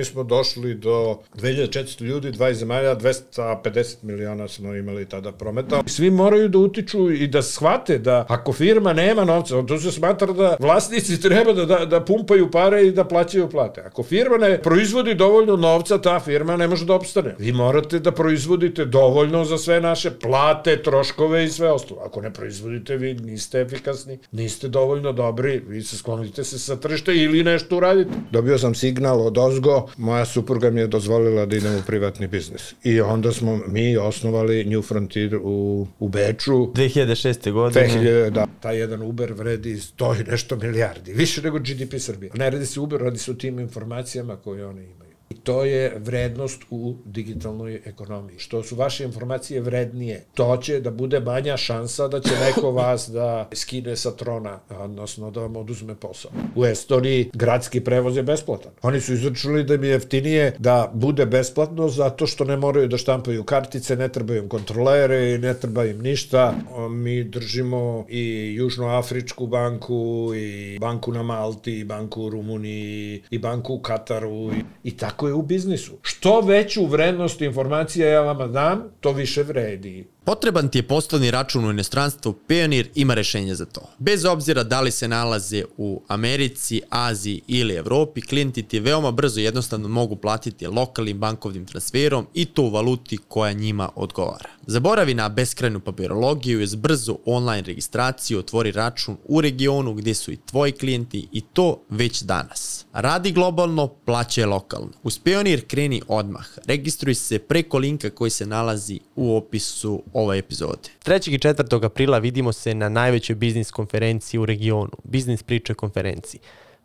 mi 0.00 0.04
smo 0.04 0.24
došli 0.24 0.74
do 0.74 1.18
2400 1.34 2.02
ljudi, 2.02 2.32
20 2.32 2.52
zemalja, 2.52 2.96
250 2.96 3.96
miliona 4.02 4.48
smo 4.48 4.74
imali 4.74 5.08
tada 5.08 5.32
prometa. 5.32 5.82
Svi 5.86 6.10
moraju 6.10 6.48
da 6.48 6.58
utiču 6.58 7.10
i 7.10 7.26
da 7.26 7.42
shvate 7.42 7.98
da 7.98 8.24
ako 8.28 8.52
firma 8.52 8.92
nema 8.92 9.24
novca, 9.24 9.62
to 9.66 9.78
se 9.78 9.92
smatra 9.92 10.32
da 10.32 10.56
vlasnici 10.60 11.20
treba 11.28 11.52
da, 11.52 11.64
da, 11.64 11.86
da 11.86 12.00
pumpaju 12.04 12.50
pare 12.50 12.86
i 12.86 12.92
da 12.92 13.04
plaćaju 13.04 13.50
plate. 13.50 13.80
Ako 13.80 14.02
firma 14.02 14.36
ne 14.36 14.62
proizvodi 14.62 15.14
dovoljno 15.14 15.56
novca, 15.56 15.98
ta 15.98 16.20
firma 16.20 16.56
ne 16.56 16.68
može 16.68 16.86
da 16.86 16.94
opstane. 16.94 17.34
Vi 17.38 17.52
morate 17.52 17.98
da 17.98 18.12
proizvodite 18.12 18.84
dovoljno 18.84 19.44
za 19.44 19.58
sve 19.58 19.80
naše 19.80 20.10
plate, 20.10 20.82
troškove 20.82 21.44
i 21.44 21.50
sve 21.50 21.72
ostalo. 21.72 22.00
Ako 22.06 22.20
ne 22.20 22.32
proizvodite, 22.32 22.96
vi 22.96 23.14
niste 23.14 23.60
efikasni, 23.60 24.18
niste 24.32 24.68
dovoljno 24.68 25.12
dobri, 25.12 25.62
vi 25.68 25.82
se 25.82 25.96
sklonite 25.96 26.44
se 26.44 26.58
sa 26.58 26.76
tržišta 26.76 27.12
ili 27.12 27.44
nešto 27.44 27.76
uradite. 27.76 28.10
Dobio 28.30 28.58
sam 28.58 28.74
signal 28.74 29.26
od 29.26 29.38
Ozgo, 29.38 29.89
moja 29.96 30.24
supruga 30.24 30.70
mi 30.70 30.80
je 30.80 30.86
dozvolila 30.86 31.46
da 31.46 31.56
idem 31.56 31.74
u 31.74 31.82
privatni 31.86 32.26
biznis. 32.26 32.74
I 32.84 33.00
onda 33.00 33.32
smo 33.32 33.60
mi 33.66 33.96
osnovali 33.96 34.64
New 34.64 34.82
Frontier 34.82 35.36
u, 35.42 35.86
u 35.98 36.08
Beču. 36.08 36.52
2006. 36.52 37.52
godine. 37.52 37.88
2000, 37.88 38.30
da, 38.30 38.46
taj 38.60 38.78
jedan 38.78 39.02
Uber 39.02 39.32
vredi 39.32 39.74
100 39.74 40.20
i 40.20 40.30
nešto 40.30 40.56
milijardi, 40.56 41.12
više 41.12 41.42
nego 41.42 41.58
GDP 41.58 41.98
Srbije. 41.98 42.32
Ne 42.34 42.50
radi 42.50 42.66
se 42.66 42.80
Uber, 42.80 43.00
radi 43.00 43.18
se 43.18 43.30
u 43.30 43.34
tim 43.34 43.58
informacijama 43.58 44.36
koje 44.36 44.66
one 44.66 44.84
imaju. 44.84 45.09
To 45.42 45.64
je 45.64 45.98
vrednost 45.98 46.62
u 46.70 46.94
digitalnoj 47.04 47.80
ekonomiji. 47.84 48.38
Što 48.38 48.62
su 48.62 48.76
vaše 48.76 49.04
informacije 49.04 49.60
vrednije, 49.60 50.24
to 50.34 50.56
će 50.56 50.80
da 50.80 50.90
bude 50.90 51.20
manja 51.20 51.56
šansa 51.56 52.08
da 52.08 52.20
će 52.20 52.30
neko 52.46 52.70
vas 52.80 53.08
da 53.08 53.48
skine 53.54 53.96
sa 53.96 54.10
trona, 54.10 54.60
odnosno 54.68 55.30
da 55.30 55.40
vam 55.40 55.56
oduzme 55.56 55.94
posao. 55.94 56.30
U 56.56 56.64
Estoniji 56.64 57.30
gradski 57.34 57.80
prevoz 57.80 58.16
je 58.16 58.22
besplatan. 58.22 58.72
Oni 58.82 59.00
su 59.00 59.12
izračuli 59.12 59.64
da 59.64 59.76
mi 59.76 59.86
je 59.86 59.92
jeftinije 59.92 60.56
da 60.58 60.90
bude 60.94 61.26
besplatno 61.26 61.88
zato 61.88 62.26
što 62.26 62.44
ne 62.44 62.56
moraju 62.56 62.88
da 62.88 62.96
štampaju 62.96 63.44
kartice, 63.44 63.96
ne 63.96 64.08
trebaju 64.08 64.42
im 64.42 64.48
kontrolere 64.48 65.34
i 65.34 65.38
ne 65.38 65.54
treba 65.54 65.84
im 65.84 66.02
ništa. 66.02 66.54
Mi 66.90 67.24
držimo 67.24 68.06
i 68.08 68.54
Južnoafričku 68.54 69.46
banku 69.46 70.32
i 70.36 70.78
banku 70.78 71.12
na 71.12 71.22
Malti, 71.22 71.78
i 71.78 71.84
banku 71.84 72.22
u 72.22 72.30
Rumuniji 72.30 73.22
i 73.30 73.38
banku 73.38 73.74
u 73.74 73.80
Kataru 73.80 74.52
i, 74.52 74.64
i 74.84 74.96
tako 74.96 75.28
je 75.30 75.34
u 75.34 75.42
biznisu. 75.42 75.92
Što 76.02 76.40
veću 76.40 76.86
vrednost 76.86 77.40
informacija 77.40 78.08
ja 78.08 78.20
vama 78.20 78.46
dam, 78.46 78.82
to 79.00 79.12
više 79.12 79.42
vredi. 79.42 80.06
Potreban 80.30 80.68
ti 80.68 80.78
je 80.78 80.82
poslovni 80.82 81.30
račun 81.30 81.64
u 81.64 81.70
inostranstvu, 81.70 82.34
Payoneer 82.48 82.86
ima 82.94 83.14
rešenje 83.14 83.54
za 83.54 83.64
to. 83.64 83.80
Bez 83.98 84.24
obzira 84.24 84.62
da 84.62 84.80
li 84.80 84.90
se 84.90 85.08
nalaze 85.08 85.64
u 85.76 86.02
Americi, 86.08 86.80
Aziji 86.90 87.42
ili 87.46 87.74
Evropi, 87.74 88.20
klijenti 88.20 88.62
ti 88.62 88.80
veoma 88.80 89.10
brzo 89.10 89.40
i 89.40 89.44
jednostavno 89.44 89.88
mogu 89.88 90.16
platiti 90.16 90.66
lokalnim 90.66 91.18
bankovnim 91.18 91.66
transferom 91.66 92.26
i 92.34 92.44
to 92.44 92.62
u 92.62 92.70
valuti 92.70 93.18
koja 93.28 93.52
njima 93.52 93.88
odgovara. 93.96 94.48
Zaboravi 94.66 95.14
na 95.14 95.28
beskrajnu 95.28 95.80
papirologiju 95.80 96.62
i 96.62 96.76
brzu 96.76 97.18
online 97.26 97.62
registraciju 97.62 98.38
otvori 98.38 98.72
račun 98.72 99.16
u 99.24 99.40
regionu 99.40 99.94
gdje 99.94 100.14
su 100.14 100.32
i 100.32 100.36
tvoji 100.36 100.72
klijenti 100.72 101.28
i 101.32 101.40
to 101.40 101.82
već 101.88 102.22
danas. 102.22 102.86
Radi 102.92 103.32
globalno, 103.32 103.88
plaćaj 103.88 104.44
lokalno. 104.44 104.92
Uz 105.02 105.20
Payoneer 105.24 105.66
kreni 105.66 106.02
odmah. 106.08 106.46
Registruj 106.66 107.14
se 107.14 107.38
preko 107.38 107.78
linka 107.78 108.10
koji 108.10 108.30
se 108.30 108.46
nalazi 108.46 109.00
u 109.16 109.36
opisu 109.36 110.02
ove 110.20 110.38
epizode. 110.38 110.88
3. 111.04 111.34
i 111.34 111.38
4. 111.38 111.84
aprila 111.84 112.18
vidimo 112.18 112.52
se 112.52 112.74
na 112.74 112.88
najvećoj 112.88 113.36
biznis 113.36 113.70
konferenciji 113.70 114.40
u 114.40 114.46
regionu, 114.46 114.92
Biznis 115.04 115.42
priče 115.42 115.74
konferenciji. 115.74 116.40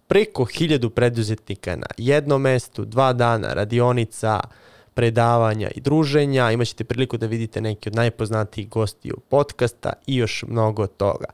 Preko 0.07 0.45
hiljadu 0.45 0.89
preduzetnika 0.89 1.75
na 1.75 1.87
jednom 1.97 2.41
mestu, 2.41 2.85
dva 2.85 3.13
dana, 3.13 3.53
radionica, 3.53 4.39
predavanja 4.93 5.69
i 5.75 5.81
druženja. 5.81 6.51
Imaćete 6.51 6.83
priliku 6.83 7.17
da 7.17 7.25
vidite 7.25 7.61
neki 7.61 7.89
od 7.89 7.95
najpoznatijih 7.95 8.69
gostiju 8.69 9.17
podcasta 9.29 9.93
i 10.07 10.15
još 10.15 10.43
mnogo 10.47 10.87
toga. 10.87 11.25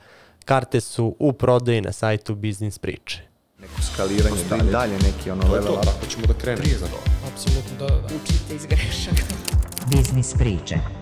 Karte 0.46 0.82
su 0.82 1.16
u 1.20 1.34
prodaji 1.34 1.82
na 1.82 1.92
sajtu 1.92 2.36
Biznis 2.36 2.78
priče. 2.78 3.22
Neko 3.60 3.82
skaliranje 3.82 4.42
i 4.68 4.72
dalje 4.72 4.94
neki 4.94 5.32
ono 5.32 5.54
level 5.54 5.74
up. 5.74 5.86
Tako 5.86 6.06
ćemo 6.06 6.26
da 6.26 6.34
krenemo. 6.34 6.88
Apsolutno, 7.32 7.78
da, 7.80 7.88
da. 7.88 8.06
Učite 8.06 8.56
iz 8.56 8.66
grešaka. 8.66 9.24
Biznis 9.92 10.34
priče. 10.34 11.01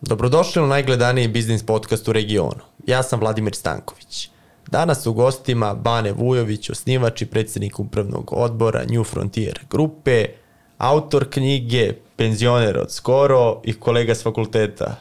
Dobrodošli 0.00 0.62
u 0.62 0.66
najgledaniji 0.66 1.28
biznis 1.28 1.66
podcast 1.66 2.08
u 2.08 2.12
regionu. 2.12 2.60
Ja 2.86 3.02
sam 3.02 3.20
Vladimir 3.20 3.54
Stanković. 3.54 4.30
Danas 4.66 5.06
u 5.06 5.12
gostima 5.12 5.74
Bane 5.74 6.12
Vujović, 6.12 6.70
osnivač 6.70 7.22
i 7.22 7.26
predsjednik 7.26 7.80
upravnog 7.80 8.32
odbora 8.32 8.84
New 8.90 9.04
Frontier 9.04 9.60
grupe, 9.70 10.26
autor 10.78 11.30
knjige, 11.30 11.92
penzioner 12.16 12.78
od 12.78 12.92
skoro 12.92 13.60
i 13.64 13.80
kolega 13.80 14.14
s 14.14 14.22
fakulteta. 14.22 14.96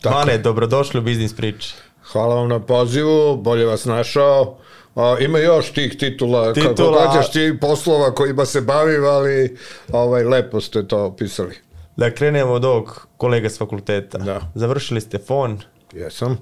Tako 0.00 0.16
Bane, 0.16 0.38
dobrodošli 0.38 1.00
u 1.00 1.02
biznis 1.02 1.36
priče. 1.36 1.74
Hvala 2.12 2.34
vam 2.34 2.48
na 2.48 2.60
pozivu, 2.60 3.36
bolje 3.36 3.64
vas 3.64 3.84
našao. 3.84 4.56
A, 4.94 5.16
ima 5.20 5.38
još 5.38 5.72
tih 5.72 5.96
titula, 5.98 6.52
titula 6.52 6.98
kako 6.98 7.12
gađaš 7.12 7.32
ti 7.32 7.58
poslova 7.60 8.14
kojima 8.14 8.44
se 8.44 8.60
bavim, 8.60 9.04
ali 9.04 9.56
ovaj, 9.92 10.24
lepo 10.24 10.60
ste 10.60 10.88
to 10.88 11.04
opisali. 11.04 11.54
Da 11.96 12.10
krenemo 12.10 12.52
od 12.52 12.64
ovog 12.64 13.06
kolega 13.16 13.50
s 13.50 13.58
fakulteta. 13.58 14.18
Da. 14.18 14.40
Završili 14.54 15.00
ste 15.00 15.18
fon. 15.18 15.58
Jesam. 15.92 16.38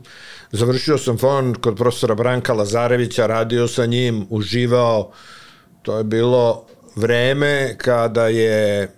Završio 0.52 0.98
sam 0.98 1.18
fon 1.18 1.54
kod 1.54 1.76
profesora 1.76 2.14
Branka 2.14 2.52
Lazarevića, 2.52 3.26
radio 3.26 3.68
sa 3.68 3.86
njim, 3.86 4.26
uživao. 4.30 5.10
To 5.82 5.98
je 5.98 6.04
bilo 6.04 6.64
vreme 6.96 7.74
kada 7.78 8.28
je 8.28 8.88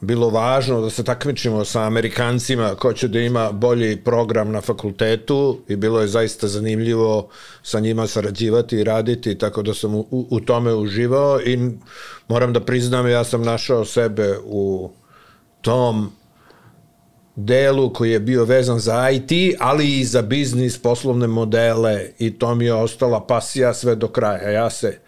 bilo 0.00 0.30
važno 0.30 0.80
da 0.80 0.90
se 0.90 1.04
takmičimo 1.04 1.64
sa 1.64 1.82
Amerikancima 1.82 2.74
ko 2.74 2.92
će 2.92 3.08
da 3.08 3.20
ima 3.20 3.52
bolji 3.52 3.96
program 3.96 4.52
na 4.52 4.60
fakultetu 4.60 5.60
i 5.68 5.76
bilo 5.76 6.00
je 6.00 6.08
zaista 6.08 6.48
zanimljivo 6.48 7.28
sa 7.62 7.80
njima 7.80 8.06
sarađivati 8.06 8.76
i 8.76 8.84
raditi, 8.84 9.38
tako 9.38 9.62
da 9.62 9.74
sam 9.74 9.94
u, 9.94 10.06
u 10.10 10.40
tome 10.40 10.74
uživao 10.74 11.40
i 11.40 11.70
moram 12.28 12.52
da 12.52 12.60
priznam, 12.60 13.08
ja 13.08 13.24
sam 13.24 13.42
našao 13.42 13.84
sebe 13.84 14.38
u 14.44 14.90
tom 15.62 16.12
delu 17.36 17.92
koji 17.92 18.10
je 18.10 18.20
bio 18.20 18.44
vezan 18.44 18.78
za 18.78 19.10
IT, 19.10 19.56
ali 19.60 20.00
i 20.00 20.04
za 20.04 20.22
biznis, 20.22 20.78
poslovne 20.78 21.26
modele 21.26 22.06
i 22.18 22.38
to 22.38 22.54
mi 22.54 22.64
je 22.64 22.74
ostala 22.74 23.26
pasija 23.26 23.74
sve 23.74 23.94
do 23.94 24.08
kraja. 24.08 24.50
Ja 24.50 24.70
se 24.70 24.98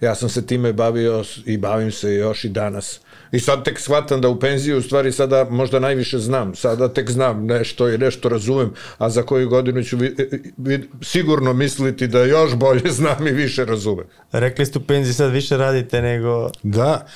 ja 0.00 0.14
sam 0.14 0.28
se 0.28 0.46
time 0.46 0.72
bavio 0.72 1.24
i 1.46 1.56
bavim 1.56 1.92
se 1.92 2.14
još 2.14 2.44
i 2.44 2.48
danas. 2.48 3.00
I 3.34 3.40
sad 3.40 3.64
tek 3.64 3.80
shvatam 3.80 4.20
da 4.20 4.28
u 4.28 4.40
penziju 4.40 4.78
u 4.78 4.82
stvari 4.82 5.12
sada 5.12 5.46
možda 5.50 5.78
najviše 5.78 6.18
znam. 6.18 6.54
Sada 6.54 6.88
tek 6.88 7.10
znam 7.10 7.46
nešto 7.46 7.88
i 7.88 7.98
nešto 7.98 8.28
razumem, 8.28 8.72
a 8.98 9.10
za 9.10 9.22
koju 9.22 9.48
godinu 9.48 9.82
ću 9.82 9.96
vi, 9.96 10.16
vi, 10.56 10.88
sigurno 11.02 11.52
misliti 11.52 12.06
da 12.06 12.24
još 12.24 12.54
bolje 12.54 12.90
znam 12.98 13.26
i 13.26 13.30
više 13.30 13.64
razumem. 13.64 14.06
Rekli 14.32 14.66
ste 14.66 14.78
u 14.78 14.82
penziji 14.82 15.14
sad 15.14 15.32
više 15.32 15.56
radite 15.56 16.02
nego... 16.02 16.50
Da, 16.62 17.06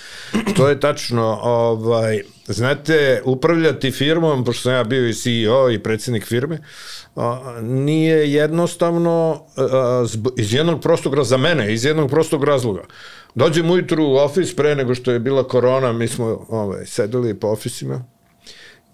to 0.57 0.69
je 0.69 0.81
tačno. 0.81 1.39
Ovaj, 1.43 2.21
znate, 2.47 3.23
upravljati 3.25 3.91
firmom, 3.91 4.45
pošto 4.45 4.63
sam 4.63 4.73
ja 4.73 4.85
bio 4.85 5.09
i 5.09 5.15
CEO 5.15 5.71
i 5.71 5.79
predsednik 5.79 6.27
firme, 6.27 6.59
nije 7.63 8.33
jednostavno 8.33 9.45
iz 10.37 10.55
jednog 10.55 10.81
prostog 10.81 11.15
razloga, 11.15 11.29
za 11.29 11.37
mene, 11.37 11.75
iz 11.75 11.85
jednog 11.85 12.11
prostog 12.11 12.45
razloga. 12.45 12.83
Dođem 13.35 13.71
ujutru 13.71 14.05
u 14.05 14.17
ofis 14.17 14.57
pre 14.57 14.75
nego 14.75 14.95
što 14.95 15.13
je 15.13 15.19
bila 15.19 15.49
korona, 15.49 15.93
mi 15.93 16.09
smo 16.09 16.47
ovaj, 16.49 16.87
sedeli 16.87 17.35
po 17.35 17.49
ofisima 17.49 18.05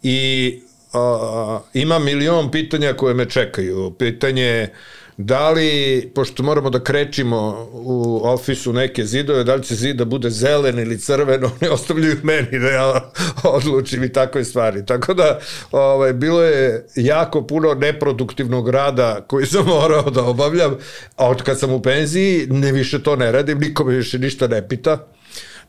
i 0.02 0.60
a, 0.92 1.60
ima 1.74 1.98
milion 1.98 2.50
pitanja 2.50 2.92
koje 2.92 3.14
me 3.14 3.30
čekaju. 3.30 3.94
Pitanje 3.98 4.68
da 5.16 5.50
li, 5.50 6.12
pošto 6.14 6.42
moramo 6.42 6.70
da 6.70 6.84
krečimo 6.84 7.68
u 7.72 8.20
ofisu 8.24 8.72
neke 8.72 9.04
zidove, 9.04 9.44
da 9.44 9.54
li 9.54 9.62
će 9.62 9.74
zid 9.74 9.96
da 9.96 10.04
bude 10.04 10.30
zelen 10.30 10.78
ili 10.78 10.98
crveno, 10.98 11.50
ne 11.60 11.70
ostavljaju 11.70 12.16
meni 12.22 12.58
da 12.58 12.68
ja 12.68 13.10
odlučim 13.44 14.04
i 14.04 14.12
takve 14.12 14.44
stvari. 14.44 14.86
Tako 14.86 15.14
da, 15.14 15.38
ovaj, 15.72 16.12
bilo 16.12 16.42
je 16.42 16.86
jako 16.96 17.46
puno 17.46 17.74
neproduktivnog 17.74 18.68
rada 18.68 19.20
koji 19.26 19.46
sam 19.46 19.66
morao 19.80 20.10
da 20.10 20.24
obavljam, 20.24 20.76
a 21.16 21.28
od 21.28 21.42
kad 21.42 21.58
sam 21.60 21.72
u 21.72 21.82
penziji, 21.82 22.46
ne 22.50 22.72
više 22.72 23.02
to 23.02 23.16
ne 23.16 23.32
radim, 23.32 23.58
niko 23.58 23.84
me 23.84 23.94
više 23.94 24.18
ništa 24.18 24.46
ne 24.46 24.68
pita. 24.68 25.06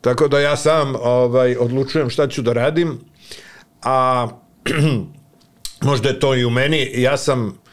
Tako 0.01 0.27
da 0.27 0.39
ja 0.39 0.57
sam 0.57 0.95
ovaj, 0.95 1.55
odlučujem 1.59 2.09
šta 2.09 2.27
ću 2.27 2.41
da 2.41 2.53
radim, 2.53 2.99
a 3.81 4.27
možda 5.89 6.09
je 6.09 6.19
to 6.19 6.35
i 6.35 6.45
u 6.45 6.49
meni. 6.49 6.91
Ja 6.93 7.17
sam 7.17 7.64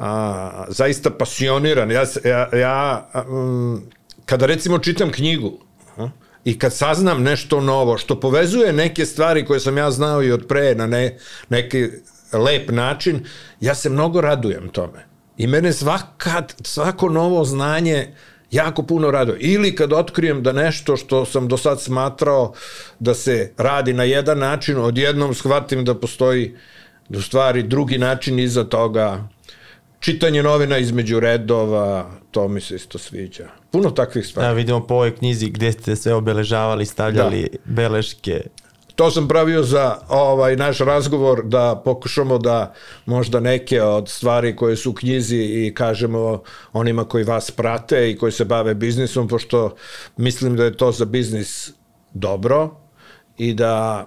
a, 0.00 0.64
zaista 0.68 1.10
pasioniran. 1.10 1.90
Ja, 1.90 2.04
ja, 2.24 2.48
ja 2.58 3.08
um, 3.28 3.82
kada 4.24 4.46
recimo 4.46 4.78
čitam 4.78 5.12
knjigu 5.12 5.58
a, 5.96 6.08
i 6.44 6.58
kad 6.58 6.74
saznam 6.74 7.22
nešto 7.22 7.60
novo, 7.60 7.98
što 7.98 8.20
povezuje 8.20 8.72
neke 8.72 9.06
stvari 9.06 9.44
koje 9.44 9.60
sam 9.60 9.78
ja 9.78 9.90
znao 9.90 10.22
i 10.22 10.32
od 10.32 10.46
pre 10.48 10.74
na 10.74 10.86
ne, 10.86 11.18
neki 11.48 11.88
lep 12.32 12.70
način, 12.70 13.24
ja 13.60 13.74
se 13.74 13.90
mnogo 13.90 14.20
radujem 14.20 14.68
tome. 14.68 15.06
I 15.36 15.46
mene 15.46 15.72
svaka, 15.72 16.42
svako 16.62 17.08
novo 17.08 17.44
znanje 17.44 18.14
jako 18.50 18.82
puno 18.82 19.10
radio. 19.10 19.36
Ili 19.38 19.74
kad 19.74 19.92
otkrijem 19.92 20.42
da 20.42 20.52
nešto 20.52 20.96
što 20.96 21.24
sam 21.24 21.48
do 21.48 21.56
sad 21.56 21.80
smatrao 21.80 22.52
da 22.98 23.14
se 23.14 23.52
radi 23.56 23.92
na 23.92 24.04
jedan 24.04 24.38
način, 24.38 24.78
odjednom 24.78 25.34
shvatim 25.34 25.84
da 25.84 25.94
postoji 25.94 26.56
da 27.08 27.18
u 27.18 27.22
stvari 27.22 27.62
drugi 27.62 27.98
način 27.98 28.38
iza 28.38 28.64
toga, 28.64 29.28
čitanje 30.00 30.42
novina 30.42 30.78
između 30.78 31.20
redova, 31.20 32.10
to 32.30 32.48
mi 32.48 32.60
se 32.60 32.76
isto 32.76 32.98
sviđa. 32.98 33.48
Puno 33.70 33.90
takvih 33.90 34.26
stvari. 34.26 34.46
Ja 34.46 34.52
vidimo 34.52 34.86
po 34.86 34.94
ovoj 34.94 35.16
knjizi 35.16 35.50
gde 35.50 35.72
ste 35.72 35.96
sve 35.96 36.14
obeležavali, 36.14 36.86
stavljali 36.86 37.48
da. 37.52 37.58
beleške. 37.64 38.40
To 38.94 39.10
sam 39.10 39.28
pravio 39.28 39.62
za 39.62 39.98
ovaj 40.08 40.56
naš 40.56 40.78
razgovor 40.78 41.44
da 41.44 41.82
pokušamo 41.84 42.38
da 42.38 42.74
možda 43.06 43.40
neke 43.40 43.82
od 43.82 44.08
stvari 44.08 44.56
koje 44.56 44.76
su 44.76 44.90
u 44.90 44.94
knjizi 44.94 45.36
i 45.36 45.74
kažemo 45.74 46.42
onima 46.72 47.04
koji 47.04 47.24
vas 47.24 47.50
prate 47.50 48.10
i 48.10 48.16
koji 48.16 48.32
se 48.32 48.44
bave 48.44 48.74
biznisom, 48.74 49.28
pošto 49.28 49.74
mislim 50.16 50.56
da 50.56 50.64
je 50.64 50.76
to 50.76 50.92
za 50.92 51.04
biznis 51.04 51.70
dobro 52.12 52.70
i 53.38 53.54
da 53.54 54.06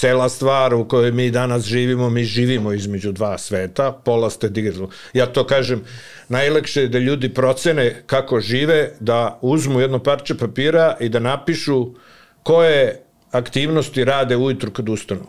cela 0.00 0.28
stvar 0.28 0.74
u 0.74 0.88
kojoj 0.88 1.12
mi 1.12 1.30
danas 1.30 1.64
živimo, 1.64 2.10
mi 2.10 2.24
živimo 2.24 2.72
između 2.72 3.12
dva 3.12 3.38
sveta, 3.38 3.92
pola 4.04 4.30
ste 4.30 4.48
digitalno. 4.48 4.88
Ja 5.12 5.26
to 5.26 5.44
kažem, 5.46 5.82
najlakše 6.28 6.82
je 6.82 6.88
da 6.88 6.98
ljudi 6.98 7.28
procene 7.34 8.02
kako 8.06 8.40
žive, 8.40 8.92
da 9.00 9.38
uzmu 9.42 9.80
jedno 9.80 9.98
parče 9.98 10.38
papira 10.38 10.96
i 11.00 11.08
da 11.08 11.20
napišu 11.20 11.86
koje 12.42 13.02
aktivnosti 13.30 14.04
rade 14.04 14.36
ujutru 14.36 14.70
kad 14.70 14.88
ustanu. 14.88 15.26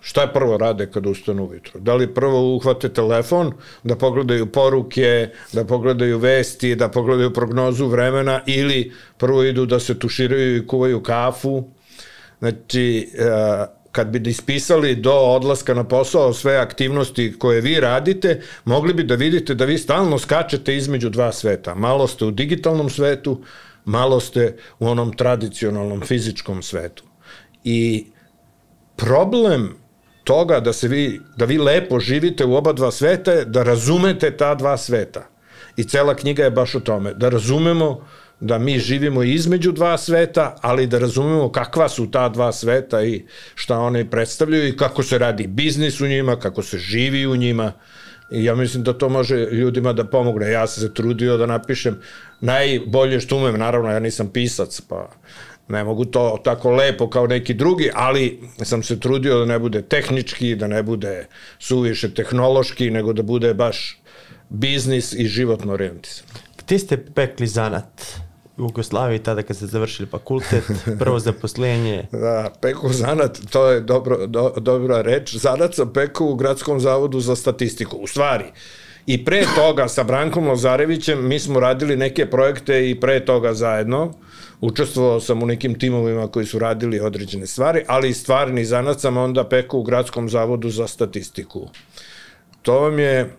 Šta 0.00 0.22
je 0.22 0.32
prvo 0.32 0.56
rade 0.56 0.90
kad 0.90 1.06
ustanu 1.06 1.46
ujutru? 1.46 1.80
Da 1.80 1.94
li 1.94 2.14
prvo 2.14 2.56
uhvate 2.56 2.88
telefon, 2.88 3.52
da 3.82 3.96
pogledaju 3.96 4.46
poruke, 4.52 5.28
da 5.52 5.64
pogledaju 5.64 6.18
vesti, 6.18 6.74
da 6.74 6.88
pogledaju 6.88 7.32
prognozu 7.32 7.86
vremena 7.86 8.40
ili 8.46 8.92
prvo 9.18 9.44
idu 9.44 9.66
da 9.66 9.80
se 9.80 9.98
tuširaju 9.98 10.56
i 10.56 10.66
kuvaju 10.66 11.02
kafu, 11.02 11.68
Znači, 12.38 13.10
e, 13.18 13.78
kad 13.92 14.08
bi 14.08 14.30
ispisali 14.30 14.96
do 14.96 15.12
odlaska 15.12 15.74
na 15.74 15.84
posao 15.84 16.32
sve 16.32 16.56
aktivnosti 16.56 17.34
koje 17.38 17.60
vi 17.60 17.80
radite, 17.80 18.40
mogli 18.64 18.94
bi 18.94 19.02
da 19.02 19.14
vidite 19.14 19.54
da 19.54 19.64
vi 19.64 19.78
stalno 19.78 20.18
skačete 20.18 20.76
između 20.76 21.08
dva 21.08 21.32
sveta. 21.32 21.74
Malo 21.74 22.06
ste 22.06 22.24
u 22.24 22.30
digitalnom 22.30 22.90
svetu, 22.90 23.42
malo 23.84 24.20
ste 24.20 24.56
u 24.78 24.88
onom 24.88 25.12
tradicionalnom 25.16 26.00
fizičkom 26.00 26.62
svetu. 26.62 27.04
I 27.64 28.06
problem 28.96 29.76
toga 30.24 30.60
da 30.60 30.72
se 30.72 30.88
vi 30.88 31.20
da 31.36 31.44
vi 31.44 31.58
lepo 31.58 32.00
živite 32.00 32.44
u 32.44 32.54
oba 32.54 32.72
dva 32.72 32.90
sveta 32.90 33.44
da 33.44 33.62
razumete 33.62 34.36
ta 34.36 34.54
dva 34.54 34.76
sveta. 34.76 35.26
I 35.76 35.84
cela 35.84 36.14
knjiga 36.14 36.44
je 36.44 36.50
baš 36.50 36.74
o 36.74 36.80
tome 36.80 37.14
da 37.14 37.28
razumemo 37.28 38.06
da 38.40 38.58
mi 38.58 38.78
živimo 38.78 39.22
između 39.22 39.72
dva 39.72 39.98
sveta, 39.98 40.56
ali 40.60 40.86
da 40.86 40.98
razumemo 40.98 41.52
kakva 41.52 41.88
su 41.88 42.10
ta 42.10 42.28
dva 42.28 42.52
sveta 42.52 43.02
i 43.04 43.24
šta 43.54 43.78
one 43.78 44.10
predstavljaju 44.10 44.68
i 44.68 44.76
kako 44.76 45.02
se 45.02 45.18
radi 45.18 45.46
biznis 45.46 46.00
u 46.00 46.06
njima, 46.06 46.36
kako 46.36 46.62
se 46.62 46.78
živi 46.78 47.26
u 47.26 47.36
njima. 47.36 47.72
I 48.30 48.44
ja 48.44 48.54
mislim 48.54 48.82
da 48.82 48.92
to 48.92 49.08
može 49.08 49.36
ljudima 49.36 49.92
da 49.92 50.04
pomogne. 50.04 50.50
Ja 50.50 50.66
sam 50.66 50.82
se 50.82 50.94
trudio 50.94 51.36
da 51.36 51.46
napišem 51.46 52.00
najbolje 52.40 53.20
što 53.20 53.36
umem, 53.36 53.58
naravno 53.58 53.90
ja 53.90 53.98
nisam 53.98 54.28
pisac, 54.32 54.80
pa 54.80 55.10
ne 55.68 55.84
mogu 55.84 56.04
to 56.04 56.40
tako 56.44 56.70
lepo 56.70 57.10
kao 57.10 57.26
neki 57.26 57.54
drugi, 57.54 57.90
ali 57.94 58.40
sam 58.62 58.82
se 58.82 59.00
trudio 59.00 59.38
da 59.38 59.44
ne 59.44 59.58
bude 59.58 59.82
tehnički, 59.82 60.54
da 60.56 60.66
ne 60.66 60.82
bude 60.82 61.26
suviše 61.58 62.14
tehnološki, 62.14 62.90
nego 62.90 63.12
da 63.12 63.22
bude 63.22 63.54
baš 63.54 64.00
biznis 64.48 65.12
i 65.12 65.26
životno 65.26 65.72
orijentisan. 65.72 66.26
Gde 66.58 66.78
ste 66.78 67.04
pekli 67.14 67.46
zanat? 67.46 68.27
Jugoslaviji 68.58 69.18
tada 69.18 69.42
kad 69.42 69.56
ste 69.56 69.66
završili 69.66 70.08
fakultet, 70.08 70.64
prvo 71.00 71.18
zaposlenje. 71.18 72.06
Da, 72.12 72.52
peku 72.60 72.92
zanat, 72.92 73.38
to 73.50 73.68
je 73.70 73.80
dobro, 73.80 74.26
do, 74.26 74.52
dobra 74.56 75.02
reč. 75.02 75.36
Zanat 75.36 75.74
sam 75.74 75.92
peku 75.92 76.26
u 76.26 76.34
Gradskom 76.34 76.80
zavodu 76.80 77.20
za 77.20 77.36
statistiku. 77.36 77.96
U 77.96 78.06
stvari, 78.06 78.44
i 79.08 79.24
pre 79.24 79.44
toga 79.54 79.88
sa 79.88 80.02
Brankom 80.02 80.48
Lazarevićem 80.48 81.28
mi 81.28 81.38
smo 81.38 81.60
radili 81.60 81.96
neke 81.96 82.26
projekte 82.30 82.90
i 82.90 83.00
pre 83.00 83.24
toga 83.24 83.54
zajedno. 83.54 84.12
Učestvovao 84.60 85.20
sam 85.20 85.42
u 85.42 85.46
nekim 85.46 85.78
timovima 85.78 86.26
koji 86.26 86.46
su 86.46 86.58
radili 86.58 87.00
određene 87.00 87.46
stvari, 87.46 87.84
ali 87.86 88.08
i 88.08 88.14
stvarni 88.14 88.64
zanat 88.64 89.00
sam 89.00 89.16
onda 89.16 89.48
peku 89.48 89.78
u 89.78 89.82
Gradskom 89.82 90.28
zavodu 90.28 90.70
za 90.70 90.86
statistiku. 90.86 91.68
To 92.62 92.80
vam 92.80 92.98
je 92.98 93.36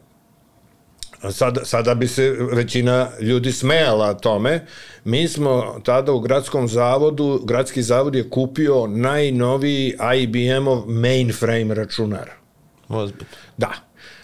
Sada, 1.31 1.65
sada 1.65 1.95
bi 1.95 2.07
se 2.07 2.35
većina 2.51 3.09
ljudi 3.21 3.51
smejala 3.51 4.13
tome. 4.13 4.65
Mi 5.03 5.27
smo 5.27 5.79
tada 5.83 6.11
u 6.11 6.19
gradskom 6.19 6.67
zavodu, 6.67 7.41
gradski 7.43 7.81
zavod 7.81 8.15
je 8.15 8.29
kupio 8.29 8.87
najnoviji 8.87 9.95
IBM-ov 10.15 10.83
mainframe 10.87 11.75
računar. 11.75 12.29
Ozbiljno. 12.89 13.25
Da. 13.57 13.73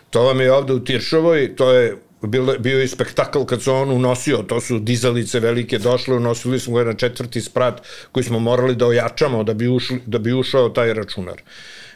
To 0.10 0.24
vam 0.24 0.42
je 0.42 0.54
ovde 0.54 0.74
u 0.74 0.84
Tiršovoj, 0.84 1.56
to 1.56 1.72
je 1.72 1.98
bio, 2.22 2.56
bio 2.60 2.84
i 2.84 2.88
spektakl 2.88 3.44
kad 3.44 3.62
se 3.62 3.72
on 3.72 3.92
unosio, 3.92 4.38
to 4.38 4.62
su 4.62 4.80
dizalice 4.80 5.40
velike 5.40 5.78
došle, 5.78 6.16
unosili 6.16 6.60
smo 6.60 6.76
ga 6.76 6.84
na 6.84 6.94
četvrti 6.94 7.42
sprat 7.42 7.82
koji 8.12 8.24
smo 8.24 8.40
morali 8.40 8.76
da 8.76 8.88
ojačamo 8.88 9.44
da 9.44 9.54
bi, 9.54 9.68
ušli, 9.68 10.02
da 10.06 10.18
bi 10.18 10.34
ušao 10.34 10.70
taj 10.70 10.94
računar. 10.94 11.42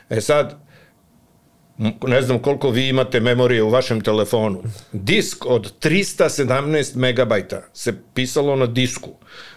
E 0.09 0.21
sad, 0.21 0.68
ne 2.07 2.21
znam 2.21 2.39
koliko 2.39 2.69
vi 2.69 2.87
imate 2.87 3.19
memorije 3.19 3.63
u 3.63 3.69
vašem 3.69 4.01
telefonu. 4.01 4.63
Disk 4.91 5.45
od 5.45 5.73
317 5.79 6.95
megabajta 6.95 7.61
se 7.73 7.93
pisalo 8.13 8.55
na 8.55 8.65
disku. 8.65 9.09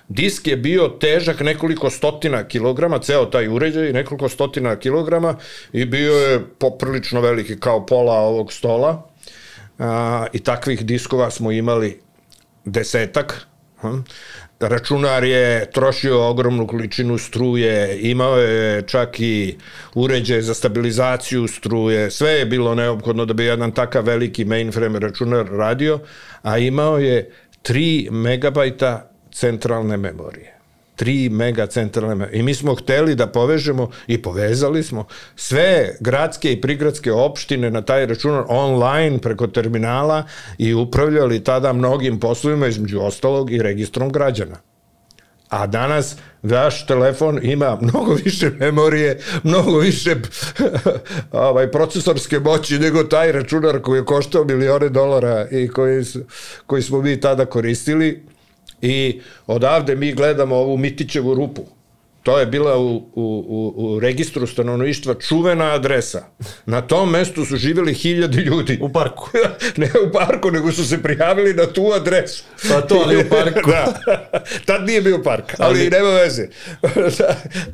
Disk 0.08 0.46
je 0.46 0.56
bio 0.56 0.88
težak 0.88 1.40
nekoliko 1.40 1.90
stotina 1.90 2.44
kilograma, 2.44 2.98
ceo 2.98 3.24
taj 3.24 3.48
uređaj, 3.48 3.92
nekoliko 3.92 4.28
stotina 4.28 4.76
kilograma 4.76 5.36
i 5.72 5.84
bio 5.84 6.12
je 6.12 6.44
poprilično 6.58 7.20
veliki 7.20 7.60
kao 7.60 7.86
pola 7.86 8.14
ovog 8.14 8.52
stola. 8.52 9.10
A, 9.78 10.26
I 10.32 10.38
takvih 10.38 10.86
diskova 10.86 11.30
smo 11.30 11.52
imali 11.52 12.00
desetak. 12.64 13.46
Hm 13.80 13.98
računar 14.68 15.24
je 15.24 15.70
trošio 15.70 16.28
ogromnu 16.28 16.66
količinu 16.66 17.18
struje, 17.18 17.98
imao 18.00 18.38
je 18.38 18.82
čak 18.82 19.20
i 19.20 19.56
uređaj 19.94 20.42
za 20.42 20.54
stabilizaciju 20.54 21.48
struje, 21.48 22.10
sve 22.10 22.30
je 22.30 22.46
bilo 22.46 22.74
neophodno 22.74 23.24
da 23.24 23.34
bi 23.34 23.44
jedan 23.44 23.72
takav 23.72 24.04
veliki 24.04 24.44
mainframe 24.44 24.98
računar 24.98 25.46
radio, 25.50 25.98
a 26.42 26.58
imao 26.58 26.98
je 26.98 27.30
3 27.62 28.10
megabajta 28.10 29.10
centralne 29.32 29.96
memorije. 29.96 30.51
3 31.02 31.30
mega 31.30 31.66
centralne 31.66 32.28
I 32.32 32.42
mi 32.42 32.54
smo 32.54 32.74
hteli 32.74 33.14
da 33.14 33.26
povežemo 33.26 33.90
i 34.06 34.22
povezali 34.22 34.82
smo 34.82 35.06
sve 35.36 35.96
gradske 36.00 36.52
i 36.52 36.60
prigradske 36.60 37.12
opštine 37.12 37.70
na 37.70 37.82
taj 37.82 38.06
računar 38.06 38.44
online 38.48 39.18
preko 39.18 39.46
terminala 39.46 40.24
i 40.58 40.74
upravljali 40.74 41.44
tada 41.44 41.72
mnogim 41.72 42.20
poslovima 42.20 42.66
između 42.66 43.00
ostalog 43.00 43.52
i 43.52 43.62
registrom 43.62 44.12
građana. 44.12 44.56
A 45.48 45.66
danas 45.66 46.16
vaš 46.42 46.86
telefon 46.86 47.38
ima 47.42 47.78
mnogo 47.80 48.14
više 48.24 48.50
memorije, 48.50 49.18
mnogo 49.42 49.78
više 49.78 50.16
ovaj, 51.32 51.70
procesorske 51.70 52.38
moći 52.38 52.78
nego 52.78 53.04
taj 53.04 53.32
računar 53.32 53.80
koji 53.80 53.98
je 53.98 54.04
koštao 54.04 54.44
milione 54.44 54.88
dolara 54.88 55.48
i 55.50 55.68
koji, 55.68 56.04
koji 56.66 56.82
smo 56.82 57.02
mi 57.02 57.20
tada 57.20 57.46
koristili 57.46 58.22
I 58.82 59.20
odavde 59.46 59.96
mi 59.96 60.12
gledamo 60.12 60.56
ovu 60.56 60.76
Mitićevu 60.76 61.34
rupu. 61.34 61.62
To 62.22 62.38
je 62.38 62.46
bila 62.46 62.78
u, 62.78 62.96
u, 62.96 63.02
u, 63.14 63.74
u 63.76 64.00
registru 64.00 64.46
stanovništva 64.46 65.14
čuvena 65.14 65.74
adresa. 65.74 66.24
Na 66.66 66.80
tom 66.80 67.10
mestu 67.10 67.44
su 67.44 67.56
živjeli 67.56 67.94
hiljade 67.94 68.40
ljudi. 68.40 68.78
U 68.82 68.92
parku. 68.92 69.30
ne 69.76 69.90
u 70.08 70.12
parku, 70.12 70.50
nego 70.50 70.72
su 70.72 70.88
se 70.88 71.02
prijavili 71.02 71.54
na 71.54 71.66
tu 71.66 71.92
adresu. 71.94 72.44
Pa 72.68 72.80
to, 72.80 73.02
ali 73.04 73.16
u 73.16 73.28
parku. 73.36 73.70
da. 73.70 74.00
Tad 74.66 74.86
nije 74.86 75.00
bio 75.02 75.22
park, 75.22 75.54
ali, 75.58 75.80
ali... 75.80 75.90
nema 75.90 76.08
veze. 76.08 76.48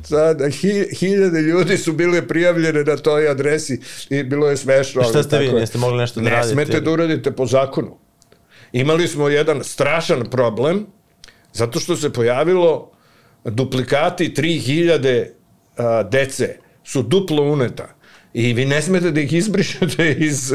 Sad, 0.03 0.41
hi, 0.51 0.85
hiljade 0.99 1.41
ljudi 1.41 1.77
su 1.77 1.93
bile 1.93 2.27
prijavljene 2.27 2.83
na 2.83 2.97
toj 2.97 3.29
adresi 3.29 3.79
i 4.09 4.23
bilo 4.23 4.49
je 4.49 4.57
smešno. 4.57 5.03
Šta 5.03 5.23
ste 5.23 5.39
vi, 5.39 5.53
niste 5.53 5.77
mogli 5.77 5.97
nešto 5.97 6.19
da 6.19 6.23
ne 6.23 6.31
radite? 6.31 6.55
Ne 6.55 6.65
smete 6.65 6.81
da 6.81 6.91
uradite 6.91 7.31
po 7.31 7.45
zakonu. 7.45 7.97
Imali 8.71 9.07
smo 9.07 9.29
jedan 9.29 9.63
strašan 9.63 10.29
problem, 10.29 10.85
Zato 11.53 11.79
što 11.79 11.95
se 11.95 12.13
pojavilo 12.13 12.91
duplikati 13.45 14.33
3000 14.37 15.25
a, 15.77 16.03
dece 16.03 16.57
su 16.83 17.03
duplo 17.03 17.43
uneta. 17.43 17.87
I 18.33 18.53
vi 18.53 18.65
ne 18.65 18.81
smete 18.81 19.11
da 19.11 19.21
ih 19.21 19.33
izbrišete 19.33 20.11
iz, 20.29 20.53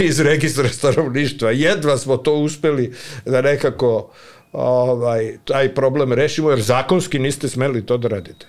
iz 0.00 0.20
registra 0.20 0.68
stanovništva. 0.68 1.50
Jedva 1.50 1.98
smo 1.98 2.16
to 2.16 2.34
uspeli 2.34 2.92
da 3.24 3.42
nekako 3.42 4.10
ovaj, 4.52 5.38
taj 5.44 5.74
problem 5.74 6.12
rešimo, 6.12 6.50
jer 6.50 6.62
zakonski 6.62 7.18
niste 7.18 7.48
smeli 7.48 7.86
to 7.86 7.98
da 7.98 8.08
radite. 8.08 8.46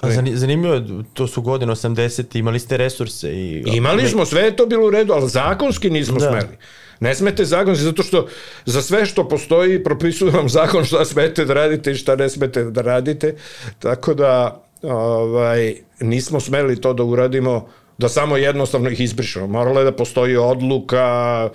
A 0.00 0.10
zanimljivo 0.34 0.74
je, 0.74 0.84
to 1.14 1.26
su 1.26 1.42
godine 1.42 1.72
80, 1.72 2.38
imali 2.38 2.58
ste 2.58 2.76
resurse. 2.76 3.32
I, 3.32 3.62
Imali 3.66 4.08
smo, 4.08 4.26
sve 4.26 4.42
je 4.42 4.56
to 4.56 4.66
bilo 4.66 4.86
u 4.86 4.90
redu, 4.90 5.12
ali 5.12 5.28
zakonski 5.28 5.90
nismo 5.90 6.18
da. 6.18 6.30
smeli. 6.30 6.56
Ne 7.00 7.14
smete 7.14 7.44
zakon, 7.44 7.74
zato 7.74 8.02
što 8.02 8.26
za 8.64 8.82
sve 8.82 9.06
što 9.06 9.28
postoji 9.28 9.84
propisuju 9.84 10.30
vam 10.32 10.48
zakon 10.48 10.84
šta 10.84 11.04
smete 11.04 11.44
da 11.44 11.54
radite 11.54 11.92
i 11.92 11.94
šta 11.94 12.16
ne 12.16 12.28
smete 12.28 12.64
da 12.64 12.82
radite, 12.82 13.34
tako 13.78 14.14
da 14.14 14.62
ovaj, 14.82 15.74
nismo 16.00 16.40
smeli 16.40 16.80
to 16.80 16.92
da 16.92 17.02
uradimo 17.02 17.68
da 17.98 18.08
samo 18.08 18.36
jednostavno 18.36 18.90
ih 18.90 19.00
izbrišemo. 19.00 19.46
Moralo 19.46 19.80
je 19.80 19.84
da 19.84 19.92
postoji 19.92 20.36
odluka, 20.36 21.48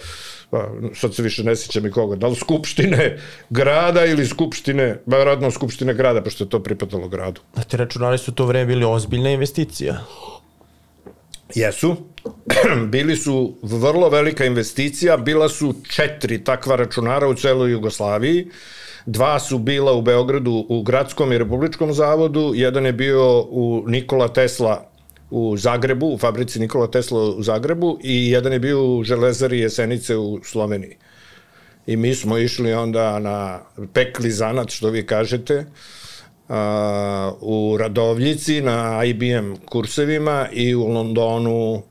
pa, 0.50 0.70
sad 0.94 1.16
se 1.16 1.24
više 1.24 1.44
ne 1.44 1.56
sjećam 1.56 1.86
i 1.86 1.92
koga, 1.92 2.16
da 2.16 2.28
li 2.28 2.36
skupštine 2.36 3.20
grada 3.50 4.06
ili 4.06 4.26
skupštine, 4.26 5.02
verovatno 5.06 5.52
skupštine 5.52 5.94
grada, 5.94 6.24
pošto 6.24 6.44
je 6.44 6.50
to 6.50 6.64
pripadalo 6.64 7.08
gradu. 7.08 7.42
Znate, 7.54 7.78
računari 7.78 8.18
su 8.18 8.32
u 8.32 8.34
to 8.34 8.46
vreme 8.46 8.66
bili 8.66 8.86
ozbiljna 8.86 9.30
investicija. 9.30 10.00
Jesu. 11.56 11.96
Bili 12.92 13.16
su 13.16 13.56
vrlo 13.62 14.10
velika 14.10 14.46
investicija, 14.46 15.18
bila 15.18 15.50
su 15.50 15.76
četiri 15.90 16.44
takva 16.44 16.76
računara 16.76 17.28
u 17.28 17.34
celoj 17.34 17.72
Jugoslaviji. 17.72 18.48
Dva 19.06 19.40
su 19.40 19.58
bila 19.58 19.94
u 19.94 20.02
Beogradu 20.02 20.66
u 20.70 20.84
Gradskom 20.84 21.32
i 21.32 21.38
Republičkom 21.38 21.94
zavodu, 21.94 22.52
jedan 22.56 22.86
je 22.86 22.94
bio 22.94 23.42
u 23.42 23.84
Nikola 23.88 24.28
Tesla 24.28 24.92
u 25.30 25.58
Zagrebu, 25.58 26.08
u 26.08 26.18
fabrici 26.18 26.60
Nikola 26.60 26.92
Tesla 26.92 27.24
u 27.24 27.44
Zagrebu 27.44 28.00
i 28.04 28.32
jedan 28.32 28.54
je 28.54 28.60
bio 28.60 28.86
u 28.86 29.04
Železari 29.04 29.60
Jesenice 29.60 30.18
u 30.18 30.40
Sloveniji. 30.44 30.98
I 31.88 31.98
mi 31.98 32.16
smo 32.16 32.38
išli 32.38 32.74
onda 32.74 33.20
na 33.20 33.60
pekli 33.94 34.32
zanat, 34.32 34.70
što 34.70 34.90
vi 34.90 35.06
kažete, 35.06 35.66
a, 36.52 37.32
u 37.42 37.78
Radovljici 37.80 38.62
na 38.62 39.04
IBM 39.06 39.56
kursevima 39.66 40.48
i 40.52 40.76
u 40.76 40.88
Londonu 40.88 41.84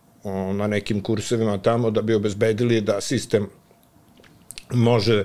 na 0.53 0.67
nekim 0.67 1.03
kursevima 1.03 1.59
tamo 1.59 1.91
da 1.91 2.03
bi 2.03 2.15
obezbedili 2.15 2.81
da 2.81 3.01
sistem 3.01 3.47
može 4.73 5.25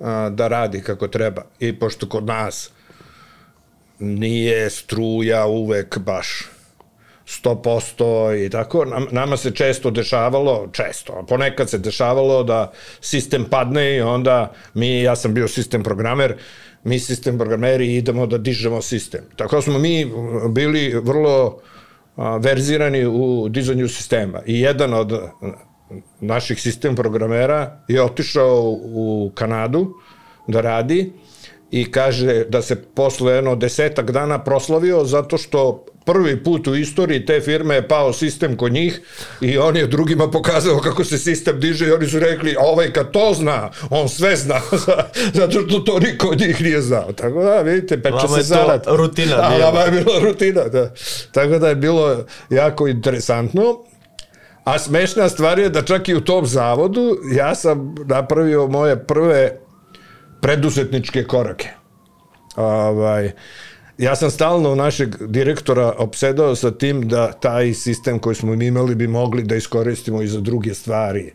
a, 0.00 0.30
da 0.30 0.48
radi 0.48 0.82
kako 0.82 1.08
treba. 1.08 1.42
I 1.60 1.78
pošto 1.78 2.08
kod 2.08 2.26
nas 2.26 2.70
nije 3.98 4.70
struja 4.70 5.46
uvek 5.46 5.98
baš 5.98 6.48
100% 7.28 8.46
i 8.46 8.50
tako, 8.50 8.84
nam, 8.84 9.06
nama 9.10 9.36
se 9.36 9.50
često 9.50 9.90
dešavalo, 9.90 10.68
često, 10.72 11.24
ponekad 11.28 11.70
se 11.70 11.78
dešavalo 11.78 12.42
da 12.42 12.72
sistem 13.00 13.44
padne 13.44 13.96
i 13.96 14.00
onda 14.00 14.52
mi, 14.74 15.02
ja 15.02 15.16
sam 15.16 15.34
bio 15.34 15.48
sistem 15.48 15.82
programer, 15.82 16.36
mi 16.84 16.98
sistem 16.98 17.38
programeri 17.38 17.94
idemo 17.96 18.26
da 18.26 18.38
dižemo 18.38 18.82
sistem. 18.82 19.20
Tako 19.36 19.62
smo 19.62 19.78
mi 19.78 20.12
bili 20.50 20.94
vrlo 21.02 21.58
a, 22.16 22.36
verzirani 22.36 23.06
u 23.06 23.48
dizanju 23.48 23.88
sistema. 23.88 24.40
I 24.46 24.60
jedan 24.60 24.94
od 24.94 25.20
naših 26.20 26.62
sistem 26.62 26.96
programera 26.96 27.80
je 27.88 28.02
otišao 28.02 28.78
u 28.82 29.30
Kanadu 29.34 29.94
da 30.46 30.60
radi 30.60 31.12
i 31.70 31.90
kaže 31.90 32.44
da 32.44 32.62
se 32.62 32.82
posle 32.82 33.32
jedno 33.32 33.56
desetak 33.56 34.10
dana 34.10 34.44
proslavio 34.44 35.04
zato 35.04 35.38
što 35.38 35.84
prvi 36.12 36.42
put 36.44 36.66
u 36.66 36.74
istoriji 36.74 37.26
te 37.26 37.40
firme 37.40 37.74
je 37.74 37.88
pao 37.88 38.12
sistem 38.12 38.56
kod 38.56 38.72
njih 38.72 39.00
i 39.40 39.58
on 39.58 39.76
je 39.76 39.86
drugima 39.86 40.30
pokazao 40.30 40.78
kako 40.78 41.04
se 41.04 41.18
sistem 41.18 41.60
diže 41.60 41.88
i 41.88 41.92
oni 41.92 42.06
su 42.06 42.18
rekli, 42.18 42.56
ovaj 42.60 42.92
kad 42.92 43.10
to 43.10 43.32
zna, 43.34 43.70
on 43.90 44.08
sve 44.08 44.36
zna, 44.36 44.60
zato 45.38 45.60
što 45.68 45.78
to 45.78 45.98
niko 45.98 46.28
od 46.28 46.40
njih 46.40 46.62
nije 46.62 46.80
znao. 46.80 47.12
Tako 47.12 47.42
da, 47.42 47.60
vidite, 47.60 48.02
peče 48.02 48.16
Vama 48.16 48.42
se 48.42 48.54
je 48.54 48.82
to 48.82 48.96
rutina 48.96 49.36
Da, 49.58 49.64
vama 49.64 49.80
je 49.80 49.90
bila 49.90 50.18
rutina, 50.20 50.64
da. 50.64 50.94
Tako 51.32 51.58
da 51.58 51.68
je 51.68 51.74
bilo 51.74 52.24
jako 52.50 52.88
interesantno. 52.88 53.84
A 54.64 54.78
smešna 54.78 55.28
stvar 55.28 55.58
je 55.58 55.68
da 55.68 55.82
čak 55.82 56.08
i 56.08 56.14
u 56.14 56.20
tom 56.20 56.46
zavodu 56.46 57.16
ja 57.32 57.54
sam 57.54 57.94
napravio 58.06 58.66
moje 58.66 59.04
prve 59.06 59.58
preduzetničke 60.40 61.24
korake. 61.24 61.68
Ovaj, 62.56 63.32
ja 63.98 64.16
sam 64.16 64.30
stalno 64.30 64.74
našeg 64.74 65.26
direktora 65.26 65.92
opsedao 65.98 66.56
sa 66.56 66.70
tim 66.70 67.08
da 67.08 67.32
taj 67.32 67.74
sistem 67.74 68.18
koji 68.18 68.34
smo 68.34 68.56
mi 68.56 68.66
imali 68.66 68.94
bi 68.94 69.06
mogli 69.06 69.42
da 69.42 69.56
iskoristimo 69.56 70.22
i 70.22 70.28
za 70.28 70.40
druge 70.40 70.74
stvari, 70.74 71.32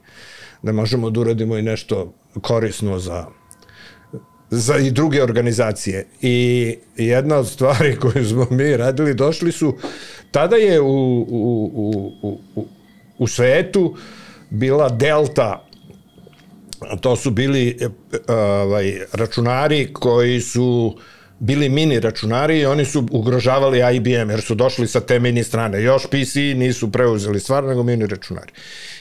da 0.61 0.71
možemo 0.71 1.09
da 1.09 1.19
uradimo 1.19 1.57
i 1.57 1.61
nešto 1.61 2.13
korisno 2.41 2.99
za 2.99 3.25
za 4.55 4.77
i 4.77 4.91
druge 4.91 5.23
organizacije. 5.23 6.07
I 6.21 6.75
jedna 6.95 7.37
od 7.37 7.47
stvari 7.47 7.95
koju 8.01 8.25
smo 8.25 8.47
mi 8.49 8.77
radili, 8.77 9.13
došli 9.13 9.51
su, 9.51 9.77
tada 10.31 10.55
je 10.55 10.81
u, 10.81 10.85
u, 11.29 11.71
u, 11.73 12.39
u, 12.55 12.67
u, 13.17 13.27
svetu 13.27 13.95
bila 14.49 14.89
Delta, 14.89 15.67
to 17.01 17.15
su 17.15 17.31
bili 17.31 17.77
e, 17.79 17.87
ovaj, 18.33 18.99
računari 19.13 19.93
koji 19.93 20.41
su 20.41 20.97
bili 21.43 21.69
mini 21.69 21.99
računari 21.99 22.59
i 22.59 22.65
oni 22.65 22.85
su 22.85 23.07
ugrožavali 23.11 23.95
IBM 23.95 24.29
jer 24.29 24.41
su 24.41 24.55
došli 24.55 24.87
sa 24.87 24.99
te 24.99 25.19
mini 25.19 25.43
strane. 25.43 25.81
Još 25.83 26.07
PC 26.07 26.35
nisu 26.35 26.91
preuzeli 26.91 27.39
stvar, 27.39 27.63
nego 27.63 27.83
mini 27.83 28.07
računari. 28.07 28.51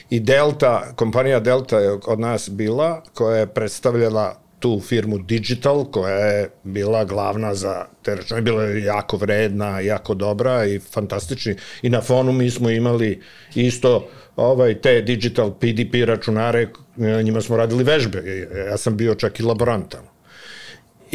I 0.09 0.19
Delta, 0.19 0.93
kompanija 0.95 1.39
Delta 1.39 1.79
je 1.79 1.91
od 1.91 2.19
nas 2.19 2.49
bila, 2.49 3.03
koja 3.13 3.37
je 3.37 3.47
predstavljala 3.47 4.39
tu 4.59 4.79
firmu 4.79 5.17
Digital, 5.17 5.85
koja 5.85 6.15
je 6.15 6.49
bila 6.63 7.05
glavna 7.05 7.55
za 7.55 7.85
te 8.01 8.15
računare, 8.15 8.41
bila 8.41 8.63
je 8.63 8.83
jako 8.83 9.17
vredna, 9.17 9.79
jako 9.79 10.13
dobra 10.13 10.65
i 10.65 10.79
fantastični. 10.79 11.55
I 11.81 11.89
na 11.89 12.01
fonu 12.01 12.31
mi 12.31 12.49
smo 12.49 12.69
imali 12.69 13.21
isto 13.55 14.07
ovaj, 14.35 14.81
te 14.81 15.01
Digital 15.01 15.51
PDP 15.51 16.05
računare, 16.05 16.67
na 16.95 17.21
njima 17.21 17.41
smo 17.41 17.57
radili 17.57 17.83
vežbe. 17.83 18.47
Ja 18.69 18.77
sam 18.77 18.97
bio 18.97 19.15
čak 19.15 19.39
i 19.39 19.43
laborant 19.43 19.91
tamo. 19.91 20.12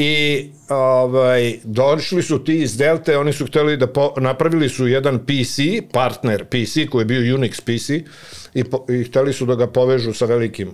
I 0.01 0.47
ovaj, 0.69 1.59
došli 1.65 2.23
su 2.23 2.45
ti 2.45 2.63
iz 2.63 2.77
Delte, 2.77 3.19
oni 3.19 3.33
su 3.33 3.47
hteli 3.47 3.77
da 3.77 3.87
po, 3.87 4.15
napravili 4.17 4.69
su 4.69 4.87
jedan 4.87 5.19
PC, 5.19 5.59
partner 5.93 6.45
PC, 6.45 6.87
koji 6.91 7.03
je 7.03 7.07
bio 7.07 7.37
Unix 7.37 7.61
PC, 7.61 8.07
i, 8.55 8.65
po, 8.65 8.85
i 8.89 9.05
hteli 9.05 9.33
su 9.33 9.47
da 9.47 9.55
ga 9.55 9.67
povežu 9.67 10.13
sa 10.13 10.25
velikim 10.25 10.71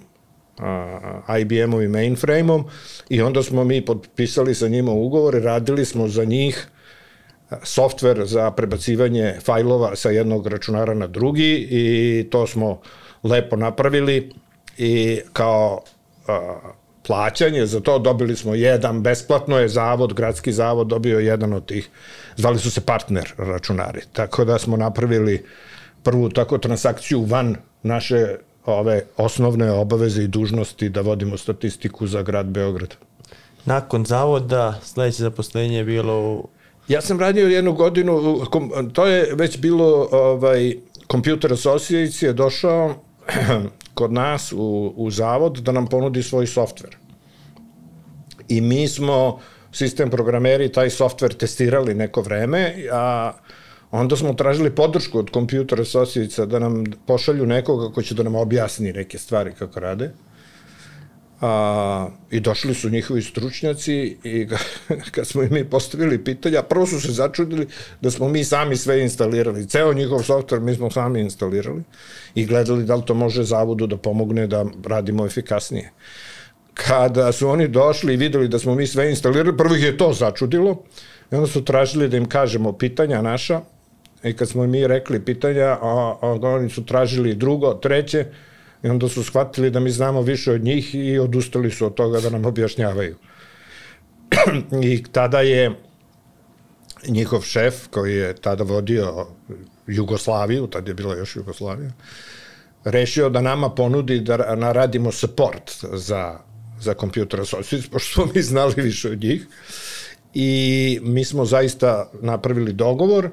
a, 0.59 1.39
IBM-ovim 1.39 1.91
mainframe-om 1.91 2.65
i 3.09 3.23
onda 3.23 3.43
smo 3.43 3.65
mi 3.65 3.85
potpisali 3.85 4.55
sa 4.55 4.69
njima 4.69 4.93
ugovor, 4.93 5.35
radili 5.43 5.85
smo 5.85 6.09
za 6.09 6.25
njih 6.25 6.69
softver 7.63 8.27
za 8.27 8.51
prebacivanje 8.51 9.35
fajlova 9.45 9.97
sa 9.97 10.11
jednog 10.11 10.47
računara 10.47 10.95
na 10.95 11.07
drugi 11.07 11.69
i 11.71 12.27
to 12.31 12.47
smo 12.47 12.81
lepo 13.23 13.57
napravili 13.57 14.33
i 14.79 15.21
kao 15.33 15.83
a, 16.27 16.59
plaćanje 17.07 17.67
za 17.67 17.81
to 17.81 17.99
dobili 17.99 18.37
smo 18.37 18.55
jedan, 18.55 19.03
besplatno 19.03 19.59
je 19.59 19.69
zavod, 19.69 20.15
gradski 20.15 20.53
zavod 20.53 20.87
dobio 20.87 21.19
jedan 21.19 21.53
od 21.53 21.67
tih, 21.67 21.89
zvali 22.37 22.59
su 22.59 22.71
se 22.71 22.81
partner 22.81 23.33
računari, 23.39 24.01
tako 24.13 24.45
da 24.45 24.59
smo 24.59 24.77
napravili 24.77 25.45
prvu 26.03 26.29
tako 26.29 26.59
transakciju 26.59 27.25
van 27.25 27.57
naše 27.83 28.37
ove 28.67 29.03
osnovne 29.17 29.71
obaveze 29.73 30.23
i 30.23 30.29
dužnosti 30.29 30.89
da 30.89 31.01
vodimo 31.01 31.37
statistiku 31.37 32.07
za 32.07 32.23
grad 32.23 32.47
Beograd. 32.47 32.95
Nakon 33.65 34.05
zavoda, 34.05 34.81
sledeće 34.83 35.23
zaposlenje 35.23 35.77
je 35.77 35.85
bilo 35.85 36.21
u 36.21 36.49
Ja 36.89 37.01
sam 37.01 37.21
radio 37.21 37.49
jednu 37.49 37.73
godinu, 37.73 38.41
to 38.93 39.07
je 39.07 39.35
već 39.35 39.59
bilo, 39.59 40.09
ovaj, 40.13 40.75
Computer 41.11 41.53
Associates 41.53 42.23
je 42.23 42.33
došao 42.33 42.95
kod 43.95 44.13
nas 44.13 44.53
u, 44.53 44.93
u 44.97 45.11
zavod 45.11 45.59
da 45.59 45.73
nam 45.73 45.87
ponudi 45.87 46.23
svoj 46.23 46.47
softver. 46.47 46.97
I 48.49 48.61
mi 48.61 48.89
smo, 48.89 49.41
sistem 49.73 50.11
programeri, 50.11 50.73
taj 50.73 50.91
softver 50.91 51.35
testirali 51.35 51.95
neko 51.95 52.23
vreme, 52.23 52.75
a 52.93 53.33
onda 53.91 54.17
smo 54.17 54.35
tražili 54.35 54.75
podršku 54.75 55.19
od 55.19 55.31
Computer 55.31 55.81
Associatesa 55.81 56.47
da 56.47 56.59
nam 56.59 56.85
pošalju 57.07 57.47
nekoga 57.47 57.93
ko 57.95 58.03
će 58.03 58.15
da 58.15 58.23
nam 58.23 58.35
objasni 58.35 58.93
neke 58.93 59.19
stvari 59.19 59.53
kako 59.59 59.81
rade. 59.81 60.11
A, 61.47 62.09
I 62.31 62.41
došli 62.41 62.75
su 62.75 62.91
njihovi 62.91 63.23
stručnjaci 63.23 64.17
i 64.25 64.49
kad 65.15 65.27
smo 65.27 65.43
im 65.43 65.49
mi 65.53 65.65
postavili 65.65 66.25
pitanja, 66.25 66.63
prvo 66.63 66.87
su 66.87 67.01
se 67.01 67.13
začudili 67.13 67.67
da 68.01 68.11
smo 68.11 68.29
mi 68.29 68.45
sami 68.45 68.77
sve 68.77 69.03
instalirali. 69.03 69.69
Ceo 69.69 69.93
njihov 69.93 70.23
softver 70.23 70.61
mi 70.61 70.75
smo 70.75 70.91
sami 70.91 71.21
instalirali 71.21 71.83
i 72.35 72.47
gledali 72.47 72.85
da 72.85 72.95
li 72.95 73.03
to 73.07 73.15
može 73.15 73.43
zavodu 73.43 73.87
da 73.87 73.97
pomogne 73.97 74.47
da 74.47 74.65
radimo 74.85 75.27
efikasnije. 75.27 75.91
Kada 76.75 77.33
su 77.33 77.49
oni 77.49 77.69
došli 77.69 78.15
i 78.15 78.17
videli 78.17 78.49
da 78.49 78.59
smo 78.59 78.75
mi 78.75 78.87
sve 78.87 79.11
instalirali, 79.11 79.57
prvo 79.57 79.75
ih 79.75 79.83
je 79.83 79.97
to 79.97 80.13
začudilo 80.13 80.83
i 81.33 81.35
onda 81.35 81.47
su 81.47 81.65
tražili 81.65 82.09
da 82.09 82.17
im 82.17 82.29
kažemo 82.29 82.73
pitanja 82.73 83.23
naša 83.23 83.61
i 84.23 84.33
kad 84.33 84.49
smo 84.49 84.67
mi 84.67 84.87
rekli 84.87 85.25
pitanja, 85.25 85.67
a, 85.83 86.17
a 86.23 86.39
oni 86.43 86.71
su 86.71 86.87
tražili 86.87 87.35
drugo, 87.35 87.75
treće, 87.75 88.27
I 88.85 88.89
onda 88.89 89.09
su 89.09 89.23
shvatili 89.25 89.71
da 89.71 89.81
mi 89.81 89.91
znamo 89.91 90.23
više 90.23 90.53
od 90.53 90.65
njih 90.65 90.95
i 90.95 91.19
odustali 91.19 91.71
su 91.71 91.87
od 91.87 91.95
toga 91.95 92.21
da 92.21 92.31
nam 92.31 92.45
objašnjavaju. 92.45 93.17
I 94.93 95.03
tada 95.13 95.41
je 95.41 95.71
njihov 97.09 97.43
šef, 97.43 97.89
koji 97.91 98.17
je 98.17 98.35
tada 98.35 98.65
vodio 98.65 99.27
Jugoslaviju, 99.87 100.67
tad 100.67 100.89
je 100.89 100.95
bila 100.95 101.17
još 101.17 101.37
Jugoslavija, 101.37 101.93
rešio 102.85 103.29
da 103.29 103.41
nama 103.41 103.71
ponudi 103.71 104.21
da 104.21 104.37
ra- 104.37 104.57
naradimo 104.57 105.13
support 105.13 105.71
za, 105.93 106.39
za 106.81 106.95
Computer 106.95 107.41
Associates, 107.41 107.89
pošto 107.93 108.13
smo 108.15 108.33
mi 108.35 108.43
znali 108.43 108.75
više 108.77 109.11
od 109.11 109.23
njih. 109.23 109.47
I 110.35 110.99
mi 111.03 111.25
smo 111.25 111.45
zaista 111.45 112.11
napravili 112.21 112.73
dogovor 112.73 113.31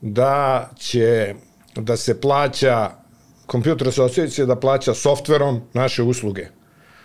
da 0.00 0.70
će 0.78 1.34
da 1.76 1.96
se 1.96 2.20
plaća 2.20 3.01
Computer 3.50 3.88
Associates 3.88 4.38
je 4.38 4.46
da 4.46 4.56
plaća 4.56 4.94
softverom 4.94 5.60
naše 5.72 6.02
usluge. 6.02 6.46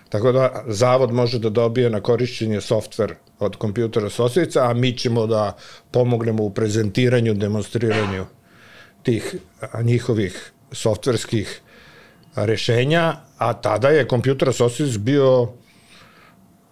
Tako 0.09 0.31
da 0.31 0.63
zavod 0.67 1.11
može 1.11 1.39
da 1.39 1.49
dobije 1.49 1.89
na 1.89 2.01
korišćenje 2.01 2.61
softver 2.61 3.15
od 3.39 3.57
Computer 3.61 4.05
Associates, 4.05 4.55
a 4.55 4.73
mi 4.73 4.97
ćemo 4.97 5.27
da 5.27 5.57
pomognemo 5.91 6.43
u 6.43 6.49
prezentiranju, 6.49 7.33
demonstriranju 7.33 8.25
tih 9.03 9.35
njihovih 9.83 10.51
softverskih 10.71 11.61
rešenja, 12.35 13.15
a 13.37 13.53
tada 13.53 13.89
je 13.89 14.07
Computer 14.09 14.49
Associates 14.49 14.97
bio 14.97 15.47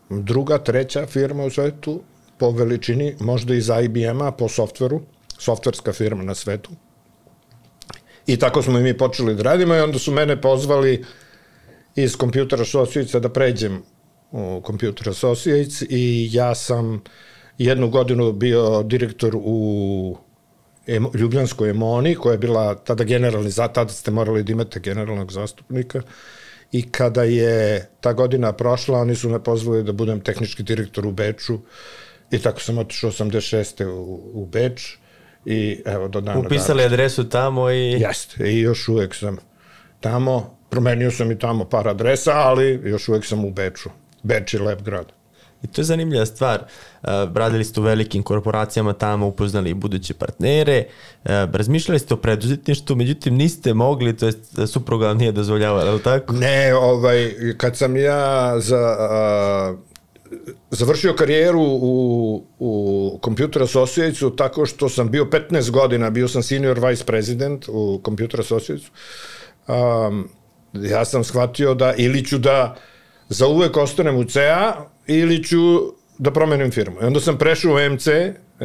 druga, 0.10 0.57
treća 0.57 1.05
firma 1.05 1.43
u 1.43 1.50
svetu 1.50 2.01
po 2.38 2.51
veličini, 2.51 3.15
možda 3.19 3.55
iz 3.55 3.69
IBM-a 3.84 4.31
po 4.31 4.50
softveru, 4.50 5.01
softverska 5.38 5.93
firma 5.93 6.24
na 6.24 6.36
svetu. 6.36 6.72
I 8.27 8.38
tako 8.38 8.62
smo 8.62 8.79
i 8.79 8.84
mi 8.84 8.98
počeli 8.98 9.36
da 9.36 9.44
radimo 9.44 9.75
i 9.75 9.79
onda 9.79 10.00
su 10.00 10.12
mene 10.12 10.41
pozvali 10.41 11.03
iz 11.96 12.17
Computer 12.17 12.62
Associates 12.62 13.22
da 13.22 13.29
pređem 13.29 13.84
u 14.32 14.62
Computer 14.65 15.10
Associates 15.10 15.82
i 15.89 16.29
ja 16.32 16.55
sam 16.55 17.03
jednu 17.58 17.89
godinu 17.89 18.32
bio 18.32 18.84
direktor 18.84 19.36
u 19.36 20.17
Emo, 20.88 21.12
Ljubljanskoj 21.13 21.70
Emoni, 21.70 22.15
koja 22.15 22.32
je 22.32 22.38
bila 22.38 22.75
tada 22.75 23.03
generalni, 23.03 23.50
za 23.50 23.67
tada 23.67 23.89
ste 23.89 24.12
morali 24.12 24.44
da 24.44 24.51
imate 24.51 24.79
generalnog 24.79 25.32
zastupnika, 25.32 26.01
i 26.72 26.91
kada 26.91 27.24
je 27.24 27.89
ta 28.01 28.13
godina 28.13 28.53
prošla, 28.53 29.00
oni 29.00 29.15
su 29.15 29.29
me 29.29 29.44
pozvali 29.44 29.84
da 29.84 29.91
budem 29.91 30.20
tehnički 30.20 30.63
direktor 30.63 31.08
u 31.08 31.12
Beču 31.12 31.60
i 32.32 32.39
tako 32.39 32.60
sam 32.60 32.77
otišao 32.77 33.12
86. 33.12 33.86
u, 33.86 34.22
u 34.34 34.46
Beč 34.46 34.98
i 35.46 35.82
evo 35.86 36.08
do 36.08 36.22
dana 36.22 36.40
Upisali 36.40 36.84
adresu 36.84 37.30
tamo 37.30 37.72
i... 37.72 37.92
Jeste, 37.92 38.52
i 38.52 38.60
još 38.60 38.88
uvek 38.88 39.16
sam 39.16 39.38
tamo, 40.00 40.58
promenio 40.70 41.12
sam 41.12 41.32
i 41.32 41.40
tamo 41.40 41.66
par 41.66 41.88
adresa, 41.88 42.32
ali 42.34 42.82
još 42.84 43.10
uvek 43.10 43.25
sam 43.25 43.46
u 43.46 43.52
Beču. 43.52 43.90
Beč 44.24 44.54
je 44.54 44.62
lep 44.62 44.82
grad. 44.82 45.06
I 45.64 45.68
to 45.68 45.82
je 45.82 45.86
zanimljiva 45.86 46.25
stvar. 46.25 46.60
Uh, 46.60 47.10
radili 47.36 47.64
ste 47.64 47.80
u 47.80 47.84
velikim 47.84 48.24
korporacijama 48.24 48.94
tamo, 48.94 49.28
upoznali 49.28 49.70
i 49.70 49.74
buduće 49.74 50.14
partnere, 50.14 50.84
uh, 51.24 51.30
razmišljali 51.32 52.00
ste 52.00 52.14
o 52.14 52.18
preduzetništvu, 52.18 52.96
međutim 52.96 53.36
niste 53.36 53.74
mogli, 53.74 54.18
to 54.18 54.25
je 54.25 54.34
supruga 54.68 55.14
nije 55.14 55.32
dozvoljavala, 55.32 55.84
je 55.84 55.92
li 55.92 56.04
tako? 56.04 56.34
Ne, 56.34 56.75
ovaj, 56.75 57.34
kad 57.58 57.78
sam 57.78 57.98
ja 57.98 58.60
za, 58.60 58.96
a, 59.00 59.75
završio 60.72 61.13
karijeru 61.13 61.62
u, 61.62 62.46
u 62.60 63.20
Computer 63.25 63.63
Associatesu 63.63 64.36
tako 64.36 64.65
što 64.65 64.89
sam 64.89 65.12
bio 65.12 65.25
15 65.25 65.72
godina, 65.72 66.10
bio 66.10 66.27
sam 66.27 66.44
senior 66.44 66.79
vice 66.88 67.05
president 67.05 67.65
u 67.67 68.01
Computer 68.05 68.39
Associatesu, 68.39 68.91
um, 69.67 70.29
ja 70.74 71.05
sam 71.05 71.24
shvatio 71.24 71.74
da 71.74 71.94
ili 71.98 72.25
ću 72.25 72.38
da 72.38 72.75
za 73.29 73.48
uvek 73.48 73.77
ostanem 73.77 74.15
u 74.15 74.24
CA 74.24 74.89
ili 75.08 75.44
ću 75.44 75.58
da 76.17 76.32
promenim 76.32 76.72
firmu. 76.72 76.98
I 77.01 77.05
onda 77.05 77.20
sam 77.20 77.38
prešao 77.38 77.74
u 77.74 77.89
MC 77.89 78.08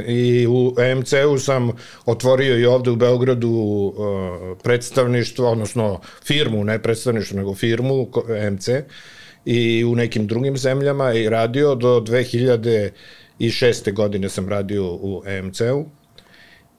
i 0.07 0.47
u 0.47 0.75
EMC-u 0.81 1.38
sam 1.38 1.71
otvorio 2.07 2.59
i 2.59 2.67
ovde 2.67 2.90
u 2.90 2.97
Beogradu 2.97 3.49
uh, 3.50 4.59
predstavništvo, 4.62 5.50
odnosno 5.52 6.00
firmu, 6.25 6.64
ne 6.64 6.83
predstavništvo, 6.83 7.37
nego 7.37 7.55
firmu 7.55 8.07
ko- 8.11 8.25
EMC 8.37 8.69
i 9.44 9.85
u 9.85 9.94
nekim 9.94 10.26
drugim 10.26 10.56
zemljama 10.56 11.12
i 11.12 11.28
radio 11.28 11.75
do 11.75 12.00
2006. 12.00 13.92
godine 13.92 14.28
sam 14.28 14.49
radio 14.49 14.94
u 14.94 15.23
EMC-u 15.26 15.85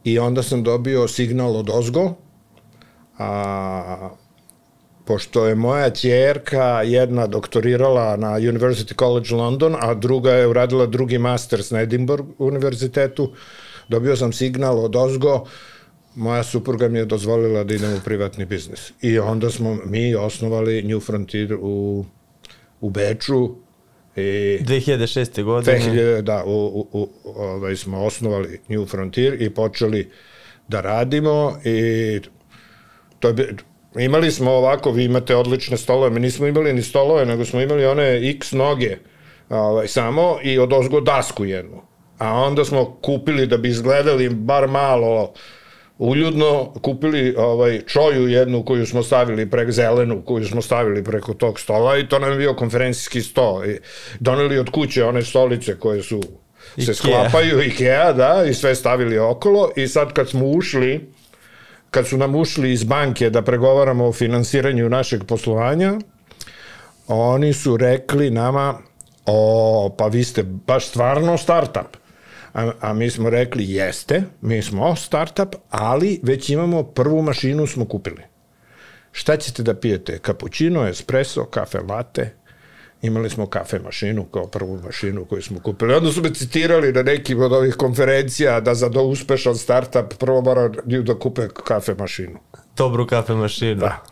i 0.04 0.20
onda 0.20 0.44
sam 0.44 0.64
dobio 0.64 1.08
signal 1.08 1.56
od 1.56 1.70
Ozgo, 1.70 2.14
a 3.18 4.10
pošto 5.06 5.48
je 5.48 5.56
moja 5.56 5.90
ćerka 5.90 6.82
jedna 6.82 7.28
doktorirala 7.28 8.18
na 8.18 8.28
University 8.28 9.00
College 9.00 9.36
London, 9.36 9.76
a 9.80 9.94
druga 9.94 10.32
je 10.32 10.48
uradila 10.48 10.86
drugi 10.86 11.18
masters 11.18 11.72
na 11.72 11.82
Edinburgh 11.82 12.28
univerzitetu, 12.38 13.32
dobio 13.88 14.16
sam 14.16 14.34
signal 14.34 14.80
od 14.80 14.96
Ozgo, 14.96 15.46
moja 16.16 16.44
supruga 16.44 16.88
mi 16.88 17.00
je 17.00 17.06
dozvolila 17.06 17.64
da 17.64 17.74
idem 17.74 17.94
u 17.94 18.00
privatni 18.06 18.46
biznis. 18.46 18.94
I 19.02 19.20
onda 19.20 19.50
smo 19.50 19.78
mi 19.86 20.16
osnovali 20.16 20.84
New 20.84 21.00
Frontier 21.00 21.58
u, 21.62 22.06
u 22.82 22.90
Beču 22.90 23.56
i 24.16 24.60
2006. 24.62 25.44
godine. 25.44 25.80
2000, 25.80 26.22
da, 26.22 26.44
u, 26.46 26.52
u, 26.52 26.88
u, 26.92 27.10
ovaj, 27.36 27.76
smo 27.76 28.06
osnovali 28.06 28.60
New 28.68 28.86
Frontier 28.86 29.42
i 29.42 29.50
počeli 29.50 30.10
da 30.68 30.82
radimo 30.82 31.60
i 31.66 32.20
to 33.20 33.28
je, 33.28 33.56
imali 34.00 34.32
smo 34.32 34.52
ovako, 34.52 34.92
vi 34.92 35.04
imate 35.04 35.36
odlične 35.36 35.78
stolove, 35.78 36.10
mi 36.10 36.20
nismo 36.20 36.48
imali 36.48 36.74
ni 36.74 36.82
stolove, 36.82 37.26
nego 37.26 37.46
smo 37.46 37.62
imali 37.62 37.86
one 37.86 38.30
x 38.30 38.52
noge 38.52 38.98
ovaj, 39.50 39.88
samo 39.88 40.38
i 40.44 40.60
od 40.60 40.74
ozgo 40.74 41.02
dasku 41.02 41.46
jednu. 41.46 41.82
A 42.18 42.34
onda 42.34 42.66
smo 42.66 42.98
kupili 43.02 43.48
da 43.48 43.58
bi 43.58 43.70
izgledali 43.70 44.30
bar 44.30 44.68
malo 44.68 45.34
uljudno, 46.02 46.74
kupili 46.82 47.36
ovaj, 47.38 47.82
čoju 47.88 48.28
jednu 48.28 48.66
koju 48.66 48.86
smo 48.86 49.04
stavili 49.04 49.50
preko 49.50 49.72
zelenu, 49.72 50.22
koju 50.26 50.46
smo 50.46 50.62
stavili 50.62 51.04
preko 51.04 51.34
tog 51.34 51.60
stola 51.60 51.98
i 51.98 52.08
to 52.08 52.20
nam 52.20 52.32
je 52.32 52.38
bio 52.38 52.54
konferencijski 52.54 53.22
sto. 53.22 53.64
I 53.66 53.80
doneli 54.20 54.60
od 54.60 54.70
kuće 54.70 55.06
one 55.06 55.22
stolice 55.22 55.80
koje 55.80 56.02
su 56.02 56.22
se 56.76 56.82
Ikea. 56.82 56.94
sklapaju, 56.94 57.62
Ikea, 57.62 58.14
da, 58.14 58.46
i 58.50 58.54
sve 58.54 58.76
stavili 58.76 59.18
okolo 59.18 59.72
i 59.76 59.88
sad 59.88 60.14
kad 60.14 60.30
smo 60.30 60.46
ušli, 60.46 61.10
kad 61.92 62.08
su 62.08 62.18
nam 62.18 62.36
ušli 62.36 62.72
iz 62.72 62.84
banke 62.84 63.30
da 63.30 63.42
pregovaramo 63.42 64.08
o 64.08 64.14
finansiranju 64.14 64.90
našeg 64.90 65.24
poslovanja, 65.28 65.94
oni 67.08 67.54
su 67.54 67.78
rekli 67.78 68.30
nama, 68.32 68.78
o, 69.26 69.96
pa 69.98 70.08
vi 70.08 70.24
ste 70.24 70.44
baš 70.44 70.88
stvarno 70.88 71.38
startup. 71.38 72.01
A, 72.54 72.72
a 72.80 72.94
mi 72.94 73.10
smo 73.10 73.30
rekli, 73.30 73.72
jeste, 73.72 74.24
mi 74.42 74.62
smo 74.62 74.96
startup, 74.96 75.56
ali 75.70 76.20
već 76.24 76.50
imamo 76.50 76.84
prvu 76.84 77.22
mašinu 77.22 77.68
smo 77.68 77.86
kupili. 77.86 78.22
Šta 79.12 79.38
ćete 79.38 79.64
da 79.64 79.74
pijete? 79.74 80.20
Cappuccino, 80.26 80.88
espresso, 80.88 81.46
kafe 81.46 81.80
latte? 81.80 82.34
Imali 83.02 83.30
smo 83.30 83.48
kafe 83.48 83.80
mašinu 83.80 84.26
kao 84.26 84.48
prvu 84.48 84.80
mašinu 84.84 85.26
koju 85.26 85.42
smo 85.42 85.60
kupili. 85.60 85.94
Onda 85.94 86.12
su 86.12 86.22
me 86.22 86.34
citirali 86.34 86.94
na 86.94 87.04
nekim 87.04 87.42
od 87.42 87.54
ovih 87.54 87.76
konferencija 87.76 88.60
da 88.60 88.76
za 88.76 88.90
do 88.90 89.02
uspešan 89.02 89.56
startup 89.56 90.14
prvo 90.20 90.42
moraju 90.42 91.04
da 91.04 91.20
kupe 91.20 91.48
kafe 91.64 91.94
mašinu. 91.94 92.40
Dobru 92.78 93.08
kafe 93.08 93.34
mašinu. 93.34 93.76
Da. 93.76 94.04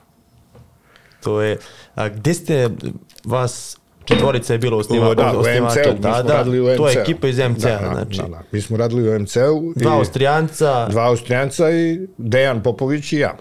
To 1.23 1.41
je, 1.41 1.57
a 1.95 2.09
gde 2.09 2.33
ste 2.33 2.69
vas 3.25 3.77
četvorica 4.09 4.53
je 4.53 4.59
bilo 4.59 4.77
U, 4.77 4.79
osniva, 4.79 5.13
da, 5.15 5.33
u 5.37 5.39
osnivača 5.39 5.83
tada, 6.01 6.33
radili 6.33 6.61
u 6.61 6.77
to 6.77 6.89
je 6.89 7.01
ekipa 7.01 7.27
iz 7.27 7.39
MC-a, 7.39 7.69
da, 7.71 7.87
da, 7.87 7.93
znači. 7.93 8.17
Da, 8.17 8.27
da. 8.27 8.41
Mi 8.51 8.61
smo 8.61 8.77
radili 8.77 9.09
u 9.09 9.19
MC-u. 9.19 9.73
Dva 9.75 9.91
i- 9.91 9.97
Austrijanca, 9.97 10.87
Dva 10.87 11.03
Austrijanca 11.03 11.71
i 11.71 11.99
Dejan 12.17 12.63
Popović 12.63 13.13
i 13.13 13.17
ja. 13.17 13.37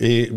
I 0.00 0.30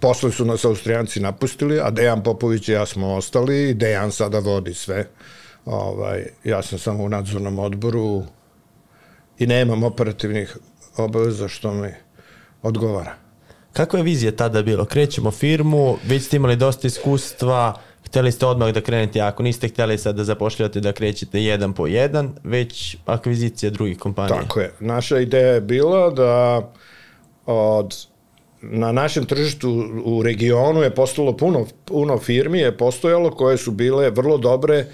posle 0.00 0.32
su 0.32 0.44
nas 0.44 0.64
Austrijanci 0.64 1.20
napustili, 1.20 1.80
a 1.80 1.90
Dejan 1.90 2.22
Popović 2.22 2.68
i 2.68 2.72
ja 2.72 2.86
smo 2.86 3.14
ostali 3.14 3.70
i 3.70 3.74
Dejan 3.74 4.12
sada 4.12 4.38
vodi 4.38 4.74
sve. 4.74 5.06
Ovaj, 5.64 6.24
ja 6.44 6.62
sam 6.62 6.78
samo 6.78 7.04
u 7.04 7.08
nadzornom 7.08 7.58
odboru 7.58 8.22
i 9.38 9.46
nemam 9.46 9.82
operativnih 9.82 10.56
obaveza 10.96 11.48
što 11.48 11.74
mi 11.74 11.88
odgovara. 12.62 13.14
Kakva 13.72 13.98
je 13.98 14.02
vizija 14.02 14.32
tada 14.32 14.62
bilo? 14.62 14.84
Krećemo 14.84 15.30
firmu, 15.30 15.96
već 16.04 16.24
ste 16.24 16.36
imali 16.36 16.56
dosta 16.56 16.86
iskustva, 16.86 17.74
hteli 18.08 18.32
ste 18.32 18.46
odmah 18.46 18.72
da 18.72 18.80
krenete, 18.80 19.20
ako 19.20 19.42
niste 19.42 19.68
hteli 19.68 19.98
sad 19.98 20.16
da 20.16 20.24
zapošljavate 20.24 20.80
da 20.80 20.92
krećete 20.92 21.42
jedan 21.42 21.72
po 21.72 21.86
jedan, 21.86 22.32
već 22.44 22.96
akvizicija 23.06 23.70
drugih 23.70 23.98
kompanija. 23.98 24.40
Tako 24.42 24.60
je. 24.60 24.72
Naša 24.80 25.18
ideja 25.18 25.52
je 25.54 25.60
bila 25.60 26.10
da 26.10 26.62
od 27.46 28.06
na 28.60 28.92
našem 28.92 29.24
tržištu 29.24 29.84
u 30.04 30.22
regionu 30.22 30.82
je 30.82 30.94
postalo 30.94 31.36
puno, 31.36 31.66
puno 31.84 32.18
firmi, 32.18 32.58
je 32.58 32.76
postojalo 32.76 33.30
koje 33.30 33.56
su 33.56 33.70
bile 33.70 34.10
vrlo 34.10 34.38
dobre 34.38 34.86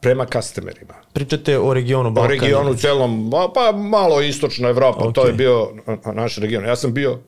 prema 0.00 0.26
customerima. 0.32 0.94
Pričate 1.12 1.58
o 1.58 1.74
regionu 1.74 2.08
O 2.08 2.12
Balkana. 2.12 2.40
regionu 2.40 2.74
celom, 2.74 3.30
pa, 3.30 3.50
pa 3.54 3.76
malo 3.76 4.20
istočna 4.20 4.68
Evropa, 4.68 5.04
okay. 5.04 5.14
to 5.14 5.26
je 5.26 5.32
bio 5.32 5.68
naš 6.14 6.36
region. 6.36 6.64
Ja 6.64 6.76
sam 6.76 6.94
bio 6.94 7.18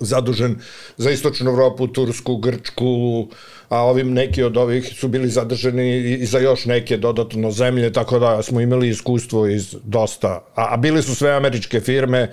zadužen 0.00 0.56
za 0.96 1.10
istočnu 1.10 1.50
Evropu, 1.50 1.86
Tursku, 1.86 2.36
Grčku, 2.36 3.28
a 3.68 3.82
ovim 3.82 4.12
neki 4.12 4.42
od 4.42 4.56
ovih 4.56 4.92
su 4.94 5.08
bili 5.08 5.28
zadržani 5.28 5.96
i, 5.96 6.26
za 6.26 6.38
još 6.38 6.64
neke 6.64 6.96
dodatno 6.96 7.50
zemlje, 7.50 7.92
tako 7.92 8.18
da 8.18 8.42
smo 8.42 8.60
imali 8.60 8.88
iskustvo 8.88 9.46
iz 9.46 9.76
dosta, 9.84 10.44
a, 10.54 10.74
a 10.74 10.76
bili 10.76 11.02
su 11.02 11.14
sve 11.14 11.32
američke 11.32 11.80
firme, 11.80 12.30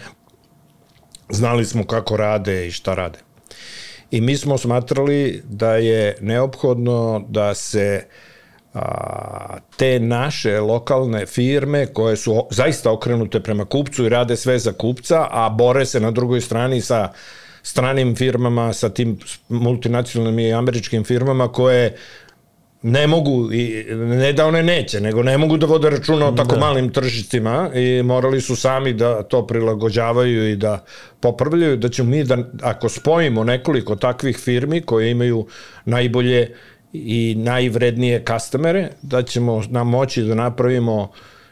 znali 1.29 1.65
smo 1.65 1.83
kako 1.87 2.17
rade 2.17 2.67
i 2.67 2.71
šta 2.71 2.93
rade. 2.95 3.19
i 4.11 4.21
mi 4.21 4.37
smo 4.37 4.57
smatrali 4.57 5.41
da 5.49 5.75
je 5.75 6.17
neophodno 6.21 7.25
da 7.29 7.53
se 7.53 8.05
a, 8.73 9.57
te 9.77 9.99
naše 9.99 10.59
lokalne 10.59 11.25
firme 11.25 11.85
koje 11.85 12.15
su 12.17 12.47
zaista 12.51 12.91
okrenute 12.91 13.39
prema 13.39 13.65
kupcu 13.65 14.05
i 14.05 14.09
rade 14.09 14.35
sve 14.35 14.59
za 14.59 14.73
kupca, 14.73 15.27
a 15.31 15.49
bore 15.49 15.85
se 15.85 15.99
na 15.99 16.11
drugoj 16.11 16.41
strani 16.41 16.81
sa 16.81 17.09
stranim 17.63 18.15
firmama, 18.15 18.73
sa 18.73 18.89
tim 18.89 19.19
multinacionalnim 19.49 20.39
i 20.39 20.53
američkim 20.53 21.03
firmama 21.03 21.47
koje 21.47 21.97
ne 22.81 23.07
mogu, 23.07 23.53
i 23.53 23.85
ne 23.95 24.33
da 24.33 24.45
one 24.47 24.63
neće, 24.63 25.01
nego 25.01 25.23
ne 25.23 25.37
mogu 25.37 25.57
da 25.57 25.65
vode 25.65 25.89
računa 25.89 26.27
o 26.27 26.31
tako 26.31 26.55
da. 26.55 26.59
malim 26.59 26.89
tržištima 26.89 27.69
i 27.73 28.03
morali 28.03 28.41
su 28.41 28.55
sami 28.55 28.93
da 28.93 29.23
to 29.23 29.47
prilagođavaju 29.47 30.49
i 30.51 30.55
da 30.55 30.83
popravljaju, 31.19 31.77
da 31.77 31.89
ćemo 31.89 32.09
mi 32.09 32.23
da, 32.23 32.37
ako 32.61 32.89
spojimo 32.89 33.43
nekoliko 33.43 33.95
takvih 33.95 34.37
firmi 34.37 34.81
koje 34.81 35.11
imaju 35.11 35.47
najbolje 35.85 36.55
i 36.93 37.35
najvrednije 37.37 38.23
kastomere, 38.23 38.89
da 39.01 39.23
ćemo 39.23 39.63
nam 39.69 39.89
moći 39.89 40.23
da 40.23 40.35
napravimo 40.35 41.11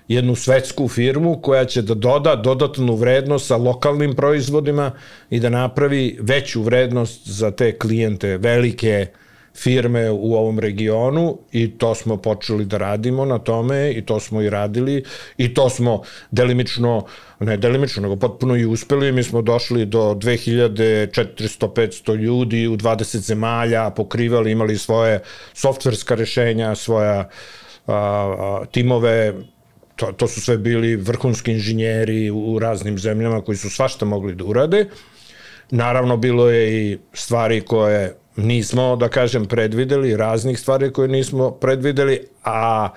jednu 0.10 0.36
svetsku 0.36 0.88
firmu 0.88 1.42
koja 1.42 1.66
će 1.66 1.82
da 1.82 1.94
doda 1.94 2.36
dodatnu 2.36 2.96
vrednost 2.96 3.48
sa 3.48 3.58
lokalnim 3.58 4.16
proizvodima 4.16 4.92
i 5.30 5.40
da 5.40 5.50
napravi 5.50 6.18
veću 6.22 6.62
vrednost 6.62 7.28
za 7.28 7.52
te 7.52 7.78
klijente, 7.78 8.38
velike 8.38 9.08
firme 9.56 10.12
u 10.12 10.34
ovom 10.34 10.60
regionu 10.60 11.38
i 11.52 11.78
to 11.78 11.96
smo 11.96 12.18
počeli 12.18 12.66
da 12.66 12.78
radimo 12.78 13.26
na 13.26 13.40
tome 13.40 13.92
i 13.92 14.06
to 14.06 14.20
smo 14.20 14.42
i 14.42 14.50
radili 14.50 15.04
i 15.38 15.54
to 15.54 15.70
smo 15.70 16.02
delimično, 16.32 17.06
ne 17.40 17.58
delimično, 17.58 18.02
nego 18.02 18.16
potpuno 18.16 18.58
i 18.58 18.66
uspeli. 18.66 19.12
Mi 19.12 19.24
smo 19.24 19.42
došli 19.42 19.86
do 19.86 20.14
2400-500 20.14 22.16
ljudi 22.16 22.68
u 22.68 22.78
20 22.78 23.18
zemalja, 23.18 23.90
pokrivali, 23.90 24.52
imali 24.52 24.78
svoje 24.78 25.20
softverska 25.54 26.16
rešenja, 26.16 26.76
svoja 26.76 27.30
a, 27.88 27.88
a, 27.88 28.66
timove, 28.72 29.34
to, 30.00 30.12
to 30.12 30.28
su 30.28 30.42
sve 30.42 30.58
bili 30.58 30.96
vrhunski 30.96 31.52
inženjeri 31.52 32.30
u 32.30 32.60
raznim 32.60 33.00
zemljama 33.00 33.42
koji 33.42 33.58
su 33.58 33.70
svašta 33.70 34.06
mogli 34.06 34.36
da 34.36 34.44
urade. 34.44 34.86
Naravno, 35.72 36.18
bilo 36.18 36.50
je 36.50 36.92
i 36.92 36.98
stvari 37.14 37.62
koje 37.62 38.16
nismo, 38.36 38.96
da 38.96 39.10
kažem, 39.10 39.46
predvideli, 39.46 40.18
raznih 40.18 40.60
stvari 40.60 40.94
koje 40.94 41.08
nismo 41.08 41.52
predvideli, 41.52 42.20
a 42.44 42.90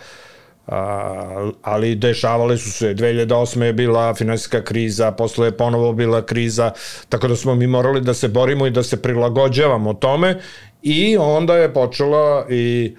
A, 0.66 1.50
ali 1.62 1.94
dešavale 1.94 2.56
su 2.56 2.70
se 2.70 2.94
2008. 2.94 3.62
je 3.62 3.72
bila 3.72 4.14
finansijska 4.14 4.60
kriza, 4.64 5.10
posle 5.12 5.48
je 5.48 5.56
ponovo 5.56 5.92
bila 5.92 6.22
kriza, 6.26 6.70
tako 7.08 7.28
da 7.28 7.36
smo 7.36 7.54
mi 7.54 7.66
morali 7.66 8.00
da 8.00 8.14
se 8.14 8.28
borimo 8.28 8.66
i 8.66 8.70
da 8.70 8.82
se 8.82 9.02
prilagođavamo 9.02 9.94
tome 9.94 10.38
i 10.82 11.16
onda 11.16 11.56
je 11.56 11.72
počela 11.74 12.46
i 12.50 12.96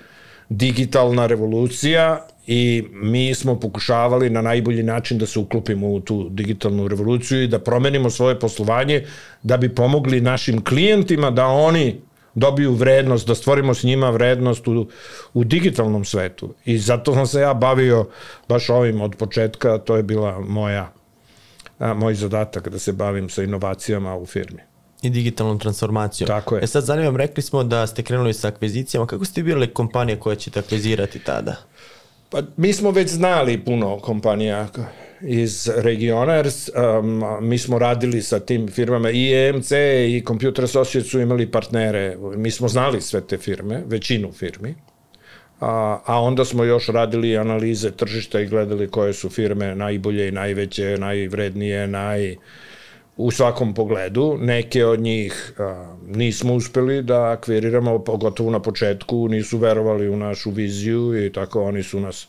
digitalna 0.50 1.28
revolucija 1.28 2.28
i 2.48 2.84
mi 2.92 3.36
smo 3.36 3.60
pokušavali 3.60 4.30
na 4.30 4.42
najbolji 4.42 4.84
način 4.84 5.18
da 5.18 5.26
se 5.26 5.40
uklopimo 5.40 5.92
u 5.92 6.00
tu 6.00 6.30
digitalnu 6.30 6.88
revoluciju 6.88 7.44
i 7.44 7.48
da 7.48 7.60
promenimo 7.60 8.10
svoje 8.10 8.40
poslovanje 8.40 9.06
da 9.44 9.58
bi 9.58 9.76
pomogli 9.76 10.22
našim 10.22 10.64
klijentima 10.64 11.32
da 11.32 11.48
oni 11.48 12.02
dobiju 12.36 12.74
vrednost, 12.74 13.28
da 13.28 13.36
stvorimo 13.36 13.74
s 13.74 13.84
njima 13.84 14.10
vrednost 14.10 14.68
u, 14.68 14.88
u 15.34 15.44
digitalnom 15.44 16.06
svetu. 16.06 16.54
I 16.66 16.78
zato 16.78 17.14
sam 17.14 17.28
se 17.28 17.40
ja 17.40 17.54
bavio 17.54 18.08
baš 18.50 18.70
ovim 18.70 19.02
od 19.02 19.16
početka, 19.16 19.78
to 19.78 19.96
je 19.96 20.04
bila 20.04 20.40
moja, 20.40 20.94
a, 21.80 21.94
moj 21.94 22.14
zadatak 22.14 22.70
da 22.70 22.80
se 22.80 22.92
bavim 22.94 23.30
sa 23.30 23.44
inovacijama 23.44 24.16
u 24.16 24.26
firmi. 24.26 24.62
i 25.04 25.10
digitalnom 25.10 25.60
transformacijom. 25.60 26.28
Tako 26.28 26.56
je. 26.56 26.64
E 26.64 26.68
sad 26.68 26.84
zanimam, 26.84 27.16
rekli 27.16 27.44
smo 27.44 27.64
da 27.64 27.88
ste 27.88 28.04
krenuli 28.04 28.34
sa 28.34 28.48
akvizicijama. 28.48 29.08
Kako 29.08 29.26
ste 29.26 29.44
birali 29.44 29.68
kompanije 29.68 30.20
koje 30.20 30.36
ćete 30.36 30.60
akvizirati 30.60 31.20
tada? 31.20 31.56
Pa 32.34 32.42
mi 32.58 32.74
smo 32.74 32.92
već 32.92 33.10
znali 33.10 33.58
puno 33.66 34.00
kompanija 34.00 34.68
iz 35.22 35.70
regiona, 35.76 36.34
jer 36.34 36.48
um, 36.48 37.24
mi 37.42 37.58
smo 37.58 37.80
radili 37.80 38.22
sa 38.22 38.40
tim 38.40 38.68
firmama 38.68 39.12
i 39.12 39.34
EMC 39.34 39.72
i 40.08 40.24
Computer 40.28 40.66
Associates 40.66 41.12
su 41.12 41.20
imali 41.20 41.52
partnere. 41.52 42.18
Mi 42.36 42.52
smo 42.52 42.68
znali 42.68 43.02
sve 43.02 43.22
te 43.28 43.38
firme, 43.38 43.84
većinu 43.86 44.32
firmi. 44.32 44.76
A, 45.60 46.00
a 46.06 46.22
onda 46.22 46.46
smo 46.46 46.64
još 46.64 46.88
radili 46.88 47.38
analize 47.38 47.92
tržišta 47.92 48.40
i 48.40 48.48
gledali 48.48 48.92
koje 48.92 49.14
su 49.14 49.30
firme 49.30 49.76
najbolje 49.76 50.28
i 50.28 50.32
najveće, 50.32 50.98
najvrednije, 51.00 51.88
naj 51.88 52.36
u 53.18 53.32
svakom 53.32 53.74
pogledu. 53.74 54.38
Neke 54.42 54.86
od 54.86 55.00
njih 55.00 55.54
a, 55.60 55.96
nismo 56.08 56.54
uspeli 56.54 57.02
da 57.02 57.32
akviriramo, 57.32 58.00
pogotovo 58.00 58.52
na 58.52 58.60
početku, 58.60 59.28
nisu 59.28 59.58
verovali 59.58 60.10
u 60.10 60.18
našu 60.18 60.52
viziju 60.52 61.26
i 61.26 61.32
tako 61.32 61.64
oni 61.64 61.84
su 61.84 62.00
nas 62.00 62.28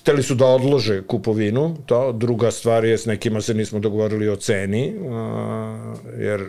hteli 0.00 0.22
su 0.22 0.34
da 0.34 0.46
odlože 0.46 1.02
kupovinu, 1.06 1.76
to. 1.86 2.12
Druga 2.12 2.50
stvar 2.50 2.84
je, 2.84 2.98
s 2.98 3.06
nekima 3.06 3.40
se 3.40 3.54
nismo 3.54 3.78
dogovorili 3.78 4.28
o 4.28 4.36
ceni, 4.36 4.94
a, 5.10 5.94
jer 6.18 6.44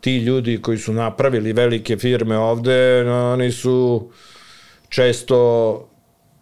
ti 0.00 0.18
ljudi 0.18 0.62
koji 0.62 0.78
su 0.78 0.92
napravili 0.92 1.52
velike 1.52 1.96
firme 1.96 2.38
ovde, 2.38 3.10
oni 3.10 3.52
su 3.52 4.08
često 4.88 5.88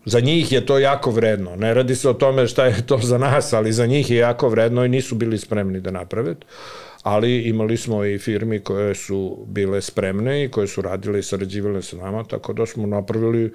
za 0.04 0.20
njih 0.20 0.52
je 0.52 0.66
to 0.66 0.78
jako 0.78 1.10
vredno. 1.10 1.56
Ne 1.56 1.74
radi 1.74 1.94
se 1.94 2.08
o 2.08 2.14
tome 2.14 2.46
šta 2.46 2.64
je 2.64 2.86
to 2.86 2.98
za 2.98 3.18
nas, 3.18 3.52
ali 3.52 3.72
za 3.72 3.86
njih 3.86 4.10
je 4.10 4.16
jako 4.16 4.48
vredno 4.48 4.84
i 4.84 4.88
nisu 4.88 5.14
bili 5.14 5.38
spremni 5.38 5.80
da 5.80 5.90
naprave. 5.90 6.34
Ali 7.02 7.42
imali 7.42 7.76
smo 7.76 8.04
i 8.04 8.18
firmi 8.18 8.58
koje 8.58 8.94
su 8.94 9.44
bile 9.46 9.82
spremne 9.82 10.44
i 10.44 10.48
koje 10.48 10.66
su 10.66 10.82
radile 10.82 11.18
i 11.18 11.22
sarađivale 11.22 11.82
sa 11.82 11.96
nama, 11.96 12.24
tako 12.24 12.52
da 12.52 12.66
smo 12.66 12.86
napravili 12.86 13.52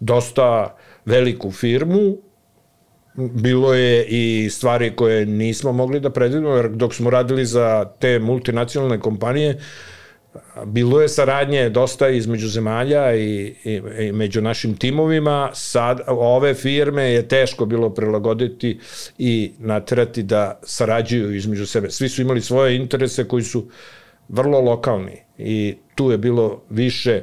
dosta 0.00 0.76
veliku 1.04 1.50
firmu. 1.50 2.16
Bilo 3.16 3.74
je 3.74 4.06
i 4.08 4.50
stvari 4.50 4.96
koje 4.96 5.26
nismo 5.26 5.72
mogli 5.72 6.00
da 6.00 6.10
predvidimo, 6.10 6.56
jer 6.56 6.68
dok 6.68 6.94
smo 6.94 7.10
radili 7.10 7.44
za 7.46 7.84
te 8.00 8.18
multinacionalne 8.18 9.00
kompanije, 9.00 9.58
bilo 10.66 11.00
je 11.00 11.08
saradnje 11.08 11.68
dosta 11.70 12.08
između 12.08 12.48
zemalja 12.48 13.14
i, 13.14 13.54
i, 13.64 13.80
i 14.00 14.12
među 14.12 14.42
našim 14.42 14.76
timovima. 14.76 15.50
Sad, 15.52 16.00
ove 16.06 16.54
firme 16.54 17.02
je 17.02 17.28
teško 17.28 17.66
bilo 17.66 17.90
prilagoditi 17.90 18.78
i 19.18 19.52
naterati 19.58 20.22
da 20.22 20.60
sarađuju 20.62 21.34
između 21.34 21.66
sebe. 21.66 21.90
Svi 21.90 22.08
su 22.08 22.22
imali 22.22 22.40
svoje 22.40 22.76
interese 22.76 23.28
koji 23.28 23.42
su 23.42 23.66
vrlo 24.28 24.60
lokalni 24.60 25.16
i 25.38 25.76
tu 25.94 26.10
je 26.10 26.18
bilo 26.18 26.62
više 26.70 27.22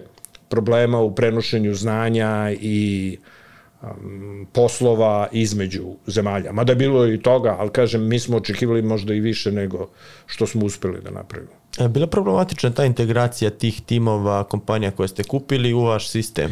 problema 0.50 1.00
u 1.00 1.16
prenošenju 1.16 1.74
znanja 1.74 2.52
i 2.62 3.18
um, 3.82 4.48
poslova 4.54 5.28
između 5.32 5.84
zemalja. 6.08 6.52
Mada 6.52 6.72
je 6.72 6.76
bilo 6.76 7.08
i 7.08 7.22
toga, 7.22 7.56
ali 7.60 7.70
kažem, 7.70 8.08
mi 8.08 8.20
smo 8.20 8.38
očekivali 8.38 8.82
možda 8.82 9.14
i 9.14 9.20
više 9.20 9.52
nego 9.52 9.90
što 10.26 10.48
smo 10.48 10.66
uspeli 10.66 11.02
da 11.02 11.12
napravimo. 11.12 11.61
E, 11.80 11.88
Bila 11.88 12.08
problematična 12.08 12.72
ta 12.72 12.86
integracija 12.86 13.50
tih 13.50 13.82
timova, 13.82 14.44
kompanija 14.44 14.92
koje 14.92 15.08
ste 15.08 15.24
kupili 15.24 15.74
u 15.74 15.82
vaš 15.82 16.10
sistem? 16.10 16.52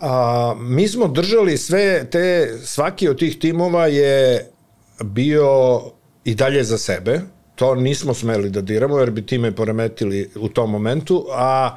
A, 0.00 0.54
mi 0.60 0.88
smo 0.88 1.08
držali 1.08 1.56
sve 1.58 2.10
te, 2.10 2.58
svaki 2.64 3.08
od 3.08 3.18
tih 3.18 3.38
timova 3.38 3.86
je 3.86 4.46
bio 5.04 5.80
i 6.24 6.34
dalje 6.34 6.64
za 6.64 6.78
sebe, 6.78 7.20
to 7.54 7.74
nismo 7.74 8.14
smeli 8.14 8.50
da 8.50 8.60
diramo 8.60 8.98
jer 8.98 9.10
bi 9.10 9.26
time 9.26 9.52
poremetili 9.52 10.30
u 10.36 10.48
tom 10.48 10.70
momentu, 10.70 11.26
a, 11.32 11.76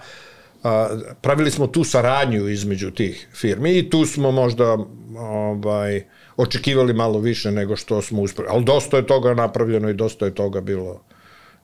a 0.64 0.90
pravili 1.22 1.52
smo 1.52 1.68
tu 1.68 1.84
saradnju 1.84 2.48
između 2.48 2.92
tih 2.92 3.28
firmi 3.34 3.78
i 3.78 3.90
tu 3.90 4.06
smo 4.06 4.32
možda 4.32 4.78
ovaj, 5.18 6.04
očekivali 6.38 6.94
malo 6.94 7.20
više 7.20 7.52
nego 7.52 7.76
što 7.76 8.02
smo 8.02 8.22
uspeli. 8.22 8.48
Ali 8.52 8.64
dosta 8.64 8.98
je 8.98 9.08
toga 9.08 9.34
napravljeno 9.34 9.90
i 9.90 9.94
dosta 9.94 10.26
je 10.26 10.36
toga 10.36 10.62
bilo 10.62 11.02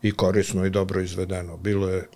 i 0.02 0.12
korisno 0.12 0.66
i 0.66 0.70
dobro 0.70 1.02
izvedeno. 1.02 1.58
Bilo 1.58 1.90
je 1.90 2.08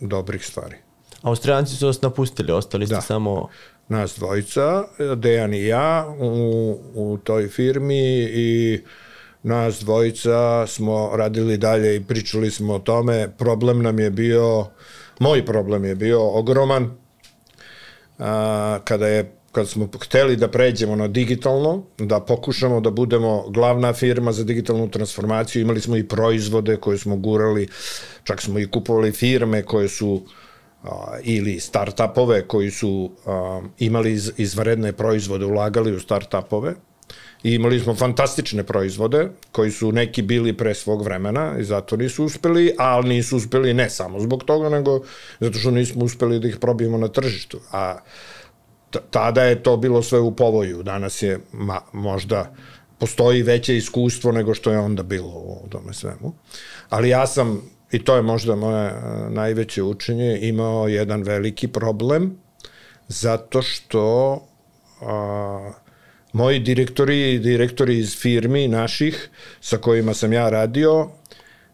dobrih 0.00 0.46
stvari. 0.46 0.76
Austrijanci 1.22 1.76
su 1.76 1.86
vas 1.86 2.02
napustili, 2.02 2.52
ostali 2.52 2.86
ste 2.86 2.94
Da. 2.94 3.00
samo... 3.00 3.48
nas 3.88 4.14
dvojica, 4.18 4.84
Dejan 5.16 5.54
i 5.54 5.66
ja 5.66 6.14
u, 6.20 6.80
u 6.94 7.18
toj 7.24 7.48
firmi 7.48 8.28
i 8.32 8.80
nas 9.42 9.80
dvojica 9.80 10.66
smo 10.66 11.10
radili 11.16 11.56
dalje 11.56 11.96
i 11.96 12.04
pričali 12.04 12.50
smo 12.50 12.74
o 12.74 12.78
tome. 12.78 13.30
Problem 13.38 13.82
nam 13.82 13.98
je 13.98 14.10
bio, 14.10 14.66
moj 15.18 15.46
problem 15.46 15.84
je 15.84 15.94
bio 15.94 16.28
ogroman 16.28 16.90
a, 18.18 18.78
kada 18.84 19.06
je 19.06 19.37
kad 19.52 19.68
smo 19.68 19.88
hteli 20.02 20.36
da 20.36 20.48
pređemo 20.48 20.96
na 20.96 21.08
digitalno, 21.08 21.82
da 21.98 22.20
pokušamo 22.20 22.80
da 22.80 22.90
budemo 22.90 23.48
glavna 23.48 23.92
firma 23.92 24.32
za 24.32 24.44
digitalnu 24.44 24.90
transformaciju, 24.90 25.62
imali 25.62 25.80
smo 25.80 25.96
i 25.96 26.08
proizvode 26.08 26.76
koje 26.76 26.98
smo 26.98 27.16
gurali, 27.16 27.68
čak 28.24 28.42
smo 28.42 28.58
i 28.58 28.66
kupovali 28.66 29.12
firme 29.12 29.62
koje 29.62 29.88
su 29.88 30.22
a, 30.82 31.18
ili 31.22 31.60
startupove 31.60 32.48
koji 32.48 32.70
su 32.70 33.10
a, 33.26 33.60
imali 33.78 34.12
iz, 34.12 34.32
izvaredne 34.36 34.92
proizvode, 34.92 35.44
ulagali 35.44 35.96
u 35.96 36.00
startupove 36.00 36.74
I 37.42 37.54
imali 37.54 37.80
smo 37.80 37.94
fantastične 37.94 38.64
proizvode, 38.64 39.28
koji 39.52 39.70
su 39.70 39.92
neki 39.92 40.22
bili 40.22 40.52
pre 40.56 40.74
svog 40.74 41.04
vremena 41.04 41.54
i 41.60 41.64
zato 41.64 41.96
nisu 41.96 42.24
uspeli, 42.24 42.74
ali 42.78 43.08
nisu 43.08 43.36
uspeli 43.36 43.74
ne 43.74 43.90
samo 43.90 44.20
zbog 44.20 44.44
toga, 44.44 44.68
nego 44.68 45.00
zato 45.40 45.58
što 45.58 45.70
nismo 45.70 46.04
uspeli 46.04 46.40
da 46.40 46.48
ih 46.48 46.56
probijemo 46.56 46.98
na 46.98 47.08
tržištu. 47.08 47.60
A 47.72 47.98
tada 49.10 49.42
je 49.42 49.62
to 49.62 49.76
bilo 49.76 50.02
sve 50.02 50.20
u 50.20 50.36
povoju. 50.36 50.82
Danas 50.82 51.22
je 51.22 51.40
ma, 51.52 51.80
možda 51.92 52.52
postoji 52.98 53.42
veće 53.42 53.76
iskustvo 53.76 54.32
nego 54.32 54.54
što 54.54 54.72
je 54.72 54.78
onda 54.78 55.02
bilo 55.02 55.28
u 55.28 55.68
tome 55.68 55.92
svemu. 55.92 56.32
Ali 56.88 57.08
ja 57.08 57.26
sam, 57.26 57.62
i 57.92 58.04
to 58.04 58.16
je 58.16 58.22
možda 58.22 58.56
moje 58.56 58.88
e, 58.88 58.94
najveće 59.30 59.82
učenje, 59.82 60.38
imao 60.42 60.88
jedan 60.88 61.22
veliki 61.22 61.68
problem 61.68 62.38
zato 63.08 63.62
što 63.62 64.34
a, 65.00 65.72
moji 66.32 66.58
direktori 66.58 67.38
direktori 67.38 67.98
iz 67.98 68.16
firmi 68.16 68.68
naših 68.68 69.30
sa 69.60 69.78
kojima 69.78 70.14
sam 70.14 70.32
ja 70.32 70.50
radio 70.50 71.08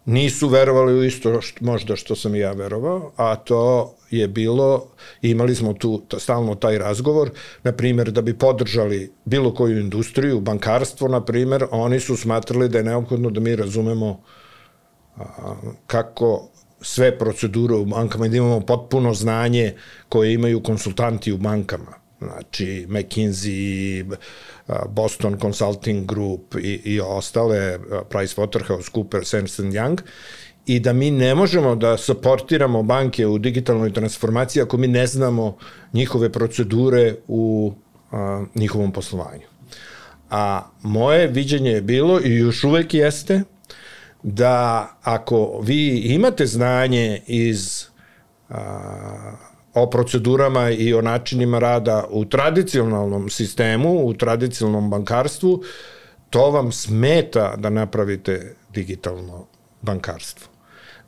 nisu 0.05 0.49
verovali 0.49 0.95
u 0.95 1.05
isto 1.05 1.41
što, 1.41 1.65
možda 1.65 1.97
što 1.97 2.17
sam 2.17 2.35
ja 2.35 2.53
verovao, 2.53 3.13
a 3.17 3.37
to 3.37 3.95
je 4.19 4.29
bilo, 4.29 4.87
imali 5.23 5.55
smo 5.55 5.73
tu 5.73 6.03
ta, 6.09 6.19
stalno 6.19 6.55
taj 6.55 6.79
razgovor, 6.79 7.31
na 7.63 7.73
primjer 7.73 8.11
da 8.11 8.23
bi 8.23 8.39
podržali 8.39 9.13
bilo 9.25 9.55
koju 9.55 9.81
industriju, 9.81 10.41
bankarstvo 10.41 11.09
na 11.09 11.25
primjer, 11.25 11.67
oni 11.71 12.01
su 12.01 12.17
smatrali 12.17 12.69
da 12.69 12.79
je 12.79 12.85
neophodno 12.85 13.31
da 13.31 13.41
mi 13.41 13.57
razumemo 13.57 14.21
a, 15.17 15.55
kako 15.87 16.49
sve 16.81 17.19
procedure 17.19 17.75
u 17.75 17.85
bankama 17.85 18.27
i 18.27 18.29
da 18.29 18.37
imamo 18.37 18.61
potpuno 18.61 19.15
znanje 19.15 19.75
koje 20.09 20.35
imaju 20.35 20.63
konsultanti 20.63 21.33
u 21.33 21.39
bankama. 21.39 22.05
Znači, 22.21 22.87
McKinsey, 22.89 24.15
Boston 24.89 25.39
Consulting 25.41 26.07
Group 26.07 26.55
i, 26.55 26.81
i 26.85 27.01
ostale, 27.01 27.79
Price 28.11 28.41
Waterhouse, 28.41 28.91
Cooper, 28.95 29.21
Ernst 29.35 29.61
Young, 29.61 29.99
i 30.67 30.81
da 30.81 30.93
mi 30.93 31.11
ne 31.11 31.35
možemo 31.35 31.75
da 31.75 31.97
suportiramo 31.97 32.83
banke 32.83 33.27
u 33.27 33.39
digitalnoj 33.39 33.93
transformaciji 33.93 34.63
ako 34.63 34.77
mi 34.77 34.89
ne 34.89 35.07
znamo 35.07 35.57
njihove 35.93 36.33
procedure 36.33 37.15
u 37.29 37.73
a, 38.13 38.45
njihovom 38.55 38.93
poslovanju. 38.93 39.47
A 40.31 40.63
moje 40.83 41.27
viđenje 41.27 41.71
je 41.71 41.83
bilo 41.83 42.21
i 42.25 42.37
još 42.37 42.65
uvek 42.65 42.95
jeste 42.95 43.43
da 44.23 44.89
ako 45.03 45.61
vi 45.61 45.99
imate 45.99 46.47
znanje 46.47 47.21
iz 47.27 47.85
a, 48.49 49.33
o 49.75 49.91
procedurama 49.91 50.71
i 50.71 50.95
o 50.95 51.03
načinima 51.03 51.59
rada 51.59 52.05
u 52.11 52.25
tradicionalnom 52.25 53.31
sistemu, 53.31 54.07
u 54.07 54.15
tradicionalnom 54.15 54.91
bankarstvu, 54.91 55.63
to 56.31 56.51
vam 56.51 56.73
smeta 56.73 57.55
da 57.57 57.71
napravite 57.71 58.55
digitalno 58.73 59.47
bankarstvo. 59.83 60.54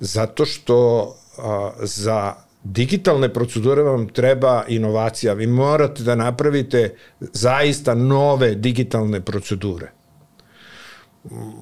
Zato 0.00 0.44
što 0.44 1.14
a, 1.38 1.72
za 1.82 2.34
digitalne 2.64 3.32
procedure 3.32 3.82
vam 3.82 4.08
treba 4.08 4.64
inovacija. 4.68 5.32
Vi 5.32 5.46
morate 5.46 6.02
da 6.02 6.14
napravite 6.14 6.96
zaista 7.20 7.94
nove 7.94 8.54
digitalne 8.54 9.20
procedure. 9.20 9.90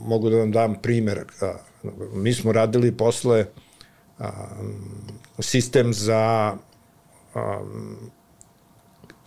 Mogu 0.07 0.31
da 0.31 0.37
vam 0.37 0.53
dam 0.53 0.75
primer. 0.83 1.25
Mi 2.12 2.33
smo 2.33 2.53
radili 2.53 2.97
posle 2.97 3.47
sistem 5.38 5.92
za 5.92 6.55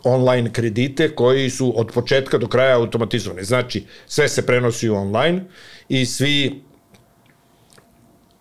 online 0.04 0.54
kredite 0.54 1.16
koji 1.16 1.50
su 1.50 1.74
od 1.80 1.92
početka 1.94 2.38
do 2.38 2.48
kraja 2.48 2.78
automatizovani. 2.78 3.44
Znači, 3.44 3.86
sve 4.08 4.30
se 4.30 4.46
prenosi 4.46 4.90
online 4.90 5.46
i 5.90 6.06
svi 6.06 6.64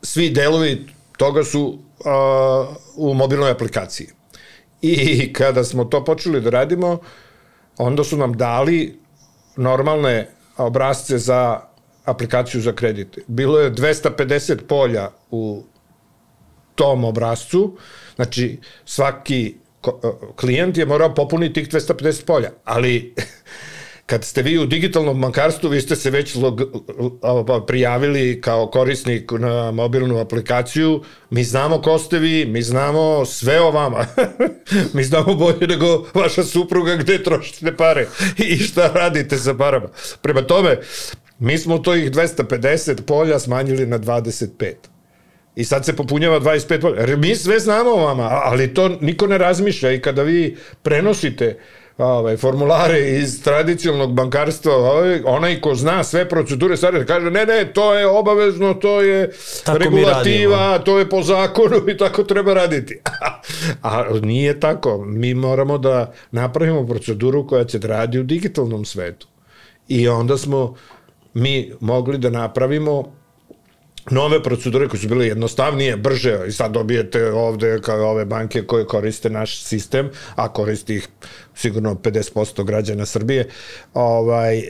svi 0.07 0.31
delovi 0.31 0.87
toga 1.17 1.45
su 1.45 1.63
uh, 1.67 2.77
u 2.97 3.15
mobilnoj 3.15 3.51
aplikaciji. 3.51 4.09
I 4.83 5.33
kada 5.33 5.65
smo 5.65 5.85
to 5.85 6.05
počeli 6.05 6.41
da 6.41 6.51
radimo, 6.51 6.99
onda 7.79 8.05
su 8.05 8.17
nam 8.17 8.37
dali 8.37 8.99
normalne 9.57 10.29
obrazce 10.57 11.19
za 11.19 11.61
aplikaciju 12.05 12.61
za 12.61 12.73
kredite. 12.73 13.23
Bilo 13.27 13.61
je 13.61 13.73
250 13.73 14.63
polja 14.69 15.11
u 15.31 15.65
tom 16.75 17.05
obrazcu, 17.05 17.77
znači 18.17 18.61
svaki 18.85 19.55
klijent 20.37 20.77
je 20.77 20.87
morao 20.87 21.15
popuniti 21.15 21.55
tih 21.55 21.69
250 21.69 22.25
polja, 22.25 22.51
ali 22.65 23.15
kad 24.07 24.25
ste 24.25 24.43
vi 24.43 24.59
u 24.59 24.67
digitalnom 24.67 25.21
bankarstvu, 25.21 25.69
vi 25.69 25.81
ste 25.81 25.97
se 25.97 26.11
već 26.11 26.35
log, 26.35 26.63
prijavili 27.67 28.41
kao 28.41 28.67
korisnik 28.67 29.33
na 29.33 29.71
mobilnu 29.71 30.19
aplikaciju, 30.19 31.03
mi 31.31 31.45
znamo 31.45 31.83
ko 31.83 31.99
ste 31.99 32.19
vi, 32.19 32.47
mi 32.47 32.63
znamo 32.63 33.25
sve 33.25 33.61
o 33.61 33.71
vama. 33.71 34.07
mi 34.95 35.05
znamo 35.05 35.35
bolje 35.35 35.67
nego 35.67 36.07
vaša 36.15 36.45
supruga 36.45 36.97
gde 36.97 37.23
trošite 37.23 37.77
pare 37.77 38.07
i 38.39 38.57
šta 38.57 38.93
radite 38.95 39.37
sa 39.39 39.55
parama. 39.55 39.89
Prema 40.23 40.43
tome, 40.43 40.79
mi 41.39 41.59
smo 41.59 41.79
to 41.79 41.95
ih 41.95 42.11
250 42.11 43.03
polja 43.03 43.39
smanjili 43.39 43.87
na 43.87 43.99
25. 43.99 44.73
I 45.57 45.65
sad 45.65 45.85
se 45.85 45.97
popunjava 45.97 46.41
25 46.41 46.81
polja. 46.81 47.17
Mi 47.17 47.37
sve 47.37 47.59
znamo 47.59 47.91
o 47.91 48.05
vama, 48.05 48.23
ali 48.23 48.75
to 48.75 48.89
niko 48.89 49.27
ne 49.27 49.39
razmišlja 49.39 49.93
i 49.93 50.01
kada 50.01 50.23
vi 50.23 50.57
prenosite 50.83 51.59
ovaj, 51.99 52.37
formulare 52.37 53.19
iz 53.19 53.43
tradicionalnog 53.43 54.13
bankarstva, 54.13 54.75
ovaj, 54.75 55.21
onaj 55.25 55.61
ko 55.61 55.75
zna 55.75 56.05
sve 56.05 56.29
procedure, 56.29 56.77
sad 56.77 57.07
kaže, 57.07 57.31
ne, 57.31 57.47
ne, 57.47 57.73
to 57.73 57.95
je 57.95 58.07
obavezno, 58.07 58.75
to 58.75 59.01
je 59.01 59.31
Tako 59.65 59.79
regulativa, 59.79 60.79
to 60.79 60.99
je 60.99 61.09
po 61.09 61.23
zakonu 61.23 61.89
i 61.89 61.97
tako 61.97 62.23
treba 62.23 62.55
raditi. 62.55 63.01
A 63.83 64.05
nije 64.23 64.61
tako. 64.61 65.05
Mi 65.05 65.35
moramo 65.35 65.79
da 65.79 66.13
napravimo 66.31 66.87
proceduru 66.87 67.47
koja 67.47 67.65
će 67.65 67.79
da 67.79 67.89
radi 67.89 68.19
u 68.19 68.23
digitalnom 68.23 68.85
svetu. 68.85 69.27
I 69.89 70.09
onda 70.09 70.39
smo 70.39 70.75
mi 71.35 71.73
mogli 71.81 72.19
da 72.19 72.31
napravimo 72.31 73.13
nove 74.11 74.43
procedure 74.43 74.89
koje 74.89 75.01
su 75.01 75.09
bile 75.09 75.27
jednostavnije, 75.27 75.97
brže 75.97 76.39
i 76.49 76.53
sad 76.53 76.73
dobijete 76.73 77.33
ovde 77.33 77.81
kao 77.81 78.11
ove 78.11 78.25
banke 78.25 78.63
koje 78.63 78.87
koriste 78.87 79.31
naš 79.31 79.63
sistem, 79.63 80.11
a 80.35 80.53
koristi 80.53 80.95
ih 80.95 81.09
sigurno 81.55 81.95
50% 81.95 82.65
građana 82.65 83.07
Srbije, 83.07 83.49
ovaj, 83.95 84.63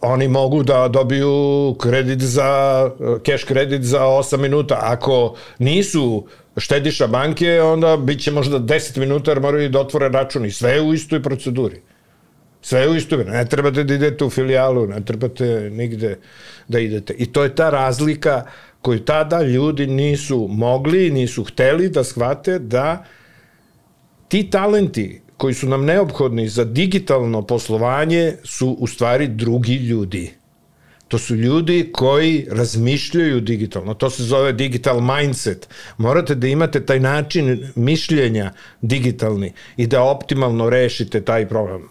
oni 0.00 0.28
mogu 0.28 0.62
da 0.62 0.88
dobiju 0.88 1.76
kredit 1.80 2.20
za, 2.20 2.90
cash 3.26 3.44
kredit 3.44 3.82
za 3.82 4.00
8 4.00 4.36
minuta. 4.36 4.78
Ako 4.82 5.36
nisu 5.58 6.26
štediša 6.56 7.06
banke, 7.06 7.62
onda 7.62 7.96
bit 7.96 8.22
će 8.22 8.30
možda 8.30 8.58
10 8.58 8.98
minuta 8.98 9.30
jer 9.30 9.40
moraju 9.40 9.68
da 9.68 9.80
otvore 9.80 10.08
račun 10.08 10.46
i 10.46 10.50
sve 10.50 10.72
je 10.72 10.82
u 10.82 10.94
istoj 10.94 11.22
proceduri. 11.22 11.82
Sve 12.62 12.80
je 12.80 12.88
u 12.88 12.94
istoj, 12.94 13.24
ne 13.24 13.44
trebate 13.44 13.84
da 13.84 13.94
idete 13.94 14.24
u 14.24 14.30
filijalu, 14.30 14.86
ne 14.86 15.04
trebate 15.04 15.70
nigde 15.70 16.18
da 16.68 16.78
idete. 16.78 17.14
I 17.18 17.32
to 17.32 17.42
je 17.42 17.54
ta 17.54 17.70
razlika 17.70 18.44
koju 18.82 19.04
tada 19.04 19.42
ljudi 19.42 19.86
nisu 19.86 20.46
mogli, 20.50 21.10
nisu 21.10 21.44
hteli 21.44 21.88
da 21.88 22.04
shvate 22.04 22.58
da 22.58 23.04
ti 24.28 24.50
talenti 24.50 25.20
koji 25.36 25.54
su 25.54 25.68
nam 25.68 25.84
neophodni 25.84 26.48
za 26.48 26.64
digitalno 26.64 27.42
poslovanje 27.42 28.36
su 28.44 28.76
u 28.78 28.86
stvari 28.86 29.28
drugi 29.28 29.74
ljudi. 29.74 30.30
To 31.08 31.18
su 31.18 31.36
ljudi 31.36 31.90
koji 31.92 32.46
razmišljaju 32.50 33.40
digitalno. 33.40 33.94
To 33.94 34.10
se 34.10 34.22
zove 34.22 34.52
digital 34.52 35.00
mindset. 35.00 35.68
Morate 35.98 36.34
da 36.34 36.46
imate 36.46 36.86
taj 36.86 37.00
način 37.00 37.72
mišljenja 37.74 38.52
digitalni 38.80 39.52
i 39.76 39.86
da 39.86 40.02
optimalno 40.02 40.70
rešite 40.70 41.20
taj 41.20 41.48
problem. 41.48 41.88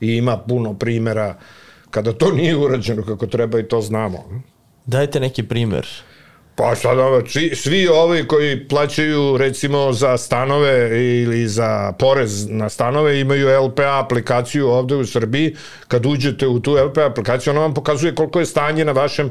I 0.00 0.16
ima 0.16 0.38
puno 0.38 0.74
primera 0.74 1.38
kada 1.90 2.12
to 2.12 2.32
nije 2.32 2.56
urađeno 2.56 3.02
kako 3.02 3.26
treba 3.26 3.60
i 3.60 3.68
to 3.68 3.80
znamo. 3.80 4.42
Dajte 4.86 5.20
neki 5.20 5.42
primer. 5.42 5.86
Pa 6.54 6.74
sad 6.74 6.98
ovo, 6.98 7.26
svi, 7.26 7.50
svi 7.54 7.88
ovi 7.88 8.26
koji 8.28 8.68
plaćaju 8.68 9.36
recimo 9.36 9.92
za 9.92 10.16
stanove 10.16 11.00
ili 11.22 11.48
za 11.48 11.92
porez 11.98 12.48
na 12.48 12.68
stanove 12.68 13.20
imaju 13.20 13.64
LPA 13.64 14.00
aplikaciju 14.04 14.68
ovde 14.68 14.94
u 14.94 15.06
Srbiji. 15.06 15.56
Kad 15.88 16.06
uđete 16.06 16.46
u 16.46 16.60
tu 16.60 16.72
LPA 16.72 17.06
aplikaciju, 17.06 17.50
ona 17.50 17.60
vam 17.60 17.74
pokazuje 17.74 18.14
koliko 18.14 18.40
je 18.40 18.46
stanje 18.46 18.84
na 18.84 18.92
vašem 18.92 19.30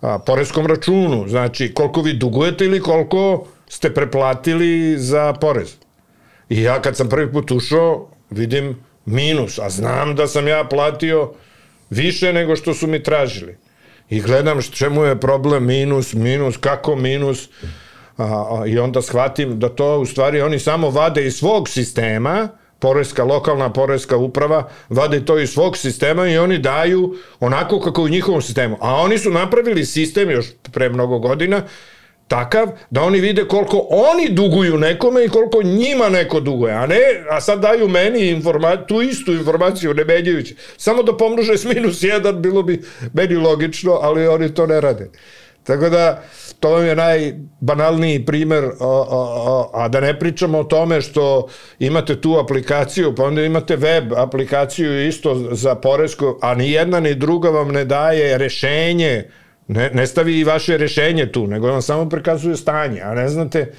a, 0.00 0.18
poreskom 0.18 0.66
računu. 0.66 1.28
Znači, 1.28 1.74
koliko 1.74 2.02
vi 2.02 2.12
dugujete 2.12 2.64
ili 2.64 2.80
koliko 2.80 3.46
ste 3.68 3.94
preplatili 3.94 4.98
za 4.98 5.32
porez. 5.32 5.74
I 6.48 6.62
ja 6.62 6.82
kad 6.82 6.96
sam 6.96 7.08
prvi 7.08 7.32
put 7.32 7.50
ušao, 7.50 8.08
vidim 8.30 8.76
minus, 9.06 9.58
a 9.58 9.70
znam 9.70 10.14
da 10.14 10.26
sam 10.26 10.48
ja 10.48 10.64
platio 10.64 11.32
više 11.90 12.32
nego 12.32 12.56
što 12.56 12.74
su 12.74 12.86
mi 12.86 13.02
tražili 13.02 13.56
i 14.10 14.20
gledam 14.20 14.62
čemu 14.62 15.04
je 15.04 15.20
problem 15.20 15.64
minus, 15.66 16.14
minus, 16.14 16.56
kako 16.56 16.96
minus, 16.96 17.48
a, 18.16 18.62
i 18.66 18.78
onda 18.78 19.02
shvatim 19.02 19.58
da 19.58 19.68
to 19.68 19.98
u 19.98 20.06
stvari 20.06 20.40
oni 20.40 20.58
samo 20.58 20.90
vade 20.90 21.26
iz 21.26 21.36
svog 21.36 21.68
sistema, 21.68 22.48
poreska, 22.78 23.24
lokalna 23.24 23.72
poreska 23.72 24.16
uprava, 24.16 24.68
vade 24.88 25.24
to 25.24 25.38
iz 25.38 25.50
svog 25.50 25.76
sistema 25.76 26.28
i 26.28 26.38
oni 26.38 26.58
daju 26.58 27.14
onako 27.40 27.80
kako 27.80 28.02
u 28.02 28.08
njihovom 28.08 28.42
sistemu. 28.42 28.76
A 28.80 28.94
oni 28.94 29.18
su 29.18 29.30
napravili 29.30 29.84
sistem 29.84 30.30
još 30.30 30.46
pre 30.72 30.88
mnogo 30.88 31.18
godina, 31.18 31.62
takav 32.28 32.68
da 32.90 33.02
oni 33.02 33.20
vide 33.20 33.44
koliko 33.44 33.86
oni 33.90 34.28
duguju 34.28 34.78
nekome 34.78 35.24
i 35.24 35.28
koliko 35.28 35.62
njima 35.62 36.08
neko 36.08 36.40
duguje, 36.40 36.74
a 36.74 36.86
ne, 36.86 37.00
a 37.30 37.40
sad 37.40 37.60
daju 37.60 37.88
meni 37.88 38.28
informa, 38.28 38.86
tu 38.86 39.02
istu 39.02 39.32
informaciju 39.32 39.94
ne 39.94 40.04
menjajući. 40.04 40.56
Samo 40.76 41.02
da 41.02 41.16
pomnože 41.16 41.58
s 41.58 41.64
minus 41.64 42.02
jedan 42.02 42.42
bilo 42.42 42.62
bi 42.62 42.82
meni 43.12 43.34
logično, 43.34 43.98
ali 44.02 44.28
oni 44.28 44.54
to 44.54 44.66
ne 44.66 44.80
rade. 44.80 45.10
Tako 45.62 45.88
da, 45.88 46.22
to 46.60 46.70
vam 46.70 46.86
je 46.86 46.96
najbanalniji 46.96 48.26
primer, 48.26 48.64
o, 48.64 48.70
o, 48.80 49.06
o, 49.46 49.70
a 49.74 49.88
da 49.88 50.00
ne 50.00 50.18
pričamo 50.18 50.58
o 50.58 50.64
tome 50.64 51.00
što 51.00 51.48
imate 51.78 52.20
tu 52.20 52.38
aplikaciju, 52.38 53.14
pa 53.14 53.24
onda 53.24 53.42
imate 53.42 53.76
web 53.76 54.12
aplikaciju 54.16 55.06
isto 55.06 55.34
za 55.52 55.74
poresko, 55.74 56.38
a 56.42 56.54
ni 56.54 56.70
jedna 56.70 57.00
ni 57.00 57.14
druga 57.14 57.50
vam 57.50 57.68
ne 57.68 57.84
daje 57.84 58.38
rešenje 58.38 59.24
Ne, 59.68 59.90
ne 59.94 60.06
stavi 60.06 60.38
i 60.38 60.44
vaše 60.44 60.76
rešenje 60.76 61.32
tu, 61.32 61.46
nego 61.46 61.66
vam 61.66 61.82
samo 61.82 62.08
prikazuje 62.08 62.56
stanje, 62.56 63.00
a 63.00 63.14
ne 63.14 63.28
znate 63.28 63.72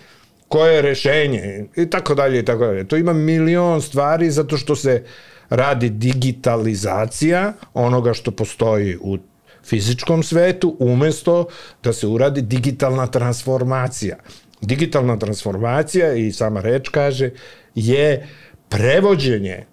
koje 0.47 0.75
je 0.75 0.81
rešenje 0.81 1.65
i 1.75 1.89
tako 1.89 2.15
dalje 2.15 2.39
i 2.39 2.45
tako 2.45 2.65
dalje. 2.65 2.87
To 2.87 2.97
ima 2.97 3.13
milion 3.13 3.81
stvari 3.81 4.31
zato 4.31 4.57
što 4.57 4.75
se 4.75 5.03
radi 5.49 5.89
digitalizacija 5.89 7.53
onoga 7.73 8.13
što 8.13 8.31
postoji 8.31 8.97
u 9.01 9.17
fizičkom 9.63 10.23
svetu 10.23 10.75
umesto 10.79 11.47
da 11.83 11.93
se 11.93 12.07
uradi 12.07 12.41
digitalna 12.41 13.07
transformacija. 13.07 14.15
Digitalna 14.61 15.19
transformacija, 15.19 16.13
i 16.13 16.31
sama 16.31 16.61
reč 16.61 16.89
kaže, 16.89 17.29
je 17.75 18.27
prevođenje 18.69 19.65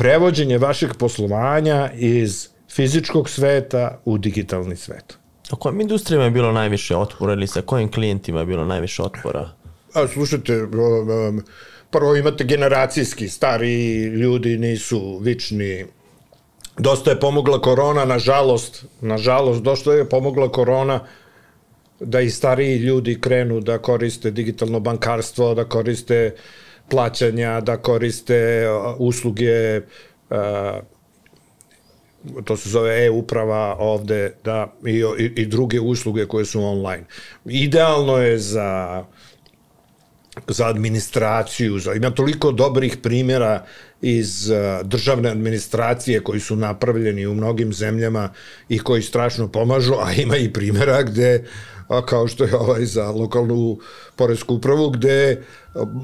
prevođenje 0.00 0.58
vašeg 0.58 0.94
poslovanja 0.98 1.90
iz 1.94 2.48
fizičkog 2.72 3.28
sveta 3.28 4.00
u 4.04 4.18
digitalni 4.18 4.76
svet. 4.76 5.19
A 5.50 5.56
kojim 5.56 5.80
industrijama 5.80 6.24
je 6.24 6.30
bilo 6.30 6.52
najviše 6.52 6.96
otpora 6.96 7.32
ili 7.32 7.46
sa 7.46 7.62
kojim 7.62 7.90
klijentima 7.90 8.40
je 8.40 8.46
bilo 8.46 8.64
najviše 8.64 9.02
otpora? 9.02 9.48
A 9.94 10.06
slušajte, 10.06 10.62
um, 10.62 11.42
prvo 11.90 12.16
imate 12.16 12.44
generacijski, 12.44 13.28
stari 13.28 14.02
ljudi 14.02 14.58
nisu 14.58 15.18
vični. 15.18 15.86
Dosta 16.78 17.10
je 17.10 17.20
pomogla 17.20 17.60
korona, 17.60 18.04
nažalost, 18.04 18.84
nažalost, 19.00 19.62
dosta 19.62 19.92
je 19.92 20.08
pomogla 20.08 20.52
korona 20.52 21.00
da 22.00 22.20
i 22.20 22.30
stariji 22.30 22.76
ljudi 22.76 23.20
krenu 23.20 23.60
da 23.60 23.78
koriste 23.78 24.30
digitalno 24.30 24.80
bankarstvo, 24.80 25.54
da 25.54 25.64
koriste 25.64 26.34
plaćanja, 26.88 27.60
da 27.60 27.76
koriste 27.76 28.66
usluge 28.98 29.78
uh, 29.78 30.36
to 32.44 32.56
se 32.56 32.68
zove 32.68 33.06
e-uprava 33.06 33.76
ovde, 33.78 34.34
da, 34.44 34.72
i, 34.86 35.02
i, 35.18 35.32
i 35.36 35.46
druge 35.46 35.80
usluge 35.80 36.26
koje 36.26 36.44
su 36.44 36.62
online. 36.62 37.04
Idealno 37.44 38.16
je 38.16 38.38
za 38.38 39.04
za 40.48 40.66
administraciju, 40.66 41.78
za, 41.78 41.94
ima 41.94 42.10
toliko 42.10 42.52
dobrih 42.52 42.96
primjera 43.02 43.64
iz 44.02 44.50
uh, 44.50 44.86
državne 44.86 45.28
administracije 45.30 46.20
koji 46.20 46.40
su 46.40 46.56
napravljeni 46.56 47.26
u 47.26 47.34
mnogim 47.34 47.72
zemljama 47.72 48.32
i 48.68 48.78
koji 48.78 49.02
strašno 49.02 49.48
pomažu, 49.48 49.94
a 49.94 50.12
ima 50.12 50.36
i 50.36 50.52
primjera 50.52 51.02
gde 51.02 51.44
a 51.90 52.06
kao 52.06 52.28
što 52.28 52.44
je 52.44 52.56
ovaj 52.56 52.84
za 52.84 53.10
lokalnu 53.10 53.78
poresku 54.16 54.54
upravu, 54.54 54.90
gde 54.90 55.42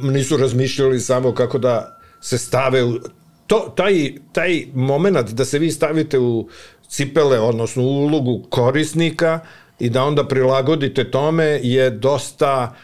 nisu 0.02 0.36
razmišljali 0.36 1.00
samo 1.00 1.34
kako 1.34 1.58
da 1.58 1.98
se 2.20 2.38
stave 2.38 2.84
u 2.84 2.98
to, 3.46 3.72
taj, 3.76 4.12
taj 4.32 4.66
moment 4.74 5.30
da 5.30 5.44
se 5.44 5.58
vi 5.58 5.70
stavite 5.70 6.18
u 6.18 6.48
cipele, 6.88 7.38
odnosno 7.40 7.82
u 7.82 7.86
ulogu 7.86 8.46
korisnika 8.50 9.40
i 9.78 9.90
da 9.90 10.04
onda 10.04 10.28
prilagodite 10.28 11.10
tome 11.10 11.44
je 11.62 11.90
dosta 11.90 12.74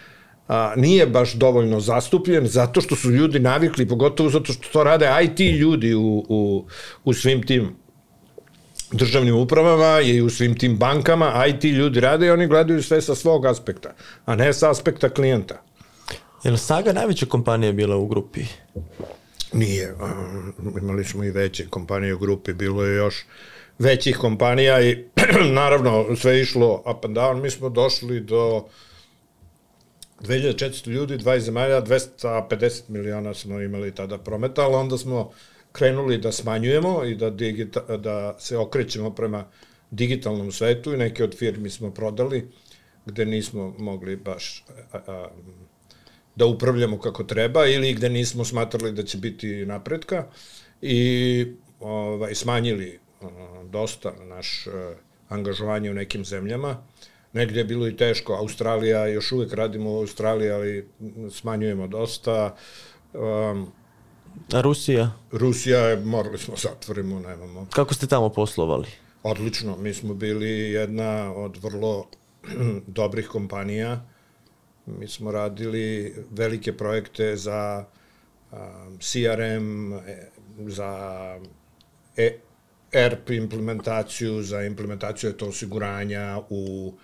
a, 0.49 0.73
nije 0.77 1.07
baš 1.07 1.33
dovoljno 1.35 1.81
zastupljen 1.81 2.47
zato 2.47 2.81
što 2.81 2.97
su 2.97 3.11
ljudi 3.11 3.39
navikli, 3.39 3.89
pogotovo 3.89 4.31
zato 4.31 4.53
što 4.53 4.69
to 4.73 4.85
rade 4.85 5.11
IT 5.25 5.41
ljudi 5.41 5.95
u, 5.95 6.25
u, 6.29 6.65
u 7.05 7.13
svim 7.13 7.43
tim 7.47 7.77
državnim 8.93 9.37
upravama 9.37 10.01
i 10.01 10.21
u 10.21 10.31
svim 10.31 10.59
tim 10.59 10.77
bankama, 10.77 11.47
IT 11.47 11.65
ljudi 11.65 12.01
rade 12.01 12.27
i 12.27 12.31
oni 12.31 12.47
gledaju 12.47 12.83
sve 12.83 13.03
sa 13.03 13.15
svog 13.15 13.47
aspekta, 13.47 13.95
a 14.25 14.37
ne 14.37 14.53
sa 14.53 14.71
aspekta 14.71 15.09
klijenta. 15.09 15.63
Je 16.45 16.51
li 16.51 16.59
Saga 16.59 16.93
najveća 16.93 17.27
kompanija 17.27 17.73
bila 17.73 17.97
u 17.97 18.07
grupi? 18.07 18.41
Nije. 19.53 19.95
Imali 20.83 21.05
smo 21.05 21.25
i 21.25 21.31
veće 21.31 21.67
kompanije 21.71 22.15
u 22.15 22.19
grupi, 22.19 22.53
bilo 22.53 22.85
je 22.85 22.97
još 22.97 23.25
većih 23.79 24.17
kompanija 24.17 24.83
i 24.83 25.05
naravno 25.61 26.17
sve 26.17 26.41
išlo 26.41 26.83
up 26.91 27.05
and 27.05 27.17
down. 27.17 27.43
Mi 27.43 27.51
smo 27.51 27.69
došli 27.69 28.21
do 28.21 28.69
2400 30.21 30.89
ljudi, 30.89 31.19
20 31.19 31.39
zemalja, 31.39 31.83
250 31.83 32.83
miliona 32.89 33.35
smo 33.35 33.61
imali 33.61 33.95
tada 33.95 34.19
prometa, 34.19 34.63
ali 34.63 34.75
onda 34.75 34.99
smo 34.99 35.31
krenuli 35.73 36.19
da 36.19 36.33
smanjujemo 36.33 37.05
i 37.05 37.15
da, 37.15 37.31
digita, 37.31 37.97
da 37.97 38.37
se 38.39 38.59
okrećemo 38.59 39.11
prema 39.11 39.45
digitalnom 39.91 40.53
svetu 40.53 40.95
i 40.95 40.97
neke 40.97 41.25
od 41.25 41.39
firmi 41.39 41.71
smo 41.71 41.91
prodali 41.91 42.49
gde 43.07 43.25
nismo 43.25 43.75
mogli 43.79 44.17
baš 44.17 44.65
a, 44.93 44.99
a, 45.07 45.29
da 46.37 46.47
upravljamo 46.47 46.99
kako 46.99 47.25
treba 47.25 47.67
ili 47.67 47.95
gde 47.95 48.09
nismo 48.09 48.45
smatrali 48.45 48.93
da 48.93 49.03
će 49.03 49.19
biti 49.19 49.67
napretka 49.67 50.27
i 50.83 51.47
ovaj, 51.81 52.35
smanjili 52.35 52.99
dosta 53.71 54.13
naš 54.29 54.67
uh, 54.67 54.73
angažovanje 55.29 55.91
u 55.91 55.95
nekim 55.95 56.25
zemljama. 56.25 56.77
Negde 57.33 57.61
je 57.61 57.65
bilo 57.65 57.89
i 57.89 57.97
teško, 57.97 58.33
Australija, 58.33 59.07
još 59.07 59.33
uvek 59.33 59.55
radimo 59.55 59.91
u 59.91 59.97
Australiji, 59.97 60.51
ali 60.51 60.89
smanjujemo 61.31 61.87
dosta. 61.87 62.57
Um, 63.15 63.73
A 64.53 64.61
Rusija? 64.61 65.13
Rusija, 65.33 66.01
morali 66.05 66.39
smo 66.39 66.57
zatvorimo, 66.57 67.21
nemamo. 67.21 67.67
Kako 67.73 67.95
ste 67.95 68.07
tamo 68.07 68.29
poslovali? 68.29 68.87
Odlično, 69.23 69.77
mi 69.77 69.95
smo 69.95 70.15
bili 70.15 70.49
jedna 70.51 71.33
od 71.35 71.57
vrlo 71.63 72.07
dobrih 72.87 73.29
kompanija 73.29 74.12
Mi 74.87 75.09
smo 75.09 75.33
radili 75.33 76.15
velike 76.31 76.77
projekte 76.77 77.37
za 77.37 77.85
um, 78.53 78.99
CRM, 78.99 79.93
e, 79.93 80.31
za 80.59 81.41
e, 82.17 82.39
ERP 82.93 83.31
implementaciju, 83.31 84.43
za 84.43 84.63
implementaciju 84.63 85.33
to 85.33 85.47
osiguranja 85.49 86.41
u, 86.51 86.95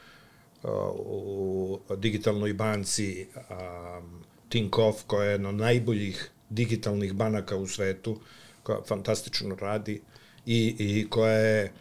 u 0.94 1.78
digitalnoj 1.96 2.52
banci 2.54 3.26
um, 3.36 4.24
Tinkoff, 4.48 5.04
koja 5.06 5.24
je 5.24 5.32
jedna 5.32 5.48
od 5.48 5.54
najboljih 5.54 6.30
digitalnih 6.50 7.12
banaka 7.12 7.56
u 7.56 7.66
svetu, 7.66 8.20
koja 8.62 8.82
fantastično 8.88 9.54
radi 9.54 10.02
i, 10.46 10.76
i 10.78 11.10
koja 11.10 11.32
je 11.32 11.72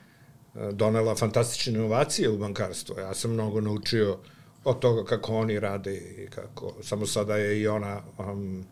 donela 0.72 1.16
fantastične 1.16 1.74
inovacije 1.74 2.30
u 2.30 2.38
bankarstvo. 2.38 3.00
Ja 3.00 3.14
sam 3.14 3.32
mnogo 3.32 3.62
naučio 3.62 4.14
uh, 4.14 4.20
od 4.68 4.80
toga 4.80 5.04
kako 5.04 5.34
oni 5.34 5.60
rade 5.60 5.96
i 5.96 6.28
kako, 6.30 6.74
samo 6.82 7.06
sada 7.06 7.36
je 7.36 7.62
i 7.62 7.68
ona 7.68 8.02
um, 8.18 8.66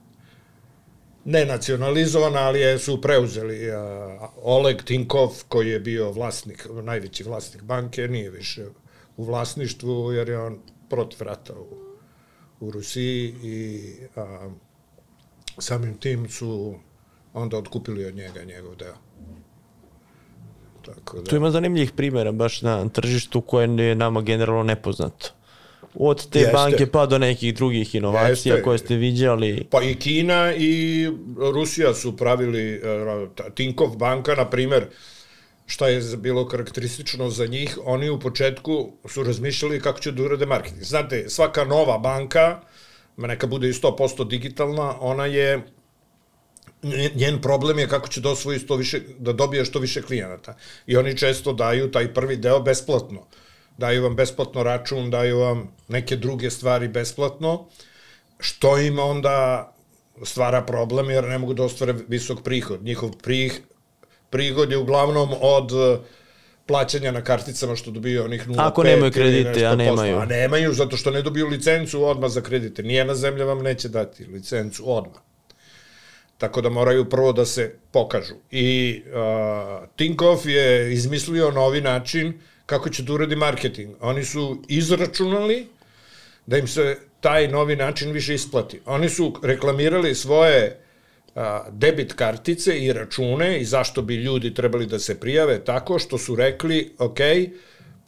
ne 1.26 1.46
nacionalizovana, 1.46 2.40
ali 2.40 2.60
je, 2.60 2.80
su 2.80 3.02
preuzeli 3.02 3.70
uh, 3.70 3.76
Oleg 4.44 4.84
Tinkov, 4.84 5.44
koji 5.48 5.70
je 5.70 5.80
bio 5.80 6.12
vlasnik, 6.12 6.68
najveći 6.84 7.24
vlasnik 7.24 7.64
banke, 7.64 8.08
nije 8.08 8.30
više 8.30 8.66
u 9.18 9.24
vlasništvu, 9.24 10.12
jer 10.12 10.30
je 10.30 10.40
on 10.40 10.60
protiv 10.90 11.22
rata 11.22 11.54
u, 11.54 11.68
u 12.60 12.72
Rusiji 12.72 13.36
i 13.44 13.82
um, 14.16 14.56
samim 15.58 15.98
tim 15.98 16.30
su 16.30 16.76
onda 17.34 17.58
odkupili 17.58 18.06
od 18.06 18.16
njega 18.16 18.44
njegov 18.44 18.76
deo. 18.76 18.96
Tako 20.86 21.18
da. 21.18 21.24
Tu 21.24 21.36
ima 21.36 21.52
zanimljivih 21.52 21.92
primjera 21.92 22.32
baš 22.32 22.62
na 22.62 22.90
tržištu 22.90 23.42
koje 23.42 23.78
je 23.78 23.96
nama 23.96 24.22
generalno 24.22 24.64
nepoznato 24.64 25.30
od 26.00 26.30
te 26.30 26.40
Jeste. 26.40 26.54
banke 26.54 26.88
pa 26.88 27.06
do 27.06 27.18
nekih 27.18 27.56
drugih 27.56 27.96
inovacija 27.96 28.56
Jeste. 28.56 28.64
koje 28.64 28.78
ste 28.78 28.96
viđali. 28.96 29.68
Pa 29.72 29.84
i 29.84 29.96
Kina 29.96 30.54
i 30.54 31.08
Rusija 31.54 31.94
su 31.94 32.18
pravili, 32.18 32.82
uh, 32.82 33.54
Tinkov 33.56 33.98
banka, 33.98 34.36
na 34.36 34.50
primer, 34.50 34.88
šta 35.66 35.88
je 35.88 36.02
bilo 36.18 36.48
karakteristično 36.48 37.30
za 37.30 37.46
njih, 37.46 37.78
oni 37.86 38.10
u 38.10 38.20
početku 38.20 38.92
su 39.08 39.24
razmišljali 39.24 39.82
kako 39.82 40.00
će 40.00 40.12
da 40.12 40.24
urade 40.24 40.46
marketing. 40.46 40.84
Znate, 40.84 41.30
svaka 41.30 41.64
nova 41.64 41.98
banka, 41.98 42.60
neka 43.18 43.48
bude 43.48 43.70
i 43.70 43.74
100% 43.74 44.28
digitalna, 44.28 44.96
ona 45.00 45.26
je 45.26 45.62
njen 47.16 47.42
problem 47.42 47.80
je 47.80 47.88
kako 47.88 48.08
će 48.08 48.22
da 48.22 48.30
osvoji 48.30 48.60
što 48.60 48.76
više, 48.76 49.00
da 49.20 49.34
dobije 49.34 49.66
što 49.66 49.80
više 49.80 50.02
klijenata. 50.02 50.58
I 50.88 50.98
oni 50.98 51.18
često 51.18 51.54
daju 51.54 51.92
taj 51.92 52.14
prvi 52.14 52.38
deo 52.38 52.60
besplatno. 52.60 53.20
Uh, 53.20 53.45
daju 53.78 54.04
vam 54.04 54.16
besplatno 54.16 54.64
račun, 54.64 55.10
daju 55.12 55.40
vam 55.40 55.68
neke 55.88 56.16
druge 56.16 56.50
stvari 56.50 56.88
besplatno, 56.88 57.66
što 58.40 58.78
im 58.80 59.00
onda 59.00 59.72
stvara 60.24 60.62
problem 60.62 61.10
jer 61.10 61.24
ne 61.24 61.38
mogu 61.38 61.54
da 61.54 61.64
ostvare 61.64 61.94
visok 62.08 62.44
prihod. 62.44 62.84
Njihov 62.84 63.12
prih, 63.24 63.62
prihod 64.30 64.72
je 64.72 64.78
uglavnom 64.78 65.30
od 65.42 65.72
eh, 65.72 66.00
plaćanja 66.66 67.12
na 67.12 67.24
karticama 67.24 67.76
što 67.76 67.92
dobiju 67.92 68.24
onih 68.24 68.48
0,5 68.48 68.68
Ako 68.68 68.84
nemaju 68.84 69.12
kredite, 69.12 69.66
a 69.66 69.76
nemaju. 69.76 70.18
A 70.18 70.26
nemaju 70.26 70.74
zato 70.74 70.98
što 70.98 71.12
ne 71.12 71.22
dobiju 71.22 71.48
licencu 71.48 72.06
odmah 72.06 72.32
za 72.32 72.42
kredite. 72.42 72.84
Nijena 72.84 73.16
zemlja 73.16 73.46
vam 73.46 73.64
neće 73.64 73.90
dati 73.90 74.26
licencu 74.26 74.84
odmah. 74.86 75.22
Tako 76.38 76.62
da 76.62 76.70
moraju 76.70 77.10
prvo 77.10 77.32
da 77.32 77.46
se 77.46 77.76
pokažu. 77.92 78.36
I 78.52 79.02
uh, 79.06 79.88
Tinkoff 79.96 80.46
je 80.46 80.94
izmislio 80.94 81.52
novi 81.52 81.82
način 81.82 82.34
kako 82.66 82.90
će 82.90 83.04
da 83.04 83.14
uradi 83.14 83.36
marketing. 83.36 83.96
Oni 84.02 84.24
su 84.24 84.64
izračunali 84.68 85.68
da 86.46 86.58
im 86.58 86.68
se 86.68 86.98
taj 87.22 87.48
novi 87.48 87.76
način 87.76 88.12
više 88.12 88.34
isplati. 88.34 88.80
Oni 88.86 89.10
su 89.10 89.34
reklamirali 89.44 90.16
svoje 90.16 90.80
a, 91.36 91.66
debit 91.72 92.14
kartice 92.14 92.80
i 92.80 92.94
račune 92.94 93.60
i 93.62 93.66
zašto 93.66 94.02
bi 94.02 94.16
ljudi 94.16 94.54
trebali 94.54 94.86
da 94.86 95.00
se 95.00 95.20
prijave 95.20 95.64
tako 95.64 96.00
što 96.00 96.18
su 96.18 96.36
rekli, 96.36 96.94
ok, 96.98 97.18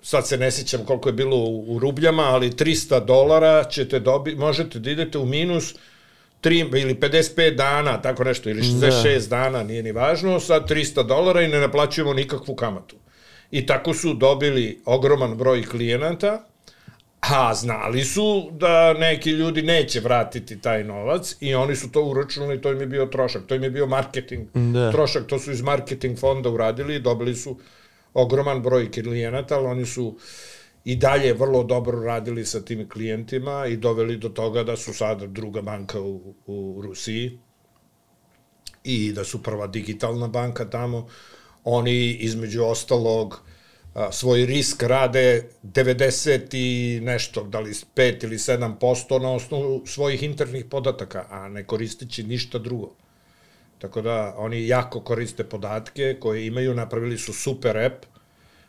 sad 0.01 0.27
se 0.27 0.37
ne 0.37 0.51
sjećam 0.51 0.85
koliko 0.85 1.09
je 1.09 1.13
bilo 1.13 1.37
u, 1.37 1.75
u 1.75 1.79
rubljama, 1.79 2.23
ali 2.23 2.51
300 2.51 3.05
dolara 3.05 3.63
ćete 3.63 3.99
dobi, 3.99 4.35
možete 4.35 4.79
da 4.79 4.91
idete 4.91 5.17
u 5.17 5.25
minus 5.25 5.75
3 6.43 6.81
ili 6.81 6.95
55 6.95 7.55
dana, 7.55 8.01
tako 8.01 8.23
nešto, 8.23 8.49
ili 8.49 8.61
66 8.61 9.27
da. 9.27 9.37
dana, 9.37 9.63
nije 9.63 9.83
ni 9.83 9.91
važno, 9.91 10.39
sad 10.39 10.69
300 10.69 11.07
dolara 11.07 11.41
i 11.41 11.47
ne 11.47 11.59
naplaćujemo 11.59 12.13
nikakvu 12.13 12.55
kamatu. 12.55 12.95
I 13.51 13.65
tako 13.65 13.93
su 13.93 14.13
dobili 14.13 14.81
ogroman 14.85 15.37
broj 15.37 15.63
klijenata, 15.63 16.43
a 17.19 17.53
znali 17.53 18.03
su 18.03 18.49
da 18.51 18.93
neki 18.93 19.29
ljudi 19.29 19.61
neće 19.61 19.99
vratiti 19.99 20.61
taj 20.61 20.83
novac 20.83 21.35
i 21.39 21.55
oni 21.55 21.75
su 21.75 21.91
to 21.91 22.03
uračunali, 22.03 22.61
to 22.61 22.71
im 22.71 22.79
je 22.81 22.87
bio 22.87 23.05
trošak, 23.05 23.43
to 23.47 23.55
im 23.55 23.63
je 23.63 23.69
bio 23.69 23.85
marketing 23.85 24.47
Da. 24.53 24.91
trošak, 24.91 25.27
to 25.27 25.39
su 25.39 25.51
iz 25.51 25.61
marketing 25.61 26.19
fonda 26.19 26.49
uradili 26.49 26.95
i 26.95 26.99
dobili 26.99 27.35
su 27.35 27.57
ogroman 28.13 28.61
broj 28.61 28.91
klijenata, 28.91 29.55
ali 29.55 29.67
oni 29.67 29.85
su 29.85 30.17
i 30.85 30.95
dalje 30.95 31.33
vrlo 31.33 31.63
dobro 31.63 32.03
radili 32.03 32.45
sa 32.45 32.61
tim 32.61 32.89
klijentima 32.89 33.65
i 33.67 33.77
doveli 33.77 34.17
do 34.17 34.29
toga 34.29 34.63
da 34.63 34.75
su 34.77 34.93
sada 34.93 35.27
druga 35.27 35.61
banka 35.61 36.01
u, 36.01 36.35
u 36.45 36.81
Rusiji 36.81 37.39
i 38.83 39.11
da 39.13 39.23
su 39.23 39.43
prva 39.43 39.67
digitalna 39.67 40.27
banka 40.27 40.69
tamo. 40.69 41.07
Oni 41.69 42.11
između 42.11 42.63
ostalog 42.63 43.41
svoj 44.11 44.45
risk 44.45 44.83
rade 44.83 45.49
90 45.63 46.55
i 46.55 46.99
nešto, 47.03 47.43
da 47.43 47.59
li 47.59 47.73
5 47.95 48.23
ili 48.23 48.37
7% 48.37 49.21
na 49.21 49.31
osnovu 49.31 49.81
svojih 49.85 50.23
internih 50.23 50.65
podataka, 50.65 51.25
a 51.29 51.47
ne 51.47 51.63
koristeći 51.63 52.23
ništa 52.23 52.59
drugo. 52.59 52.93
Tako 53.79 54.01
da 54.01 54.33
oni 54.37 54.67
jako 54.67 55.01
koriste 55.01 55.43
podatke 55.43 56.17
koje 56.19 56.45
imaju, 56.45 56.75
napravili 56.75 57.17
su 57.17 57.33
super 57.33 57.77
app, 57.77 58.05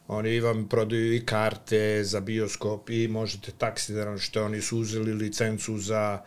oni 0.08 0.40
vam 0.40 0.68
prodaju 0.68 1.14
i 1.14 1.26
karte 1.26 2.04
za 2.04 2.20
bioskop 2.20 2.90
i 2.90 3.08
možete 3.08 3.52
taksi 3.58 3.92
da 3.92 4.04
naručite, 4.04 4.42
oni 4.42 4.60
su 4.60 4.78
uzeli 4.78 5.12
licencu 5.12 5.78
za 5.78 6.00
a, 6.00 6.22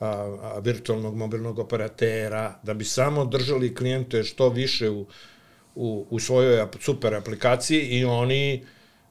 a, 0.00 0.58
virtualnog 0.58 1.16
mobilnog 1.16 1.58
operatera, 1.58 2.58
da 2.62 2.74
bi 2.74 2.84
samo 2.84 3.24
držali 3.24 3.74
klijente 3.74 4.24
što 4.24 4.48
više 4.48 4.90
u, 4.90 5.06
u, 5.74 6.06
u 6.10 6.18
svojoj 6.18 6.66
super 6.80 7.14
aplikaciji 7.14 7.80
i 7.80 8.04
oni, 8.04 8.64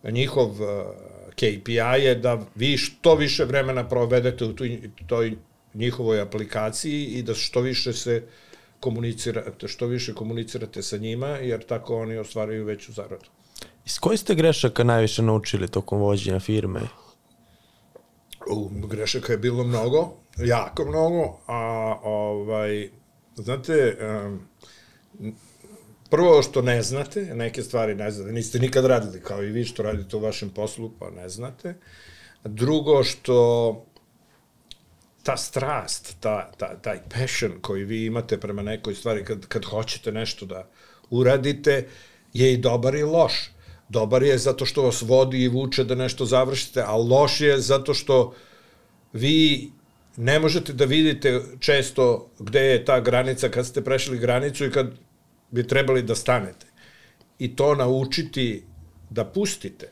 njihov 0.03 0.63
a, 0.63 0.93
KPI 1.31 2.03
je 2.03 2.15
da 2.15 2.41
vi 2.55 2.77
što 2.77 3.15
više 3.15 3.45
vremena 3.45 3.89
provedete 3.89 4.45
u 4.45 4.53
toj, 4.53 4.79
toj 5.07 5.35
njihovoj 5.73 6.21
aplikaciji 6.21 7.05
i 7.05 7.23
da 7.23 7.33
što 7.33 7.61
više 7.61 7.93
se 7.93 8.23
komunicirate, 8.79 9.67
što 9.67 9.87
više 9.87 10.13
komunicirate 10.13 10.81
sa 10.81 10.97
njima, 10.97 11.27
jer 11.27 11.63
tako 11.63 11.97
oni 11.97 12.17
ostvaraju 12.17 12.65
veću 12.65 12.93
zaradu. 12.93 13.25
Iz 13.85 13.99
koji 13.99 14.17
ste 14.17 14.35
grešaka 14.35 14.83
najviše 14.83 15.21
naučili 15.21 15.67
tokom 15.67 15.99
vođenja 15.99 16.39
firme? 16.39 16.81
U, 18.51 18.69
grešaka 18.87 19.33
je 19.33 19.37
bilo 19.37 19.63
mnogo, 19.63 20.13
jako 20.37 20.85
mnogo, 20.85 21.39
a 21.47 21.95
ovaj, 22.03 22.89
znate, 23.35 23.97
um, 25.19 25.35
prvo 26.11 26.41
što 26.43 26.61
ne 26.61 26.81
znate, 26.81 27.21
neke 27.21 27.63
stvari 27.63 27.95
ne 27.95 28.11
znate, 28.11 28.31
niste 28.31 28.59
nikad 28.59 28.85
radili 28.85 29.21
kao 29.21 29.43
i 29.43 29.51
vi 29.51 29.65
što 29.65 29.83
radite 29.83 30.17
u 30.17 30.19
vašem 30.19 30.49
poslu, 30.49 30.91
pa 30.99 31.09
ne 31.09 31.29
znate. 31.29 31.75
Drugo 32.43 33.03
što 33.03 33.85
ta 35.23 35.37
strast, 35.37 36.15
ta, 36.19 36.51
ta, 36.57 36.75
taj 36.81 36.99
passion 37.09 37.51
koji 37.61 37.83
vi 37.83 38.05
imate 38.05 38.39
prema 38.39 38.61
nekoj 38.61 38.95
stvari, 38.95 39.25
kad, 39.25 39.45
kad 39.45 39.65
hoćete 39.65 40.11
nešto 40.11 40.45
da 40.45 40.67
uradite, 41.09 41.87
je 42.33 42.53
i 42.53 42.57
dobar 42.57 42.95
i 42.95 43.03
loš. 43.03 43.51
Dobar 43.89 44.23
je 44.23 44.37
zato 44.37 44.65
što 44.65 44.83
vas 44.83 45.01
vodi 45.01 45.43
i 45.43 45.47
vuče 45.47 45.83
da 45.83 45.95
nešto 45.95 46.25
završite, 46.25 46.81
a 46.81 46.95
loš 46.95 47.41
je 47.41 47.59
zato 47.59 47.93
što 47.93 48.33
vi 49.13 49.71
ne 50.17 50.39
možete 50.39 50.73
da 50.73 50.85
vidite 50.85 51.41
često 51.59 52.29
gde 52.39 52.61
je 52.61 52.85
ta 52.85 52.99
granica 52.99 53.49
kad 53.49 53.65
ste 53.67 53.83
prešli 53.83 54.19
granicu 54.19 54.65
i 54.65 54.71
kad 54.71 54.91
bi 55.51 55.67
trebali 55.67 56.03
da 56.03 56.15
stanete. 56.15 56.65
I 57.39 57.55
to 57.55 57.75
naučiti 57.75 58.63
da 59.09 59.25
pustite. 59.25 59.89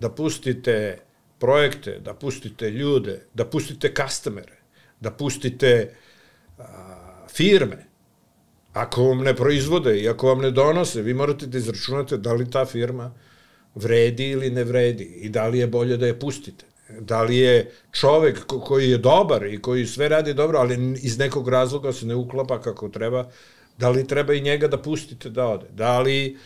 Da 0.00 0.10
pustite 0.10 0.98
projekte, 1.38 1.98
da 2.04 2.14
pustite 2.14 2.70
ljude, 2.70 3.26
da 3.34 3.44
pustite 3.44 3.92
customere, 3.94 4.58
da 5.00 5.10
pustite 5.10 5.94
a, 6.58 7.26
firme. 7.28 7.86
Ako 8.72 9.04
vam 9.04 9.22
ne 9.24 9.34
proizvode 9.36 10.00
i 10.00 10.08
ako 10.08 10.26
vam 10.26 10.40
ne 10.40 10.50
donose, 10.50 11.02
vi 11.02 11.14
morate 11.14 11.46
da 11.46 11.58
izračunate 11.58 12.16
da 12.16 12.32
li 12.32 12.50
ta 12.50 12.64
firma 12.64 13.14
vredi 13.74 14.28
ili 14.30 14.50
ne 14.50 14.64
vredi 14.64 15.04
i 15.04 15.28
da 15.28 15.46
li 15.46 15.58
je 15.58 15.66
bolje 15.66 15.96
da 15.96 16.06
je 16.06 16.18
pustite. 16.20 16.64
Da 17.00 17.22
li 17.22 17.36
je 17.36 17.72
čovek 17.92 18.46
ko- 18.46 18.60
koji 18.60 18.90
je 18.90 18.98
dobar 18.98 19.46
i 19.46 19.62
koji 19.62 19.86
sve 19.86 20.08
radi 20.08 20.34
dobro, 20.34 20.58
ali 20.58 20.94
iz 21.02 21.18
nekog 21.18 21.48
razloga 21.48 21.92
se 21.92 22.06
ne 22.06 22.14
uklapa 22.14 22.60
kako 22.60 22.88
treba, 22.88 23.28
da 23.78 23.90
li 23.90 24.06
treba 24.06 24.34
i 24.34 24.40
njega 24.40 24.68
da 24.68 24.82
pustite 24.82 25.30
da 25.30 25.46
ode? 25.46 25.66
Da 25.70 26.00
li 26.00 26.38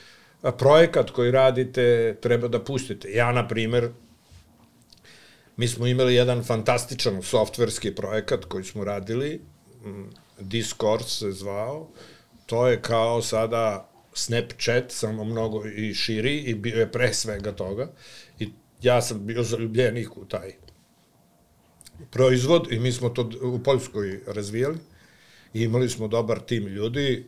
projekat 0.59 1.11
koji 1.11 1.31
radite 1.31 2.16
treba 2.22 2.49
da 2.49 2.64
pustite? 2.64 3.11
Ja, 3.11 3.33
na 3.33 3.49
primer, 3.49 3.91
mi 5.57 5.68
smo 5.68 5.87
imali 5.87 6.14
jedan 6.14 6.45
fantastičan 6.45 7.22
softverski 7.22 7.95
projekat 7.95 8.45
koji 8.45 8.64
smo 8.64 8.85
radili, 8.85 9.41
Discord 10.41 11.05
se 11.07 11.33
zvao, 11.33 11.89
to 12.47 12.68
je 12.68 12.83
kao 12.83 13.22
sada 13.22 13.91
Snapchat, 14.14 14.85
samo 14.89 15.24
mnogo 15.24 15.66
i 15.66 15.95
širi 15.95 16.37
i 16.37 16.55
bio 16.55 16.81
je 16.81 16.93
pre 16.93 17.14
svega 17.14 17.53
toga 17.53 17.93
i 18.39 18.49
ja 18.83 19.03
sam 19.03 19.26
bio 19.26 19.43
zaljubljenik 19.43 20.16
u 20.16 20.24
taj 20.24 20.55
proizvod 22.11 22.72
i 22.72 22.78
mi 22.78 22.93
smo 22.93 23.09
to 23.09 23.31
u 23.43 23.59
Poljskoj 23.59 24.20
razvijali 24.26 24.78
i 25.55 25.62
imali 25.62 25.88
smo 25.88 26.09
dobar 26.09 26.40
tim 26.40 26.66
ljudi 26.66 27.26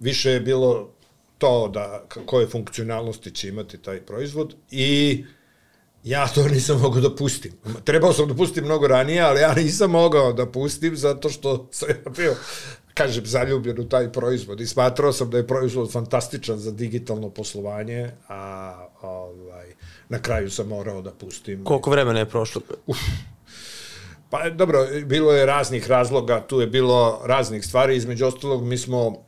više 0.00 0.30
je 0.30 0.40
bilo 0.40 0.90
to 1.38 1.68
da 1.68 2.04
koje 2.26 2.46
funkcionalnosti 2.46 3.30
će 3.30 3.48
imati 3.48 3.78
taj 3.78 4.00
proizvod 4.00 4.54
i 4.70 5.24
ja 6.04 6.28
to 6.28 6.48
nisam 6.54 6.80
mogao 6.80 7.00
da 7.00 7.16
pustim. 7.16 7.52
Trebao 7.84 8.12
sam 8.12 8.28
da 8.28 8.34
pustim 8.34 8.64
mnogo 8.64 8.86
ranije, 8.86 9.20
ali 9.20 9.40
ja 9.40 9.54
nisam 9.54 9.90
mogao 9.90 10.32
da 10.32 10.46
pustim 10.46 10.96
zato 10.96 11.28
što 11.28 11.68
sam 11.70 11.88
ja 11.88 12.10
bio, 12.16 12.36
kažem, 12.94 13.26
zaljubljen 13.26 13.80
u 13.80 13.88
taj 13.88 14.12
proizvod 14.12 14.60
i 14.60 14.66
smatrao 14.66 15.12
sam 15.12 15.30
da 15.30 15.36
je 15.36 15.46
proizvod 15.46 15.92
fantastičan 15.92 16.58
za 16.58 16.70
digitalno 16.70 17.30
poslovanje, 17.30 18.10
a 18.28 18.74
ovaj, 19.02 19.66
na 20.08 20.18
kraju 20.18 20.50
sam 20.50 20.68
morao 20.68 21.02
da 21.02 21.10
pustim. 21.10 21.64
Koliko 21.64 21.90
vremena 21.90 22.18
je 22.18 22.28
prošlo? 22.28 22.62
Pa 24.34 24.50
dobro, 24.50 24.86
bilo 25.04 25.32
je 25.32 25.46
raznih 25.46 25.90
razloga, 25.90 26.40
tu 26.40 26.60
je 26.60 26.66
bilo 26.66 27.22
raznih 27.24 27.64
stvari, 27.64 27.96
između 27.96 28.26
ostalog 28.26 28.64
mi 28.64 28.78
smo 28.78 29.24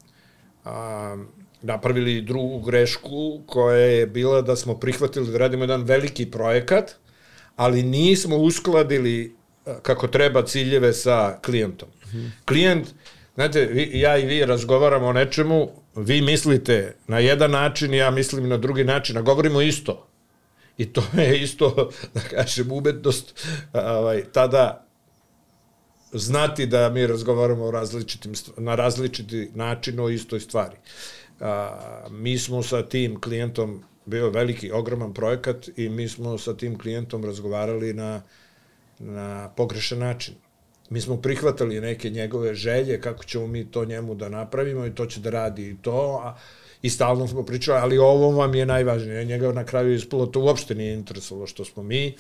a, 0.65 1.17
napravili 1.63 2.21
drugu 2.21 2.61
grešku 2.61 3.41
koja 3.47 3.77
je 3.77 4.07
bila 4.07 4.43
da 4.43 4.57
smo 4.57 4.75
prihvatili 4.75 5.33
da 5.33 5.39
radimo 5.39 5.65
jedan 5.65 5.83
veliki 5.83 6.31
projekat, 6.31 6.91
ali 7.57 7.83
nismo 7.83 8.37
uskladili 8.37 9.37
a, 9.67 9.79
kako 9.83 10.09
treba 10.09 10.43
ciljeve 10.43 10.93
sa 10.93 11.39
klijentom. 11.45 11.89
Klijent, 12.45 12.89
znate, 13.35 13.65
vi, 13.67 13.91
ja 14.01 14.19
i 14.19 14.27
vi 14.27 14.45
razgovaramo 14.45 15.07
o 15.07 15.13
nečemu, 15.13 15.71
vi 15.97 16.23
mislite 16.23 16.97
na 17.07 17.19
jedan 17.19 17.51
način, 17.51 17.95
ja 17.95 18.11
mislim 18.11 18.49
na 18.49 18.57
drugi 18.57 18.85
način, 18.85 19.17
a 19.17 19.23
govorimo 19.23 19.61
isto. 19.61 20.09
I 20.79 20.93
to 20.93 21.03
je 21.17 21.43
isto, 21.43 21.91
da 22.15 22.21
kažem, 22.21 22.73
umetnost 22.73 23.47
ovaj, 23.73 24.25
tada 24.33 24.86
znati 26.19 26.67
da 26.67 26.91
mi 26.91 27.07
razgovaramo 27.07 27.65
o 27.65 27.71
različitim, 27.71 28.33
na 28.57 28.75
različiti 28.75 29.51
način 29.55 30.01
o 30.01 30.09
istoj 30.09 30.41
stvari. 30.41 30.77
A, 31.41 32.07
mi 32.11 32.39
smo 32.39 32.63
sa 32.63 32.83
tim 32.83 33.21
klijentom, 33.21 33.83
bio 34.07 34.31
veliki, 34.31 34.71
ogroman 34.71 35.15
projekat 35.15 35.69
i 35.77 35.89
mi 35.89 36.09
smo 36.09 36.39
sa 36.39 36.57
tim 36.57 36.79
klijentom 36.79 37.25
razgovarali 37.25 37.93
na, 37.93 38.23
na 38.99 39.51
pogrešan 39.57 39.99
način. 39.99 40.35
mi 40.91 41.01
smo 41.01 41.17
prihvatali 41.17 41.81
neke 41.81 42.11
njegove 42.11 42.55
želje, 42.55 43.01
kako 43.01 43.25
ćemo 43.25 43.47
mi 43.47 43.65
to 43.71 43.85
njemu 43.85 44.15
da 44.15 44.29
napravimo 44.29 44.87
i 44.87 44.95
to 44.95 45.07
će 45.07 45.21
da 45.21 45.31
radi 45.31 45.71
i 45.71 45.77
to, 45.83 46.21
a, 46.25 46.37
i 46.83 46.91
stalno 46.91 47.29
smo 47.29 47.43
pričali, 47.43 47.79
ali 47.83 47.99
ovo 47.99 48.31
vam 48.31 48.55
je 48.55 48.67
najvažnije. 48.67 49.25
Njega 49.25 49.53
na 49.53 49.65
kraju 49.65 49.95
ispalo 49.95 50.27
to 50.27 50.41
uopšte 50.41 50.75
nije 50.75 50.95
interesovalo 50.95 51.47
što 51.47 51.65
smo 51.65 51.83
mi 51.83 52.15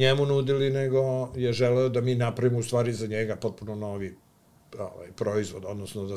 njemu 0.00 0.26
nudili, 0.26 0.70
nego 0.70 1.28
je 1.36 1.52
želeo 1.52 1.88
da 1.88 2.00
mi 2.00 2.14
napravimo 2.14 2.58
u 2.58 2.62
stvari 2.62 2.92
za 2.92 3.06
njega 3.06 3.36
potpuno 3.36 3.74
novi 3.74 4.16
ovaj, 4.78 5.12
proizvod, 5.16 5.64
odnosno 5.64 6.06
da 6.06 6.16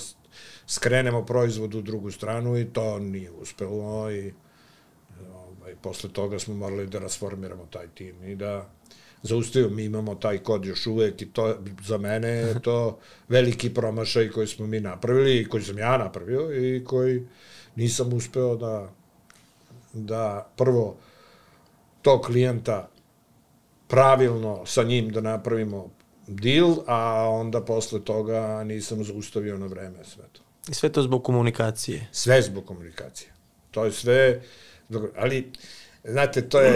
skrenemo 0.67 1.25
proizvod 1.25 1.75
u 1.75 1.81
drugu 1.81 2.11
stranu 2.11 2.57
i 2.57 2.65
to 2.65 2.99
nije 2.99 3.31
uspelo 3.31 4.11
i 4.11 4.34
ovaj, 5.34 5.75
posle 5.81 6.09
toga 6.09 6.39
smo 6.39 6.55
morali 6.55 6.88
da 6.88 6.99
rasformiramo 6.99 7.67
taj 7.71 7.88
tim 7.88 8.23
i 8.23 8.36
da 8.36 8.69
zaustavimo, 9.23 9.75
mi 9.75 9.84
imamo 9.84 10.15
taj 10.15 10.38
kod 10.38 10.65
još 10.65 10.88
uvek 10.88 11.21
i 11.21 11.25
to 11.25 11.57
za 11.84 11.97
mene 11.97 12.29
je 12.29 12.61
to 12.61 12.99
veliki 13.27 13.73
promašaj 13.73 14.29
koji 14.29 14.47
smo 14.47 14.67
mi 14.67 14.79
napravili 14.79 15.38
i 15.39 15.45
koji 15.49 15.63
sam 15.63 15.77
ja 15.77 15.97
napravio 15.97 16.51
i 16.53 16.84
koji 16.84 17.27
nisam 17.75 18.13
uspeo 18.13 18.55
da 18.55 18.93
da 19.93 20.51
prvo 20.57 20.97
tog 22.01 22.21
klijenta 22.21 22.89
pravilno 23.94 24.66
sa 24.66 24.84
njim 24.84 25.10
da 25.10 25.22
napravimo 25.22 25.89
deal, 26.28 26.76
a 26.88 27.30
onda 27.30 27.62
posle 27.62 28.06
toga 28.06 28.64
nisam 28.64 29.04
zaustavio 29.04 29.58
na 29.58 29.66
vreme 29.66 30.04
sve 30.04 30.24
to. 30.32 30.41
I 30.70 30.74
sve 30.74 30.89
to 30.89 31.02
zbog 31.02 31.24
komunikacije. 31.24 32.08
Sve 32.12 32.41
zbog 32.41 32.66
komunikacije. 32.66 33.30
To 33.72 33.86
je 33.86 33.91
sve, 33.91 34.41
ali, 35.16 35.52
znate, 36.04 36.50
to 36.50 36.62
je, 36.62 36.74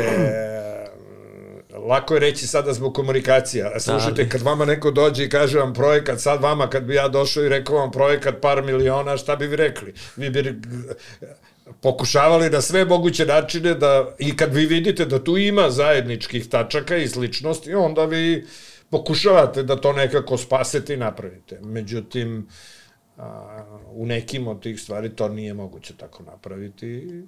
lako 1.89 2.13
je 2.13 2.19
reći 2.19 2.47
sada 2.47 2.73
zbog 2.73 2.95
komunikacije, 2.95 3.71
a 3.75 3.79
slušajte, 3.79 4.21
Ali. 4.21 4.29
kad 4.29 4.41
vama 4.41 4.65
neko 4.65 4.91
dođe 4.91 5.25
i 5.25 5.29
kaže 5.29 5.59
vam 5.59 5.73
projekat, 5.73 6.19
sad 6.19 6.41
vama, 6.41 6.69
kad 6.69 6.83
bi 6.83 6.95
ja 6.95 7.07
došao 7.07 7.43
i 7.43 7.49
rekao 7.49 7.75
vam 7.75 7.91
projekat 7.91 8.35
par 8.41 8.63
miliona, 8.63 9.17
šta 9.17 9.35
bi 9.35 9.47
vi 9.47 9.55
rekli? 9.55 9.93
Vi 10.15 10.29
bi 10.29 10.61
pokušavali 11.81 12.49
na 12.49 12.61
sve 12.61 12.85
moguće 12.85 13.25
načine 13.25 13.73
da, 13.73 14.15
i 14.19 14.35
kad 14.37 14.53
vi 14.53 14.65
vidite 14.65 15.05
da 15.05 15.23
tu 15.23 15.37
ima 15.37 15.69
zajedničkih 15.69 16.49
tačaka 16.49 16.97
i 16.97 17.07
sličnosti, 17.07 17.73
onda 17.73 18.05
vi 18.05 18.45
pokušavate 18.89 19.63
da 19.63 19.75
to 19.75 19.93
nekako 19.93 20.37
spasete 20.37 20.93
i 20.93 20.97
napravite. 20.97 21.59
Međutim, 21.61 22.47
a, 23.17 23.63
u 23.91 24.05
nekim 24.05 24.47
od 24.47 24.61
tih 24.63 24.81
stvari 24.81 25.15
to 25.15 25.29
nije 25.29 25.53
moguće 25.53 25.93
tako 25.97 26.23
napraviti. 26.23 27.23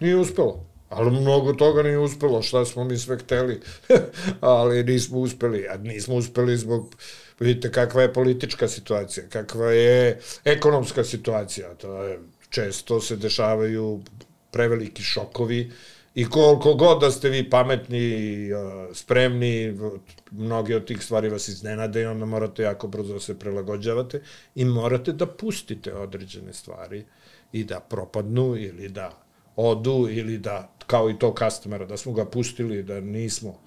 Nije 0.00 0.16
uspelo. 0.16 0.66
Ali 0.88 1.10
mnogo 1.10 1.52
toga 1.52 1.82
nije 1.82 1.98
uspelo, 1.98 2.42
šta 2.42 2.64
smo 2.64 2.84
mi 2.84 2.98
sve 2.98 3.18
hteli, 3.18 3.60
ali 4.40 4.84
nismo 4.84 5.18
uspeli, 5.18 5.66
a 5.68 5.76
nismo 5.76 6.14
uspeli 6.14 6.56
zbog, 6.56 6.94
vidite 7.40 7.72
kakva 7.72 8.02
je 8.02 8.12
politička 8.12 8.68
situacija, 8.68 9.26
kakva 9.28 9.72
je 9.72 10.20
ekonomska 10.44 11.04
situacija, 11.04 11.74
to 11.74 12.02
je, 12.02 12.18
često 12.54 13.00
se 13.00 13.16
dešavaju 13.16 14.02
preveliki 14.50 15.02
šokovi 15.02 15.70
i 16.14 16.24
koliko 16.30 16.74
god 16.74 17.00
da 17.00 17.10
ste 17.10 17.28
vi 17.28 17.50
pametni 17.50 17.98
i 17.98 18.50
spremni, 18.92 19.78
mnogi 20.30 20.74
od 20.74 20.84
tih 20.84 21.02
stvari 21.02 21.28
vas 21.28 21.48
iznenade 21.48 22.02
i 22.02 22.06
onda 22.06 22.24
morate 22.24 22.62
jako 22.62 22.88
brzo 22.88 23.14
da 23.14 23.20
se 23.20 23.38
prilagođavate 23.38 24.22
i 24.54 24.64
morate 24.64 25.12
da 25.12 25.26
pustite 25.26 25.94
određene 25.94 26.52
stvari 26.52 27.04
i 27.52 27.64
da 27.64 27.80
propadnu 27.80 28.56
ili 28.56 28.88
da 28.88 29.10
odu 29.56 30.08
ili 30.10 30.38
da, 30.38 30.70
kao 30.86 31.10
i 31.10 31.18
to 31.18 31.34
customera, 31.38 31.86
da 31.86 31.96
smo 31.96 32.12
ga 32.12 32.24
pustili, 32.24 32.82
da 32.82 33.00
nismo 33.00 33.58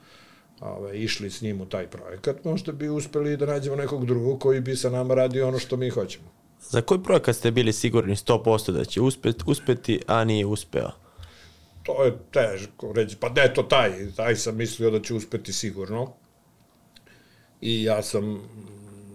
ove, 0.62 1.00
išli 1.00 1.30
s 1.30 1.42
njim 1.42 1.62
u 1.62 1.66
taj 1.66 1.88
projekat, 1.88 2.44
možda 2.44 2.72
bi 2.72 2.90
uspeli 2.90 3.38
da 3.38 3.46
nađemo 3.46 3.76
nekog 3.76 4.06
drugog 4.06 4.40
koji 4.40 4.62
bi 4.62 4.76
sa 4.76 4.90
nama 4.90 5.16
radio 5.16 5.48
ono 5.48 5.60
što 5.60 5.78
mi 5.78 5.90
hoćemo. 5.90 6.37
Za 6.62 6.82
koji 6.82 7.04
projekat 7.04 7.36
ste 7.36 7.52
bili 7.52 7.74
sigurni 7.74 8.16
100% 8.16 8.72
da 8.72 8.86
će 8.86 9.02
uspet, 9.02 9.44
uspeti, 9.46 10.02
a 10.08 10.24
nije 10.24 10.46
uspeo? 10.46 10.92
To 11.84 12.04
je 12.04 12.18
teško 12.32 12.94
reći, 12.94 13.16
pa 13.16 13.30
ne 13.30 13.54
to 13.54 13.64
taj, 13.64 14.12
taj 14.16 14.36
sam 14.36 14.58
mislio 14.58 14.92
da 14.92 15.02
će 15.02 15.14
uspeti 15.14 15.54
sigurno. 15.54 16.14
I 17.62 17.84
ja 17.84 18.04
sam 18.04 18.42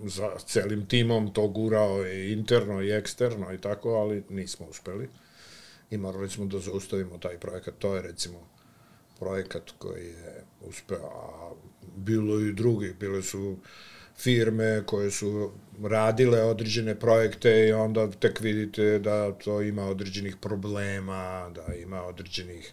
za 0.05 0.31
celim 0.47 0.87
timom 0.87 1.33
to 1.35 1.49
gurao 1.49 2.07
i 2.07 2.33
interno 2.33 2.83
i 2.83 2.91
eksterno 2.91 3.53
i 3.53 3.59
tako, 3.59 3.91
ali 3.91 4.25
nismo 4.29 4.67
uspeli. 4.71 5.09
I 5.91 5.97
morali 5.97 6.31
smo 6.31 6.45
da 6.45 6.59
zaustavimo 6.59 7.19
taj 7.19 7.39
projekat. 7.39 7.75
To 7.79 7.97
je 7.97 8.03
recimo 8.03 8.39
projekat 9.19 9.71
koji 9.79 10.07
je 10.07 10.45
uspeo, 10.61 11.07
a 11.07 11.53
bilo 11.97 12.41
i 12.41 12.53
drugi, 12.53 12.95
bile 13.01 13.23
su 13.23 13.57
firme 14.23 14.83
koje 14.87 15.11
su 15.11 15.51
radile 15.83 16.43
određene 16.43 16.95
projekte 17.01 17.69
i 17.69 17.73
onda 17.73 18.11
tek 18.11 18.41
vidite 18.41 18.99
da 18.99 19.33
to 19.33 19.63
ima 19.63 19.85
određenih 19.85 20.37
problema, 20.37 21.51
da 21.55 21.75
ima 21.75 22.03
određenih 22.03 22.73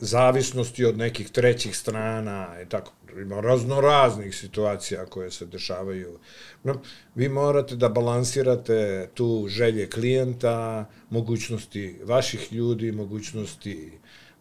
zavisnosti 0.00 0.84
od 0.84 0.98
nekih 0.98 1.30
trećih 1.30 1.76
strana 1.76 2.48
i 2.62 2.68
tako. 2.68 2.92
Ima 3.22 3.40
razno 3.40 3.80
raznih 3.80 4.36
situacija 4.36 5.06
koje 5.06 5.30
se 5.30 5.46
dešavaju. 5.46 6.18
No, 6.64 6.82
vi 7.14 7.28
morate 7.28 7.76
da 7.76 7.88
balansirate 7.88 9.08
tu 9.14 9.46
želje 9.48 9.90
klijenta, 9.90 10.88
mogućnosti 11.10 11.98
vaših 12.04 12.52
ljudi, 12.52 12.92
mogućnosti 12.92 13.92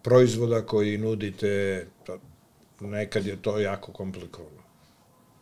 proizvoda 0.05 0.61
koji 0.61 0.97
nudite. 0.97 1.85
To, 2.05 2.19
nekad 2.79 3.25
je 3.25 3.35
to 3.41 3.59
jako 3.59 3.91
komplikovano. 3.91 4.61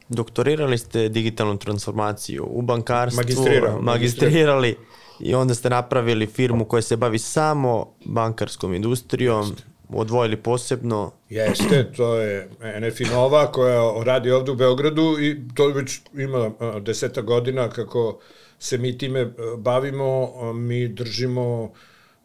Doktorirali 0.09 0.78
ste 0.78 1.09
digitalnu 1.09 1.57
transformaciju 1.57 2.47
u 2.49 2.61
bankarstvu, 2.61 3.18
Magistrirao, 3.18 3.82
magistrirali 3.82 4.76
i 5.20 5.36
onda 5.36 5.55
ste 5.55 5.70
napravili 5.70 6.28
firmu 6.28 6.66
koja 6.66 6.82
se 6.82 6.97
bavi 6.97 7.20
samo 7.20 7.93
bankarskom 8.05 8.74
industrijom, 8.74 9.55
odvojili 9.89 10.38
posebno. 10.38 11.11
Jeste, 11.30 11.91
to 11.97 12.16
je 12.20 12.49
NF 12.80 13.11
Nova 13.11 13.51
koja 13.51 14.03
radi 14.03 14.32
ovde 14.32 14.51
u 14.51 14.55
Beogradu 14.55 15.18
i 15.20 15.38
to 15.55 15.68
već 15.68 16.01
ima 16.14 16.51
deseta 16.82 17.22
godina 17.22 17.70
kako 17.70 18.20
se 18.59 18.78
mi 18.78 18.97
time 18.97 19.34
bavimo, 19.57 20.32
mi 20.53 20.88
držimo 20.88 21.72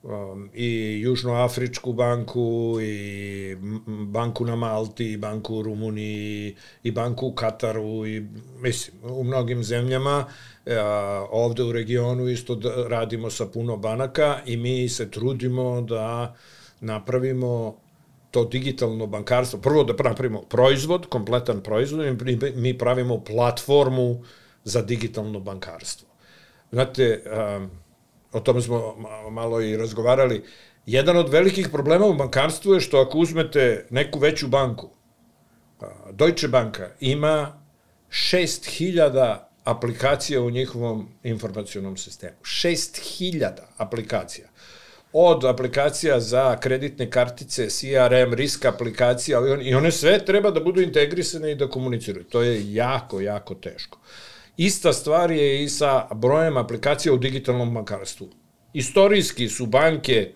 um, 0.03 0.51
i 0.55 1.01
Južnoafričku 1.01 1.93
banku 1.93 2.79
i 2.83 3.57
banku 3.87 4.45
na 4.45 4.57
Malti, 4.57 5.13
i 5.13 5.17
banku 5.17 5.57
u 5.57 5.63
Rumuniji 5.63 6.57
i 6.83 6.91
banku 6.91 7.27
u 7.27 7.33
Kataru 7.33 8.07
i 8.07 8.27
mislim 8.61 8.97
u 9.03 9.25
mnogim 9.25 9.65
zemljama 9.65 10.25
a, 10.67 11.27
ovde 11.31 11.63
u 11.63 11.73
regionu 11.73 12.29
isto 12.29 12.55
da 12.55 12.89
radimo 12.89 13.31
sa 13.31 13.47
puno 13.47 13.77
banaka 13.77 14.39
i 14.47 14.57
mi 14.57 14.89
se 14.89 15.11
trudimo 15.11 15.81
da 15.81 16.35
napravimo 16.81 17.77
to 18.31 18.45
digitalno 18.45 19.07
bankarstvo, 19.07 19.61
prvo 19.61 19.85
da 19.85 19.93
napravimo 20.03 20.43
proizvod, 20.43 21.07
kompletan 21.07 21.63
proizvod, 21.63 22.07
i 22.29 22.39
mi 22.55 22.79
pravimo 22.79 23.25
platformu 23.25 24.23
za 24.65 24.83
digitalno 24.83 25.41
bankarstvo. 25.41 26.09
Znate, 26.73 27.23
um, 27.57 27.71
o 28.33 28.41
tome 28.41 28.61
smo 28.61 28.95
ma- 28.99 29.31
malo 29.31 29.61
i 29.61 29.77
razgovarali, 29.77 30.45
jedan 30.87 31.17
od 31.17 31.29
velikih 31.29 31.69
problema 31.69 32.07
u 32.07 32.15
bankarstvu 32.15 32.75
je 32.75 32.81
što 32.81 33.01
ako 33.01 33.19
uzmete 33.19 33.87
neku 33.91 34.19
veću 34.19 34.49
banku, 34.49 34.91
Deutsche 36.13 36.49
Banka 36.49 36.91
ima 37.01 37.63
6000 38.11 39.39
aplikacija 39.65 40.43
u 40.43 40.51
njihovom 40.51 41.09
informacionom 41.23 41.97
sistemu. 41.97 42.37
6000 42.43 43.51
aplikacija. 43.77 44.49
Od 45.13 45.45
aplikacija 45.45 46.21
za 46.21 46.57
kreditne 46.61 47.11
kartice, 47.11 47.69
CRM, 47.69 48.35
risk 48.35 48.65
aplikacija, 48.65 49.41
i 49.63 49.75
one 49.75 49.93
sve 49.93 50.25
treba 50.25 50.51
da 50.51 50.61
budu 50.61 50.81
integrisane 50.81 51.53
i 51.53 51.55
da 51.55 51.69
komuniciraju. 51.69 52.25
To 52.25 52.43
je 52.43 52.75
jako, 52.75 53.21
jako 53.21 53.55
teško. 53.55 53.99
Ista 54.59 54.93
stvar 54.93 55.31
je 55.31 55.63
i 55.63 55.69
sa 55.69 56.07
brojem 56.15 56.57
aplikacija 56.57 57.13
u 57.13 57.17
digitalnom 57.17 57.75
bankarstvu. 57.75 58.29
Istorijski 58.73 59.49
su 59.49 59.67
banke 59.67 60.33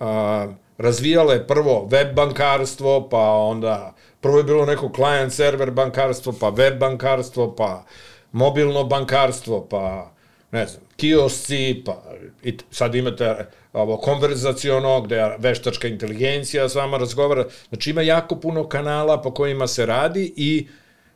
a, 0.00 0.52
razvijale 0.78 1.46
prvo 1.46 1.86
web 1.90 2.14
bankarstvo, 2.14 3.08
pa 3.08 3.30
onda 3.30 3.94
prvo 4.20 4.38
je 4.38 4.44
bilo 4.44 4.66
neko 4.66 4.92
client 4.94 5.32
server 5.32 5.70
bankarstvo, 5.70 6.34
pa 6.40 6.48
web 6.48 6.78
bankarstvo, 6.78 7.54
pa 7.56 7.84
mobilno 8.32 8.84
bankarstvo, 8.84 9.66
pa 9.70 10.12
ne 10.52 10.66
znam, 10.66 10.82
kiosci, 10.96 11.82
pa 11.86 12.02
i 12.42 12.56
sad 12.70 12.94
imate 12.94 13.46
ovo 13.72 13.96
konverzaciono 13.96 15.00
gde 15.00 15.36
veštačka 15.38 15.88
inteligencija 15.88 16.68
s 16.68 16.74
vama 16.74 16.96
razgovara. 16.96 17.44
Znači 17.68 17.90
ima 17.90 18.02
jako 18.02 18.36
puno 18.36 18.68
kanala 18.68 19.22
po 19.22 19.34
kojima 19.34 19.66
se 19.66 19.86
radi 19.86 20.32
i 20.36 20.68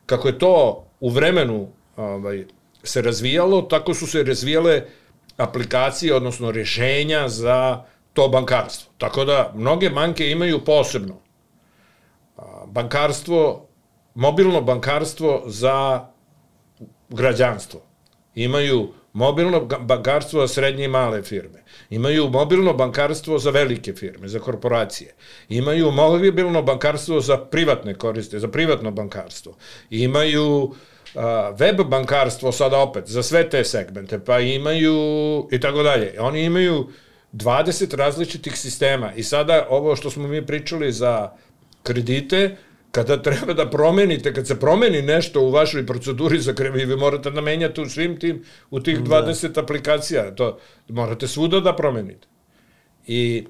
kako 0.05 0.27
je 0.27 0.39
to 0.39 0.85
u 0.99 1.09
vremenu 1.09 1.67
ovaj, 1.95 2.45
se 2.83 3.01
razvijalo, 3.01 3.61
tako 3.61 3.93
su 3.93 4.07
se 4.07 4.23
razvijale 4.23 4.81
aplikacije, 5.37 6.15
odnosno 6.15 6.51
rješenja 6.51 7.29
za 7.29 7.83
to 8.13 8.27
bankarstvo. 8.27 8.93
Tako 8.97 9.25
da 9.25 9.51
mnoge 9.55 9.89
banke 9.89 10.31
imaju 10.31 10.65
posebno 10.65 11.25
bankarstvo, 12.67 13.67
mobilno 14.15 14.61
bankarstvo 14.61 15.43
za 15.45 16.07
građanstvo. 17.09 17.81
Imaju 18.35 18.93
mobilno 19.13 19.65
bankarstvo 19.65 20.41
za 20.41 20.53
srednje 20.53 20.85
i 20.85 20.87
male 20.87 21.23
firme. 21.23 21.63
Imaju 21.89 22.29
mobilno 22.29 22.73
bankarstvo 22.73 23.39
za 23.39 23.49
velike 23.49 23.93
firme, 23.93 24.27
za 24.27 24.39
korporacije. 24.39 25.15
Imaju 25.49 25.91
mobilno 25.91 26.61
bankarstvo 26.61 27.21
za 27.21 27.37
privatne 27.37 27.93
koriste, 27.93 28.39
za 28.39 28.47
privatno 28.47 28.91
bankarstvo. 28.91 29.55
Imaju 29.89 30.71
a, 30.71 30.94
web 31.59 31.81
bankarstvo 31.89 32.51
sada 32.51 32.77
opet 32.77 33.07
za 33.07 33.23
sve 33.23 33.49
te 33.49 33.63
segmente, 33.63 34.19
pa 34.19 34.39
imaju 34.39 34.93
i 35.51 35.59
tako 35.59 35.83
dalje. 35.83 36.13
Oni 36.19 36.43
imaju 36.43 36.87
20 37.33 37.95
različitih 37.95 38.57
sistema 38.57 39.13
i 39.15 39.23
sada 39.23 39.67
ovo 39.69 39.95
što 39.95 40.09
smo 40.09 40.27
mi 40.27 40.45
pričali 40.45 40.91
za 40.91 41.31
kredite, 41.83 42.55
kada 42.91 43.21
treba 43.21 43.53
da 43.53 43.69
promenite, 43.69 44.33
kad 44.33 44.47
se 44.47 44.59
promeni 44.59 45.01
nešto 45.01 45.41
u 45.41 45.51
vašoj 45.51 45.85
proceduri 45.85 46.39
za 46.39 46.53
kredit, 46.53 46.87
vi 46.87 46.95
morate 46.95 47.31
da 47.31 47.41
menjate 47.41 47.81
u 47.81 47.89
svim 47.89 48.19
tim, 48.19 48.43
u 48.69 48.79
tih 48.79 48.99
20 48.99 49.59
aplikacija, 49.59 50.35
to 50.35 50.59
morate 50.87 51.27
svuda 51.27 51.59
da 51.59 51.75
promenite. 51.75 52.27
I 53.07 53.47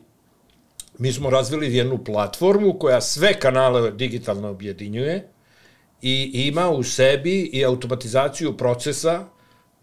mi 0.97 1.13
smo 1.13 1.30
razvili 1.30 1.76
jednu 1.76 2.03
platformu 2.03 2.80
koja 2.80 3.01
sve 3.01 3.34
kanale 3.34 3.91
digitalno 3.91 4.49
objedinjuje 4.49 5.34
i 6.02 6.32
ima 6.48 6.70
u 6.70 6.84
sebi 6.84 7.41
i 7.54 7.66
automatizaciju 7.66 8.58
procesa 8.58 9.26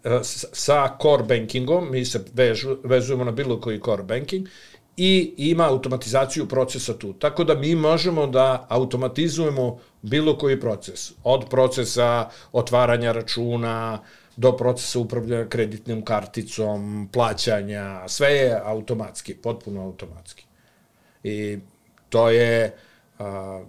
e, 0.03 0.19
sa 0.53 0.97
core 1.01 1.23
bankingom, 1.23 1.91
mi 1.91 2.05
se 2.05 2.25
vežu, 2.33 2.77
vezujemo 2.83 3.23
na 3.23 3.31
bilo 3.31 3.61
koji 3.61 3.79
core 3.79 4.03
banking, 4.03 4.47
i 4.97 5.33
ima 5.37 5.67
automatizaciju 5.69 6.47
procesa 6.47 6.97
tu. 6.97 7.13
Tako 7.13 7.43
da 7.43 7.55
mi 7.55 7.75
možemo 7.75 8.27
da 8.27 8.65
automatizujemo 8.69 9.79
bilo 10.01 10.37
koji 10.37 10.59
proces. 10.59 11.11
Od 11.23 11.45
procesa 11.49 12.29
otvaranja 12.51 13.11
računa, 13.11 13.99
do 14.35 14.57
procesa 14.57 14.99
upravljanja 14.99 15.49
kreditnom 15.49 16.01
karticom, 16.05 17.09
plaćanja, 17.13 18.07
sve 18.07 18.29
je 18.29 18.61
automatski, 18.63 19.35
potpuno 19.35 19.81
automatski. 19.81 20.45
I 21.23 21.57
to 22.09 22.29
je 22.29 22.77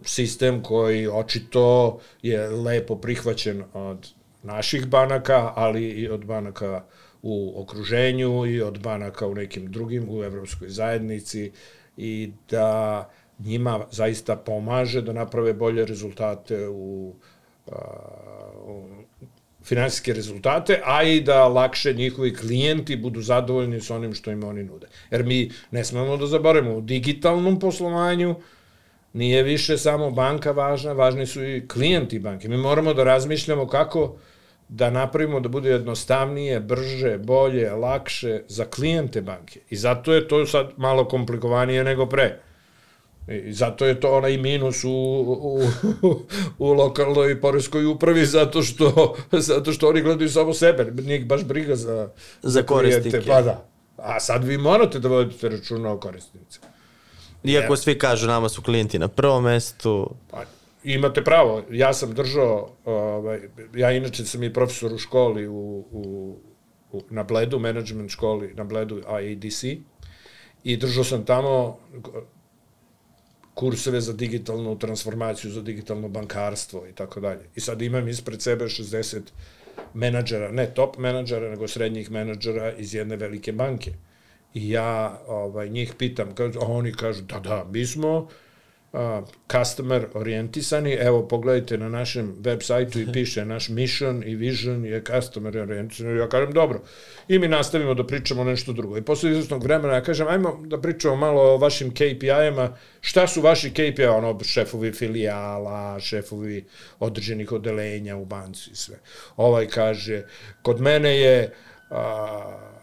sistem 0.05 0.63
koji 0.63 1.09
očito 1.09 1.99
je 2.23 2.49
lepo 2.49 2.97
prihvaćen 2.97 3.65
od 3.73 4.09
naših 4.43 4.87
banaka, 4.87 5.53
ali 5.57 5.85
i 5.85 6.09
od 6.09 6.25
banaka 6.25 6.85
u 7.23 7.63
okruženju 7.63 8.47
i 8.47 8.63
od 8.63 8.79
banaka 8.83 9.27
u 9.27 9.35
nekim 9.35 9.73
drugim, 9.73 10.07
u 10.11 10.23
evropskoj 10.23 10.69
zajednici 10.69 11.53
i 11.97 12.33
da 12.51 13.11
njima 13.39 13.87
zaista 13.91 14.37
pomaže 14.37 15.03
da 15.03 15.13
naprave 15.13 15.53
bolje 15.53 15.87
rezultate 15.87 16.69
u, 16.69 17.15
u 18.67 18.89
finansijske 19.65 20.13
rezultate, 20.13 20.81
a 20.85 21.03
i 21.03 21.21
da 21.21 21.49
lakše 21.49 21.93
njihovi 21.93 22.35
klijenti 22.35 22.97
budu 22.97 23.23
zadovoljni 23.23 23.81
sa 23.81 23.97
onim 23.97 24.15
što 24.15 24.31
im 24.31 24.45
oni 24.45 24.65
nude. 24.65 24.87
Jer 25.11 25.25
mi 25.25 25.51
ne 25.71 25.85
smemo 25.85 26.17
da 26.17 26.27
zaboravimo, 26.27 26.77
u 26.77 26.81
digitalnom 26.81 27.59
poslovanju 27.59 28.35
nije 29.15 29.43
više 29.43 29.79
samo 29.79 30.11
banka 30.11 30.53
važna, 30.53 30.93
važni 30.93 31.27
su 31.27 31.45
i 31.45 31.69
klijenti 31.69 32.19
banke. 32.19 32.49
Mi 32.49 32.57
moramo 32.57 32.95
da 32.95 33.05
razmišljamo 33.05 33.67
kako 33.69 34.17
da 34.69 34.91
napravimo 34.91 35.41
da 35.41 35.49
bude 35.49 35.71
jednostavnije, 35.71 36.61
brže, 36.61 37.19
bolje, 37.19 37.71
lakše 37.71 38.43
za 38.49 38.65
klijente 38.65 39.23
banke. 39.23 39.61
I 39.71 39.77
zato 39.77 40.13
je 40.13 40.29
to 40.29 40.47
sad 40.47 40.71
malo 40.77 41.05
komplikovanije 41.05 41.85
nego 41.85 42.07
pre. 42.07 42.39
I 43.29 43.53
zato 43.53 43.87
je 43.87 44.01
to 44.01 44.17
onaj 44.17 44.37
minus 44.37 44.85
u, 44.85 44.91
u, 44.91 45.61
u 46.59 46.73
lokalnoj 46.73 47.41
poreskoj 47.41 47.87
upravi 47.87 48.27
zato 48.27 48.63
što, 48.63 49.17
zato 49.33 49.73
što 49.73 49.89
oni 49.89 50.03
gledaju 50.03 50.31
samo 50.31 50.55
sebe, 50.55 51.03
nije 51.03 51.21
baš 51.21 51.45
briga 51.45 51.77
za, 51.77 52.09
Za 52.43 52.63
korisnike. 52.63 53.21
Pa 53.27 53.43
da. 53.43 53.69
A 53.97 54.21
sad 54.21 54.45
vi 54.45 54.59
morate 54.59 54.99
da 54.99 55.09
vodite 55.09 55.49
računa 55.49 55.93
o 55.93 55.99
korisnicima. 56.01 56.74
Iako 57.45 57.77
svi 57.77 57.99
kažu 57.99 58.27
nama 58.27 58.49
su 58.49 58.63
klijenti 58.63 58.99
na 58.99 59.09
prvom 59.09 59.45
mestu, 59.45 60.11
Pa, 60.31 60.45
imate 60.85 61.25
pravo, 61.25 61.63
ja 61.71 61.93
sam 61.93 62.15
držao, 62.15 62.71
ovaj, 62.85 63.41
ja 63.75 63.93
inače 63.93 64.25
sam 64.25 64.43
i 64.43 64.53
profesor 64.53 64.93
u 64.93 64.99
školi 64.99 65.49
u, 65.49 65.85
u, 65.91 66.37
u, 66.93 67.03
na 67.11 67.23
Bledu, 67.23 67.59
management 67.59 68.11
školi 68.11 68.55
na 68.55 68.65
Bledu 68.65 68.99
IADC 68.99 69.65
i 70.65 70.77
držao 70.77 71.05
sam 71.05 71.25
tamo 71.25 71.79
kurseve 73.55 74.01
za 74.01 74.13
digitalnu 74.13 74.79
transformaciju, 74.79 75.51
za 75.51 75.63
digitalno 75.63 76.09
bankarstvo 76.09 76.87
i 76.87 76.93
tako 76.93 77.21
dalje. 77.21 77.49
I 77.55 77.61
sad 77.61 77.83
imam 77.83 78.09
ispred 78.09 78.43
sebe 78.43 78.65
60 78.65 79.21
menadžera, 79.95 80.53
ne 80.53 80.67
top 80.75 80.99
menadžera, 80.99 81.51
nego 81.51 81.69
srednjih 81.69 82.11
menadžera 82.11 82.73
iz 82.73 82.95
jedne 82.95 83.17
velike 83.17 83.53
banke. 83.53 83.93
I 84.55 84.71
ja 84.71 85.21
ovaj, 85.27 85.69
njih 85.69 85.95
pitam, 85.99 86.35
kažu, 86.35 86.61
a 86.61 86.67
oni 86.67 86.93
kažu, 86.93 87.23
da, 87.23 87.41
da, 87.41 87.65
mi 87.71 87.87
smo 87.87 88.29
a, 88.93 89.23
customer 89.53 90.07
orijentisani, 90.15 90.93
evo 90.93 91.29
pogledajte 91.29 91.79
na 91.79 91.89
našem 91.89 92.37
web 92.39 92.63
sajtu 92.63 93.01
i 93.01 93.07
piše 93.13 93.45
naš 93.45 93.69
mission 93.69 94.23
i 94.27 94.35
vision 94.35 94.85
je 94.85 95.03
customer 95.05 95.59
orijentisan. 95.59 96.17
Ja 96.17 96.29
kažem, 96.29 96.53
dobro. 96.53 96.83
I 97.29 97.39
mi 97.39 97.49
nastavimo 97.49 97.95
da 97.95 98.07
pričamo 98.07 98.45
nešto 98.45 98.73
drugo. 98.73 98.99
I 98.99 99.03
posle 99.03 99.31
izvestnog 99.31 99.65
vremena 99.65 99.95
ja 99.95 100.03
kažem, 100.03 100.29
ajmo 100.29 100.61
da 100.67 100.81
pričamo 100.81 101.17
malo 101.17 101.43
o 101.43 101.57
vašim 101.57 101.91
KPI-ema. 101.91 102.77
Šta 103.01 103.27
su 103.27 103.41
vaši 103.41 103.71
KPI? 103.71 104.07
Ono, 104.07 104.39
šefovi 104.45 104.93
filijala, 104.93 106.01
šefovi 106.01 106.65
određenih 106.99 107.53
odelenja 107.53 108.17
u 108.17 108.25
banci 108.25 108.71
i 108.71 108.77
sve. 108.77 108.97
Ovaj 109.37 109.69
kaže, 109.69 110.23
kod 110.63 110.81
mene 110.81 111.19
je 111.19 111.53
a, 111.91 112.74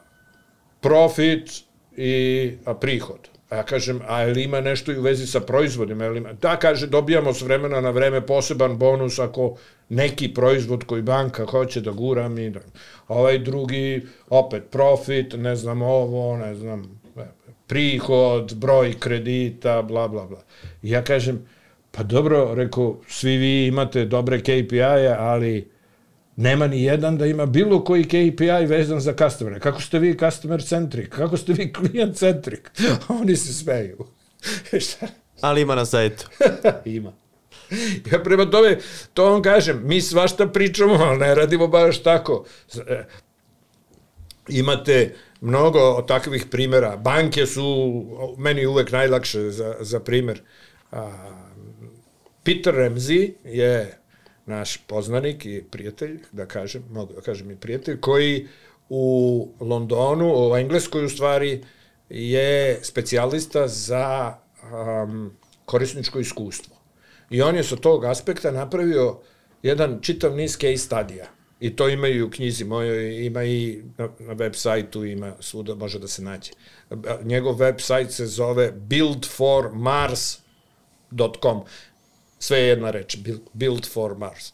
profit 0.82 1.64
i 1.98 2.52
a, 2.66 2.74
prihod. 2.74 3.30
A 3.50 3.56
ja 3.56 3.64
kažem, 3.64 4.00
a 4.08 4.22
je 4.22 4.34
li 4.34 4.44
ima 4.44 4.62
nešto 4.62 4.92
i 4.92 4.98
u 4.98 5.02
vezi 5.02 5.28
sa 5.28 5.40
proizvodima? 5.40 6.06
Ima? 6.06 6.34
Da, 6.34 6.56
kaže, 6.56 6.88
dobijamo 6.88 7.34
s 7.34 7.42
vremena 7.42 7.82
na 7.82 7.90
vreme 7.90 8.26
poseban 8.26 8.78
bonus 8.78 9.20
ako 9.20 9.56
neki 9.90 10.34
proizvod 10.34 10.84
koji 10.84 11.02
banka 11.02 11.46
hoće 11.46 11.82
da 11.82 11.92
gura 11.92 12.30
mi. 12.30 12.50
Da. 12.50 12.60
Ovaj 13.08 13.40
drugi, 13.40 14.02
opet, 14.30 14.64
profit, 14.72 15.34
ne 15.38 15.56
znam 15.56 15.82
ovo, 15.82 16.38
ne 16.38 16.56
znam, 16.56 17.02
e, 17.18 17.26
prihod, 17.68 18.54
broj 18.56 18.94
kredita, 19.00 19.82
bla, 19.82 20.08
bla, 20.08 20.26
bla. 20.26 20.44
I 20.84 20.90
ja 20.90 21.04
kažem, 21.04 21.48
pa 21.92 22.04
dobro, 22.04 22.54
rekao, 22.56 23.02
svi 23.08 23.38
vi 23.38 23.68
imate 23.68 24.06
dobre 24.06 24.40
KPI-je, 24.40 25.16
ali 25.20 25.71
nema 26.42 26.68
ni 26.68 26.84
jedan 26.84 27.18
da 27.18 27.26
ima 27.26 27.46
bilo 27.46 27.84
koji 27.84 28.04
KPI 28.04 28.66
vezan 28.68 29.00
za 29.00 29.14
customere. 29.14 29.60
Kako 29.60 29.82
ste 29.82 30.00
vi 30.00 30.18
customer 30.18 30.64
centric? 30.64 31.10
Kako 31.10 31.38
ste 31.38 31.54
vi 31.54 31.74
client 31.74 32.18
centric? 32.18 32.62
Oni 33.22 33.36
se 33.36 33.54
smeju. 33.54 33.98
Šta? 34.86 35.08
ali 35.42 35.62
ima 35.62 35.76
na 35.76 35.86
sajtu. 35.86 36.30
ima. 36.86 37.14
Ja 38.12 38.20
prema 38.24 38.50
tome, 38.50 38.78
to 39.14 39.32
vam 39.32 39.42
kažem, 39.42 39.82
mi 39.84 40.02
svašta 40.02 40.48
pričamo, 40.48 40.94
ali 40.94 41.20
ne 41.20 41.36
radimo 41.36 41.68
baš 41.68 42.04
tako. 42.04 42.46
E, 42.88 43.04
Imate 44.48 45.16
mnogo 45.42 46.02
takvih 46.02 46.46
primjera. 46.52 46.98
Banke 46.98 47.46
su 47.46 47.66
meni 48.38 48.66
uvek 48.66 48.92
najlakše 48.92 49.50
za, 49.50 49.76
za 49.80 50.00
primjer. 50.00 50.42
A, 50.92 51.12
Peter 52.44 52.74
Ramsey 52.74 53.34
je 53.44 54.01
naš 54.52 54.78
poznanik 54.88 55.46
i 55.46 55.64
prijatelj, 55.72 56.20
da 56.32 56.46
kažem, 56.46 56.84
mogu 56.92 57.14
da 57.14 57.22
kažem 57.22 57.52
i 57.52 57.56
prijatelj, 57.56 58.00
koji 58.00 58.48
u 58.90 59.48
Londonu, 59.60 60.52
u 60.52 60.58
Engleskoj 60.58 61.06
u 61.06 61.10
stvari, 61.10 61.64
je 62.10 62.80
specijalista 62.84 63.68
za 63.68 64.38
um, 64.64 65.32
korisničko 65.66 66.20
iskustvo. 66.20 66.76
I 67.30 67.42
on 67.42 67.56
je 67.56 67.64
sa 67.64 67.76
tog 67.76 68.06
aspekta 68.06 68.52
napravio 68.52 69.20
jedan 69.64 70.00
čitav 70.02 70.36
niz 70.36 70.58
case 70.58 70.78
studija. 70.78 71.26
I 71.60 71.76
to 71.76 71.90
ima 71.90 72.08
i 72.08 72.22
u 72.22 72.30
knjizi 72.30 72.66
mojoj, 72.66 73.26
ima 73.26 73.44
i 73.44 73.84
na, 73.98 74.10
na 74.20 74.34
web 74.34 74.54
sajtu, 74.56 75.06
ima 75.06 75.34
svuda 75.40 75.76
može 75.76 76.00
da 76.00 76.08
se 76.08 76.22
nađe. 76.22 76.52
Njegov 77.24 77.56
web 77.56 77.76
sajt 77.80 78.12
se 78.12 78.26
zove 78.26 78.72
buildformars.com. 78.72 81.62
Sve 82.42 82.60
je 82.60 82.68
jedna 82.68 82.92
reč, 82.92 83.18
build, 83.54 83.86
for 83.94 84.18
Mars. 84.18 84.54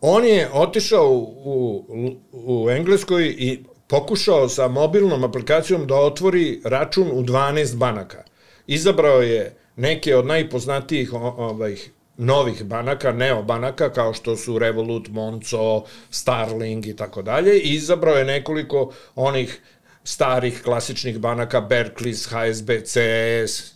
On 0.00 0.24
je 0.24 0.48
otišao 0.52 1.10
u, 1.10 1.84
u, 2.32 2.70
Engleskoj 2.70 3.34
i 3.38 3.64
pokušao 3.86 4.48
sa 4.48 4.68
mobilnom 4.68 5.24
aplikacijom 5.24 5.86
da 5.86 5.94
otvori 5.94 6.60
račun 6.64 7.10
u 7.12 7.22
12 7.22 7.76
banaka. 7.76 8.24
Izabrao 8.66 9.22
je 9.22 9.54
neke 9.76 10.16
od 10.16 10.26
najpoznatijih 10.26 11.12
o- 11.12 11.34
ovaj, 11.38 11.76
novih 12.16 12.64
banaka, 12.64 13.12
neobanaka, 13.12 13.92
kao 13.92 14.14
što 14.14 14.36
su 14.36 14.58
Revolut, 14.58 15.08
Monzo, 15.08 15.84
Starling 16.10 16.86
i 16.86 16.96
tako 16.96 17.22
dalje, 17.22 17.58
i 17.58 17.74
izabrao 17.74 18.14
je 18.14 18.24
nekoliko 18.24 18.92
onih 19.14 19.60
starih 20.04 20.62
klasičnih 20.62 21.18
banaka, 21.18 21.60
Berkeley, 21.60 22.14
HSBC, 22.28 22.96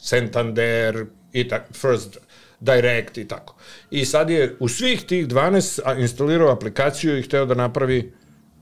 Santander 0.03 1.07
i 1.32 1.48
tak, 1.48 1.62
First 1.72 2.18
Direct 2.61 3.18
i 3.18 3.28
tako. 3.28 3.54
I 3.90 4.04
sad 4.04 4.30
je 4.30 4.56
u 4.61 4.68
svih 4.68 5.02
tih 5.02 5.26
12 5.28 5.80
a, 5.84 5.94
instalirao 5.94 6.52
aplikaciju 6.52 7.18
i 7.18 7.22
hteo 7.22 7.46
da 7.46 7.54
napravi, 7.54 8.12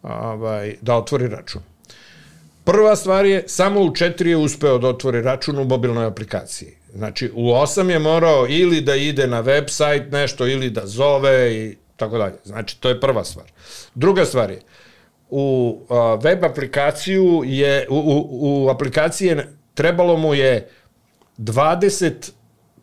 ovaj, 0.02 0.76
da 0.80 0.96
otvori 0.96 1.28
račun. 1.28 1.62
Prva 2.64 2.96
stvar 2.96 3.26
je, 3.26 3.44
samo 3.46 3.80
u 3.80 3.94
četiri 3.94 4.30
je 4.30 4.36
uspeo 4.36 4.78
da 4.78 4.88
otvori 4.88 5.22
račun 5.22 5.58
u 5.58 5.64
mobilnoj 5.64 6.06
aplikaciji. 6.06 6.76
Znači, 6.94 7.30
u 7.34 7.52
osam 7.52 7.90
je 7.90 7.98
morao 7.98 8.46
ili 8.48 8.80
da 8.80 8.94
ide 8.94 9.26
na 9.26 9.42
website 9.42 10.12
nešto, 10.12 10.46
ili 10.46 10.70
da 10.70 10.86
zove 10.86 11.54
i 11.54 11.76
tako 11.96 12.18
dalje. 12.18 12.36
Znači, 12.44 12.80
to 12.80 12.88
je 12.88 13.00
prva 13.00 13.24
stvar. 13.24 13.46
Druga 13.94 14.24
stvar 14.24 14.50
je, 14.50 14.60
u 15.30 15.78
a, 15.88 16.18
web 16.22 16.44
aplikaciju 16.44 17.42
je, 17.46 17.86
u, 17.90 17.96
u, 17.96 18.64
u 18.64 18.68
aplikaciji 18.68 19.28
je, 19.28 19.48
trebalo 19.74 20.16
mu 20.16 20.34
je 20.34 20.68
20 21.38 22.30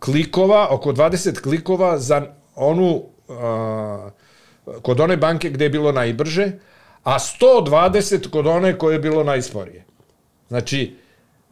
klikova, 0.06 0.68
oko 0.72 0.94
20 0.94 1.42
klikova 1.42 2.00
za 2.00 2.28
onu, 2.56 3.04
a, 3.30 4.10
kod 4.82 5.00
one 5.00 5.18
banke 5.18 5.50
gde 5.50 5.66
je 5.66 5.70
bilo 5.70 5.92
najbrže, 5.92 6.52
a 7.04 7.20
120 7.20 8.30
kod 8.30 8.48
one 8.48 8.78
koje 8.78 8.96
je 8.96 9.00
bilo 9.00 9.24
najsporije. 9.24 9.86
Znači, 10.48 10.96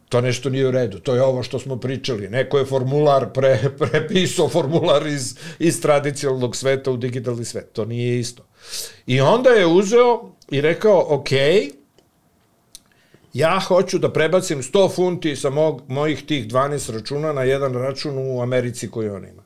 to 0.08 0.20
nešto 0.20 0.50
nije 0.50 0.68
u 0.68 0.70
redu. 0.70 0.98
To 0.98 1.14
je 1.14 1.22
ovo 1.22 1.42
što 1.42 1.58
smo 1.58 1.76
pričali. 1.76 2.28
Neko 2.28 2.58
je 2.58 2.64
formular 2.64 3.32
pre, 3.32 3.58
prepisao 3.90 4.48
formular 4.48 5.06
iz, 5.06 5.36
iz 5.58 5.82
tradicionalnog 5.82 6.56
sveta 6.56 6.90
u 6.90 6.96
digitalni 6.96 7.44
svet. 7.44 7.72
To 7.72 7.84
nije 7.84 8.18
isto. 8.20 8.42
I 9.06 9.20
onda 9.20 9.50
je 9.50 9.66
uzeo 9.66 10.30
i 10.50 10.60
rekao, 10.60 11.06
ok, 11.08 11.30
ja 13.34 13.60
hoću 13.66 13.98
da 13.98 14.12
prebacim 14.12 14.62
100 14.62 14.94
funti 14.94 15.36
sa 15.36 15.50
mog, 15.50 15.82
mojih 15.88 16.26
tih 16.26 16.46
12 16.46 16.92
računa 16.92 17.32
na 17.32 17.42
jedan 17.42 17.74
račun 17.74 18.18
u 18.18 18.42
Americi 18.42 18.90
koji 18.90 19.08
on 19.08 19.24
ima. 19.24 19.42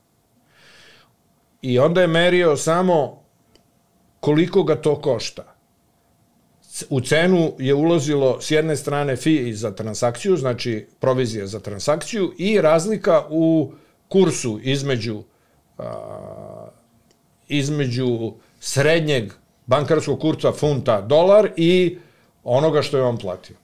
I 1.62 1.78
onda 1.78 2.01
je 2.01 2.07
merio 2.07 2.57
samo 2.57 3.22
koliko 4.20 4.62
ga 4.62 4.76
to 4.76 5.01
košta 5.01 5.59
u 6.91 7.01
cenu 7.01 7.53
je 7.59 7.74
ulazilo 7.74 8.41
s 8.41 8.51
jedne 8.51 8.76
strane 8.76 9.16
fee 9.16 9.53
za 9.53 9.70
transakciju, 9.70 10.36
znači 10.36 10.86
provizija 11.01 11.47
za 11.47 11.61
transakciju 11.61 12.32
i 12.39 12.61
razlika 12.61 13.24
u 13.30 13.72
kursu 14.09 14.61
između 14.62 15.22
a, 15.78 16.68
između 17.49 18.32
srednjeg 18.61 19.32
bankarskog 19.66 20.20
kursa 20.20 20.53
funta 20.53 21.01
dolar 21.01 21.51
i 21.57 21.99
onoga 22.45 22.82
što 22.82 22.97
je 22.97 23.03
on 23.03 23.18
platio. 23.18 23.57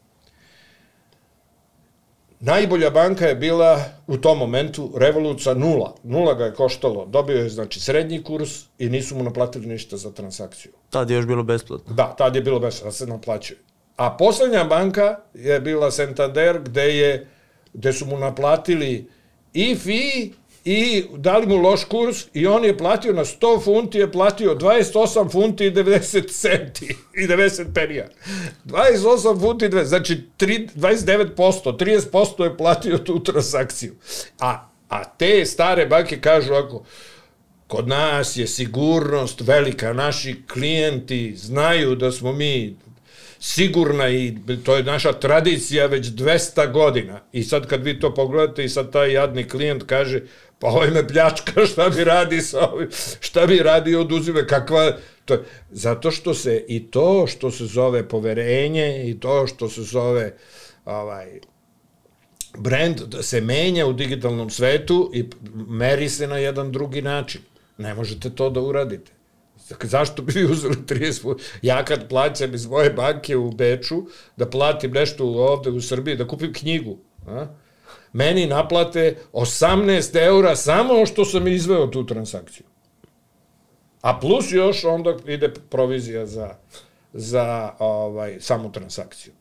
Najbolja 2.46 2.90
banka 2.90 3.26
je 3.26 3.34
bila 3.34 3.84
u 4.06 4.16
tom 4.16 4.38
momentu 4.38 4.92
Revoluca 4.96 5.54
nula. 5.54 5.94
Nula 6.02 6.34
ga 6.34 6.44
je 6.44 6.54
koštalo. 6.54 7.06
Dobio 7.06 7.36
je 7.36 7.48
znači 7.48 7.80
srednji 7.80 8.22
kurs 8.22 8.50
i 8.78 8.88
nisu 8.88 9.16
mu 9.16 9.22
naplatili 9.22 9.66
ništa 9.66 9.96
za 9.96 10.12
transakciju. 10.12 10.72
Tad 10.90 11.10
je 11.10 11.16
još 11.16 11.26
bilo 11.26 11.42
besplatno. 11.42 11.94
Da, 11.94 12.14
tad 12.18 12.36
je 12.36 12.42
bilo 12.42 12.60
besplatno, 12.60 12.88
da 12.88 12.92
se 12.92 13.06
naplaćuje. 13.06 13.58
A 13.96 14.16
poslednja 14.16 14.64
banka 14.64 15.16
je 15.34 15.60
bila 15.60 15.90
Santander 15.90 16.60
gde 16.62 16.82
je 16.82 17.28
gde 17.72 17.92
su 17.92 18.06
mu 18.06 18.18
naplatili 18.18 19.10
i 19.52 19.74
fee 19.74 20.28
i 20.64 21.04
dali 21.16 21.46
mu 21.46 21.56
loš 21.56 21.84
kurs 21.84 22.24
i 22.34 22.46
on 22.46 22.64
je 22.64 22.78
platio 22.78 23.12
na 23.12 23.24
100 23.24 23.64
funti, 23.64 23.98
je 23.98 24.12
platio 24.12 24.54
28 24.54 25.32
funti 25.32 25.66
i 25.66 25.70
90 25.70 26.30
centi 26.30 26.96
i 27.22 27.26
90 27.26 27.74
penija. 27.74 28.08
28 28.64 29.40
funti 29.40 29.64
i 29.64 29.68
20, 29.68 29.84
znači 29.84 30.22
3, 30.38 30.68
29%, 30.76 31.76
30% 32.12 32.44
je 32.44 32.56
platio 32.56 32.98
tu 32.98 33.22
transakciju. 33.22 33.94
A, 34.40 34.68
a 34.88 35.04
te 35.04 35.46
stare 35.46 35.86
banke 35.86 36.20
kažu 36.20 36.54
ako 36.54 36.84
kod 37.66 37.88
nas 37.88 38.36
je 38.36 38.46
sigurnost 38.46 39.40
velika, 39.40 39.92
naši 39.92 40.42
klijenti 40.52 41.34
znaju 41.36 41.94
da 41.94 42.12
smo 42.12 42.32
mi 42.32 42.76
sigurna 43.40 44.08
i 44.08 44.34
to 44.64 44.76
je 44.76 44.82
naša 44.82 45.12
tradicija 45.12 45.86
već 45.86 46.06
200 46.06 46.72
godina. 46.72 47.20
I 47.32 47.42
sad 47.42 47.66
kad 47.66 47.84
vi 47.84 48.00
to 48.00 48.14
pogledate 48.14 48.64
i 48.64 48.68
sad 48.68 48.92
taj 48.92 49.12
jadni 49.12 49.48
klijent 49.48 49.82
kaže 49.86 50.20
pa 50.58 50.66
ovaj 50.66 50.90
me 50.90 51.08
pljačka, 51.08 51.66
šta 51.72 51.88
mi 51.88 52.04
radi 52.04 52.40
sa 52.40 52.70
ovim, 52.70 52.88
šta 53.20 53.46
mi 53.46 53.58
radi 53.58 53.94
oduzime, 53.96 54.46
kakva, 54.46 54.96
to, 55.24 55.38
zato 55.70 56.10
što 56.10 56.34
se 56.34 56.64
i 56.68 56.90
to 56.90 57.26
što 57.26 57.50
se 57.50 57.66
zove 57.66 58.08
poverenje 58.08 59.10
i 59.10 59.20
to 59.20 59.46
što 59.46 59.68
se 59.68 59.82
zove 59.82 60.36
ovaj, 60.84 61.40
brand 62.58 63.00
da 63.00 63.22
se 63.22 63.40
menja 63.40 63.86
u 63.86 63.92
digitalnom 63.92 64.50
svetu 64.50 65.10
i 65.14 65.24
meri 65.68 66.08
se 66.08 66.26
na 66.26 66.36
jedan 66.36 66.72
drugi 66.72 67.02
način. 67.02 67.40
Ne 67.78 67.94
možete 67.94 68.30
to 68.30 68.50
da 68.50 68.60
uradite. 68.60 69.12
Zašto 69.82 70.22
bi 70.22 70.32
vi 70.32 70.44
uzeli 70.44 70.76
30 70.76 71.22
puta? 71.22 71.42
Ja 71.62 71.84
kad 71.84 72.08
plaćam 72.08 72.54
iz 72.54 72.66
moje 72.66 72.90
banke 72.90 73.36
u 73.36 73.50
Beču, 73.50 74.02
da 74.36 74.50
platim 74.50 74.90
nešto 74.90 75.24
ovde 75.26 75.70
u 75.70 75.80
Srbiji, 75.80 76.16
da 76.16 76.26
kupim 76.26 76.52
knjigu, 76.52 76.98
a? 77.26 77.46
Meni 78.14 78.46
naplate 78.46 79.16
18 79.32 80.26
eura 80.26 80.56
samo 80.56 81.06
što 81.06 81.24
sam 81.24 81.48
izveo 81.48 81.86
tu 81.86 82.06
transakciju. 82.06 82.66
A 84.00 84.20
plus 84.20 84.52
još 84.52 84.84
onda 84.84 85.16
ide 85.26 85.52
provizija 85.70 86.26
za, 86.26 86.54
za 87.12 87.72
ovaj, 87.78 88.36
samu 88.40 88.72
transakciju. 88.72 89.32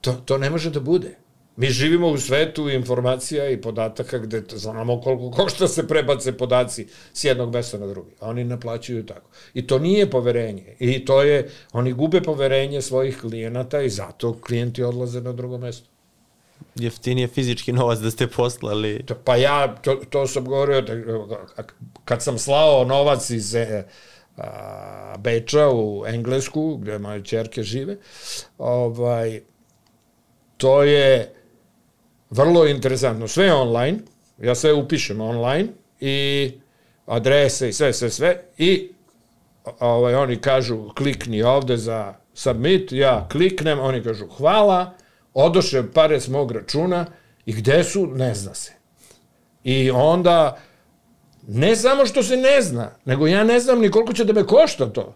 To, 0.00 0.12
to 0.12 0.38
ne 0.38 0.50
može 0.50 0.70
da 0.70 0.80
bude. 0.80 1.16
Mi 1.56 1.66
živimo 1.66 2.08
u 2.08 2.18
svetu 2.18 2.68
informacija 2.70 3.50
i 3.50 3.60
podataka 3.60 4.18
gde 4.18 4.42
znamo 4.52 5.00
koliko 5.00 5.30
košta 5.30 5.68
se 5.68 5.88
prebace 5.88 6.36
podaci 6.36 6.86
s 7.12 7.24
jednog 7.24 7.54
mesta 7.54 7.78
na 7.78 7.86
drugi. 7.86 8.10
A 8.20 8.28
oni 8.28 8.44
naplaćuju 8.44 9.06
tako. 9.06 9.30
I 9.54 9.66
to 9.66 9.78
nije 9.78 10.10
poverenje. 10.10 10.76
I 10.78 11.04
to 11.04 11.22
je, 11.22 11.50
oni 11.72 11.92
gube 11.92 12.22
poverenje 12.22 12.82
svojih 12.82 13.20
klijenata 13.20 13.82
i 13.82 13.90
zato 13.90 14.40
klijenti 14.40 14.82
odlaze 14.82 15.20
na 15.20 15.32
drugo 15.32 15.58
mesto 15.58 15.93
jeftinije 16.74 17.28
fizički 17.28 17.72
novac 17.72 17.98
da 17.98 18.10
ste 18.10 18.26
poslali. 18.26 19.04
Pa 19.24 19.36
ja, 19.36 19.74
to, 19.74 19.94
to 19.94 20.26
sam 20.26 20.44
govorio, 20.44 20.80
da, 20.80 20.96
kad 22.04 22.22
sam 22.22 22.38
slao 22.38 22.84
novac 22.84 23.30
iz 23.30 23.54
e, 23.54 23.84
a, 24.36 25.14
Beča 25.18 25.68
u 25.70 26.04
Englesku, 26.06 26.76
gde 26.76 26.98
moje 26.98 27.24
čerke 27.24 27.62
žive, 27.62 27.96
ovaj, 28.58 29.40
to 30.56 30.82
je 30.82 31.34
vrlo 32.30 32.66
interesantno. 32.66 33.28
Sve 33.28 33.44
je 33.44 33.54
online, 33.54 33.98
ja 34.38 34.54
sve 34.54 34.72
upišem 34.72 35.20
online 35.20 35.68
i 36.00 36.50
adrese 37.06 37.68
i 37.68 37.72
sve, 37.72 37.92
sve, 37.92 38.10
sve 38.10 38.40
i 38.58 38.90
ovaj, 39.80 40.14
oni 40.14 40.36
kažu 40.36 40.88
klikni 40.96 41.42
ovde 41.42 41.76
za 41.76 42.14
submit, 42.34 42.92
ja 42.92 43.28
kliknem, 43.32 43.80
oni 43.80 44.02
kažu 44.02 44.26
hvala, 44.26 44.94
odoše 45.34 45.82
pare 45.94 46.20
s 46.20 46.28
mog 46.28 46.52
računa 46.52 47.06
i 47.46 47.52
gde 47.52 47.84
su, 47.84 48.06
ne 48.06 48.34
zna 48.34 48.54
se. 48.54 48.72
I 49.64 49.90
onda, 49.90 50.58
ne 51.48 51.76
samo 51.76 52.06
što 52.06 52.22
se 52.22 52.36
ne 52.36 52.62
zna, 52.62 52.90
nego 53.04 53.26
ja 53.26 53.44
ne 53.44 53.60
znam 53.60 53.80
ni 53.80 53.90
koliko 53.90 54.12
će 54.12 54.24
da 54.24 54.32
me 54.32 54.46
košta 54.46 54.86
to. 54.86 55.14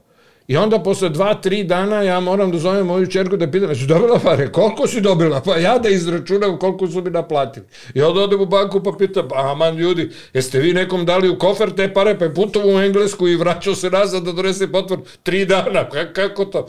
I 0.48 0.56
onda 0.56 0.78
posle 0.78 1.08
dva, 1.08 1.34
tri 1.34 1.64
dana 1.64 2.02
ja 2.02 2.20
moram 2.20 2.50
da 2.50 2.58
zovem 2.58 2.86
moju 2.86 3.06
čerku 3.06 3.36
da 3.36 3.50
pitam, 3.50 3.68
jesi 3.68 3.86
dobila 3.86 4.18
pare? 4.18 4.52
Koliko 4.52 4.86
si 4.86 5.00
dobila? 5.00 5.40
Pa 5.40 5.56
ja 5.56 5.78
da 5.78 5.88
izračunam 5.88 6.58
koliko 6.58 6.86
su 6.86 7.02
mi 7.02 7.10
naplatili. 7.10 7.66
I 7.94 8.02
onda 8.02 8.20
odem 8.20 8.40
u 8.40 8.46
banku 8.46 8.82
pa 8.82 8.92
pitam, 8.98 9.28
pa 9.28 9.50
aman 9.50 9.76
ljudi, 9.76 10.10
jeste 10.32 10.58
vi 10.58 10.72
nekom 10.72 11.04
dali 11.06 11.28
u 11.28 11.38
kofer 11.38 11.70
te 11.70 11.94
pare, 11.94 12.18
pa 12.18 12.24
je 12.24 12.34
putovo 12.34 12.76
u 12.76 12.80
Englesku 12.80 13.28
i 13.28 13.36
vraćao 13.36 13.74
se 13.74 13.90
nazad 13.90 14.22
da 14.22 14.32
donese 14.32 14.72
potvor 14.72 15.00
tri 15.22 15.44
dana. 15.44 15.88
Kako 16.12 16.44
to? 16.44 16.68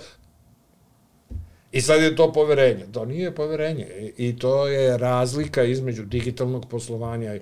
I 1.72 1.82
sad 1.82 2.02
je 2.02 2.16
to 2.16 2.34
poverenje. 2.34 2.86
To 2.92 3.06
nije 3.06 3.36
poverenje. 3.36 4.12
I 4.18 4.40
to 4.40 4.68
je 4.68 4.98
razlika 4.98 5.64
između 5.64 6.04
digitalnog 6.04 6.66
poslovanja 6.70 7.40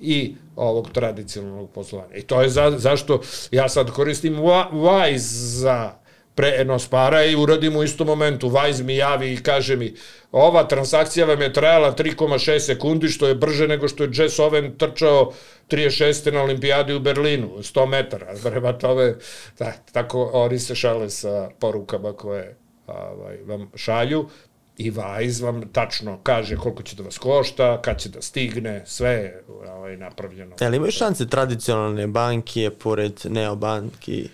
i 0.00 0.34
ovog 0.56 0.90
tradicionalnog 0.92 1.70
poslovanja. 1.70 2.16
I 2.16 2.22
to 2.22 2.42
je 2.42 2.48
za, 2.48 2.72
zašto 2.78 3.20
ja 3.50 3.68
sad 3.68 3.90
koristim 3.90 4.36
Wise 4.36 5.58
za 5.60 5.92
prenos 6.34 6.88
para 6.88 7.24
i 7.24 7.36
uradim 7.36 7.76
u 7.76 7.82
istom 7.82 8.06
momentu. 8.06 8.48
Wise 8.48 8.82
mi 8.82 8.96
javi 8.96 9.32
i 9.32 9.42
kaže 9.42 9.76
mi 9.76 9.94
ova 10.32 10.68
transakcija 10.68 11.26
vam 11.26 11.42
je 11.42 11.52
trajala 11.52 11.94
3,6 11.94 12.58
sekundi, 12.58 13.08
što 13.08 13.28
je 13.28 13.34
brže 13.34 13.68
nego 13.68 13.88
što 13.88 14.04
je 14.04 14.10
Jess 14.12 14.38
Owen 14.38 14.76
trčao 14.78 15.32
36. 15.68 16.32
na 16.32 16.42
olimpijadi 16.42 16.94
u 16.94 17.00
Berlinu, 17.00 17.50
100 17.58 17.86
metara. 17.86 18.34
Prema 18.44 18.72
tome, 18.72 19.14
da, 19.58 19.72
tako 19.92 20.30
oni 20.32 20.58
se 20.58 20.74
šale 20.74 21.10
sa 21.10 21.50
porukama 21.60 22.12
koje 22.12 22.56
ovaj, 22.92 23.36
vam 23.46 23.70
šalju 23.74 24.28
i 24.76 24.90
Vajz 24.90 25.40
vam 25.40 25.62
tačno 25.72 26.18
kaže 26.22 26.56
koliko 26.56 26.82
će 26.82 26.96
da 26.96 27.02
vas 27.02 27.18
košta, 27.18 27.82
kad 27.82 28.00
će 28.00 28.08
da 28.08 28.22
stigne, 28.22 28.82
sve 28.86 29.10
je 29.10 29.44
ovaj, 29.72 29.96
napravljeno. 29.96 30.56
E, 30.60 30.64
ali 30.64 30.76
imaju 30.76 30.92
šanse 30.92 31.28
tradicionalne 31.28 32.06
banke 32.06 32.70
pored 32.70 33.20
neobanki? 33.24 34.28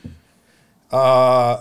A, 0.90 1.56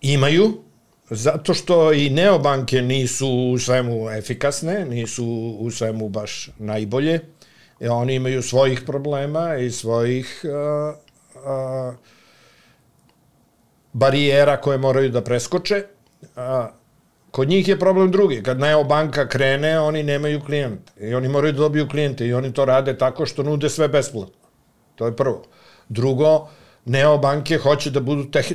imaju, 0.00 0.62
zato 1.10 1.54
što 1.54 1.92
i 1.92 2.10
neobanke 2.10 2.82
nisu 2.82 3.28
u 3.28 3.58
svemu 3.58 4.10
efikasne, 4.10 4.84
nisu 4.84 5.56
u 5.58 5.70
svemu 5.70 6.08
baš 6.08 6.50
najbolje. 6.58 7.20
I 7.80 7.88
oni 7.88 8.14
imaju 8.14 8.42
svojih 8.42 8.82
problema 8.86 9.56
i 9.56 9.70
svojih 9.70 10.44
a, 10.44 10.94
a, 11.44 11.92
barijera 13.92 14.56
koje 14.56 14.78
moraju 14.78 15.10
da 15.10 15.24
preskoče. 15.24 15.84
A, 16.36 16.70
kod 17.30 17.48
njih 17.48 17.68
je 17.68 17.78
problem 17.78 18.10
drugi. 18.10 18.42
Kad 18.42 18.60
Neobanka 18.60 19.28
krene, 19.28 19.80
oni 19.80 20.02
nemaju 20.02 20.40
klijente. 20.40 20.92
I 21.00 21.14
oni 21.14 21.28
moraju 21.28 21.52
da 21.52 21.58
dobiju 21.58 21.88
klijente. 21.88 22.26
I 22.26 22.34
oni 22.34 22.52
to 22.52 22.64
rade 22.64 22.98
tako 22.98 23.26
što 23.26 23.42
nude 23.42 23.70
sve 23.70 23.88
besplatno. 23.88 24.48
To 24.94 25.06
je 25.06 25.16
prvo. 25.16 25.42
Drugo, 25.88 26.48
neobanke 26.84 27.58
hoće 27.58 27.90
da 27.90 28.00
budu 28.00 28.30
teh, 28.30 28.52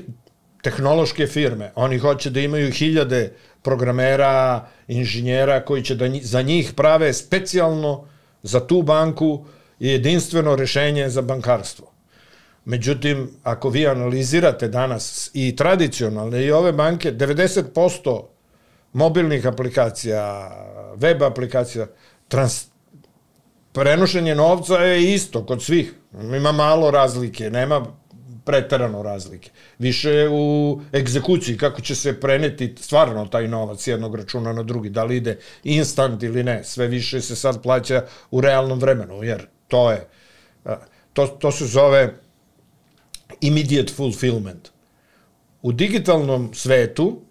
tehnološke 0.63 1.27
firme. 1.27 1.71
Oni 1.75 1.97
hoće 1.97 2.29
da 2.29 2.39
imaju 2.39 2.71
hiljade 2.71 3.33
programera, 3.61 4.67
inženjera 4.87 5.65
koji 5.65 5.83
će 5.83 5.95
da 5.95 6.09
za 6.21 6.41
njih 6.41 6.73
prave 6.75 7.13
specijalno 7.13 8.07
za 8.43 8.67
tu 8.67 8.81
banku 8.81 9.45
jedinstveno 9.79 10.55
rešenje 10.55 11.09
za 11.09 11.21
bankarstvo. 11.21 11.96
Međutim, 12.67 13.29
ako 13.43 13.69
vi 13.69 13.87
analizirate 13.87 14.67
danas 14.67 15.29
i 15.33 15.55
tradicionalne 15.55 16.45
i 16.45 16.51
ove 16.51 16.71
banke, 16.71 17.11
90% 17.11 18.23
mobilnih 18.93 19.47
aplikacija, 19.47 20.51
web 20.95 21.23
aplikacija, 21.23 21.87
trans, 22.27 22.65
prenošenje 23.71 24.35
novca 24.35 24.77
je 24.77 25.13
isto 25.13 25.45
kod 25.45 25.63
svih. 25.63 25.93
Ima 26.21 26.51
malo 26.51 26.91
razlike, 26.91 27.49
nema 27.49 27.85
preterano 28.45 29.03
razlike. 29.03 29.51
Više 29.79 30.27
u 30.31 30.81
egzekuciji, 30.93 31.57
kako 31.57 31.81
će 31.81 31.95
se 31.95 32.19
preneti 32.19 32.75
stvarno 32.79 33.25
taj 33.25 33.47
novac 33.47 33.87
jednog 33.87 34.15
računa 34.15 34.53
na 34.53 34.63
drugi, 34.63 34.89
da 34.89 35.03
li 35.03 35.17
ide 35.17 35.39
instant 35.63 36.23
ili 36.23 36.43
ne. 36.43 36.63
Sve 36.63 36.87
više 36.87 37.21
se 37.21 37.35
sad 37.35 37.63
plaća 37.63 38.05
u 38.31 38.41
realnom 38.41 38.79
vremenu, 38.79 39.23
jer 39.23 39.47
to 39.67 39.91
je, 39.91 40.07
to, 41.13 41.27
to 41.27 41.51
se 41.51 41.65
zove 41.65 42.26
immediate 43.41 43.93
fulfillment. 43.93 44.69
U 45.61 45.71
digitalnom 45.71 46.53
svetu 46.53 47.21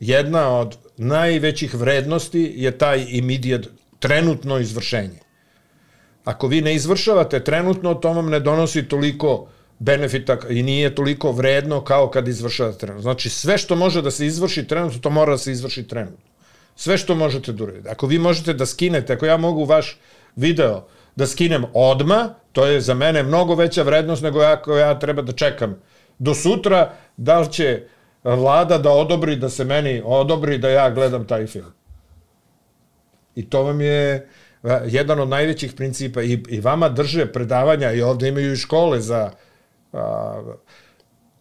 jedna 0.00 0.58
od 0.58 0.76
najvećih 0.96 1.74
vrednosti 1.74 2.52
je 2.56 2.78
taj 2.78 3.06
immediate, 3.08 3.68
trenutno 3.98 4.58
izvršenje. 4.58 5.18
Ako 6.24 6.46
vi 6.46 6.60
ne 6.60 6.74
izvršavate 6.74 7.44
trenutno, 7.44 7.94
to 7.94 8.12
vam 8.12 8.30
ne 8.30 8.40
donosi 8.40 8.88
toliko 8.88 9.48
benefita 9.78 10.38
i 10.50 10.62
nije 10.62 10.94
toliko 10.94 11.32
vredno 11.32 11.80
kao 11.84 12.10
kad 12.10 12.28
izvršavate 12.28 12.78
trenutno. 12.78 13.02
Znači, 13.02 13.30
sve 13.30 13.58
što 13.58 13.76
može 13.76 14.02
da 14.02 14.10
se 14.10 14.26
izvrši 14.26 14.66
trenutno, 14.66 14.98
to 14.98 15.10
mora 15.10 15.32
da 15.32 15.38
se 15.38 15.52
izvrši 15.52 15.88
trenutno. 15.88 16.30
Sve 16.76 16.98
što 16.98 17.14
možete 17.14 17.52
da 17.52 17.64
uradite. 17.64 17.90
Ako 17.90 18.06
vi 18.06 18.18
možete 18.18 18.54
da 18.54 18.66
skinete, 18.66 19.12
ako 19.12 19.26
ja 19.26 19.36
mogu 19.36 19.64
vaš 19.64 19.98
video 20.36 20.86
da 21.16 21.26
skinem 21.26 21.64
odma, 21.74 22.34
to 22.52 22.66
je 22.66 22.80
za 22.80 22.94
mene 22.94 23.22
mnogo 23.22 23.54
veća 23.54 23.82
vrednost 23.82 24.22
nego 24.22 24.40
ako 24.40 24.76
ja 24.76 24.98
treba 24.98 25.22
da 25.22 25.32
čekam 25.32 25.76
do 26.18 26.34
sutra, 26.34 26.92
da 27.16 27.38
li 27.40 27.52
će 27.52 27.82
vlada 28.24 28.78
da 28.78 28.90
odobri 28.90 29.36
da 29.36 29.48
se 29.48 29.64
meni 29.64 30.02
odobri 30.04 30.58
da 30.58 30.70
ja 30.70 30.90
gledam 30.90 31.26
taj 31.26 31.46
film. 31.46 31.72
I 33.34 33.50
to 33.50 33.62
vam 33.62 33.80
je 33.80 34.28
jedan 34.86 35.20
od 35.20 35.28
najvećih 35.28 35.72
principa 35.72 36.22
i, 36.22 36.42
i 36.48 36.60
vama 36.60 36.88
drže 36.88 37.26
predavanja 37.32 37.92
i 37.92 38.02
ovde 38.02 38.28
imaju 38.28 38.52
i 38.52 38.56
škole 38.56 39.00
za 39.00 39.30
a, 39.92 40.42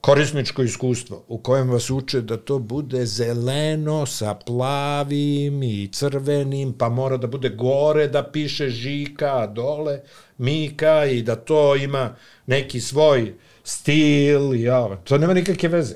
korisničko 0.02 0.64
iskustvo 0.64 1.26
u 1.28 1.38
kojem 1.38 1.70
vas 1.70 1.90
uče 1.90 2.22
da 2.22 2.38
to 2.38 2.60
bude 2.60 3.06
zeleno 3.06 4.06
sa 4.06 4.34
plavim 4.34 5.64
i 5.64 5.90
crvenim, 5.92 6.74
pa 6.74 6.90
mora 6.90 7.18
da 7.18 7.28
bude 7.28 7.50
gore 7.50 8.08
da 8.08 8.24
piše 8.24 8.70
Žika, 8.70 9.38
a 9.38 9.48
dole 9.48 10.00
Mika 10.38 11.06
i 11.06 11.22
da 11.22 11.36
to 11.36 11.76
ima 11.76 12.16
neki 12.46 12.82
svoj 12.82 13.34
stil 13.64 14.56
i 14.56 14.70
ovo. 14.70 14.96
To 14.96 15.18
nema 15.18 15.34
nikakve 15.34 15.70
veze. 15.70 15.96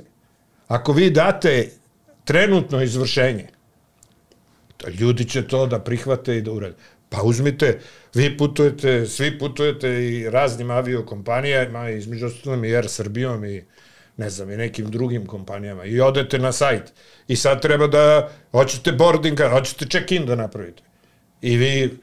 Ako 0.67 0.93
vi 0.93 1.09
date 1.09 1.69
trenutno 2.25 2.83
izvršenje, 2.83 3.47
ljudi 4.99 5.25
će 5.25 5.47
to 5.47 5.67
da 5.67 5.79
prihvate 5.79 6.37
i 6.37 6.41
da 6.41 6.51
urade. 6.51 6.75
Pa 7.09 7.21
uzmite, 7.23 7.79
vi 8.13 8.37
putujete, 8.37 9.05
svi 9.07 9.39
putujete 9.39 9.89
i 9.89 10.29
raznim 10.29 10.71
aviokompanijama, 10.71 11.89
između 11.89 12.25
ostalim 12.25 12.65
i 12.65 12.75
Air 12.75 12.89
Srbijom 12.89 13.45
i 13.45 13.63
ne 14.17 14.29
znam, 14.29 14.51
i 14.51 14.57
nekim 14.57 14.91
drugim 14.91 15.25
kompanijama 15.25 15.85
i 15.85 16.01
odete 16.01 16.39
na 16.39 16.51
sajt 16.51 16.93
i 17.27 17.35
sad 17.35 17.61
treba 17.61 17.87
da 17.87 18.29
hoćete 18.51 18.91
boarding, 18.91 19.39
hoćete 19.51 19.85
check-in 19.85 20.25
da 20.25 20.35
napravite. 20.35 20.83
I 21.41 21.57
vi 21.57 21.97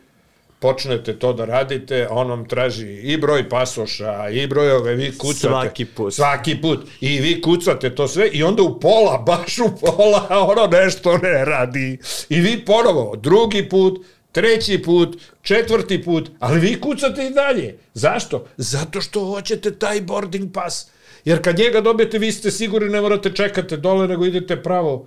počnete 0.63 1.19
to 1.19 1.33
da 1.33 1.45
radite, 1.45 2.07
on 2.11 2.31
vam 2.31 2.49
traži 2.49 2.93
i 2.93 3.17
broj 3.17 3.49
pasoša, 3.49 4.29
i 4.29 4.47
broj 4.47 4.73
ove, 4.73 4.95
vi 4.95 5.19
kucate. 5.19 5.49
Svaki 5.49 5.85
put. 5.85 6.15
Svaki 6.15 6.61
put. 6.61 6.87
I 7.01 7.21
vi 7.21 7.41
kucate 7.43 7.95
to 7.95 8.09
sve 8.09 8.29
i 8.29 8.43
onda 8.43 8.63
u 8.63 8.81
pola, 8.81 9.19
baš 9.27 9.59
u 9.59 9.71
pola, 9.81 10.27
ono 10.31 10.67
nešto 10.67 11.19
ne 11.19 11.45
radi. 11.45 11.99
I 12.29 12.41
vi 12.41 12.65
ponovo, 12.65 13.17
drugi 13.17 13.69
put, 13.69 14.07
treći 14.33 14.83
put, 14.83 15.19
četvrti 15.43 16.03
put, 16.05 16.31
ali 16.39 16.61
vi 16.61 16.81
kucate 16.81 17.27
i 17.27 17.31
dalje. 17.31 17.79
Zašto? 17.95 18.47
Zato 18.57 19.01
što 19.01 19.25
hoćete 19.25 19.79
taj 19.79 20.01
boarding 20.01 20.53
pass. 20.53 20.87
Jer 21.25 21.43
kad 21.43 21.59
njega 21.59 21.81
dobijete, 21.81 22.18
vi 22.18 22.33
ste 22.33 22.51
sigurni, 22.51 22.89
ne 22.89 23.01
morate 23.01 23.31
čekate 23.31 23.77
dole, 23.77 24.09
nego 24.09 24.27
idete 24.27 24.62
pravo 24.62 25.07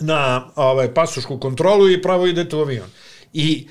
na 0.00 0.50
ovaj, 0.56 0.94
pasušku 0.94 1.38
kontrolu 1.38 1.90
i 1.90 2.02
pravo 2.02 2.26
idete 2.26 2.56
u 2.56 2.60
avion. 2.60 2.90
I 3.32 3.68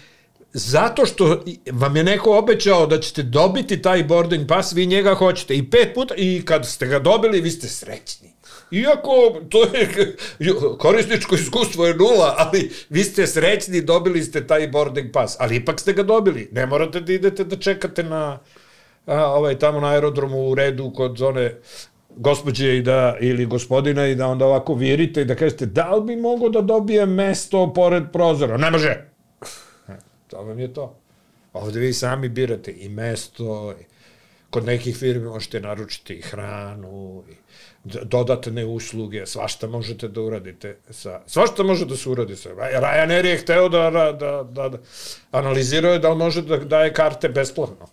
zato 0.53 1.05
što 1.05 1.43
vam 1.72 1.95
je 1.95 2.03
neko 2.03 2.38
obećao 2.38 2.86
da 2.86 2.99
ćete 2.99 3.24
dobiti 3.24 3.82
taj 3.82 4.03
boarding 4.03 4.47
pass, 4.47 4.74
vi 4.74 4.86
njega 4.86 5.13
hoćete. 5.13 5.55
I 5.55 5.69
pet 5.69 5.93
puta, 5.95 6.15
i 6.17 6.41
kad 6.45 6.67
ste 6.67 6.88
ga 6.88 6.99
dobili, 6.99 7.41
vi 7.41 7.51
ste 7.51 7.67
srećni. 7.67 8.32
Iako 8.72 9.41
to 9.49 9.63
je 9.63 10.15
korisničko 10.84 11.36
iskustvo 11.36 11.88
je 11.88 11.95
nula, 11.95 12.36
ali 12.38 12.72
vi 12.89 13.03
ste 13.03 13.28
srećni, 13.28 13.82
dobili 13.82 14.24
ste 14.24 14.47
taj 14.47 14.67
boarding 14.67 15.11
pass, 15.11 15.36
ali 15.39 15.55
ipak 15.55 15.80
ste 15.80 15.93
ga 15.93 16.03
dobili. 16.03 16.49
Ne 16.51 16.65
morate 16.65 16.99
da 16.99 17.13
idete 17.13 17.43
da 17.43 17.55
čekate 17.55 18.03
na 18.03 18.39
a, 19.06 19.26
ovaj 19.26 19.60
tamo 19.60 19.80
na 19.80 19.88
aerodromu 19.88 20.49
u 20.49 20.56
redu 20.56 20.91
kod 20.95 21.18
zone 21.18 21.56
gospođe 22.16 22.78
i 22.78 22.82
da, 22.82 23.18
ili 23.20 23.45
gospodina 23.45 24.08
i 24.08 24.16
da 24.16 24.28
onda 24.28 24.45
ovako 24.45 24.74
virite 24.74 25.22
i 25.22 25.26
da 25.26 25.36
kažete 25.36 25.66
da 25.66 25.95
li 25.95 26.06
bi 26.06 26.16
mogo 26.16 26.49
da 26.49 26.62
dobije 26.62 27.06
mesto 27.06 27.74
pored 27.74 28.04
prozora? 28.14 28.58
Ne 28.58 28.72
može. 28.72 29.12
To 30.28 30.41
vam 30.41 30.60
je 30.60 30.74
to. 30.74 30.97
Ovde 31.54 31.80
vi 31.80 31.93
sami 31.93 32.30
birate 32.30 32.72
i 32.72 32.89
mesto, 32.89 33.74
i 33.82 33.84
kod 34.49 34.66
nekih 34.66 34.97
firmi 34.97 35.26
možete 35.26 35.60
naručiti 35.60 36.14
i 36.14 36.22
hranu, 36.22 37.24
i 37.30 37.34
dodatne 37.84 38.66
usluge, 38.66 39.26
svašta 39.26 39.68
možete 39.68 40.08
da 40.08 40.22
uradite 40.22 40.78
sa, 40.89 41.22
svašta 41.28 41.64
može 41.64 41.86
da 41.86 41.95
se 41.95 42.10
uradi 42.10 42.36
sa. 42.36 42.49
Ryanair 42.49 43.26
je 43.26 43.38
hteo 43.38 43.70
da, 43.70 43.89
da, 43.89 44.12
da, 44.12 44.43
da 44.43 44.78
analizirao 45.32 45.93
je 45.93 45.99
da 45.99 46.10
li 46.10 46.18
može 46.18 46.41
da 46.41 46.58
daje 46.58 46.93
karte 46.93 47.30
besplatno. 47.30 47.88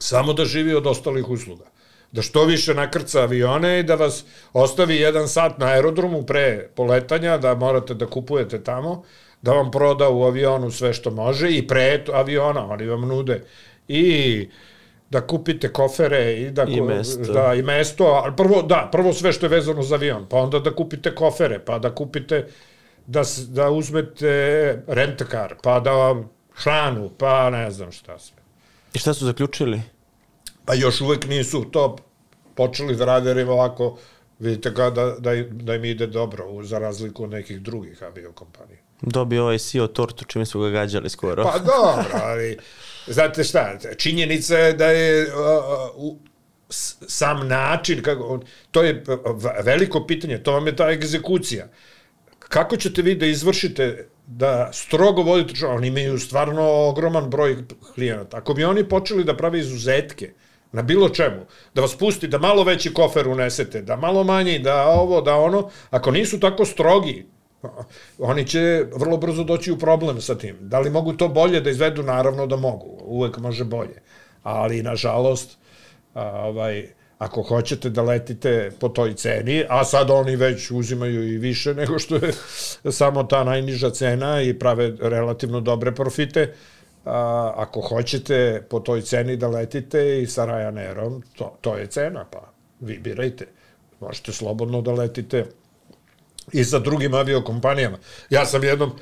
Samo 0.00 0.32
da 0.32 0.44
živi 0.44 0.74
od 0.74 0.86
ostalih 0.86 1.28
usluga. 1.28 1.64
Da 2.12 2.22
što 2.22 2.44
više 2.44 2.74
nakrca 2.74 3.22
avione 3.22 3.80
i 3.80 3.82
da 3.82 3.94
vas 3.94 4.24
ostavi 4.52 4.96
jedan 4.96 5.28
sat 5.28 5.58
na 5.58 5.66
aerodromu 5.66 6.22
pre 6.26 6.68
poletanja, 6.76 7.38
da 7.38 7.54
morate 7.54 7.94
da 7.94 8.06
kupujete 8.06 8.62
tamo, 8.64 9.02
da 9.42 9.52
vam 9.52 9.70
proda 9.70 10.08
u 10.08 10.24
avionu 10.24 10.70
sve 10.70 10.92
što 10.92 11.10
može 11.10 11.50
i 11.50 11.66
pre 11.66 12.04
aviona, 12.12 12.64
oni 12.70 12.86
vam 12.86 13.00
nude 13.08 13.42
i 13.88 14.48
da 15.10 15.20
kupite 15.26 15.72
kofere 15.72 16.32
i 16.32 16.50
da 16.50 16.64
I 16.68 16.80
mesto. 16.80 17.32
da 17.32 17.54
i 17.54 17.62
mesto, 17.62 18.04
ali 18.04 18.36
prvo 18.36 18.62
da, 18.62 18.88
prvo 18.92 19.12
sve 19.12 19.32
što 19.32 19.46
je 19.46 19.50
vezano 19.50 19.82
za 19.82 19.94
avion, 19.94 20.26
pa 20.28 20.36
onda 20.36 20.58
da 20.58 20.74
kupite 20.74 21.14
kofere, 21.14 21.58
pa 21.64 21.78
da 21.78 21.94
kupite 21.94 22.46
da 23.06 23.22
da 23.48 23.70
uzmete 23.70 24.82
rentakar, 24.86 25.54
pa 25.62 25.80
da 25.80 26.14
hranu, 26.54 27.10
pa 27.18 27.50
ne 27.50 27.70
znam 27.70 27.92
šta 27.92 28.18
sve. 28.18 28.39
I 28.94 28.98
šta 28.98 29.14
su 29.14 29.24
zaključili? 29.24 29.82
Pa 30.64 30.74
još 30.74 31.00
uvek 31.00 31.26
nisu 31.26 31.64
to 31.64 31.96
počeli 32.54 32.96
da 32.96 33.04
rade, 33.04 33.30
jer 33.30 33.36
im 33.36 33.48
ovako 33.48 33.98
vidite 34.38 34.74
kao 34.74 34.90
da, 34.90 35.06
da, 35.18 35.30
da 35.42 35.74
im 35.74 35.84
ide 35.84 36.06
dobro, 36.06 36.48
u- 36.48 36.64
za 36.64 36.78
razliku 36.78 37.24
od 37.24 37.30
nekih 37.30 37.60
drugih 37.60 38.02
aviokompanija. 38.02 38.78
Dobio 39.02 39.42
ovaj 39.42 39.58
CEO 39.58 39.86
tortu 39.86 40.24
čime 40.24 40.46
su 40.46 40.60
ga 40.60 40.70
gađali 40.70 41.10
skoro. 41.10 41.42
Pa 41.44 41.58
dobro, 41.58 42.20
ali 42.22 42.56
znate 43.06 43.44
šta, 43.44 43.68
činjenica 43.98 44.56
je 44.56 44.72
da 44.72 44.86
je 44.86 45.22
uh, 45.24 46.16
s- 46.70 46.96
sam 47.08 47.48
način, 47.48 48.02
kako, 48.02 48.24
on- 48.24 48.42
to 48.70 48.82
je 48.82 49.04
veliko 49.62 50.06
pitanje, 50.06 50.38
to 50.38 50.52
vam 50.52 50.66
je 50.66 50.76
ta 50.76 50.90
egzekucija. 50.90 51.68
Kako 52.38 52.76
ćete 52.76 53.02
vi 53.02 53.14
da 53.14 53.26
izvršite 53.26 54.08
da 54.30 54.70
strogo 54.72 55.22
vodite 55.22 55.52
računa, 55.52 55.72
oni 55.72 55.88
imaju 55.88 56.18
stvarno 56.18 56.62
ogroman 56.88 57.30
broj 57.30 57.56
klijenata. 57.94 58.36
Ako 58.36 58.54
bi 58.54 58.64
oni 58.64 58.88
počeli 58.88 59.24
da 59.24 59.36
prave 59.36 59.58
izuzetke 59.58 60.32
na 60.72 60.82
bilo 60.82 61.08
čemu, 61.08 61.46
da 61.74 61.80
vas 61.80 61.96
pusti 61.96 62.28
da 62.28 62.38
malo 62.38 62.64
veći 62.64 62.94
kofer 62.94 63.28
unesete, 63.28 63.82
da 63.82 63.96
malo 63.96 64.24
manji, 64.24 64.58
da 64.58 64.86
ovo, 64.86 65.20
da 65.20 65.34
ono, 65.34 65.70
ako 65.90 66.10
nisu 66.10 66.40
tako 66.40 66.64
strogi 66.64 67.26
Oni 68.18 68.46
će 68.46 68.84
vrlo 68.96 69.16
brzo 69.16 69.44
doći 69.44 69.72
u 69.72 69.78
problem 69.78 70.20
sa 70.20 70.34
tim. 70.38 70.56
Da 70.60 70.80
li 70.80 70.90
mogu 70.90 71.12
to 71.12 71.28
bolje 71.28 71.60
da 71.60 71.70
izvedu? 71.70 72.02
Naravno 72.02 72.46
da 72.46 72.56
mogu. 72.56 72.98
Uvek 73.04 73.38
može 73.38 73.64
bolje. 73.64 74.02
Ali, 74.42 74.82
nažalost, 74.82 75.58
ovaj, 76.14 76.88
ako 77.20 77.42
hoćete 77.42 77.90
da 77.90 78.02
letite 78.02 78.70
po 78.80 78.88
toj 78.88 79.14
ceni, 79.14 79.64
a 79.68 79.84
sad 79.84 80.10
oni 80.10 80.36
već 80.36 80.70
uzimaju 80.70 81.28
i 81.28 81.38
više 81.38 81.74
nego 81.74 81.98
što 81.98 82.16
je 82.16 82.32
samo 82.92 83.22
ta 83.22 83.44
najniža 83.44 83.90
cena 83.90 84.42
i 84.42 84.58
prave 84.58 84.96
relativno 85.00 85.60
dobre 85.60 85.94
profite, 85.94 86.54
a, 87.04 87.52
ako 87.56 87.80
hoćete 87.80 88.62
po 88.70 88.80
toj 88.80 89.02
ceni 89.02 89.36
da 89.36 89.48
letite 89.48 90.22
i 90.22 90.26
sa 90.26 90.46
Ryanairom, 90.46 91.22
to, 91.36 91.56
to 91.60 91.76
je 91.76 91.86
cena, 91.86 92.24
pa 92.32 92.52
vi 92.80 92.98
birajte. 92.98 93.46
Možete 94.00 94.32
slobodno 94.32 94.80
da 94.80 94.92
letite 94.92 95.44
i 96.52 96.64
sa 96.64 96.78
drugim 96.78 97.14
aviokompanijama. 97.14 97.98
Ja 98.30 98.46
sam 98.46 98.64
jednom 98.64 98.92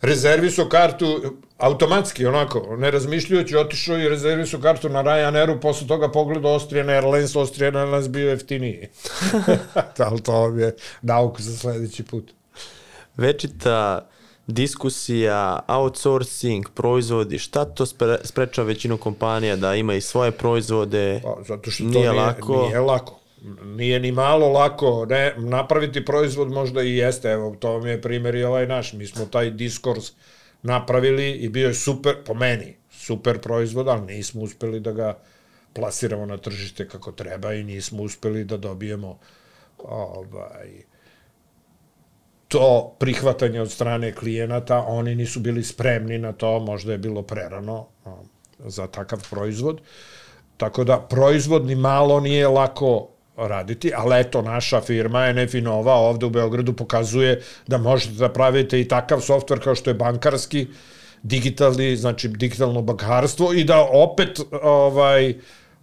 rezervisao 0.00 0.68
kartu 0.68 1.36
automatski, 1.58 2.26
onako, 2.26 2.76
ne 2.76 2.90
razmišljajući, 2.90 3.56
otišao 3.56 3.98
i 3.98 4.08
rezervisao 4.08 4.60
kartu 4.60 4.88
na 4.88 5.02
Ryanairu, 5.02 5.60
posle 5.60 5.86
toga 5.86 6.10
pogledao 6.10 6.52
Austrian 6.52 6.88
Airlines, 6.88 7.36
Austrian 7.36 7.76
Airlines 7.76 8.08
bio 8.08 8.30
jeftiniji. 8.30 8.88
Ali 10.06 10.20
to 10.20 10.48
je 10.48 10.76
nauk 11.02 11.40
za 11.40 11.56
sledeći 11.56 12.02
put. 12.02 12.32
Večita 13.16 14.08
diskusija, 14.46 15.58
outsourcing, 15.68 16.68
proizvodi, 16.74 17.38
šta 17.38 17.64
to 17.64 17.86
spre, 17.86 18.18
spreča 18.24 18.62
većinu 18.62 18.96
kompanija 18.96 19.56
da 19.56 19.74
ima 19.74 19.94
i 19.94 20.00
svoje 20.00 20.30
proizvode? 20.30 21.20
Pa, 21.24 21.42
zato 21.48 21.70
što 21.70 21.84
to 21.84 21.90
Nije 21.90 22.10
nije, 22.10 22.22
lako. 22.22 22.62
Nije 22.66 22.80
lako. 22.80 23.17
Nije 23.64 24.00
ni 24.00 24.12
malo 24.12 24.48
lako. 24.48 25.06
Ne, 25.08 25.34
napraviti 25.36 26.04
proizvod 26.04 26.50
možda 26.50 26.82
i 26.82 26.96
jeste. 26.96 27.30
Evo, 27.30 27.56
to 27.60 27.72
vam 27.72 27.86
je 27.86 28.02
primjer 28.02 28.34
i 28.34 28.44
ovaj 28.44 28.66
naš. 28.66 28.92
Mi 28.92 29.06
smo 29.06 29.26
taj 29.26 29.50
diskurs 29.50 30.12
napravili 30.62 31.30
i 31.30 31.48
bio 31.48 31.68
je 31.68 31.74
super, 31.74 32.16
po 32.24 32.34
meni, 32.34 32.76
super 32.90 33.38
proizvod, 33.38 33.88
ali 33.88 34.06
nismo 34.06 34.42
uspeli 34.42 34.80
da 34.80 34.92
ga 34.92 35.18
plasiramo 35.72 36.26
na 36.26 36.36
tržište 36.36 36.88
kako 36.88 37.12
treba 37.12 37.54
i 37.54 37.64
nismo 37.64 38.02
uspeli 38.02 38.44
da 38.44 38.56
dobijemo 38.56 39.18
ovaj, 39.78 40.68
to 42.48 42.96
prihvatanje 42.98 43.60
od 43.60 43.70
strane 43.70 44.14
klijenata, 44.14 44.84
oni 44.86 45.14
nisu 45.14 45.40
bili 45.40 45.64
spremni 45.64 46.18
na 46.18 46.32
to, 46.32 46.60
možda 46.60 46.92
je 46.92 46.98
bilo 46.98 47.22
prerano 47.22 47.86
za 48.58 48.86
takav 48.86 49.26
proizvod. 49.30 49.80
Tako 50.56 50.84
da 50.84 51.00
proizvod 51.00 51.66
ni 51.66 51.74
malo 51.74 52.20
nije 52.20 52.48
lako 52.48 53.08
raditi, 53.38 53.92
ali 53.96 54.20
eto 54.20 54.42
naša 54.42 54.80
firma 54.80 55.32
NF 55.32 55.54
Nova 55.54 55.94
ovde 55.94 56.26
u 56.26 56.30
Beogradu 56.30 56.72
pokazuje 56.72 57.42
da 57.66 57.78
možete 57.78 58.14
da 58.14 58.28
pravite 58.28 58.80
i 58.80 58.88
takav 58.88 59.20
softver 59.20 59.60
kao 59.64 59.74
što 59.74 59.90
je 59.90 59.94
bankarski, 59.94 60.66
digitalni, 61.22 61.96
znači 61.96 62.28
digitalno 62.28 62.82
bankarstvo 62.82 63.52
i 63.52 63.64
da 63.64 63.80
opet 63.80 64.40
ovaj 64.62 65.34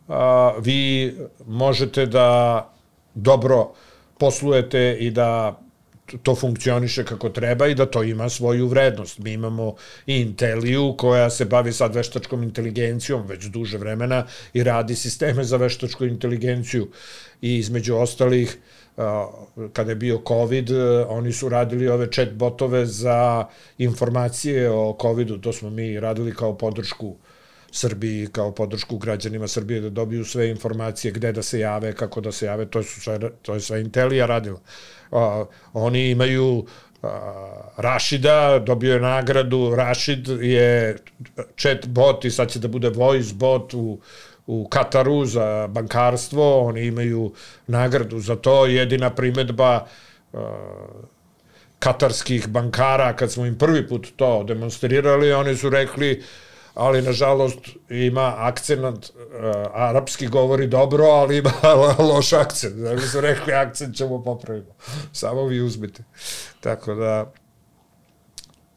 a, 0.07 0.53
vi 0.59 1.13
možete 1.45 2.05
da 2.05 2.61
dobro 3.13 3.71
poslujete 4.17 4.97
i 4.99 5.11
da 5.11 5.59
to 6.23 6.35
funkcioniše 6.35 7.05
kako 7.05 7.29
treba 7.29 7.67
i 7.67 7.75
da 7.75 7.85
to 7.85 8.03
ima 8.03 8.29
svoju 8.29 8.67
vrednost. 8.67 9.19
Mi 9.19 9.33
imamo 9.33 9.75
i 10.05 10.21
Inteliju 10.21 10.95
koja 10.97 11.29
se 11.29 11.45
bavi 11.45 11.73
sad 11.73 11.95
veštačkom 11.95 12.43
inteligencijom 12.43 13.27
već 13.27 13.45
duže 13.45 13.77
vremena 13.77 14.25
i 14.53 14.63
radi 14.63 14.95
sisteme 14.95 15.43
za 15.43 15.57
veštačku 15.57 16.05
inteligenciju 16.05 16.87
i 17.41 17.57
između 17.57 17.95
ostalih 17.95 18.57
kada 19.73 19.91
je 19.91 19.95
bio 19.95 20.21
COVID, 20.27 20.71
oni 21.07 21.31
su 21.31 21.49
radili 21.49 21.87
ove 21.87 22.11
chat 22.11 22.31
botove 22.33 22.85
za 22.85 23.45
informacije 23.77 24.69
o 24.71 24.97
COVIDu, 25.01 25.37
to 25.37 25.53
smo 25.53 25.69
mi 25.69 25.99
radili 25.99 26.35
kao 26.35 26.57
podršku 26.57 27.15
Srbiji 27.75 28.27
kao 28.31 28.51
podršku 28.51 28.97
građanima 28.97 29.47
Srbije 29.47 29.81
da 29.81 29.89
dobiju 29.89 30.25
sve 30.25 30.49
informacije 30.49 31.11
gde 31.11 31.31
da 31.31 31.43
se 31.43 31.59
jave, 31.59 31.93
kako 31.93 32.21
da 32.21 32.31
se 32.31 32.45
jave, 32.45 32.65
to 32.65 32.83
su 32.83 33.01
sve, 33.01 33.19
to 33.41 33.53
je 33.53 33.59
sve 33.59 33.81
Intelija 33.81 34.25
radila. 34.25 34.59
A, 35.11 35.45
oni 35.73 36.09
imaju 36.09 36.65
Rašida, 37.77 38.59
dobio 38.59 38.93
je 38.93 38.99
nagradu, 38.99 39.75
Rašid 39.75 40.27
je 40.41 40.97
chat 41.57 41.87
bot 41.87 42.25
i 42.25 42.31
sad 42.31 42.51
će 42.51 42.59
da 42.59 42.67
bude 42.67 42.89
voice 42.89 43.33
bot 43.33 43.73
u, 43.73 43.99
u 44.47 44.67
Kataru 44.67 45.25
za 45.25 45.67
bankarstvo, 45.67 46.61
oni 46.61 46.85
imaju 46.85 47.33
nagradu 47.67 48.19
za 48.19 48.35
to, 48.35 48.65
jedina 48.65 49.09
primetba 49.09 49.85
a, 50.33 50.47
katarskih 51.79 52.47
bankara, 52.47 53.13
kad 53.15 53.31
smo 53.31 53.45
im 53.45 53.57
prvi 53.57 53.87
put 53.87 54.07
to 54.15 54.43
demonstrirali, 54.43 55.33
oni 55.33 55.55
su 55.55 55.69
rekli 55.69 56.23
ali 56.75 57.01
nažalost 57.01 57.59
ima 57.89 58.33
akcenat, 58.37 58.95
uh, 58.95 59.11
arapski 59.73 60.27
govori 60.27 60.67
dobro, 60.67 61.05
ali 61.05 61.37
ima 61.37 61.51
loš 62.13 62.33
akcent. 62.33 62.75
Znači 62.75 63.07
su 63.07 63.21
rekli, 63.21 63.53
akcent 63.53 63.95
ćemo 63.95 64.23
popraviti. 64.23 64.71
Samo 65.11 65.45
vi 65.45 65.61
uzmite. 65.61 66.03
Tako 66.59 66.95
da, 66.95 67.33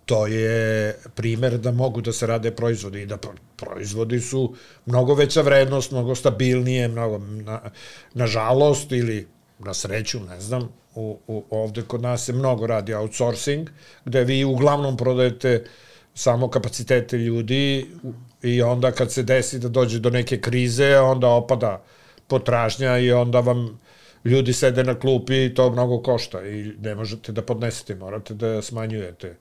to 0.05 0.27
je 0.27 0.97
primer 1.15 1.59
da 1.59 1.73
mogu 1.73 2.01
da 2.01 2.13
se 2.13 2.27
rade 2.27 2.51
proizvodi 2.51 3.03
i 3.03 3.07
da 3.07 3.17
pro- 3.17 3.35
proizvodi 3.57 4.21
su 4.21 4.55
mnogo 4.87 5.15
veća 5.15 5.41
vrednost, 5.41 5.91
mnogo 5.91 6.15
stabilnije, 6.15 6.89
mnogo, 6.89 7.19
na, 7.19 7.61
nažalost 8.15 8.93
ili 8.93 9.29
na 9.59 9.75
sreću, 9.75 10.21
ne 10.21 10.41
znam, 10.41 10.69
u, 10.95 11.19
u, 11.27 11.45
ovde 11.51 11.83
kod 11.83 12.03
nas 12.03 12.25
se 12.25 12.33
mnogo 12.33 12.67
radi 12.67 12.95
outsourcing, 12.95 13.69
gde 14.05 14.25
vi 14.25 14.45
uglavnom 14.45 14.97
prodajete 14.97 15.65
samo 16.19 16.49
kapacitete 16.51 17.19
ljudi 17.19 17.87
i 18.43 18.63
onda 18.63 18.93
kad 18.93 19.13
se 19.13 19.23
desi 19.23 19.59
da 19.59 19.69
dođe 19.69 19.99
do 19.99 20.11
neke 20.11 20.41
krize, 20.41 20.99
onda 20.99 21.29
opada 21.29 21.83
potražnja 22.27 22.99
i 22.99 23.13
onda 23.13 23.41
vam 23.41 23.81
ljudi 24.25 24.53
sede 24.53 24.85
na 24.85 24.95
klupi 24.99 25.45
i 25.45 25.55
to 25.55 25.71
mnogo 25.71 26.03
košta 26.03 26.43
i 26.47 26.73
ne 26.83 26.95
možete 26.95 27.33
da 27.33 27.43
podnesete, 27.43 27.95
morate 27.95 28.35
da 28.35 28.63
smanjujete. 28.63 29.37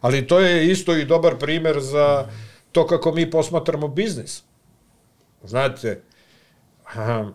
Ali 0.00 0.26
to 0.26 0.38
je 0.40 0.70
isto 0.70 0.96
i 0.96 1.04
dobar 1.04 1.38
primer 1.38 1.80
za 1.80 2.28
to 2.72 2.86
kako 2.86 3.12
mi 3.12 3.30
posmatramo 3.30 3.88
biznis. 3.88 4.42
Znate, 5.44 6.02
aha, 6.84 7.32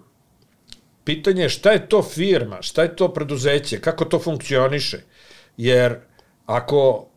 pitanje 1.04 1.42
je 1.42 1.50
šta 1.50 1.72
je 1.72 1.90
to 1.90 2.04
firma, 2.04 2.62
šta 2.62 2.84
je 2.84 2.96
to 2.96 3.12
preduzeće, 3.14 3.82
kako 3.82 4.06
to 4.06 4.20
funkcioniše. 4.20 5.02
Jer 5.58 6.00
ako 6.46 7.08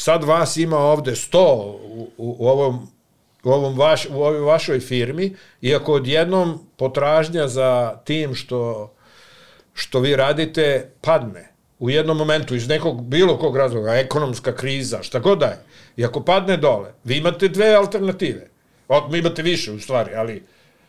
sad 0.00 0.24
vas 0.24 0.56
ima 0.56 0.78
ovde 0.78 1.10
100 1.10 1.38
u, 1.38 2.08
u, 2.16 2.36
u 2.38 2.48
ovom 2.48 2.88
u 3.44 3.50
ovom 3.50 3.78
vaš, 3.78 4.06
u 4.10 4.22
ovoj 4.22 4.40
vašoj 4.40 4.80
firmi 4.80 5.36
i 5.60 5.74
ako 5.74 5.92
odjednom 5.92 6.58
potražnja 6.76 7.48
za 7.48 8.00
tim 8.04 8.34
što 8.34 8.92
što 9.74 10.00
vi 10.00 10.16
radite 10.16 10.90
padne 11.00 11.52
u 11.78 11.90
jednom 11.90 12.16
momentu 12.16 12.54
iz 12.54 12.68
nekog 12.68 13.04
bilo 13.04 13.38
kog 13.38 13.56
razloga, 13.56 13.94
ekonomska 13.94 14.56
kriza, 14.56 15.02
šta 15.02 15.18
god 15.18 15.38
da 15.38 15.46
je, 15.46 15.58
i 15.96 16.04
ako 16.04 16.24
padne 16.24 16.56
dole, 16.56 16.92
vi 17.04 17.16
imate 17.16 17.48
dve 17.48 17.74
alternative. 17.74 18.48
O, 18.88 19.16
imate 19.16 19.42
više 19.42 19.72
u 19.72 19.80
stvari, 19.80 20.14
ali 20.14 20.42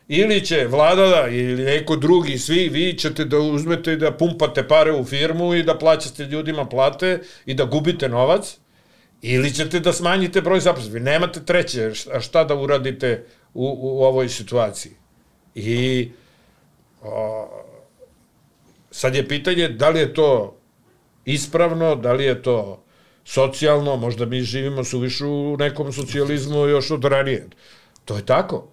ili 0.08 0.46
će 0.46 0.68
vlada 0.68 1.08
da, 1.08 1.28
ili 1.28 1.64
neko 1.64 1.96
drugi, 1.96 2.38
svi 2.38 2.70
vi 2.70 2.94
ćete 2.94 3.26
da 3.26 3.40
uzmete 3.40 3.94
i 3.94 3.98
da 3.98 4.12
pumpate 4.12 4.68
pare 4.68 4.92
u 4.92 5.06
firmu 5.06 5.54
i 5.54 5.64
da 5.64 5.78
plaćate 5.78 6.24
ljudima 6.24 6.66
plate 6.66 7.20
i 7.46 7.54
da 7.54 7.66
gubite 7.66 8.10
novac, 8.10 8.58
ili 9.22 9.54
ćete 9.54 9.80
da 9.80 9.94
smanjite 9.94 10.42
broj 10.42 10.60
zaposlenih. 10.60 11.04
Nemate 11.04 11.46
treće 11.46 11.94
šta, 11.94 12.20
šta 12.20 12.44
da 12.44 12.56
uradite 12.56 13.26
u, 13.54 13.78
u 13.82 14.04
ovoj 14.04 14.30
situaciji. 14.30 14.92
I 15.56 16.12
o, 17.02 17.48
sad 18.92 19.16
je 19.16 19.28
pitanje 19.28 19.68
da 19.70 19.90
li 19.90 20.00
je 20.00 20.14
to 20.14 20.58
ispravno, 21.26 21.96
da 21.96 22.14
li 22.14 22.26
je 22.26 22.42
to 22.42 22.84
socijalno, 23.26 23.96
možda 23.96 24.26
mi 24.26 24.42
živimo 24.42 24.84
suviše 24.84 25.26
u 25.26 25.58
nekom 25.58 25.94
socijalizmu 25.94 26.68
još 26.68 26.92
od 26.92 27.06
ranije. 27.06 27.48
To 28.06 28.16
je 28.18 28.26
tako. 28.26 28.68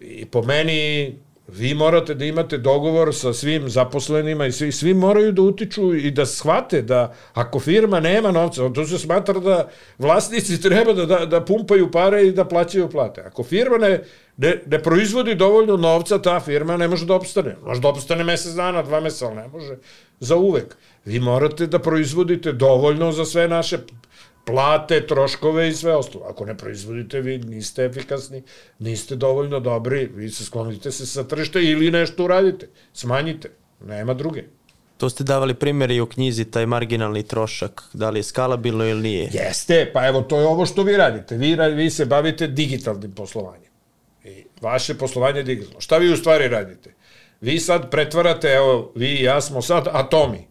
I 0.00 0.26
po 0.26 0.42
meni 0.42 1.14
vi 1.52 1.74
morate 1.74 2.14
da 2.14 2.24
imate 2.24 2.58
dogovor 2.58 3.14
sa 3.14 3.32
svim 3.32 3.68
zaposlenima 3.68 4.46
i 4.46 4.52
svi, 4.52 4.72
svi 4.72 4.94
moraju 4.94 5.32
da 5.32 5.42
utiču 5.42 5.94
i 5.94 6.10
da 6.10 6.26
shvate 6.26 6.82
da 6.82 7.14
ako 7.34 7.60
firma 7.60 8.00
nema 8.00 8.30
novca, 8.30 8.68
to 8.74 8.86
se 8.86 8.98
smatra 8.98 9.40
da 9.40 9.68
vlasnici 9.98 10.60
treba 10.68 10.92
da, 10.92 11.06
da, 11.06 11.26
da 11.26 11.44
pumpaju 11.44 11.90
pare 11.90 12.26
i 12.26 12.32
da 12.32 12.44
plaćaju 12.44 12.90
plate. 12.90 13.20
Ako 13.20 13.42
firma 13.44 13.78
ne, 13.78 14.02
ne, 14.36 14.62
ne 14.66 14.82
proizvodi 14.82 15.34
dovoljno 15.34 15.76
novca, 15.76 16.22
ta 16.22 16.40
firma 16.40 16.76
ne 16.76 16.88
može 16.88 17.06
da 17.06 17.14
opstane. 17.14 17.56
Može 17.66 17.80
da 17.80 17.88
opstane 17.88 18.24
mesec 18.24 18.52
dana, 18.52 18.82
dva 18.82 19.00
meseca, 19.00 19.26
ali 19.26 19.36
ne 19.36 19.48
može 19.48 19.76
za 20.20 20.36
uvek. 20.36 20.76
Vi 21.04 21.20
morate 21.20 21.66
da 21.66 21.78
proizvodite 21.78 22.52
dovoljno 22.52 23.12
za 23.12 23.24
sve 23.24 23.48
naše 23.48 23.78
plate, 24.44 25.06
troškove 25.06 25.68
i 25.68 25.74
sve 25.74 25.96
ostalo. 25.96 26.24
Ako 26.28 26.44
ne 26.44 26.56
proizvodite, 26.56 27.20
vi 27.20 27.38
niste 27.38 27.84
efikasni, 27.84 28.42
niste 28.78 29.16
dovoljno 29.16 29.60
dobri, 29.60 30.10
vi 30.14 30.30
se 30.30 30.44
sklonite 30.44 30.92
se 30.92 31.06
sa 31.06 31.24
tržišta 31.24 31.60
ili 31.60 31.90
nešto 31.90 32.24
uradite, 32.24 32.68
smanjite, 32.92 33.50
nema 33.80 34.14
druge. 34.14 34.44
To 34.96 35.10
ste 35.10 35.24
davali 35.24 35.54
primjer 35.54 35.90
i 35.90 36.00
u 36.00 36.06
knjizi, 36.06 36.44
taj 36.44 36.66
marginalni 36.66 37.22
trošak, 37.22 37.82
da 37.92 38.10
li 38.10 38.18
je 38.18 38.22
skalabilno 38.22 38.84
ili 38.84 39.02
nije. 39.02 39.30
Jeste, 39.32 39.90
pa 39.92 40.06
evo 40.06 40.22
to 40.22 40.40
je 40.40 40.46
ovo 40.46 40.66
što 40.66 40.82
vi 40.82 40.96
radite. 40.96 41.36
Vi, 41.36 41.56
vi 41.74 41.90
se 41.90 42.04
bavite 42.04 42.46
digitalnim 42.46 43.12
poslovanjem. 43.12 43.70
I 44.24 44.44
vaše 44.60 44.94
poslovanje 44.94 45.38
je 45.38 45.42
digitalno. 45.42 45.80
Šta 45.80 45.98
vi 45.98 46.12
u 46.12 46.16
stvari 46.16 46.48
radite? 46.48 46.94
Vi 47.40 47.58
sad 47.58 47.90
pretvarate, 47.90 48.48
evo, 48.48 48.92
vi 48.94 49.08
i 49.08 49.22
ja 49.22 49.40
smo 49.40 49.62
sad 49.62 49.88
atomi. 49.92 50.49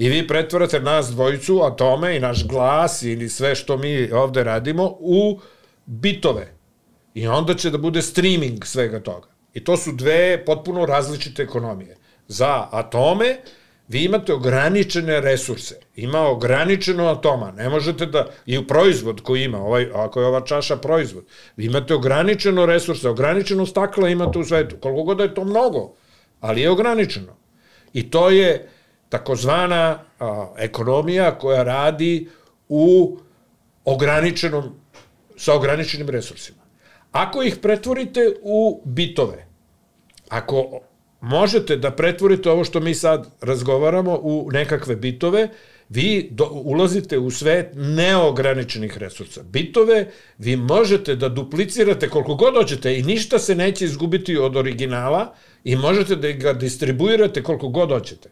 I 0.00 0.08
vi 0.08 0.26
pretvarate 0.26 0.80
nas 0.80 1.10
dvojicu, 1.10 1.60
atome 1.62 2.16
i 2.16 2.20
naš 2.20 2.46
glas 2.46 3.02
ili 3.02 3.28
sve 3.28 3.54
što 3.54 3.76
mi 3.76 4.12
ovde 4.12 4.44
radimo 4.44 4.96
u 5.00 5.40
bitove. 5.86 6.54
I 7.14 7.26
onda 7.26 7.54
će 7.54 7.70
da 7.70 7.78
bude 7.78 8.02
streaming 8.02 8.64
svega 8.64 9.00
toga. 9.00 9.28
I 9.54 9.64
to 9.64 9.76
su 9.76 9.92
dve 9.92 10.44
potpuno 10.44 10.86
različite 10.86 11.42
ekonomije. 11.42 11.96
Za 12.28 12.68
atome 12.70 13.36
vi 13.88 14.04
imate 14.04 14.32
ograničene 14.32 15.20
resurse. 15.20 15.80
Ima 15.96 16.20
ograničeno 16.20 17.06
atoma. 17.06 17.52
Ne 17.52 17.68
možete 17.68 18.06
da... 18.06 18.26
I 18.46 18.58
u 18.58 18.66
proizvod 18.66 19.20
koji 19.20 19.44
ima, 19.44 19.58
ovaj, 19.58 19.90
ako 19.94 20.20
je 20.20 20.26
ova 20.26 20.40
čaša 20.40 20.76
proizvod, 20.76 21.24
vi 21.56 21.64
imate 21.64 21.94
ograničeno 21.94 22.66
resurse, 22.66 23.08
ograničeno 23.08 23.66
stakla 23.66 24.08
imate 24.08 24.38
u 24.38 24.44
svetu. 24.44 24.76
Koliko 24.80 25.02
god 25.02 25.16
da 25.16 25.22
je 25.22 25.34
to 25.34 25.44
mnogo, 25.44 25.92
ali 26.40 26.60
je 26.60 26.70
ograničeno. 26.70 27.36
I 27.92 28.10
to 28.10 28.30
je 28.30 28.68
takozvana 29.10 29.98
a, 30.18 30.54
ekonomija 30.58 31.38
koja 31.38 31.62
radi 31.62 32.28
u 32.68 33.18
ograničenom, 33.84 34.64
sa 35.36 35.54
ograničenim 35.54 36.08
resursima. 36.08 36.58
Ako 37.12 37.42
ih 37.42 37.56
pretvorite 37.62 38.20
u 38.42 38.82
bitove, 38.84 39.46
ako 40.28 40.80
možete 41.20 41.76
da 41.76 41.90
pretvorite 41.90 42.50
ovo 42.50 42.64
što 42.64 42.80
mi 42.80 42.94
sad 42.94 43.30
razgovaramo 43.40 44.18
u 44.22 44.48
nekakve 44.52 44.96
bitove, 44.96 45.48
vi 45.88 46.28
do, 46.30 46.48
ulazite 46.52 47.18
u 47.18 47.30
svet 47.30 47.72
neograničenih 47.74 48.98
resursa. 48.98 49.42
Bitove 49.42 50.10
vi 50.38 50.56
možete 50.56 51.16
da 51.16 51.28
duplicirate 51.28 52.08
koliko 52.08 52.34
god 52.34 52.54
hoćete 52.54 52.98
i 52.98 53.02
ništa 53.02 53.38
se 53.38 53.54
neće 53.54 53.84
izgubiti 53.84 54.36
od 54.36 54.56
originala 54.56 55.34
i 55.64 55.76
možete 55.76 56.16
da 56.16 56.32
ga 56.32 56.52
distribuirate 56.52 57.42
koliko 57.42 57.68
god 57.68 57.90
hoćete. 57.90 58.30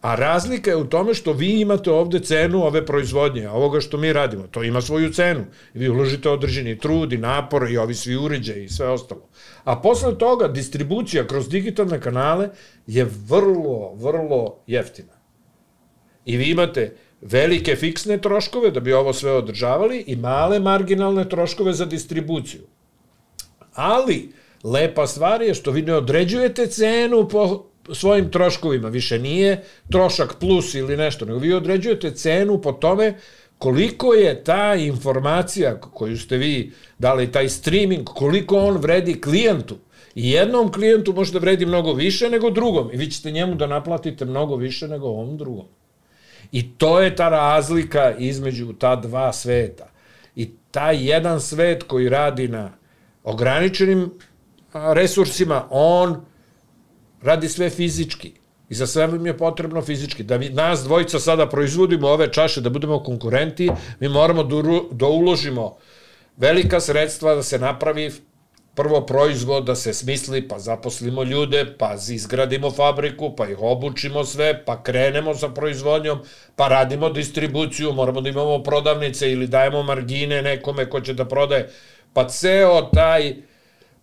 A 0.00 0.14
razlika 0.14 0.70
je 0.70 0.76
u 0.76 0.84
tome 0.84 1.14
što 1.14 1.32
vi 1.32 1.60
imate 1.60 1.90
ovde 1.90 2.20
cenu 2.20 2.64
ove 2.64 2.86
proizvodnje, 2.86 3.48
ovoga 3.48 3.80
što 3.80 3.96
mi 3.96 4.12
radimo. 4.12 4.46
To 4.46 4.62
ima 4.62 4.80
svoju 4.80 5.12
cenu. 5.12 5.44
Vi 5.74 5.88
uložite 5.88 6.28
određeni 6.30 6.78
trud 6.78 7.12
i 7.12 7.18
napor 7.18 7.70
i 7.70 7.78
ovi 7.78 7.94
svi 7.94 8.16
uređaji 8.16 8.64
i 8.64 8.68
sve 8.68 8.88
ostalo. 8.88 9.28
A 9.64 9.80
posle 9.80 10.18
toga 10.18 10.48
distribucija 10.48 11.26
kroz 11.26 11.48
digitalne 11.48 12.00
kanale 12.00 12.48
je 12.86 13.06
vrlo, 13.28 13.94
vrlo 13.94 14.58
jeftina. 14.66 15.12
I 16.24 16.36
vi 16.36 16.50
imate 16.50 16.96
velike 17.20 17.76
fiksne 17.76 18.18
troškove 18.18 18.70
da 18.70 18.80
bi 18.80 18.92
ovo 18.92 19.12
sve 19.12 19.32
održavali 19.32 20.04
i 20.06 20.16
male 20.16 20.60
marginalne 20.60 21.28
troškove 21.28 21.72
za 21.72 21.84
distribuciju. 21.84 22.62
Ali, 23.74 24.32
lepa 24.64 25.06
stvar 25.06 25.42
je 25.42 25.54
što 25.54 25.70
vi 25.70 25.82
ne 25.82 25.94
određujete 25.94 26.66
cenu 26.66 27.28
po 27.28 27.66
svojim 27.94 28.30
troškovima. 28.30 28.88
Više 28.88 29.18
nije 29.18 29.62
trošak 29.90 30.34
plus 30.40 30.74
ili 30.74 30.96
nešto, 30.96 31.24
nego 31.24 31.38
vi 31.38 31.52
određujete 31.52 32.10
cenu 32.10 32.60
po 32.60 32.72
tome 32.72 33.14
koliko 33.58 34.14
je 34.14 34.44
ta 34.44 34.74
informacija 34.74 35.80
koju 35.80 36.18
ste 36.18 36.36
vi 36.36 36.72
dali, 36.98 37.32
taj 37.32 37.48
streaming, 37.48 38.04
koliko 38.04 38.58
on 38.58 38.76
vredi 38.76 39.20
klijentu. 39.20 39.76
I 40.14 40.30
jednom 40.30 40.72
klijentu 40.72 41.12
može 41.12 41.32
da 41.32 41.38
vredi 41.38 41.66
mnogo 41.66 41.92
više 41.92 42.30
nego 42.30 42.50
drugom. 42.50 42.90
I 42.92 42.96
vi 42.96 43.10
ćete 43.10 43.30
njemu 43.30 43.54
da 43.54 43.66
naplatite 43.66 44.24
mnogo 44.24 44.56
više 44.56 44.88
nego 44.88 45.06
ovom 45.06 45.36
drugom. 45.36 45.66
I 46.52 46.70
to 46.70 47.00
je 47.00 47.16
ta 47.16 47.28
razlika 47.28 48.14
između 48.18 48.72
ta 48.72 48.96
dva 48.96 49.32
sveta. 49.32 49.88
I 50.36 50.50
taj 50.70 51.08
jedan 51.08 51.40
svet 51.40 51.82
koji 51.82 52.08
radi 52.08 52.48
na 52.48 52.70
ograničenim 53.24 54.10
resursima, 54.72 55.66
on 55.70 56.24
radi 57.22 57.48
sve 57.48 57.70
fizički. 57.70 58.32
I 58.68 58.74
za 58.74 58.86
sve 58.86 59.06
vam 59.06 59.26
je 59.26 59.36
potrebno 59.38 59.82
fizički. 59.82 60.22
Da 60.22 60.38
mi 60.38 60.48
nas 60.48 60.82
dvojica 60.84 61.18
sada 61.18 61.48
proizvodimo 61.48 62.08
ove 62.08 62.32
čaše, 62.32 62.60
da 62.60 62.70
budemo 62.70 63.02
konkurenti, 63.02 63.70
mi 64.00 64.08
moramo 64.08 64.42
da, 64.42 64.56
da 64.90 65.06
uložimo 65.06 65.76
velika 66.36 66.80
sredstva 66.80 67.34
da 67.34 67.42
se 67.42 67.58
napravi 67.58 68.10
prvo 68.76 69.00
proizvod, 69.06 69.64
da 69.64 69.74
se 69.74 69.94
smisli, 69.94 70.48
pa 70.48 70.58
zaposlimo 70.58 71.22
ljude, 71.22 71.64
pa 71.78 71.94
izgradimo 72.10 72.70
fabriku, 72.70 73.36
pa 73.36 73.46
ih 73.48 73.56
obučimo 73.60 74.24
sve, 74.24 74.64
pa 74.64 74.82
krenemo 74.82 75.34
sa 75.34 75.48
proizvodnjom, 75.48 76.18
pa 76.56 76.68
radimo 76.68 77.08
distribuciju, 77.10 77.92
moramo 77.92 78.20
da 78.20 78.28
imamo 78.28 78.62
prodavnice 78.62 79.32
ili 79.32 79.46
dajemo 79.46 79.82
margine 79.82 80.42
nekome 80.42 80.90
ko 80.90 81.00
će 81.00 81.14
da 81.14 81.24
prodaje. 81.24 81.70
Pa 82.12 82.28
ceo 82.28 82.82
taj 82.82 83.34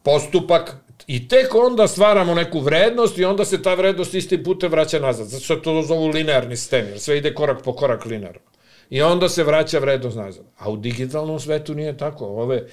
postupak 0.03 0.75
i 1.07 1.27
tek 1.27 1.55
onda 1.55 1.87
stvaramo 1.87 2.33
neku 2.33 2.59
vrednost 2.59 3.17
i 3.17 3.25
onda 3.25 3.45
se 3.45 3.61
ta 3.61 3.73
vrednost 3.73 4.13
istim 4.13 4.43
putem 4.43 4.71
vraća 4.71 4.99
nazad. 4.99 5.27
Zato 5.27 5.43
što 5.43 5.55
to 5.55 5.81
zovu 5.81 6.07
linearni 6.07 6.57
sistem, 6.57 6.87
jer 6.87 6.99
sve 6.99 7.17
ide 7.17 7.33
korak 7.33 7.63
po 7.63 7.73
korak 7.73 8.05
linearno. 8.05 8.41
I 8.89 9.01
onda 9.01 9.29
se 9.29 9.43
vraća 9.43 9.79
vrednost 9.79 10.17
nazad. 10.17 10.45
A 10.57 10.69
u 10.69 10.77
digitalnom 10.77 11.39
svetu 11.39 11.75
nije 11.75 11.97
tako. 11.97 12.25
Ove 12.25 12.67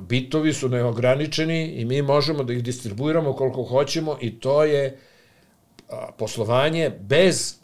bitovi 0.00 0.52
su 0.52 0.68
neograničeni 0.68 1.72
i 1.72 1.84
mi 1.84 2.02
možemo 2.02 2.44
da 2.44 2.52
ih 2.52 2.62
distribuiramo 2.62 3.32
koliko 3.32 3.62
hoćemo 3.62 4.18
i 4.20 4.40
to 4.40 4.64
je 4.64 4.98
poslovanje 6.18 6.90
bez 7.00 7.56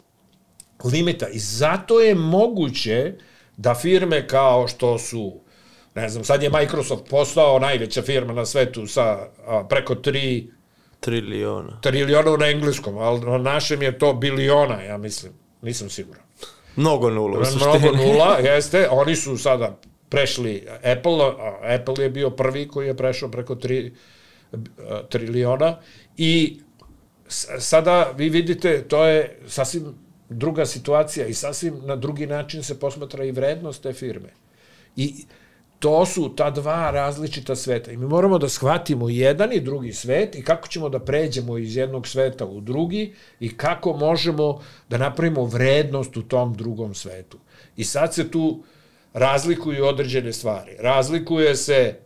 limita. 0.83 1.27
I 1.27 1.39
zato 1.39 1.99
je 2.01 2.15
moguće 2.15 3.13
da 3.57 3.75
firme 3.75 4.27
kao 4.27 4.67
što 4.67 4.97
su 4.97 5.39
ne 5.95 6.09
znam, 6.09 6.23
sad 6.23 6.43
je 6.43 6.49
Microsoft 6.49 7.09
postao 7.09 7.59
najveća 7.59 8.01
firma 8.01 8.33
na 8.33 8.45
svetu 8.45 8.87
sa 8.87 9.03
a, 9.47 9.63
preko 9.69 9.95
3 9.95 10.47
Triliona. 10.99 11.79
triliona 11.81 12.37
na 12.37 12.47
engleskom, 12.47 12.97
ali 12.97 13.19
na 13.21 13.37
našem 13.37 13.81
je 13.81 13.97
to 13.97 14.13
biliona, 14.13 14.81
ja 14.81 14.97
mislim. 14.97 15.33
Nisam 15.61 15.89
siguran. 15.89 16.23
Mnogo 16.75 17.09
nula 17.09 17.39
u 17.39 17.41
Mnogo 17.55 17.79
suštini. 17.79 18.05
nula, 18.05 18.37
jeste. 18.53 18.87
Oni 18.89 19.15
su 19.15 19.37
sada 19.37 19.77
prešli 20.09 20.67
Apple, 20.83 21.21
a 21.21 21.75
Apple 21.75 22.03
je 22.03 22.09
bio 22.09 22.29
prvi 22.29 22.67
koji 22.67 22.87
je 22.87 22.97
prešao 22.97 23.29
preko 23.29 23.55
3 23.55 23.91
triliona 25.09 25.77
i 26.17 26.59
sada 27.59 28.11
vi 28.17 28.29
vidite, 28.29 28.81
to 28.81 29.05
je 29.05 29.39
sasvim 29.47 29.95
druga 30.29 30.65
situacija 30.65 31.27
i 31.27 31.33
sasvim 31.33 31.81
na 31.83 31.95
drugi 31.95 32.25
način 32.25 32.63
se 32.63 32.79
posmatra 32.79 33.23
i 33.23 33.31
vrednost 33.31 33.83
te 33.83 33.93
firme. 33.93 34.29
I 34.95 35.13
to 35.81 36.05
su 36.05 36.29
ta 36.35 36.49
dva 36.49 36.91
različita 36.91 37.55
sveta. 37.55 37.91
I 37.91 37.97
mi 37.97 38.05
moramo 38.05 38.37
da 38.37 38.49
shvatimo 38.49 39.09
jedan 39.09 39.53
i 39.53 39.59
drugi 39.59 39.93
svet 39.93 40.35
i 40.35 40.43
kako 40.43 40.67
ćemo 40.67 40.89
da 40.89 40.99
pređemo 40.99 41.57
iz 41.57 41.75
jednog 41.75 42.07
sveta 42.07 42.45
u 42.45 42.61
drugi 42.61 43.13
i 43.39 43.57
kako 43.57 43.93
možemo 43.93 44.61
da 44.89 44.97
napravimo 44.97 45.45
vrednost 45.45 46.17
u 46.17 46.21
tom 46.21 46.53
drugom 46.53 46.93
svetu. 46.93 47.37
I 47.77 47.83
sad 47.83 48.13
se 48.13 48.31
tu 48.31 48.63
razlikuju 49.13 49.85
određene 49.85 50.33
stvari. 50.33 50.77
Razlikuje 50.79 51.55
se 51.55 51.99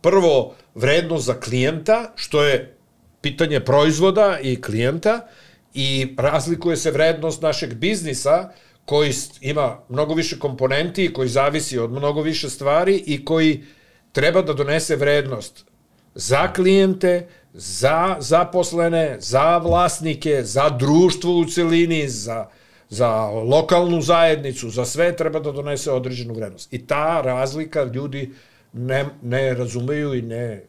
prvo 0.00 0.54
vrednost 0.74 1.26
za 1.26 1.40
klijenta, 1.40 2.12
što 2.16 2.44
je 2.44 2.76
pitanje 3.20 3.60
proizvoda 3.60 4.38
i 4.42 4.60
klijenta, 4.60 5.26
i 5.74 6.14
razlikuje 6.18 6.76
se 6.76 6.90
vrednost 6.90 7.42
našeg 7.42 7.74
biznisa, 7.74 8.50
koji 8.86 9.12
ima 9.40 9.78
mnogo 9.88 10.14
više 10.14 10.38
komponenti, 10.38 11.12
koji 11.12 11.28
zavisi 11.28 11.78
od 11.78 11.92
mnogo 11.92 12.22
više 12.22 12.50
stvari 12.50 13.02
i 13.06 13.24
koji 13.24 13.64
treba 14.12 14.42
da 14.42 14.52
donese 14.52 14.96
vrednost 14.96 15.64
za 16.14 16.52
klijente, 16.52 17.26
za 17.52 18.16
zaposlene, 18.20 19.16
za 19.20 19.58
vlasnike, 19.58 20.42
za 20.44 20.68
društvo 20.70 21.38
u 21.38 21.44
celini, 21.44 22.08
za, 22.08 22.46
za 22.88 23.26
lokalnu 23.26 24.02
zajednicu, 24.02 24.70
za 24.70 24.84
sve 24.84 25.16
treba 25.16 25.40
da 25.40 25.52
donese 25.52 25.90
određenu 25.90 26.34
vrednost. 26.34 26.72
I 26.72 26.86
ta 26.86 27.20
razlika 27.20 27.84
ljudi 27.84 28.32
ne, 28.72 29.04
ne 29.22 29.54
razumeju 29.54 30.14
i 30.14 30.22
ne 30.22 30.64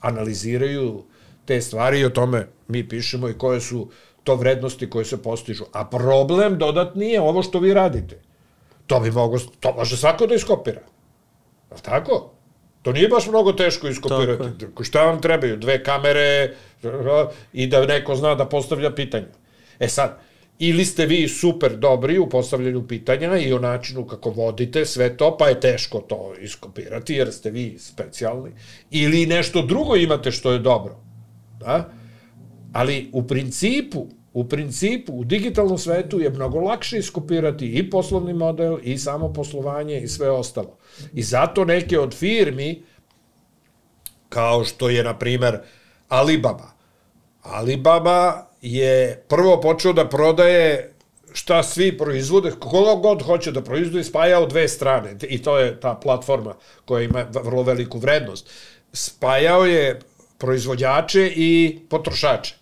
analiziraju 0.00 1.04
te 1.44 1.60
stvari 1.60 2.00
i 2.00 2.04
o 2.04 2.10
tome 2.10 2.48
mi 2.68 2.88
pišemo 2.88 3.28
i 3.28 3.38
koje 3.38 3.60
su 3.60 3.88
to 4.24 4.36
vrednosti 4.36 4.90
koje 4.90 5.04
se 5.04 5.22
postižu. 5.22 5.64
A 5.72 5.84
problem 5.84 6.58
dodatni 6.58 7.08
je 7.08 7.20
ovo 7.20 7.42
što 7.42 7.58
vi 7.58 7.74
radite. 7.74 8.20
To 8.86 9.00
bi 9.00 9.10
mogo, 9.10 9.38
to 9.60 9.74
može 9.74 9.96
svako 9.96 10.26
da 10.26 10.34
iskopira. 10.34 10.80
Je 11.70 11.74
li 11.76 11.82
tako? 11.82 12.30
To 12.82 12.92
nije 12.92 13.08
baš 13.08 13.26
mnogo 13.26 13.52
teško 13.52 13.88
iskopirati. 13.88 14.58
Tako 14.60 14.84
Šta 14.84 15.04
vam 15.04 15.20
trebaju? 15.20 15.56
Dve 15.56 15.82
kamere 15.84 16.54
i 17.52 17.66
da 17.66 17.86
neko 17.86 18.16
zna 18.16 18.34
da 18.34 18.46
postavlja 18.46 18.94
pitanja. 18.94 19.26
E 19.78 19.88
sad, 19.88 20.18
ili 20.58 20.84
ste 20.84 21.06
vi 21.06 21.28
super 21.28 21.76
dobri 21.76 22.18
u 22.18 22.28
postavljanju 22.28 22.88
pitanja 22.88 23.38
i 23.38 23.52
o 23.52 23.58
načinu 23.58 24.06
kako 24.06 24.30
vodite 24.30 24.86
sve 24.86 25.16
to, 25.16 25.36
pa 25.36 25.48
je 25.48 25.60
teško 25.60 25.98
to 25.98 26.34
iskopirati 26.40 27.14
jer 27.14 27.32
ste 27.32 27.50
vi 27.50 27.76
specijalni, 27.78 28.50
ili 28.90 29.26
nešto 29.26 29.62
drugo 29.62 29.96
imate 29.96 30.30
što 30.30 30.52
je 30.52 30.58
dobro. 30.58 30.96
Da? 31.60 31.88
Ali 32.72 33.10
u 33.12 33.26
principu, 33.26 34.06
u 34.32 34.48
principu, 34.48 35.12
u 35.12 35.24
digitalnom 35.24 35.78
svetu 35.78 36.20
je 36.20 36.30
mnogo 36.30 36.60
lakše 36.60 36.98
iskopirati 36.98 37.66
i 37.66 37.90
poslovni 37.90 38.34
model, 38.34 38.78
i 38.82 38.98
samo 38.98 39.32
poslovanje, 39.32 40.00
i 40.00 40.08
sve 40.08 40.30
ostalo. 40.30 40.76
I 41.12 41.22
zato 41.22 41.64
neke 41.64 41.98
od 41.98 42.14
firmi, 42.14 42.82
kao 44.28 44.64
što 44.64 44.88
je, 44.88 45.04
na 45.04 45.18
primer, 45.18 45.58
Alibaba. 46.08 46.70
Alibaba 47.42 48.46
je 48.62 49.24
prvo 49.28 49.60
počeo 49.60 49.92
da 49.92 50.08
prodaje 50.08 50.94
šta 51.32 51.62
svi 51.62 51.98
proizvode, 51.98 52.50
koga 52.50 52.94
god 52.94 53.22
hoće 53.22 53.52
da 53.52 53.62
proizvode, 53.62 54.04
spaja 54.04 54.40
u 54.40 54.46
dve 54.46 54.68
strane. 54.68 55.16
I 55.28 55.42
to 55.42 55.58
je 55.58 55.80
ta 55.80 55.94
platforma 55.94 56.54
koja 56.84 57.02
ima 57.02 57.26
vrlo 57.32 57.62
veliku 57.62 57.98
vrednost. 57.98 58.50
Spajao 58.92 59.66
je 59.66 60.00
proizvođače 60.38 61.32
i 61.36 61.78
potrošače. 61.88 62.61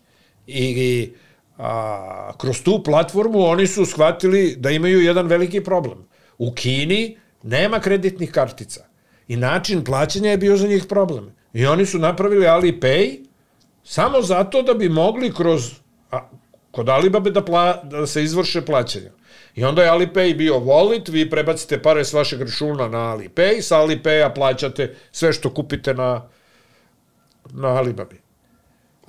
I, 0.52 1.12
a, 1.58 2.32
kroz 2.38 2.62
tu 2.62 2.82
platformu 2.82 3.40
oni 3.40 3.66
su 3.66 3.86
shvatili 3.86 4.56
da 4.56 4.70
imaju 4.70 5.00
jedan 5.00 5.26
veliki 5.26 5.60
problem. 5.64 5.98
U 6.38 6.52
Kini 6.52 7.16
nema 7.42 7.80
kreditnih 7.80 8.32
kartica. 8.32 8.84
I 9.28 9.36
način 9.36 9.84
plaćanja 9.84 10.30
je 10.30 10.38
bio 10.38 10.56
za 10.56 10.68
njih 10.68 10.84
problem. 10.88 11.32
I 11.52 11.66
oni 11.66 11.86
su 11.86 11.98
napravili 11.98 12.46
Alipay 12.46 13.18
samo 13.84 14.22
zato 14.22 14.62
da 14.62 14.74
bi 14.74 14.88
mogli 14.88 15.32
kroz 15.34 15.72
a, 16.10 16.28
kod 16.70 16.88
Alibabe 16.88 17.30
da, 17.30 17.44
pla, 17.44 17.82
da 17.82 18.06
se 18.06 18.22
izvrše 18.22 18.62
plaćanja. 18.62 19.10
I 19.54 19.64
onda 19.64 19.82
je 19.82 19.90
Alipay 19.90 20.36
bio 20.36 20.54
wallet, 20.54 21.10
vi 21.12 21.30
prebacite 21.30 21.82
pare 21.82 22.04
s 22.04 22.12
vašeg 22.12 22.40
računa 22.40 22.88
na 22.88 22.98
Alipay, 22.98 23.60
sa 23.60 23.78
Alipaya 23.78 24.34
plaćate 24.34 24.94
sve 25.12 25.32
što 25.32 25.54
kupite 25.54 25.94
na, 25.94 26.28
na 27.52 27.68
Alibabi. 27.68 28.20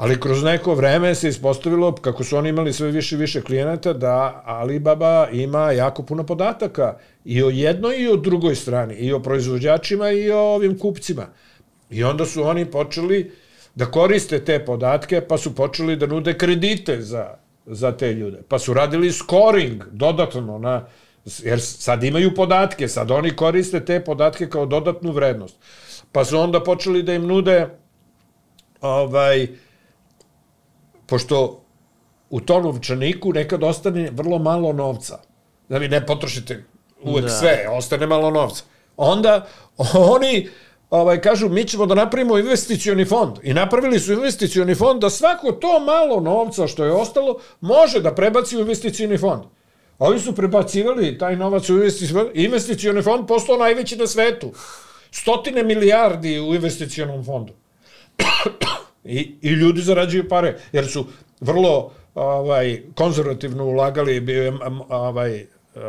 Ali 0.01 0.19
kroz 0.19 0.43
neko 0.43 0.73
vreme 0.73 1.15
se 1.15 1.29
ispostavilo, 1.29 1.95
kako 1.95 2.23
su 2.23 2.37
oni 2.37 2.49
imali 2.49 2.73
sve 2.73 2.91
više 2.91 3.15
i 3.15 3.19
više 3.19 3.41
klijenata, 3.41 3.93
da 3.93 4.41
Alibaba 4.45 5.27
ima 5.31 5.71
jako 5.71 6.03
puno 6.03 6.25
podataka 6.25 6.97
i 7.25 7.43
o 7.43 7.49
jednoj 7.49 7.97
i 7.97 8.07
o 8.07 8.15
drugoj 8.15 8.55
strani, 8.55 8.95
i 8.95 9.13
o 9.13 9.19
proizvođačima 9.19 10.11
i 10.11 10.31
o 10.31 10.39
ovim 10.39 10.79
kupcima. 10.79 11.27
I 11.89 12.03
onda 12.03 12.25
su 12.25 12.43
oni 12.43 12.65
počeli 12.65 13.31
da 13.75 13.85
koriste 13.85 14.39
te 14.45 14.65
podatke, 14.65 15.21
pa 15.21 15.37
su 15.37 15.55
počeli 15.55 15.95
da 15.95 16.07
nude 16.07 16.33
kredite 16.37 17.01
za, 17.01 17.27
za 17.65 17.91
te 17.91 18.13
ljude. 18.13 18.41
Pa 18.47 18.59
su 18.59 18.73
radili 18.73 19.11
scoring 19.11 19.83
dodatno 19.91 20.57
na, 20.57 20.85
jer 21.43 21.61
sad 21.61 22.03
imaju 22.03 22.35
podatke, 22.35 22.87
sad 22.87 23.11
oni 23.11 23.35
koriste 23.35 23.85
te 23.85 24.03
podatke 24.03 24.49
kao 24.49 24.65
dodatnu 24.65 25.11
vrednost. 25.11 25.55
Pa 26.11 26.25
su 26.25 26.39
onda 26.39 26.63
počeli 26.63 27.03
da 27.03 27.13
im 27.13 27.27
nude 27.27 27.69
ovaj, 28.81 29.47
pošto 31.11 31.63
u 32.29 32.39
tom 32.39 32.63
novčaniku 32.63 33.33
nekad 33.33 33.63
ostane 33.63 34.09
vrlo 34.11 34.37
malo 34.39 34.73
novca. 34.73 35.17
Da 35.69 35.77
vi 35.77 35.87
ne 35.87 36.05
potrošite 36.05 36.63
uvek 37.03 37.25
da. 37.25 37.29
sve, 37.29 37.67
ostane 37.69 38.07
malo 38.07 38.29
novca. 38.31 38.63
Onda 38.97 39.47
oni 40.15 40.49
ovaj, 40.89 41.21
kažu 41.21 41.49
mi 41.49 41.65
ćemo 41.67 41.85
da 41.85 41.95
napravimo 41.95 42.37
investicioni 42.37 43.05
fond. 43.05 43.43
I 43.43 43.53
napravili 43.53 43.99
su 43.99 44.13
investicioni 44.13 44.75
fond 44.75 45.01
da 45.01 45.09
svako 45.09 45.51
to 45.51 45.79
malo 45.79 46.19
novca 46.19 46.67
što 46.67 46.85
je 46.85 46.91
ostalo 46.91 47.39
može 47.61 47.99
da 47.99 48.15
prebaci 48.15 48.57
u 48.57 48.59
investicioni 48.59 49.17
fond. 49.17 49.43
Ovi 49.99 50.19
su 50.19 50.35
prebacivali 50.35 51.17
taj 51.17 51.35
novac 51.35 51.69
u 51.69 51.73
investicioni 51.73 52.23
fond. 52.23 52.37
Investicioni 52.37 53.01
fond 53.01 53.27
postao 53.27 53.57
najveći 53.57 53.97
na 53.97 54.07
svetu. 54.07 54.53
Stotine 55.11 55.63
milijardi 55.63 56.39
u 56.39 56.55
investicionom 56.55 57.25
fondu. 57.25 57.53
I, 59.03 59.35
I 59.41 59.49
ljudi 59.49 59.81
zarađuju 59.81 60.29
pare, 60.29 60.57
jer 60.71 60.87
su 60.87 61.05
vrlo 61.39 61.91
ovaj, 62.15 62.81
konzervativno 62.95 63.65
ulagali, 63.65 64.19
bio 64.19 64.43
je 64.43 64.53
ovaj, 64.89 65.45
uh, 65.75 65.81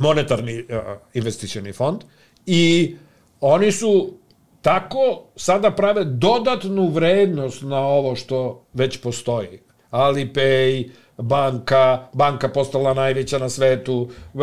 monetarni 0.00 0.58
uh, 0.58 0.66
investicioni 1.14 1.72
fond 1.72 2.00
i 2.46 2.96
oni 3.40 3.72
su 3.72 4.14
tako 4.62 5.22
sada 5.36 5.70
prave 5.70 6.04
dodatnu 6.04 6.88
vrednost 6.88 7.62
na 7.62 7.86
ovo 7.86 8.16
što 8.16 8.64
već 8.72 9.00
postoji. 9.00 9.60
Alipay, 9.90 10.90
banka, 11.16 12.08
banka 12.12 12.48
postala 12.48 12.94
najveća 12.94 13.38
na 13.38 13.48
svetu, 13.48 14.10
uh, 14.34 14.42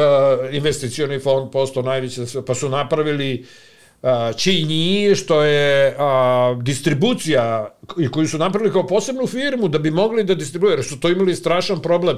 investicioni 0.52 1.20
fond 1.20 1.52
postao 1.52 1.84
najveći 1.84 2.22
pa 2.48 2.56
su 2.56 2.70
napravili 2.70 3.40
uh, 3.40 3.71
Činji, 4.38 5.16
što 5.16 5.44
je 5.44 5.96
a, 6.00 6.56
distribucija 6.62 7.76
i 8.00 8.08
koju 8.08 8.28
su 8.28 8.38
napravili 8.38 8.74
kao 8.74 8.88
posebnu 8.88 9.28
firmu 9.28 9.68
da 9.68 9.80
bi 9.80 9.92
mogli 9.92 10.24
da 10.24 10.36
distribuju, 10.36 10.72
jer 10.72 10.84
su 10.84 11.00
to 11.00 11.10
imali 11.10 11.36
strašan 11.36 11.82
problem. 11.82 12.18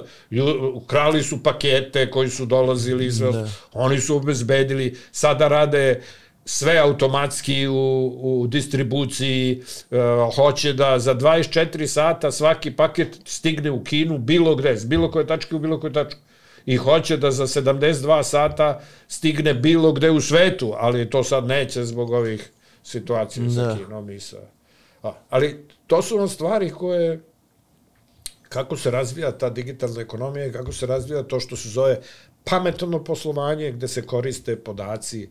Krali 0.88 1.24
su 1.24 1.44
pakete 1.44 2.12
koji 2.12 2.30
su 2.30 2.46
dolazili, 2.46 3.12
sve, 3.12 3.32
da. 3.32 3.48
oni 3.74 4.00
su 4.00 4.16
obezbedili, 4.16 4.98
sada 5.12 5.48
rade 5.48 6.02
sve 6.46 6.78
automatski 6.78 7.68
u, 7.68 8.14
u 8.24 8.48
distribuciji, 8.48 9.62
uh, 9.92 10.36
hoće 10.36 10.74
da 10.74 11.00
za 11.00 11.16
24 11.16 11.88
sata 11.88 12.32
svaki 12.32 12.72
paket 12.72 13.20
stigne 13.26 13.72
u 13.72 13.84
Kinu 13.84 14.18
bilo 14.18 14.56
gde, 14.56 14.78
s 14.78 14.86
bilo 14.86 15.12
koje 15.12 15.28
tačke 15.28 15.56
u 15.56 15.60
bilo 15.60 15.80
koje 15.80 15.94
tačku 15.94 16.20
i 16.66 16.78
hoće 16.78 17.18
da 17.18 17.32
za 17.32 17.48
72 17.48 18.24
sata 18.24 18.82
stigne 19.08 19.54
bilo 19.54 19.92
gde 19.92 20.12
u 20.12 20.22
svetu, 20.22 20.74
ali 20.78 21.10
to 21.10 21.24
sad 21.24 21.46
neće 21.46 21.86
zbog 21.86 22.12
ovih 22.12 22.52
situacija 22.84 23.46
da. 23.46 23.52
sa 23.52 23.78
Kinom 23.78 24.10
i 24.10 24.20
sa... 24.20 24.38
A, 25.04 25.14
ali 25.30 25.68
to 25.88 26.02
su 26.02 26.18
vam 26.18 26.28
stvari 26.28 26.70
koje 26.70 27.22
kako 28.50 28.78
se 28.78 28.92
razvija 28.92 29.32
ta 29.32 29.50
digitalna 29.50 30.02
ekonomija 30.02 30.46
i 30.46 30.52
kako 30.52 30.72
se 30.72 30.86
razvija 30.86 31.24
to 31.24 31.40
što 31.40 31.56
se 31.56 31.70
zove 31.70 32.02
pametno 32.44 33.04
poslovanje 33.04 33.72
gde 33.72 33.88
se 33.88 34.02
koriste 34.02 34.56
podaci 34.56 35.30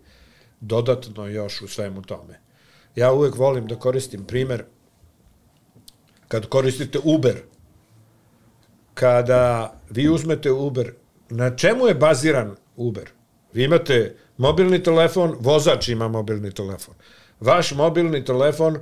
dodatno 0.60 1.26
još 1.26 1.62
u 1.62 1.68
svemu 1.68 2.02
tome. 2.02 2.40
Ja 2.96 3.12
uvek 3.12 3.36
volim 3.36 3.66
da 3.66 3.78
koristim 3.78 4.24
primer 4.24 4.64
kad 6.28 6.46
koristite 6.48 6.98
Uber, 7.04 7.36
kada 8.94 9.74
vi 9.90 10.08
uzmete 10.08 10.52
Uber 10.52 10.92
na 11.32 11.56
čemu 11.56 11.86
je 11.86 11.94
baziran 11.94 12.56
Uber? 12.76 13.10
Vi 13.52 13.64
imate 13.64 14.16
mobilni 14.36 14.82
telefon, 14.82 15.36
vozač 15.40 15.88
ima 15.88 16.08
mobilni 16.08 16.52
telefon. 16.52 16.94
Vaš 17.40 17.72
mobilni 17.72 18.24
telefon 18.24 18.78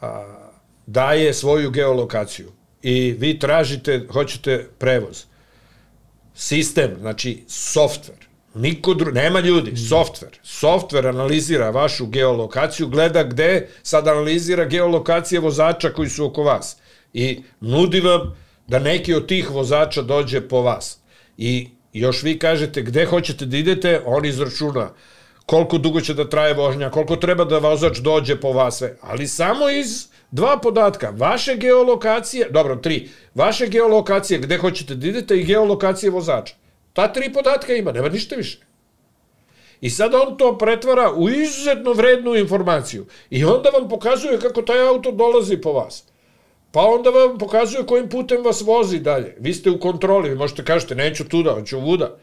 a, 0.00 0.24
daje 0.86 1.34
svoju 1.34 1.70
geolokaciju 1.70 2.52
i 2.82 3.16
vi 3.18 3.38
tražite, 3.38 4.06
hoćete 4.12 4.68
prevoz. 4.78 5.24
Sistem, 6.34 6.96
znači 7.00 7.44
softver, 7.48 8.16
niko 8.54 8.94
dru... 8.94 9.12
nema 9.12 9.40
ljudi, 9.40 9.76
softver. 9.76 10.38
Softver 10.42 11.06
analizira 11.06 11.70
vašu 11.70 12.06
geolokaciju, 12.06 12.88
gleda 12.88 13.22
gde 13.22 13.68
sad 13.82 14.08
analizira 14.08 14.64
geolokacije 14.64 15.40
vozača 15.40 15.92
koji 15.92 16.08
su 16.08 16.26
oko 16.26 16.42
vas 16.42 16.76
i 17.12 17.42
nudi 17.60 18.00
vam 18.00 18.36
da 18.66 18.78
neki 18.78 19.14
od 19.14 19.26
tih 19.26 19.50
vozača 19.50 20.02
dođe 20.02 20.48
po 20.48 20.62
vas 20.62 20.98
i 21.38 21.68
još 21.92 22.22
vi 22.22 22.38
kažete 22.38 22.82
gde 22.82 23.04
hoćete 23.04 23.46
da 23.46 23.56
idete, 23.56 24.00
on 24.06 24.24
izračuna 24.24 24.90
koliko 25.46 25.78
dugo 25.78 26.00
će 26.00 26.14
da 26.14 26.28
traje 26.28 26.54
vožnja, 26.54 26.90
koliko 26.90 27.16
treba 27.16 27.44
da 27.44 27.58
vozač 27.58 27.98
dođe 27.98 28.36
po 28.40 28.52
vas 28.52 28.78
sve, 28.78 28.96
ali 29.00 29.26
samo 29.26 29.70
iz 29.70 30.08
dva 30.30 30.58
podatka, 30.58 31.12
vaše 31.16 31.54
geolokacije, 31.56 32.48
dobro, 32.50 32.76
tri, 32.76 33.08
vaše 33.34 33.66
geolokacije 33.66 34.38
gde 34.38 34.58
hoćete 34.58 34.94
da 34.94 35.06
idete 35.06 35.38
i 35.38 35.44
geolokacije 35.44 36.10
vozača. 36.10 36.54
Ta 36.92 37.12
tri 37.12 37.32
podatka 37.32 37.72
ima, 37.74 37.92
nema 37.92 38.08
ništa 38.08 38.36
više. 38.36 38.58
I 39.80 39.90
sad 39.90 40.14
on 40.14 40.36
to 40.36 40.58
pretvara 40.58 41.12
u 41.12 41.28
izuzetno 41.28 41.92
vrednu 41.92 42.34
informaciju. 42.34 43.06
I 43.30 43.44
onda 43.44 43.70
vam 43.70 43.88
pokazuje 43.88 44.40
kako 44.40 44.62
taj 44.62 44.88
auto 44.88 45.12
dolazi 45.12 45.56
po 45.56 45.72
vas. 45.72 46.04
Pa 46.72 46.80
onda 46.80 47.10
vam 47.10 47.38
pokazuje 47.38 47.86
kojim 47.86 48.08
putem 48.08 48.44
vas 48.44 48.60
vozi 48.60 48.98
dalje. 49.00 49.36
Vi 49.40 49.54
ste 49.54 49.70
u 49.70 49.80
kontroli, 49.80 50.28
vi 50.30 50.36
možete 50.36 50.64
kažete 50.64 50.94
neću 50.94 51.28
tuda, 51.28 51.52
hoću 51.52 51.80
vuda. 51.80 52.16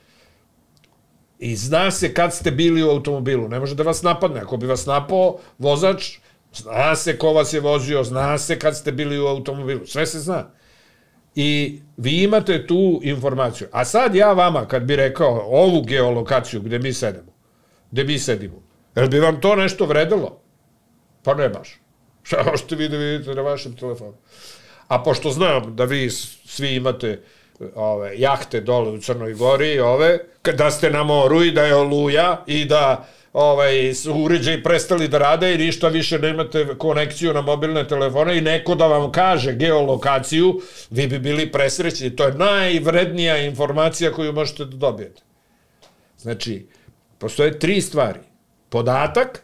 I 1.39 1.55
zna 1.55 1.91
se 1.91 2.13
kad 2.13 2.34
ste 2.34 2.51
bili 2.51 2.84
u 2.84 2.89
automobilu, 2.89 3.49
ne 3.49 3.59
može 3.59 3.76
da 3.76 3.84
vas 3.84 4.01
napadne. 4.01 4.39
Ako 4.39 4.57
bi 4.57 4.67
vas 4.67 4.85
napao 4.85 5.38
vozač, 5.57 6.17
zna 6.53 6.95
se 6.95 7.17
ko 7.17 7.34
vas 7.34 7.53
je 7.53 7.59
vozio, 7.59 8.03
zna 8.03 8.38
se 8.38 8.59
kad 8.59 8.77
ste 8.77 8.91
bili 8.91 9.19
u 9.19 9.27
automobilu, 9.27 9.85
sve 9.85 10.05
se 10.05 10.19
zna. 10.19 10.49
I 11.35 11.81
vi 11.97 12.23
imate 12.23 12.67
tu 12.67 12.99
informaciju. 13.03 13.67
A 13.72 13.85
sad 13.85 14.15
ja 14.15 14.34
vama, 14.34 14.67
kad 14.67 14.84
bi 14.84 14.95
rekao 14.95 15.41
ovu 15.47 15.81
geolokaciju 15.81 16.61
gde 16.61 16.80
mi 16.80 16.93
sedemo, 16.93 17.31
gde 17.91 18.03
mi 18.03 18.19
sedimo, 18.19 18.63
jel 18.95 19.07
bi 19.07 19.19
vam 19.19 19.41
to 19.41 19.55
nešto 19.55 19.85
vredilo? 19.85 20.41
Pa 21.23 21.34
ne 21.34 21.49
baš. 21.49 21.84
Šta 22.26 22.43
možete 22.52 22.76
vi 22.76 22.89
da 22.89 22.97
vidite 22.97 23.35
na 23.35 23.41
vašem 23.41 23.76
telefonu? 23.77 24.14
A 24.88 25.03
pošto 25.03 25.30
znam 25.30 25.76
da 25.76 25.85
vi 25.85 26.10
svi 26.10 26.76
imate 26.76 27.22
ove, 27.76 28.18
jahte 28.18 28.61
dole 28.61 28.89
u 28.89 28.97
Crnoj 28.97 29.34
Gori, 29.34 29.80
ove, 29.80 30.19
da 30.57 30.72
ste 30.72 30.89
na 30.89 31.03
moru 31.03 31.43
i 31.43 31.52
da 31.52 31.64
je 31.65 31.76
oluja 31.76 32.43
i 32.47 32.65
da 32.65 33.07
ovaj, 33.34 33.93
su 33.93 34.14
uređaji 34.14 34.64
prestali 34.64 35.07
da 35.07 35.18
rade 35.18 35.53
i 35.53 35.57
ništa 35.57 35.88
više 35.88 36.19
nemate 36.19 36.77
konekciju 36.77 37.34
na 37.34 37.41
mobilne 37.41 37.88
telefone 37.88 38.38
i 38.38 38.41
neko 38.41 38.76
da 38.76 38.88
vam 38.88 39.11
kaže 39.11 39.53
geolokaciju, 39.53 40.61
vi 40.89 41.07
bi 41.07 41.19
bili 41.19 41.52
presrećni. 41.52 42.15
To 42.15 42.23
je 42.23 42.34
najvrednija 42.34 43.38
informacija 43.38 44.11
koju 44.11 44.34
možete 44.34 44.65
da 44.65 44.77
dobijete. 44.77 45.22
Znači, 46.18 46.68
postoje 47.19 47.60
tri 47.60 47.81
stvari. 47.81 48.19
Podatak, 48.69 49.43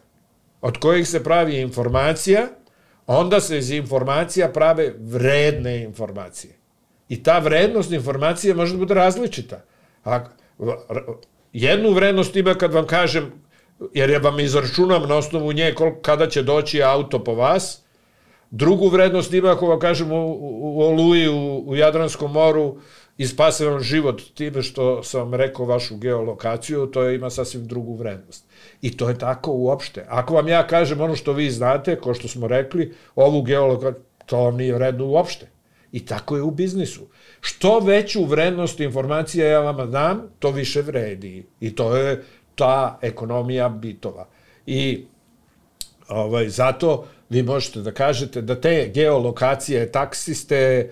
od 0.62 0.78
kojih 0.78 1.08
se 1.08 1.24
pravi 1.24 1.60
informacija, 1.60 2.48
onda 3.18 3.40
se 3.40 3.58
iz 3.58 3.72
informacija 3.72 4.50
prave 4.50 4.94
vredne 5.00 5.84
informacije. 5.84 6.54
I 7.10 7.24
ta 7.24 7.40
vrednost 7.40 7.92
informacije 7.92 8.54
može 8.54 8.74
da 8.74 8.78
bude 8.78 8.94
različita. 8.94 9.62
A, 10.06 10.20
jednu 11.54 11.92
vrednost 11.92 12.36
ima 12.36 12.54
kad 12.54 12.74
vam 12.74 12.88
kažem, 12.88 13.32
jer 13.94 14.10
ja 14.10 14.20
vam 14.20 14.40
izračunam 14.40 15.10
na 15.10 15.16
osnovu 15.16 15.52
nje 15.52 15.74
koliko, 15.76 16.02
kada 16.02 16.30
će 16.30 16.44
doći 16.44 16.84
auto 16.84 17.24
po 17.24 17.36
vas, 17.36 17.82
drugu 18.52 18.88
vrednost 18.88 19.34
ima 19.34 19.52
ako 19.52 19.68
vam 19.68 19.80
kažem 19.80 20.12
u, 20.12 20.32
u, 20.32 20.78
u 20.78 20.82
Oluji, 20.82 21.30
u, 21.30 21.64
u 21.68 21.76
Jadranskom 21.76 22.32
moru, 22.32 22.78
i 23.18 23.28
spase 23.28 23.66
vam 23.66 23.80
život 23.80 24.22
time 24.34 24.64
što 24.64 25.04
sam 25.04 25.34
rekao 25.34 25.66
vašu 25.66 25.98
geolokaciju, 25.98 26.88
to 26.88 27.10
ima 27.10 27.30
sasvim 27.30 27.68
drugu 27.68 27.96
vrednost. 27.96 28.46
I 28.82 28.98
to 28.98 29.10
je 29.10 29.18
tako 29.18 29.52
uopšte. 29.52 30.06
Ako 30.10 30.34
vam 30.34 30.48
ja 30.48 30.68
kažem 30.68 31.02
ono 31.02 31.16
što 31.16 31.34
vi 31.34 31.50
znate, 31.52 31.96
ko 31.96 32.14
što 32.14 32.28
smo 32.28 32.48
rekli, 32.48 32.94
ovu 33.16 33.42
geolokaciju, 33.42 34.04
to 34.26 34.38
vam 34.38 34.58
nije 34.58 34.74
vredno 34.74 35.06
uopšte. 35.06 35.48
I 35.92 36.06
tako 36.06 36.36
je 36.36 36.42
u 36.42 36.52
biznisu. 36.52 37.02
Što 37.42 37.80
veću 37.80 38.26
vrednost 38.26 38.80
informacija 38.80 39.48
ja 39.48 39.60
vama 39.60 39.86
dam, 39.86 40.22
to 40.40 40.52
više 40.52 40.82
vredi. 40.82 41.46
I 41.60 41.76
to 41.76 41.96
je 41.96 42.24
ta 42.56 43.00
ekonomija 43.02 43.70
bitova. 43.70 44.28
I 44.66 45.06
ovaj, 46.08 46.50
zato 46.50 47.08
vi 47.30 47.44
možete 47.44 47.82
da 47.82 47.92
kažete 47.92 48.42
da 48.42 48.62
te 48.62 48.92
geolokacije, 48.94 49.92
taksiste, 49.92 50.92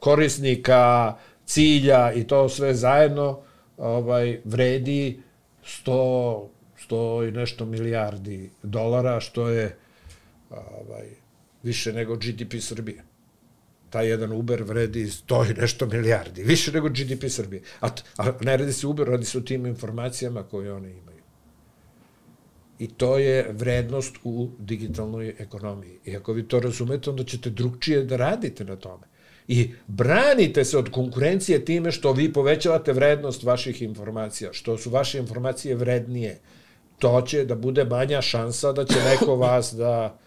korisnika, 0.00 1.16
cilja 1.44 2.12
i 2.12 2.26
to 2.26 2.48
sve 2.48 2.74
zajedno 2.74 3.40
ovaj, 3.76 4.40
vredi 4.44 5.20
100, 5.64 6.46
100 6.88 7.28
i 7.28 7.32
nešto 7.32 7.66
milijardi 7.66 8.50
dolara, 8.62 9.20
što 9.20 9.48
je 9.48 9.76
ovaj, 10.50 11.06
više 11.62 11.92
nego 11.92 12.16
GDP 12.16 12.54
Srbije 12.60 13.04
taj 13.90 14.08
jedan 14.08 14.32
Uber 14.32 14.62
vredi 14.62 15.06
100 15.06 15.50
i 15.50 15.60
nešto 15.60 15.86
milijardi, 15.86 16.42
više 16.42 16.72
nego 16.72 16.88
GDP 16.88 17.28
Srbije. 17.28 17.62
A, 17.80 17.88
a 18.16 18.32
ne 18.40 18.56
radi 18.56 18.72
se 18.72 18.86
Uber, 18.86 19.08
radi 19.08 19.24
se 19.24 19.38
o 19.38 19.40
tim 19.40 19.66
informacijama 19.66 20.42
koje 20.42 20.72
one 20.72 20.90
imaju. 20.90 21.15
I 22.78 22.88
to 22.88 23.18
je 23.18 23.52
vrednost 23.52 24.16
u 24.24 24.48
digitalnoj 24.58 25.34
ekonomiji. 25.38 25.98
I 26.04 26.16
ako 26.16 26.32
vi 26.32 26.48
to 26.48 26.60
razumete, 26.60 27.10
onda 27.10 27.24
ćete 27.24 27.50
drugčije 27.50 28.04
da 28.04 28.16
radite 28.16 28.64
na 28.64 28.76
tome. 28.76 29.06
I 29.48 29.70
branite 29.86 30.64
se 30.64 30.78
od 30.78 30.90
konkurencije 30.90 31.64
time 31.64 31.92
što 31.92 32.12
vi 32.12 32.32
povećavate 32.32 32.92
vrednost 32.92 33.42
vaših 33.42 33.82
informacija, 33.82 34.52
što 34.52 34.78
su 34.78 34.90
vaše 34.90 35.18
informacije 35.18 35.74
vrednije. 35.74 36.38
To 36.98 37.22
će 37.22 37.44
da 37.44 37.54
bude 37.54 37.84
manja 37.84 38.22
šansa 38.22 38.72
da 38.72 38.84
će 38.84 38.98
neko 39.10 39.36
vas 39.46 39.74
da 39.74 40.18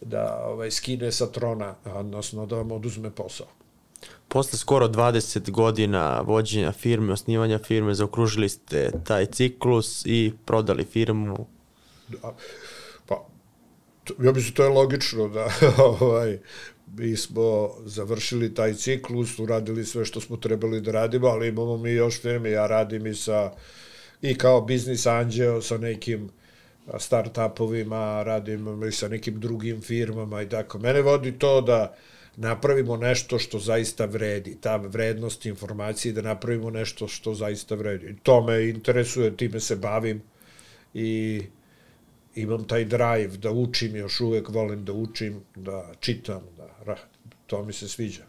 da 0.00 0.44
ovaj, 0.46 0.70
skine 0.70 1.12
sa 1.12 1.26
trona, 1.26 1.74
odnosno 1.84 2.46
da 2.46 2.56
vam 2.56 2.72
oduzme 2.72 3.10
posao. 3.10 3.46
Posle 4.28 4.58
skoro 4.58 4.88
20 4.88 5.50
godina 5.50 6.20
vođenja 6.20 6.72
firme, 6.72 7.12
osnivanja 7.12 7.58
firme, 7.58 7.94
zaokružili 7.94 8.48
ste 8.48 8.90
taj 9.04 9.26
ciklus 9.26 10.02
i 10.06 10.32
prodali 10.44 10.84
firmu. 10.84 11.46
Da, 12.08 12.36
pa, 13.06 13.26
ja 14.22 14.32
mislim 14.32 14.54
to 14.54 14.62
je 14.62 14.68
logično 14.68 15.28
da 15.28 15.48
ovaj, 16.00 16.38
mi 16.96 17.16
smo 17.16 17.70
završili 17.84 18.54
taj 18.54 18.74
ciklus, 18.74 19.38
uradili 19.38 19.84
sve 19.84 20.04
što 20.04 20.20
smo 20.20 20.36
trebali 20.36 20.80
da 20.80 20.92
radimo, 20.92 21.26
ali 21.26 21.48
imamo 21.48 21.76
mi 21.76 21.90
još 21.90 22.20
firme, 22.20 22.50
ja 22.50 22.66
radim 22.66 23.06
i 23.06 23.14
sa 23.14 23.52
i 24.22 24.34
kao 24.34 24.60
biznis 24.60 25.06
anđeo 25.06 25.62
sa 25.62 25.78
nekim 25.78 26.30
start-upovima, 26.98 28.22
radim 28.22 28.88
i 28.88 28.92
sa 28.92 29.08
nekim 29.08 29.40
drugim 29.40 29.80
firmama 29.80 30.42
i 30.42 30.48
tako. 30.48 30.78
Mene 30.78 31.02
vodi 31.02 31.38
to 31.38 31.60
da 31.60 31.96
napravimo 32.40 32.96
nešto 32.96 33.38
što 33.38 33.58
zaista 33.58 34.04
vredi, 34.04 34.56
ta 34.60 34.76
vrednost 34.76 35.46
informacije, 35.46 36.12
da 36.12 36.22
napravimo 36.22 36.70
nešto 36.70 37.08
što 37.08 37.34
zaista 37.34 37.74
vredi. 37.74 38.16
To 38.22 38.40
me 38.42 38.68
interesuje, 38.68 39.36
time 39.36 39.60
se 39.60 39.76
bavim 39.76 40.22
i 40.94 41.42
imam 42.34 42.64
taj 42.64 42.84
drive 42.84 43.36
da 43.36 43.50
učim, 43.50 43.96
još 43.96 44.20
uvek 44.20 44.48
volim 44.48 44.84
da 44.84 44.92
učim, 44.92 45.40
da 45.54 45.92
čitam, 46.00 46.40
da, 46.56 46.96
to 47.46 47.64
mi 47.64 47.72
se 47.72 47.88
sviđa. 47.88 48.22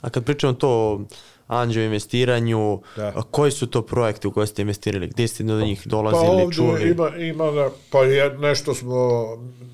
A 0.00 0.10
kad 0.10 0.24
pričamo 0.24 0.52
to 0.52 1.00
anđeo 1.46 1.84
investiranju, 1.84 2.80
da. 2.96 3.22
koji 3.30 3.50
su 3.50 3.66
to 3.66 3.82
projekte 3.82 4.28
u 4.28 4.32
koje 4.32 4.46
ste 4.46 4.62
investirali, 4.62 5.06
gde 5.06 5.28
ste 5.28 5.44
do 5.44 5.60
njih 5.60 5.82
dolazili, 5.84 6.26
pa 6.26 6.32
ovdje 6.32 6.56
čuli? 6.56 6.90
Ima, 6.90 7.16
ima 7.16 7.50
da, 7.50 7.70
pa 7.90 8.04
je, 8.04 8.38
nešto 8.38 8.74
smo, 8.74 9.26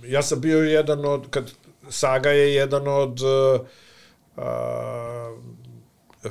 ja 0.06 0.22
sam 0.22 0.40
bio 0.40 0.58
jedan 0.58 1.04
od, 1.04 1.30
kad 1.30 1.52
Saga 1.90 2.30
je 2.30 2.54
jedan 2.54 2.88
od 2.88 3.20
a, 4.36 5.36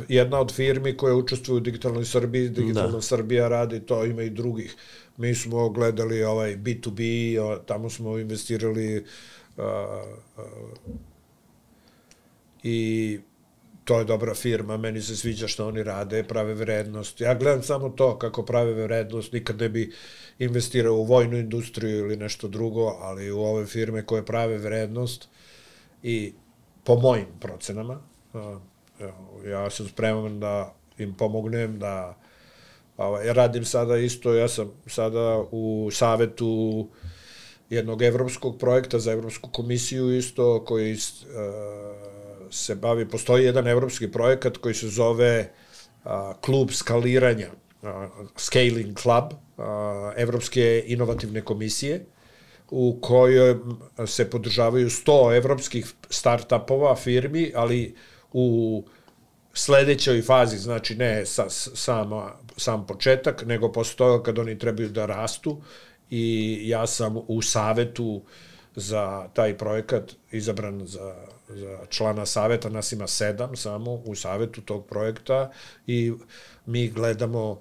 jedna 0.07 0.40
od 0.40 0.52
firmi 0.52 0.98
koje 0.98 1.14
učestvuju 1.14 1.57
u 1.57 1.60
Digitalnoj 1.60 2.06
Srbiji, 2.06 2.49
Digitalna 2.49 2.91
da. 2.91 3.02
Srbija 3.02 3.48
radi 3.48 3.80
to, 3.80 4.06
ima 4.06 4.23
i 4.23 4.30
drugih. 4.30 4.76
Mi 5.18 5.36
smo 5.36 5.69
gledali 5.69 6.23
ovaj 6.23 6.57
B2B, 6.57 7.60
tamo 7.65 7.90
smo 7.90 8.18
investirali 8.18 9.06
a, 9.57 9.64
a, 10.38 10.44
i 12.64 13.19
to 13.84 13.99
je 13.99 14.06
dobra 14.06 14.34
firma, 14.34 14.78
meni 14.78 15.02
se 15.02 15.16
sviđa 15.16 15.48
što 15.48 15.68
oni 15.68 15.84
rade, 15.84 16.24
prave 16.24 16.53
vrednost. 16.53 17.22
Ja 17.22 17.34
gledam 17.34 17.64
samo 17.64 17.90
to 17.90 18.18
kako 18.18 18.44
prave 18.44 18.74
vrednost, 18.74 19.34
nikad 19.34 19.60
ne 19.60 19.70
bi 19.70 19.91
investirao 20.40 20.94
u 20.94 21.03
vojnu 21.03 21.38
industriju 21.38 21.98
ili 21.98 22.18
nešto 22.18 22.48
drugo, 22.48 22.86
ali 22.88 23.32
u 23.32 23.40
ove 23.40 23.66
firme 23.66 24.06
koje 24.06 24.26
prave 24.26 24.58
vrednost 24.58 25.28
i 26.03 26.34
po 26.84 26.95
mojim 26.95 27.28
procenama, 27.40 28.02
ja 29.45 29.70
sam 29.70 29.88
spreman 29.88 30.40
da 30.40 30.76
im 30.98 31.14
pomognem 31.14 31.80
da 31.80 32.18
ja 33.26 33.34
radim 33.34 33.66
sada 33.66 33.98
isto, 33.98 34.34
ja 34.34 34.48
sam 34.48 34.72
sada 34.88 35.44
u 35.52 35.90
savetu 35.91 36.88
jednog 37.70 38.02
evropskog 38.02 38.58
projekta 38.60 38.99
za 38.99 39.12
Evropsku 39.12 39.49
komisiju 39.49 40.18
isto 40.18 40.66
koji 40.66 40.94
uh, 40.94 42.20
se 42.52 42.76
bavi, 42.76 43.10
postoji 43.10 43.45
jedan 43.45 43.68
evropski 43.68 44.11
projekat 44.11 44.57
koji 44.57 44.73
se 44.76 44.90
zove 44.90 45.52
a, 46.03 46.34
klub 46.41 46.72
skaliranja, 46.72 47.49
a, 47.84 48.10
Scaling 48.38 48.99
Club, 48.99 49.34
a, 49.57 50.14
Evropske 50.18 50.84
inovativne 50.88 51.41
komisije, 51.41 52.06
u 52.72 52.98
kojoj 53.02 53.56
se 54.07 54.30
podržavaju 54.30 54.90
100 54.90 55.38
evropskih 55.38 55.94
startupova, 56.10 56.95
firmi, 56.95 57.52
ali 57.56 57.95
u 58.34 58.84
sledećoj 59.53 60.22
fazi, 60.22 60.57
znači 60.57 60.95
ne 60.95 61.26
sa, 61.26 61.49
sama, 61.49 62.32
sam 62.57 62.88
početak, 62.88 63.44
nego 63.45 63.72
posle 63.72 63.95
toga 63.95 64.23
kad 64.23 64.40
oni 64.40 64.60
trebaju 64.60 64.90
da 64.90 65.06
rastu 65.06 65.61
i 66.10 66.57
ja 66.64 66.88
sam 66.88 67.18
u 67.28 67.41
savetu 67.41 68.22
za 68.76 69.28
taj 69.34 69.57
projekat 69.57 70.11
izabran 70.32 70.88
za 70.88 71.15
za 71.56 71.80
člana 71.90 72.26
saveta, 72.26 72.69
nas 72.69 72.91
ima 72.91 73.07
sedam 73.07 73.56
samo 73.56 73.94
u 73.94 74.15
savetu 74.15 74.61
tog 74.61 74.86
projekta 74.86 75.52
i 75.88 76.14
mi 76.65 76.90
gledamo, 76.90 77.60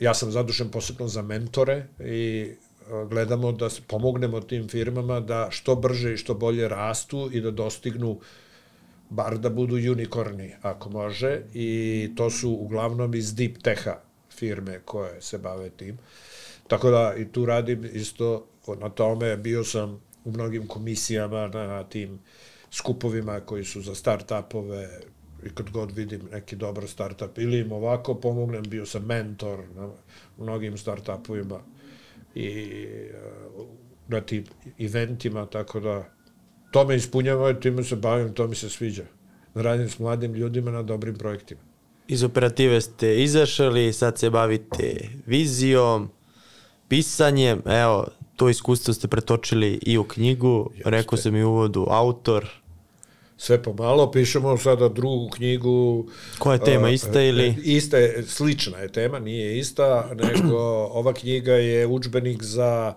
ja 0.00 0.14
sam 0.14 0.30
zadužen 0.30 0.70
posebno 0.70 1.08
za 1.08 1.22
mentore 1.22 1.86
i 2.00 2.50
e, 2.50 3.06
gledamo 3.10 3.52
da 3.52 3.68
pomognemo 3.86 4.40
tim 4.40 4.68
firmama 4.68 5.20
da 5.20 5.48
što 5.50 5.76
brže 5.76 6.14
i 6.14 6.16
što 6.16 6.34
bolje 6.34 6.68
rastu 6.68 7.30
i 7.32 7.40
da 7.40 7.50
dostignu 7.50 8.20
bar 9.10 9.38
da 9.38 9.50
budu 9.50 9.76
unikorni 9.76 10.54
ako 10.62 10.90
može 10.90 11.42
i 11.54 12.10
to 12.16 12.30
su 12.30 12.50
uglavnom 12.50 13.14
iz 13.14 13.34
deep 13.34 13.58
teha 13.62 13.96
firme 14.30 14.80
koje 14.84 15.22
se 15.22 15.38
bave 15.38 15.70
tim. 15.70 15.98
Tako 16.68 16.90
da 16.90 17.14
i 17.16 17.32
tu 17.32 17.46
radim 17.46 17.90
isto 17.92 18.46
na 18.80 18.88
tome, 18.88 19.36
bio 19.36 19.64
sam 19.64 20.00
u 20.24 20.30
mnogim 20.30 20.66
komisijama 20.66 21.48
na, 21.48 21.84
tim 21.84 22.14
uh, 22.14 22.20
skupovima 22.70 23.40
koji 23.40 23.64
su 23.64 23.82
za 23.82 23.94
start-upove 23.94 24.88
i 25.46 25.50
kad 25.54 25.70
god 25.70 25.92
vidim 25.96 26.20
neki 26.32 26.56
dobar 26.56 26.84
start-up 26.84 27.38
ili 27.42 27.58
im 27.58 27.72
ovako 27.72 28.14
pomognem, 28.14 28.62
bio 28.62 28.86
sam 28.86 29.04
mentor 29.06 29.64
na 29.74 29.90
mnogim 30.38 30.76
start-upovima 30.76 31.60
i 32.34 32.76
uh, 33.56 33.66
na 34.08 34.20
tim 34.20 34.44
eventima, 34.78 35.46
tako 35.46 35.80
da 35.80 36.16
to 36.72 36.84
me 36.84 36.96
ispunjava 36.96 37.50
i 37.50 37.60
time 37.60 37.84
se 37.84 37.96
bavim, 37.96 38.34
to 38.34 38.48
mi 38.48 38.54
se 38.54 38.70
sviđa. 38.70 39.04
Radim 39.54 39.88
s 39.88 39.98
mladim 39.98 40.34
ljudima 40.34 40.70
na 40.70 40.82
dobrim 40.82 41.14
projektima. 41.14 41.60
Iz 42.08 42.22
operative 42.22 42.80
ste 42.80 43.22
izašali, 43.22 43.92
sad 43.92 44.18
se 44.18 44.30
bavite 44.30 45.08
vizijom, 45.26 46.10
pisanje, 46.88 47.56
evo, 47.66 48.06
to 48.36 48.48
iskustvo 48.48 48.94
ste 48.94 49.08
pretočili 49.08 49.78
i 49.82 49.98
u 49.98 50.04
knjigu, 50.04 50.70
rekao 50.84 51.18
sam 51.18 51.36
i 51.36 51.44
u 51.44 51.50
uvodu, 51.50 51.86
autor, 51.90 52.48
sve 53.36 53.62
pomalo, 53.62 54.10
pišemo 54.10 54.56
sada 54.58 54.88
drugu 54.88 55.30
knjigu. 55.30 56.06
Koja 56.38 56.54
je 56.54 56.64
tema, 56.64 56.90
ista 56.90 57.22
ili? 57.22 57.54
Ista 57.64 57.98
je, 57.98 58.22
slična 58.26 58.78
je 58.78 58.92
tema, 58.92 59.18
nije 59.18 59.58
ista, 59.58 60.10
nego 60.22 60.58
ova 60.92 61.12
knjiga 61.12 61.52
je 61.52 61.86
učbenik 61.86 62.42
za 62.42 62.94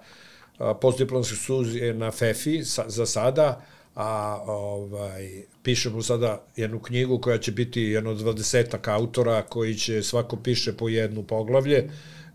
postdiplomske 0.82 1.36
studije 1.36 1.94
na 1.94 2.12
FEFI 2.12 2.64
sa, 2.64 2.84
za 2.88 3.06
sada, 3.06 3.66
a 3.96 4.42
ovaj, 4.48 5.44
pišemo 5.64 6.02
sada 6.02 6.46
jednu 6.56 6.80
knjigu 6.80 7.20
koja 7.20 7.38
će 7.38 7.52
biti 7.52 7.82
jedno 7.82 8.14
dvadesetak 8.14 8.88
autora 8.88 9.42
koji 9.42 9.76
će 9.76 10.04
svako 10.04 10.36
piše 10.36 10.78
po 10.78 10.90
jednu 10.90 11.24
poglavlje, 11.24 11.90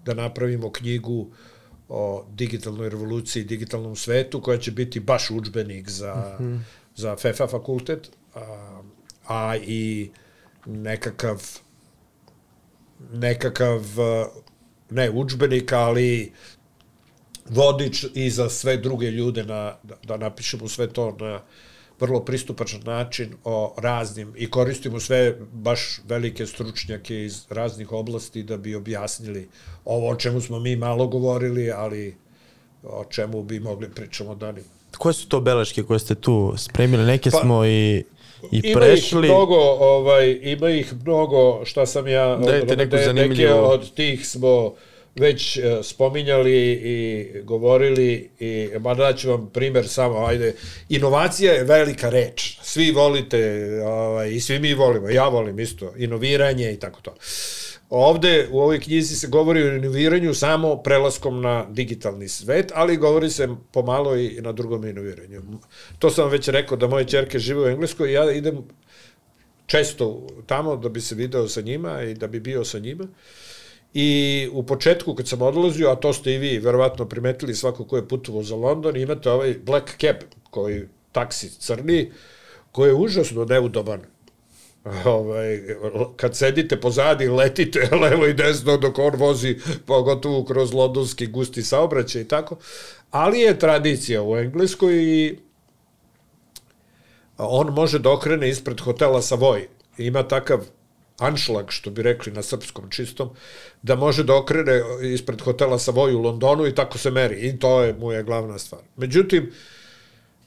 da 0.04 0.14
napravimo 0.14 0.72
knjigu 0.72 1.30
o 1.88 2.26
digitalnoj 2.32 2.88
revoluciji, 2.88 3.44
digitalnom 3.44 3.96
svetu, 3.96 4.40
koja 4.40 4.58
će 4.58 4.70
biti 4.70 5.00
baš 5.00 5.30
učbenik 5.30 5.88
za, 5.88 6.36
mm 6.40 6.44
-hmm. 6.44 6.60
za 6.96 7.16
FEFA 7.16 7.46
fakultet, 7.46 8.10
a, 8.34 8.82
a 9.28 9.56
i 9.56 10.10
nekakav 10.66 11.42
nekakav 13.12 13.82
ne 14.90 15.10
učbenik, 15.10 15.72
ali 15.72 16.32
vodič 17.48 18.06
i 18.14 18.30
za 18.30 18.48
sve 18.48 18.76
druge 18.76 19.10
ljude 19.10 19.44
na, 19.44 19.76
da, 19.82 19.94
da 20.02 20.16
napišemo 20.16 20.68
sve 20.68 20.92
to 20.92 21.16
na 21.20 21.40
vrlo 22.00 22.20
pristupačan 22.20 22.80
način 22.84 23.34
o 23.44 23.74
raznim 23.78 24.32
i 24.36 24.50
koristimo 24.50 25.00
sve 25.00 25.36
baš 25.52 26.00
velike 26.08 26.46
stručnjake 26.46 27.24
iz 27.24 27.46
raznih 27.50 27.92
oblasti 27.92 28.42
da 28.42 28.56
bi 28.56 28.74
objasnili 28.74 29.48
ovo 29.84 30.08
o 30.08 30.16
čemu 30.16 30.40
smo 30.40 30.60
mi 30.60 30.76
malo 30.76 31.06
govorili, 31.06 31.70
ali 31.70 32.16
o 32.82 33.04
čemu 33.04 33.42
bi 33.42 33.60
mogli 33.60 33.90
pričamo 33.90 34.34
danima. 34.34 34.66
Koje 34.98 35.12
su 35.12 35.28
to 35.28 35.40
beleške 35.40 35.82
koje 35.82 35.98
ste 35.98 36.14
tu 36.14 36.54
spremili? 36.56 37.04
Neke 37.04 37.30
pa, 37.30 37.38
smo 37.38 37.66
i 37.66 38.04
i 38.50 38.60
ima 38.64 38.80
prešli. 38.80 39.26
Ih 39.26 39.32
mnogo, 39.32 39.60
ovaj, 39.80 40.38
ima 40.42 40.70
ih 40.70 40.94
mnogo, 41.04 41.64
šta 41.64 41.86
sam 41.86 42.08
ja... 42.08 42.36
Dajte 42.36 42.76
neku. 42.76 42.96
Neke 43.14 43.52
od 43.52 43.94
tih 43.94 44.26
smo 44.28 44.74
već 45.16 45.56
uh, 45.56 45.62
spominjali 45.82 46.72
i 46.72 47.26
govorili 47.42 48.30
i 48.40 48.68
mada 48.80 49.12
ću 49.12 49.30
vam 49.30 49.50
primer 49.50 49.88
samo, 49.88 50.26
ajde, 50.26 50.54
inovacija 50.88 51.52
je 51.52 51.64
velika 51.64 52.10
reč. 52.10 52.58
Svi 52.62 52.90
volite 52.90 53.68
ovaj, 53.84 54.30
i 54.30 54.40
svi 54.40 54.58
mi 54.58 54.74
volimo, 54.74 55.08
ja 55.08 55.28
volim 55.28 55.60
isto, 55.60 55.92
inoviranje 55.96 56.72
i 56.72 56.76
tako 56.76 57.00
to. 57.00 57.14
Ovde 57.90 58.48
u 58.50 58.60
ovoj 58.60 58.80
knjizi 58.80 59.16
se 59.16 59.26
govori 59.26 59.62
o 59.62 59.76
inoviranju 59.76 60.34
samo 60.34 60.82
prelaskom 60.82 61.40
na 61.40 61.66
digitalni 61.70 62.28
svet, 62.28 62.72
ali 62.74 62.96
govori 62.96 63.30
se 63.30 63.48
pomalo 63.72 64.16
i 64.16 64.40
na 64.40 64.52
drugom 64.52 64.84
inoviranju. 64.84 65.42
To 65.98 66.10
sam 66.10 66.30
već 66.30 66.48
rekao 66.48 66.76
da 66.76 66.88
moje 66.88 67.04
čerke 67.04 67.38
žive 67.38 67.60
u 67.60 67.66
Engleskoj 67.66 68.10
i 68.10 68.12
ja 68.12 68.32
idem 68.32 68.64
često 69.66 70.26
tamo 70.46 70.76
da 70.76 70.88
bi 70.88 71.00
se 71.00 71.14
video 71.14 71.48
sa 71.48 71.60
njima 71.60 72.02
i 72.02 72.14
da 72.14 72.26
bi 72.26 72.40
bio 72.40 72.64
sa 72.64 72.78
njima. 72.78 73.08
I 73.94 74.48
u 74.52 74.62
početku 74.62 75.14
kad 75.14 75.28
sam 75.28 75.42
odlazio, 75.42 75.90
a 75.90 75.96
to 75.96 76.12
ste 76.12 76.34
i 76.34 76.38
vi 76.38 76.58
verovatno 76.58 77.08
primetili 77.08 77.54
svako 77.54 77.84
ko 77.84 77.96
je 77.96 78.08
putovao 78.08 78.42
za 78.42 78.56
London, 78.56 78.96
imate 78.96 79.30
ovaj 79.30 79.54
black 79.62 80.00
cab 80.00 80.16
koji 80.50 80.82
taksi 81.12 81.50
crni, 81.50 82.12
koji 82.72 82.88
je 82.88 82.94
užasno 82.94 83.44
neudoban 83.44 84.00
ovaj, 85.04 85.60
kad 86.16 86.36
sedite 86.36 86.80
pozadi, 86.80 87.28
letite 87.28 87.88
levo 88.02 88.26
i 88.26 88.34
desno 88.34 88.76
dok 88.76 88.98
on 88.98 89.14
vozi, 89.16 89.56
pogotovo 89.86 90.44
kroz 90.44 90.72
londonski 90.72 91.26
gusti 91.26 91.62
saobraćaj 91.62 92.22
i 92.22 92.28
tako. 92.28 92.56
Ali 93.10 93.40
je 93.40 93.58
tradicija 93.58 94.22
u 94.22 94.36
Engleskoj 94.36 94.94
i 94.94 95.38
on 97.38 97.72
može 97.72 97.98
da 97.98 98.12
okrene 98.12 98.48
ispred 98.48 98.80
hotela 98.80 99.22
Savoy. 99.22 99.66
Ima 99.98 100.22
takav 100.22 100.60
anšlag, 101.18 101.70
što 101.70 101.90
bi 101.90 102.02
rekli 102.02 102.32
na 102.32 102.42
srpskom 102.42 102.90
čistom, 102.90 103.30
da 103.82 103.94
može 103.94 104.24
da 104.24 104.36
okrene 104.36 104.82
ispred 105.02 105.40
hotela 105.40 105.78
Savoy 105.78 106.14
u 106.14 106.20
Londonu 106.20 106.66
i 106.66 106.74
tako 106.74 106.98
se 106.98 107.10
meri. 107.10 107.48
I 107.48 107.58
to 107.58 107.82
je 107.82 107.94
mu 107.94 108.12
je 108.12 108.22
glavna 108.22 108.58
stvar. 108.58 108.82
Međutim, 108.96 109.52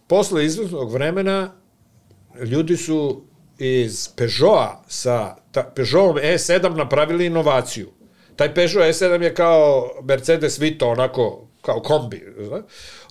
posle 0.08 0.46
izvesnog 0.46 0.92
vremena 0.92 1.52
ljudi 2.44 2.78
su 2.78 3.24
iz 3.60 4.08
Peugeota 4.16 4.84
sa 4.88 5.36
ta, 5.52 5.64
Peugeotom 5.76 6.16
E7 6.16 6.76
napravili 6.76 7.26
inovaciju. 7.26 7.90
Taj 8.36 8.54
Peugeot 8.54 8.86
E7 8.86 9.22
je 9.22 9.36
kao 9.36 9.90
Mercedes 10.04 10.60
Vito, 10.60 10.90
onako 10.90 11.47
kao 11.68 11.82
kombi. 11.82 12.22
Zna? 12.48 12.62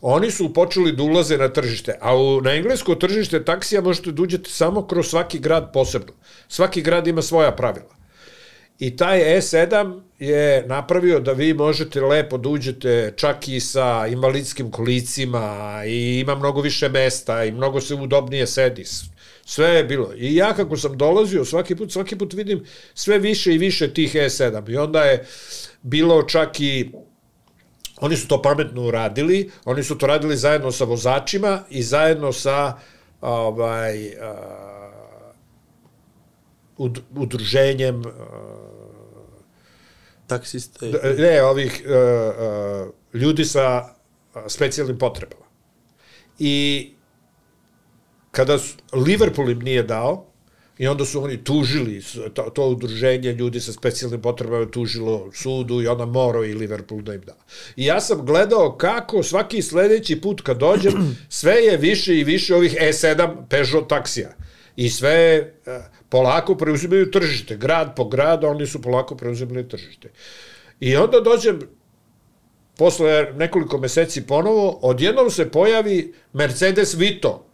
Oni 0.00 0.30
su 0.30 0.52
počeli 0.54 0.92
da 0.96 1.02
ulaze 1.02 1.36
na 1.38 1.48
tržište, 1.48 1.98
a 2.00 2.16
u, 2.16 2.40
na 2.40 2.54
englesko 2.56 2.94
tržište 2.94 3.44
taksija 3.44 3.82
možete 3.84 4.12
da 4.12 4.22
uđete 4.22 4.50
samo 4.50 4.86
kroz 4.86 5.10
svaki 5.12 5.38
grad 5.38 5.72
posebno. 5.72 6.12
Svaki 6.48 6.82
grad 6.82 7.06
ima 7.06 7.22
svoja 7.22 7.52
pravila. 7.52 7.92
I 8.78 8.96
taj 8.96 9.20
E7 9.20 10.00
je 10.18 10.64
napravio 10.66 11.20
da 11.20 11.32
vi 11.32 11.54
možete 11.54 12.00
lepo 12.00 12.38
da 12.38 12.48
uđete 12.48 13.12
čak 13.16 13.48
i 13.48 13.60
sa 13.60 14.06
invalidskim 14.06 14.70
kolicima 14.70 15.82
i 15.86 16.20
ima 16.20 16.34
mnogo 16.34 16.60
više 16.60 16.88
mesta 16.88 17.44
i 17.44 17.52
mnogo 17.52 17.80
se 17.80 17.94
udobnije 17.94 18.46
sedi. 18.46 18.84
Sve 19.44 19.68
je 19.68 19.84
bilo. 19.84 20.12
I 20.16 20.34
ja 20.36 20.54
kako 20.54 20.76
sam 20.76 20.98
dolazio, 20.98 21.44
svaki 21.44 21.76
put, 21.76 21.92
svaki 21.92 22.16
put 22.16 22.32
vidim 22.32 22.64
sve 22.94 23.18
više 23.18 23.54
i 23.54 23.58
više 23.58 23.94
tih 23.94 24.14
E7. 24.14 24.70
I 24.72 24.76
onda 24.76 25.04
je 25.04 25.26
bilo 25.82 26.22
čak 26.22 26.60
i 26.60 26.90
oni 28.00 28.16
su 28.16 28.28
to 28.28 28.42
pametno 28.42 28.82
uradili, 28.82 29.50
oni 29.64 29.82
su 29.82 29.98
to 29.98 30.06
radili 30.06 30.36
zajedno 30.36 30.72
sa 30.72 30.84
vozačima 30.84 31.60
i 31.70 31.82
zajedno 31.82 32.32
sa 32.32 32.76
ovaj, 33.20 34.06
uh, 36.76 36.90
udruženjem 37.14 38.00
uh, 38.00 38.06
taksista. 40.26 40.86
Ne, 41.18 41.42
ovih 41.42 41.82
uh, 41.84 41.92
uh, 41.92 43.20
ljudi 43.20 43.44
sa 43.44 43.94
specijalnim 44.48 44.98
potrebama. 44.98 45.46
I 46.38 46.88
kada 48.30 48.58
su, 48.58 48.76
Liverpool 48.92 49.50
im 49.50 49.58
nije 49.58 49.82
dao, 49.82 50.26
I 50.78 50.86
onda 50.86 51.04
su 51.04 51.24
oni 51.24 51.44
tužili, 51.44 52.02
to, 52.34 52.42
to 52.42 52.68
udruženje 52.68 53.32
ljudi 53.32 53.60
sa 53.60 53.72
specijalnim 53.72 54.22
potrebama 54.22 54.70
tužilo 54.70 55.30
sudu 55.32 55.82
i 55.82 55.86
onda 55.86 56.06
morao 56.06 56.44
i 56.44 56.54
Liverpool 56.54 57.02
da 57.02 57.14
im 57.14 57.20
da. 57.20 57.36
I 57.76 57.84
ja 57.86 58.00
sam 58.00 58.26
gledao 58.26 58.76
kako 58.76 59.22
svaki 59.22 59.62
sledeći 59.62 60.20
put 60.20 60.40
kad 60.40 60.58
dođem, 60.58 61.16
sve 61.28 61.54
je 61.54 61.76
više 61.76 62.18
i 62.18 62.24
više 62.24 62.54
ovih 62.54 62.76
E7 62.80 63.48
Peugeot 63.48 63.88
taksija. 63.88 64.36
I 64.76 64.90
sve 64.90 65.52
polako 66.08 66.54
preuzimaju 66.54 67.10
tržište. 67.10 67.56
Grad 67.56 67.96
po 67.96 68.04
grad, 68.04 68.44
oni 68.44 68.66
su 68.66 68.82
polako 68.82 69.16
preuzimali 69.16 69.68
tržište. 69.68 70.10
I 70.80 70.96
onda 70.96 71.20
dođem 71.20 71.60
posle 72.76 73.32
nekoliko 73.36 73.78
meseci 73.78 74.26
ponovo, 74.26 74.78
odjednom 74.82 75.30
se 75.30 75.50
pojavi 75.50 76.14
Mercedes 76.32 76.94
Vito, 76.94 77.46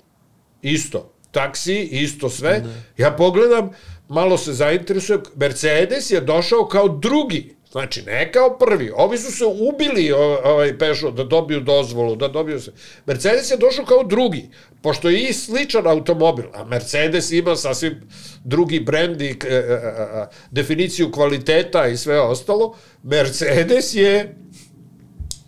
isto 0.62 1.12
taksi, 1.32 1.82
isto 1.82 2.30
sve. 2.30 2.50
Ne. 2.50 2.82
Ja 2.96 3.10
pogledam, 3.10 3.70
malo 4.08 4.38
se 4.38 4.52
zainteresujem, 4.52 5.22
Mercedes 5.36 6.10
je 6.10 6.20
došao 6.20 6.66
kao 6.66 6.88
drugi, 6.88 7.54
znači 7.70 8.02
ne 8.02 8.32
kao 8.32 8.58
prvi. 8.58 8.90
Ovi 8.96 9.18
su 9.18 9.32
se 9.32 9.44
ubili 9.44 10.12
ovaj 10.44 10.78
Peugeot 10.78 11.14
da 11.14 11.24
dobiju 11.24 11.60
dozvolu, 11.60 12.16
da 12.16 12.28
dobiju 12.28 12.60
se. 12.60 12.72
Mercedes 13.06 13.50
je 13.50 13.56
došao 13.56 13.84
kao 13.84 14.04
drugi, 14.04 14.48
pošto 14.82 15.10
je 15.10 15.28
i 15.28 15.32
sličan 15.32 15.86
automobil, 15.86 16.44
a 16.54 16.64
Mercedes 16.64 17.30
ima 17.30 17.56
sasvim 17.56 18.00
drugi 18.44 18.80
brend 18.80 19.20
i 19.20 19.28
e, 19.28 19.46
e, 19.48 19.54
e, 19.54 20.26
definiciju 20.50 21.12
kvaliteta 21.12 21.86
i 21.86 21.96
sve 21.96 22.20
ostalo. 22.20 22.76
Mercedes 23.02 23.94
je 23.94 24.36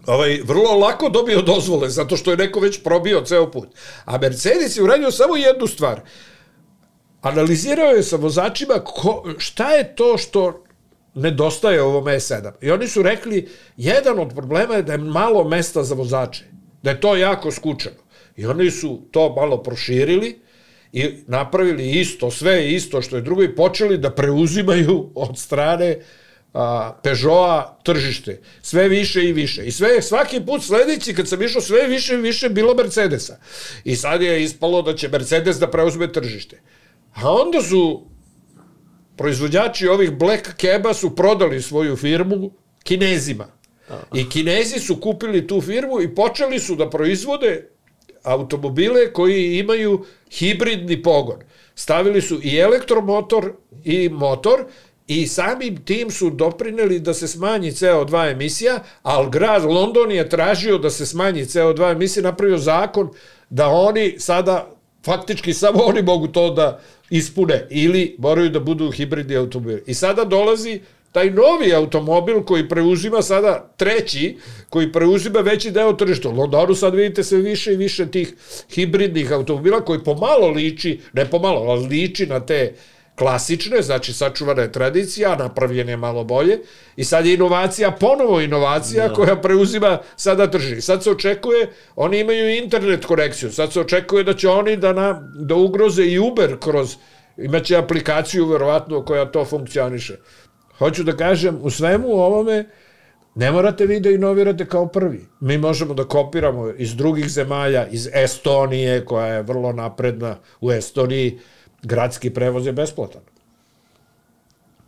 ovaj, 0.06 0.40
vrlo 0.44 0.78
lako 0.78 1.09
dobio 1.09 1.43
dozvole, 1.43 1.90
zato 1.90 2.16
što 2.16 2.31
je 2.31 2.36
neko 2.36 2.60
već 2.60 2.82
probio 2.82 3.20
ceo 3.20 3.51
put. 3.51 3.68
A 4.05 4.18
Mercedes 4.18 4.76
je 4.76 4.82
uradio 4.82 5.10
samo 5.10 5.36
jednu 5.36 5.66
stvar. 5.66 6.01
Analizirao 7.20 7.90
je 7.90 8.02
sa 8.02 8.16
vozačima 8.16 8.74
ko, 8.85 9.35
šta 9.39 9.70
je 9.70 9.97
to 9.97 10.18
što 10.18 10.64
nedostaje 11.14 11.82
ovom 11.82 12.05
E7. 12.05 12.52
I 12.60 12.70
oni 12.70 12.89
su 12.89 13.02
rekli, 13.02 13.48
jedan 13.76 14.18
od 14.18 14.35
problema 14.35 14.74
je 14.74 14.82
da 14.82 14.93
je 14.93 14.98
malo 14.98 15.44
mesta 15.48 15.82
za 15.82 15.94
vozače. 15.94 16.44
Da 16.82 16.90
je 16.90 17.01
to 17.01 17.16
jako 17.16 17.51
skučeno. 17.51 17.97
I 18.36 18.47
oni 18.47 18.70
su 18.70 19.01
to 19.10 19.35
malo 19.35 19.62
proširili 19.62 20.40
i 20.93 21.24
napravili 21.26 21.90
isto, 21.90 22.31
sve 22.31 22.72
isto 22.72 23.02
što 23.02 23.16
je 23.16 23.22
drugo 23.22 23.43
i 23.43 23.55
počeli 23.55 23.98
da 23.98 24.10
preuzimaju 24.10 25.10
od 25.14 25.39
strane 25.39 25.97
uh, 25.97 26.05
a, 26.55 26.93
Peugeota 27.02 27.78
tržište. 27.82 28.40
Sve 28.62 28.89
više 28.89 29.24
i 29.24 29.32
više. 29.32 29.66
I 29.66 29.72
sve, 29.72 30.02
svaki 30.02 30.40
put 30.40 30.62
sledeći 30.62 31.14
kad 31.14 31.28
sam 31.28 31.43
išao 31.43 31.60
sve 31.60 31.86
više 31.89 32.14
i 32.14 32.16
više 32.16 32.48
bilo 32.48 32.74
Mercedesa. 32.74 33.39
I 33.85 33.97
sad 33.97 34.22
je 34.22 34.43
ispalo 34.43 34.82
da 34.82 34.97
će 34.97 35.09
Mercedes 35.09 35.56
da 35.56 35.70
preuzme 35.70 36.12
tržište. 36.12 36.60
A 37.14 37.32
onda 37.32 37.62
su 37.62 38.06
proizvođači 39.16 39.89
ovih 39.89 40.12
Black 40.12 40.60
Caba 40.60 40.94
su 40.94 41.16
prodali 41.16 41.62
svoju 41.62 41.97
firmu 41.97 42.51
Kinezima. 42.82 43.47
I 44.14 44.28
Kinezi 44.28 44.81
su 44.81 45.01
kupili 45.01 45.47
tu 45.47 45.60
firmu 45.60 46.01
i 46.01 46.14
počeli 46.14 46.60
su 46.60 46.74
da 46.74 46.90
proizvode 46.90 47.68
automobile 48.22 49.12
koji 49.12 49.59
imaju 49.59 50.05
hibridni 50.31 51.02
pogon. 51.02 51.39
Stavili 51.74 52.22
su 52.22 52.40
i 52.43 52.56
elektromotor 52.56 53.52
i 53.85 54.09
motor 54.09 54.64
i 55.06 55.26
samim 55.26 55.85
tim 55.85 56.10
su 56.10 56.31
doprineli 56.31 57.01
da 57.01 57.14
se 57.14 57.28
smanji 57.28 57.70
CO2 57.70 58.32
emisija, 58.32 58.82
ali 59.02 59.31
grad 59.31 59.64
London 59.64 60.12
je 60.12 60.28
tražio 60.28 60.78
da 60.78 60.90
se 60.90 61.06
smanji 61.06 61.44
CO2 61.44 61.93
emisija, 61.93 62.22
napravio 62.22 62.59
zakon 62.59 63.10
da 63.51 63.68
oni 63.68 64.14
sada 64.18 64.70
faktički 65.05 65.55
samo 65.55 65.78
oni 65.82 66.02
mogu 66.02 66.28
to 66.28 66.51
da 66.51 66.81
ispune 67.10 67.66
ili 67.70 68.16
moraju 68.18 68.51
da 68.51 68.60
budu 68.60 68.90
hibridni 68.90 69.36
automobili. 69.36 69.82
I 69.86 69.94
sada 69.94 70.24
dolazi 70.24 70.81
taj 71.12 71.31
novi 71.31 71.74
automobil 71.74 72.43
koji 72.43 72.68
preuzima 72.68 73.22
sada 73.22 73.70
treći, 73.76 74.36
koji 74.68 74.93
preuzima 74.93 75.40
veći 75.40 75.70
deo 75.70 75.93
tržišta. 75.93 76.28
U 76.28 76.32
Londonu 76.32 76.74
sad 76.74 76.94
vidite 76.94 77.24
sve 77.24 77.39
više 77.39 77.72
i 77.72 77.76
više 77.76 78.06
tih 78.06 78.35
hibridnih 78.70 79.32
automobila 79.32 79.81
koji 79.81 80.05
pomalo 80.05 80.48
liči, 80.48 81.01
ne 81.12 81.31
pomalo, 81.31 81.60
ali 81.60 81.86
liči 81.86 82.26
na 82.26 82.40
te 82.40 82.74
klasične, 83.19 83.82
znači 83.82 84.12
sačuvana 84.12 84.62
je 84.62 84.73
tradicija, 84.73 85.36
napravljen 85.36 85.89
je 85.89 85.97
malo 85.97 86.24
bolje 86.24 86.59
i 86.97 87.05
sad 87.05 87.27
je 87.27 87.35
inovacija, 87.35 87.91
ponovo 87.91 88.41
inovacija 88.41 89.09
da. 89.09 89.15
koja 89.15 89.41
preuzima 89.41 89.99
sada 90.16 90.51
tržište. 90.51 90.81
Sad 90.81 91.03
se 91.03 91.11
očekuje, 91.11 91.70
oni 91.97 92.20
imaju 92.20 92.57
internet 92.57 93.05
konekciju, 93.05 93.53
sad 93.53 93.73
se 93.73 93.81
očekuje 93.81 94.24
da 94.24 94.35
će 94.35 94.49
oni 94.49 94.77
da, 94.77 94.93
na, 94.93 95.31
da 95.35 95.55
ugroze 95.55 96.05
i 96.05 96.19
Uber 96.19 96.59
kroz, 96.61 96.97
imaće 97.36 97.77
aplikaciju 97.77 98.47
verovatno 98.47 99.05
koja 99.05 99.24
to 99.24 99.45
funkcioniše. 99.45 100.16
Hoću 100.78 101.03
da 101.03 101.16
kažem, 101.16 101.59
u 101.62 101.70
svemu 101.70 102.09
ovome 102.09 102.65
ne 103.35 103.53
morate 103.53 103.86
vi 103.86 104.01
da 104.01 104.11
inovirate 104.11 104.66
kao 104.66 104.86
prvi. 104.89 105.27
Mi 105.41 105.59
možemo 105.59 105.95
da 105.95 106.05
kopiramo 106.05 106.69
iz 106.78 106.97
drugih 106.97 107.28
zemalja, 107.28 107.86
iz 107.86 108.09
Estonije, 108.15 109.05
koja 109.05 109.27
je 109.27 109.43
vrlo 109.43 109.73
napredna 109.73 110.36
u 110.61 110.73
Estoniji, 110.73 111.39
gradski 111.85 112.31
prevoz 112.31 112.66
je 112.66 112.73
besplatan. 112.73 113.23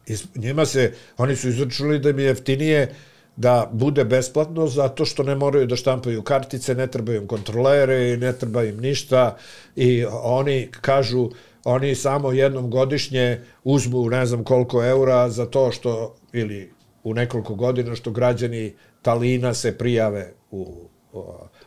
I 0.07 0.17
njima 0.35 0.67
se, 0.67 0.93
oni 1.17 1.37
su 1.37 1.49
izračunali 1.49 1.99
da 1.99 2.13
mi 2.13 2.23
je 2.23 2.29
jeftinije 2.29 2.95
da 3.37 3.71
bude 3.73 4.05
besplatno 4.05 4.67
zato 4.67 5.05
što 5.05 5.23
ne 5.23 5.35
moraju 5.35 5.67
da 5.67 5.77
štampaju 5.77 6.23
kartice, 6.23 6.75
ne 6.75 6.87
trebaju 6.87 7.21
im 7.21 7.27
kontrolere 7.27 8.13
i 8.13 8.17
ne 8.17 8.33
treba 8.33 8.65
im 8.65 8.81
ništa 8.81 9.37
i 9.77 10.05
oni 10.23 10.69
kažu 10.81 11.31
oni 11.65 11.95
samo 11.95 12.33
jednom 12.33 12.71
godišnje 12.71 13.41
uzmu 13.65 14.11
ne 14.11 14.27
znam 14.27 14.45
koliko 14.45 14.85
eura 14.85 15.31
za 15.31 15.47
to 15.47 15.73
što 15.73 16.17
ili 16.33 16.73
u 17.05 17.15
nekoliko 17.15 17.55
godina 17.55 17.95
što 17.95 18.11
građani 18.11 18.75
Talina 19.03 19.55
se 19.55 19.79
prijave 19.79 20.33
u 20.51 20.89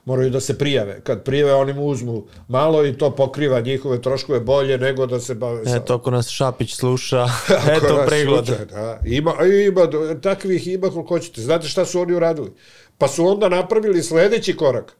moraju 0.05 0.29
da 0.29 0.39
se 0.39 0.57
prijave. 0.57 1.01
Kad 1.01 1.23
prijave, 1.23 1.53
oni 1.53 1.73
mu 1.73 1.85
uzmu 1.85 2.23
malo 2.47 2.85
i 2.85 2.97
to 2.97 3.15
pokriva 3.15 3.59
njihove 3.59 4.01
troškove 4.01 4.39
bolje 4.39 4.77
nego 4.77 5.05
da 5.05 5.19
se 5.19 5.35
bave 5.35 5.65
sa... 5.65 5.75
Eto, 5.75 5.93
ako 5.95 6.11
nas 6.11 6.29
Šapić 6.29 6.75
sluša, 6.75 7.25
eto 7.77 8.03
pregled. 8.07 8.45
Da. 8.45 8.99
Ima, 9.05 9.33
ima, 9.67 9.89
takvih 10.21 10.67
ima 10.67 10.89
koliko 10.89 11.15
hoćete. 11.15 11.41
Znate 11.41 11.67
šta 11.67 11.85
su 11.85 12.01
oni 12.01 12.13
uradili? 12.13 12.51
Pa 12.97 13.07
su 13.07 13.25
onda 13.25 13.49
napravili 13.49 14.03
sledeći 14.03 14.55
korak. 14.55 14.95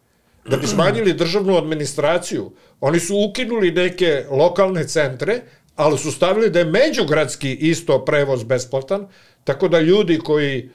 Da 0.50 0.58
bi 0.58 0.68
smanjili 0.68 1.14
državnu 1.14 1.58
administraciju, 1.58 2.52
oni 2.82 3.00
su 3.00 3.16
ukinuli 3.30 3.72
neke 3.72 4.26
lokalne 4.32 4.88
centre, 4.88 5.42
ali 5.76 5.98
su 5.98 6.12
stavili 6.12 6.50
da 6.50 6.60
je 6.60 6.66
međugradski 6.66 7.54
isto 7.54 8.06
prevoz 8.06 8.44
besplatan, 8.44 9.08
tako 9.44 9.68
da 9.68 9.80
ljudi 9.80 10.20
koji 10.20 10.70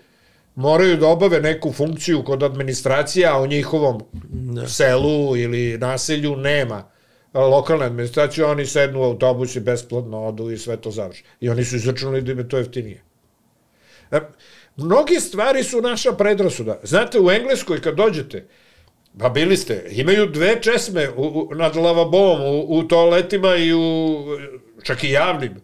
moraju 0.54 0.96
da 0.96 1.06
obave 1.06 1.40
neku 1.40 1.72
funkciju 1.72 2.22
kod 2.24 2.42
administracija, 2.42 3.36
a 3.36 3.42
u 3.42 3.46
njihovom 3.46 4.02
ne. 4.32 4.68
selu 4.68 5.36
ili 5.36 5.78
naselju 5.78 6.36
nema 6.36 6.84
lokalne 7.34 7.86
administracije, 7.86 8.46
oni 8.46 8.66
sednu 8.66 9.00
u 9.00 9.04
autobus 9.04 9.56
i 9.56 9.60
besplatno 9.60 10.26
odu 10.26 10.50
i 10.50 10.58
sve 10.58 10.76
to 10.76 10.90
završi. 10.90 11.24
I 11.40 11.48
oni 11.48 11.64
su 11.64 11.76
izračunali 11.76 12.22
da 12.22 12.32
im 12.32 12.48
to 12.48 12.58
jeftinije. 12.58 13.02
E, 14.10 14.20
mnogi 14.76 15.20
stvari 15.20 15.62
su 15.62 15.80
naša 15.82 16.12
predrasuda. 16.12 16.80
Znate, 16.82 17.20
u 17.20 17.30
Engleskoj 17.30 17.80
kad 17.80 17.94
dođete, 17.94 18.46
Pa 19.18 19.28
bili 19.28 19.56
ste. 19.56 19.86
Imaju 19.90 20.26
dve 20.26 20.62
česme 20.62 21.10
u, 21.10 21.22
u, 21.22 21.54
nad 21.54 21.76
lavabom, 21.76 22.40
u, 22.40 22.78
u 22.78 22.82
toaletima 22.82 23.56
i 23.56 23.72
u, 23.72 24.24
čak 24.82 25.04
i 25.04 25.10
javnim. 25.10 25.54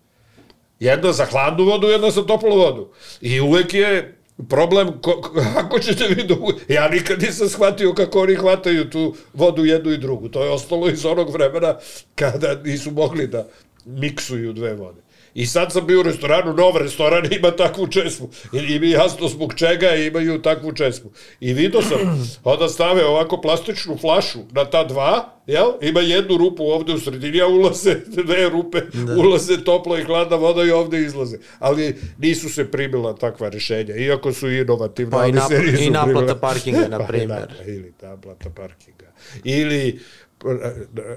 Jedna 0.80 1.12
za 1.12 1.24
hladnu 1.24 1.64
vodu, 1.64 1.86
jedna 1.86 2.10
za 2.10 2.22
toplu 2.26 2.56
vodu. 2.56 2.92
I 3.20 3.40
uvek 3.40 3.74
je 3.74 4.19
problem, 4.48 5.00
ko, 5.02 5.32
kako 5.54 5.78
ćete 5.86 6.04
vi 6.08 6.22
da... 6.22 6.34
Ja 6.68 6.88
nikad 6.88 7.22
nisam 7.22 7.48
shvatio 7.48 7.94
kako 7.94 8.20
oni 8.20 8.34
hvataju 8.34 8.90
tu 8.90 9.14
vodu 9.34 9.64
jednu 9.64 9.92
i 9.92 9.98
drugu. 9.98 10.28
To 10.28 10.44
je 10.44 10.50
ostalo 10.50 10.88
iz 10.90 11.06
onog 11.06 11.32
vremena 11.32 11.76
kada 12.14 12.54
nisu 12.64 12.90
mogli 12.90 13.26
da 13.26 13.46
miksuju 13.86 14.52
dve 14.52 14.74
vode. 14.74 15.00
I 15.34 15.46
sad 15.46 15.72
sam 15.72 15.86
bio 15.86 16.00
u 16.00 16.02
restoranu, 16.02 16.52
nov 16.52 16.76
restoran 16.76 17.32
ima 17.38 17.50
takvu 17.50 17.86
česmu. 17.86 18.28
I 18.52 18.78
mi 18.78 18.90
jasno 18.90 19.28
zbog 19.28 19.54
čega 19.54 19.94
imaju 19.94 20.42
takvu 20.42 20.72
česmu. 20.72 21.10
I 21.40 21.52
vidio 21.52 21.82
sam, 21.82 21.98
onda 22.52 22.68
stave 22.68 23.04
ovako 23.04 23.40
plastičnu 23.40 23.98
flašu 23.98 24.38
na 24.52 24.64
ta 24.64 24.84
dva, 24.84 25.40
jel? 25.46 25.72
Ima 25.82 26.00
jednu 26.00 26.36
rupu 26.36 26.64
ovde 26.64 26.92
u 26.92 26.98
sredini, 26.98 27.40
a 27.40 27.46
ulaze 27.46 27.94
dve 28.24 28.48
rupe, 28.48 28.80
da. 28.92 29.14
ulaze 29.14 29.64
topla 29.64 29.98
i 29.98 30.04
hladna 30.04 30.36
voda 30.36 30.64
i 30.64 30.70
ovde 30.70 31.00
izlaze. 31.00 31.38
Ali 31.58 31.96
nisu 32.18 32.48
se 32.48 32.70
primila 32.70 33.14
takva 33.14 33.48
rešenja, 33.48 33.96
iako 33.96 34.32
su 34.32 34.50
inovativne. 34.50 35.10
Pa 35.10 35.26
i, 35.26 35.32
nap 35.32 35.50
i 35.80 35.90
naplata 35.90 36.34
parkinga, 36.34 36.88
na 36.98 37.06
primjer. 37.06 37.46
Pa, 37.48 37.64
da, 37.64 37.70
ili 37.72 37.92
naplata 38.02 38.50
parkinga. 38.50 39.10
Ili 39.44 40.00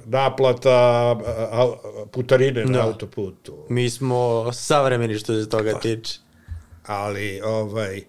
naplata 0.06 1.16
putarine 2.12 2.66
na 2.66 2.78
da. 2.78 2.86
autoputu. 2.86 3.66
Mi 3.70 3.90
smo 3.90 4.52
savremeni 4.54 5.16
što 5.16 5.44
se 5.44 5.50
toga 5.50 5.74
tiče. 5.80 6.20
Ali, 6.86 7.42
ovaj, 7.42 8.02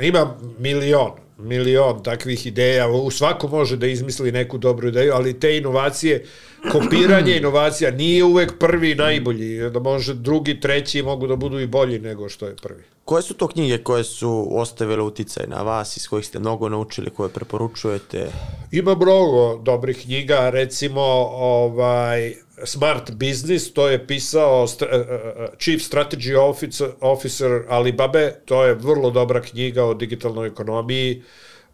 ima 0.00 0.36
milion, 0.58 1.10
milion 1.38 2.02
takvih 2.02 2.46
ideja, 2.46 2.88
u 2.88 3.10
svako 3.10 3.48
može 3.48 3.76
da 3.76 3.86
izmisli 3.86 4.32
neku 4.32 4.58
dobru 4.58 4.88
ideju, 4.88 5.12
ali 5.14 5.40
te 5.40 5.56
inovacije, 5.56 6.24
kopiranje 6.72 7.36
inovacija 7.40 7.90
nije 7.90 8.24
uvek 8.24 8.58
prvi 8.58 8.94
najbolji, 8.94 9.70
da 9.70 9.80
može 9.80 10.14
drugi, 10.14 10.60
treći 10.60 11.02
mogu 11.02 11.26
da 11.26 11.36
budu 11.36 11.60
i 11.60 11.66
bolji 11.66 11.98
nego 11.98 12.28
što 12.28 12.46
je 12.46 12.56
prvi. 12.56 12.82
Koje 13.10 13.22
su 13.22 13.34
to 13.34 13.48
knjige 13.48 13.78
koje 13.78 14.04
su 14.04 14.48
ostavile 14.50 15.02
uticaj 15.02 15.46
na 15.46 15.62
vas, 15.62 15.96
iz 15.96 16.08
kojih 16.08 16.26
ste 16.26 16.38
mnogo 16.38 16.68
naučili, 16.68 17.10
koje 17.10 17.28
preporučujete? 17.28 18.30
Ima 18.72 18.94
mnogo 18.94 19.56
dobrih 19.56 20.02
knjiga, 20.02 20.50
recimo 20.50 21.00
ovaj, 21.34 22.34
Smart 22.64 23.10
Business, 23.12 23.72
to 23.72 23.88
je 23.88 24.06
pisao 24.06 24.66
eh, 24.80 24.86
eh, 24.90 25.00
eh, 25.00 25.48
Chief 25.58 25.82
Strategy 25.82 26.38
Officer, 26.38 26.88
Officer 27.00 27.62
Alibaba, 27.68 28.30
to 28.44 28.64
je 28.64 28.74
vrlo 28.74 29.10
dobra 29.10 29.40
knjiga 29.40 29.84
o 29.84 29.94
digitalnoj 29.94 30.48
ekonomiji. 30.48 31.22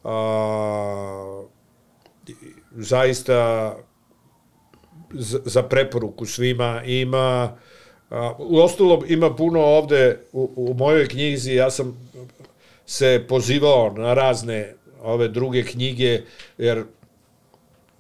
A, 0.05 1.43
zaista 2.77 3.77
za 5.45 5.63
preporuku 5.63 6.27
svima 6.27 6.83
ima 6.85 7.57
u 8.39 8.59
ostalom 8.59 9.05
ima 9.09 9.35
puno 9.35 9.61
ovde 9.61 10.21
u, 10.33 10.51
u 10.57 10.75
mojoj 10.75 11.09
knjizi 11.09 11.55
ja 11.55 11.71
sam 11.71 12.11
se 12.87 13.25
pozivao 13.29 13.93
na 13.97 14.15
razne 14.15 14.75
ove 15.03 15.29
druge 15.29 15.63
knjige 15.63 16.21
jer 16.59 16.85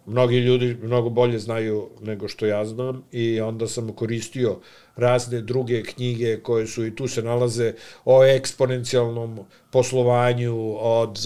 mnogi 0.07 0.37
ljudi 0.37 0.77
mnogo 0.83 1.09
bolje 1.11 1.39
znaju 1.39 1.89
nego 2.01 2.29
što 2.29 2.47
ja 2.47 2.65
znam 2.65 3.05
i 3.13 3.41
onda 3.41 3.69
sam 3.69 3.93
koristio 3.93 4.57
razne 4.97 5.41
druge 5.41 5.83
knjige 5.83 6.41
koje 6.43 6.67
su 6.67 6.87
i 6.87 6.97
tu 6.97 7.09
se 7.09 7.23
nalaze 7.23 7.75
o 8.05 8.25
eksponencijalnom 8.25 9.39
poslovanju 9.71 10.77
od 10.79 11.19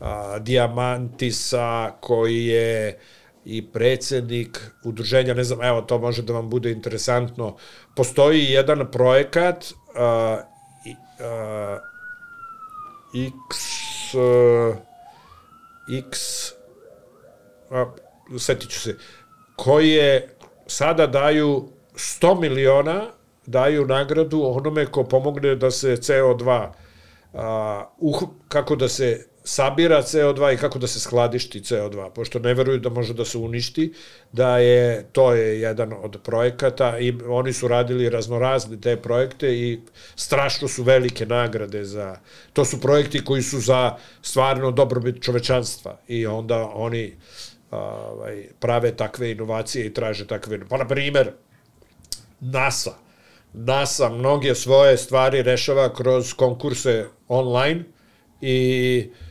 a, 0.00 0.38
Diamantisa 0.38 1.92
koji 2.00 2.46
je 2.46 2.98
i 3.44 3.72
predsednik 3.72 4.60
udruženja, 4.84 5.34
ne 5.34 5.44
znam, 5.44 5.62
evo 5.62 5.82
to 5.82 5.98
može 5.98 6.22
da 6.22 6.32
vam 6.32 6.50
bude 6.50 6.70
interesantno, 6.70 7.56
postoji 7.96 8.44
jedan 8.44 8.90
projekat 8.90 9.64
a, 9.96 10.38
a, 11.20 11.78
X 13.14 13.56
a, 14.14 14.72
X 15.98 16.18
a, 17.70 17.84
setit 18.38 18.70
ću 18.70 18.80
se, 18.80 18.96
sada 20.66 21.06
daju 21.06 21.68
100 21.94 22.40
miliona 22.40 23.06
daju 23.46 23.86
nagradu 23.86 24.42
onome 24.44 24.86
ko 24.86 25.04
pomogne 25.04 25.54
da 25.54 25.70
se 25.70 25.96
CO2 25.96 26.68
a, 27.34 27.84
uh, 27.98 28.22
kako 28.48 28.76
da 28.76 28.88
se 28.88 29.29
sabira 29.44 30.02
CO2 30.02 30.54
i 30.54 30.56
kako 30.56 30.78
da 30.78 30.86
se 30.86 31.00
skladišti 31.00 31.60
CO2, 31.60 32.10
pošto 32.10 32.38
ne 32.38 32.54
veruju 32.54 32.78
da 32.78 32.88
može 32.88 33.14
da 33.14 33.24
se 33.24 33.38
uništi, 33.38 33.92
da 34.32 34.58
je, 34.58 35.06
to 35.12 35.32
je 35.32 35.60
jedan 35.60 35.92
od 35.92 36.18
projekata 36.22 36.98
i 36.98 37.14
oni 37.28 37.52
su 37.52 37.68
radili 37.68 38.10
raznorazne 38.10 38.80
te 38.80 38.96
projekte 38.96 39.54
i 39.54 39.80
strašno 40.16 40.68
su 40.68 40.82
velike 40.82 41.26
nagrade 41.26 41.84
za, 41.84 42.16
to 42.52 42.64
su 42.64 42.80
projekti 42.80 43.24
koji 43.24 43.42
su 43.42 43.60
za 43.60 43.96
stvarno 44.22 44.70
dobrobit 44.70 45.22
čovečanstva 45.22 45.98
i 46.08 46.26
onda 46.26 46.70
oni 46.74 47.16
ovaj, 47.70 48.44
prave 48.60 48.96
takve 48.96 49.30
inovacije 49.30 49.86
i 49.86 49.94
traže 49.94 50.26
takve, 50.26 50.60
pa 50.68 50.76
na 50.76 50.88
primer, 50.88 51.32
NASA, 52.40 52.94
NASA 53.52 54.08
mnoge 54.08 54.54
svoje 54.54 54.96
stvari 54.96 55.42
rešava 55.42 55.94
kroz 55.94 56.34
konkurse 56.34 57.06
online 57.28 57.84
i 58.40 59.10
e, 59.26 59.29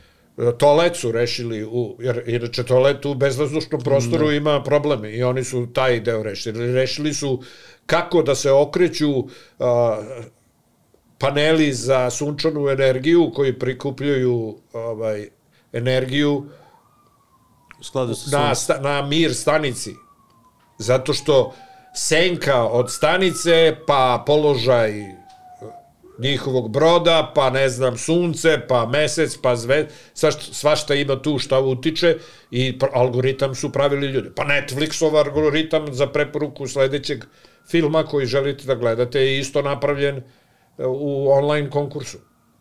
toalet 0.57 0.95
su 0.95 1.11
rešili, 1.11 1.63
u, 1.63 1.97
jer 1.99 2.23
inače 2.27 2.63
toalet 2.63 3.05
u 3.05 3.13
bezvazdušnom 3.13 3.81
prostoru 3.81 4.27
da. 4.27 4.33
ima 4.33 4.63
probleme 4.63 5.11
i 5.11 5.23
oni 5.23 5.43
su 5.43 5.67
taj 5.73 5.99
deo 5.99 6.23
rešili. 6.23 6.73
Rešili 6.73 7.13
su 7.13 7.43
kako 7.85 8.21
da 8.21 8.35
se 8.35 8.51
okreću 8.51 9.27
a, 9.59 10.01
paneli 11.17 11.73
za 11.73 12.09
sunčanu 12.09 12.69
energiju 12.69 13.31
koji 13.35 13.59
prikupljaju 13.59 14.57
ovaj, 14.73 15.27
energiju 15.73 16.45
skladu 17.81 18.15
sa 18.15 18.39
na, 18.39 18.55
sta, 18.55 18.79
na 18.79 19.01
mir 19.01 19.35
stanici. 19.35 19.95
Zato 20.77 21.13
što 21.13 21.53
senka 21.95 22.63
od 22.63 22.91
stanice, 22.91 23.75
pa 23.87 24.23
položaj 24.25 25.18
njihovog 26.19 26.71
broda, 26.71 27.31
pa 27.35 27.49
ne 27.49 27.69
znam, 27.69 27.97
sunce, 27.97 28.59
pa 28.67 28.85
mesec, 28.85 29.37
pa 29.41 29.55
zve, 29.55 29.87
svašta, 30.13 30.53
svašta 30.53 30.95
ima 30.95 31.21
tu 31.21 31.37
šta 31.39 31.59
utiče 31.59 32.17
i 32.51 32.79
algoritam 32.93 33.55
su 33.55 33.71
pravili 33.71 34.07
ljudi. 34.07 34.29
Pa 34.35 34.43
Netflixov 34.43 35.17
algoritam 35.17 35.93
za 35.93 36.07
preporuku 36.07 36.67
sledećeg 36.67 37.23
filma 37.69 38.03
koji 38.03 38.25
želite 38.25 38.65
da 38.65 38.75
gledate 38.75 39.19
je 39.19 39.39
isto 39.39 39.61
napravljen 39.61 40.17
e, 40.17 40.21
u 40.85 41.31
online 41.31 41.69
konkursu. 41.69 42.17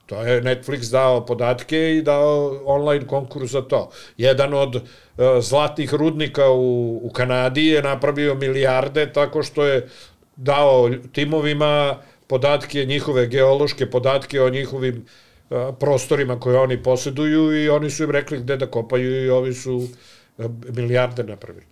To 0.09 0.23
je 0.23 0.43
Netflix 0.43 0.91
dao 0.91 1.27
podatke 1.27 1.97
i 1.97 2.03
dao 2.03 2.61
online 2.65 3.07
konkurs 3.07 3.51
za 3.51 3.63
to. 3.63 3.91
Jedan 4.17 4.55
od 4.55 4.75
uh, 4.77 4.83
zlatnih 5.41 5.95
rudnika 5.95 6.51
u, 6.51 6.97
u 7.03 7.11
Kanadi 7.13 7.67
je 7.67 7.83
napravio 7.83 8.35
milijarde 8.35 9.13
tako 9.13 9.43
što 9.43 9.65
je 9.65 9.89
dao 10.37 10.91
timovima 11.13 11.99
podatke, 12.29 12.85
njihove 12.85 13.27
geološke 13.27 13.91
podatke 13.91 14.43
o 14.43 14.51
njihovim 14.51 15.07
prostorima 15.81 16.41
koje 16.41 16.59
oni 16.59 16.83
poseduju 16.83 17.65
i 17.65 17.69
oni 17.69 17.91
su 17.91 18.05
im 18.05 18.11
rekli 18.11 18.39
gde 18.39 18.57
da 18.57 18.67
kopaju 18.67 19.25
i 19.25 19.31
ovi 19.31 19.55
su 19.55 19.89
milijarde 20.75 21.25
napravili. 21.25 21.67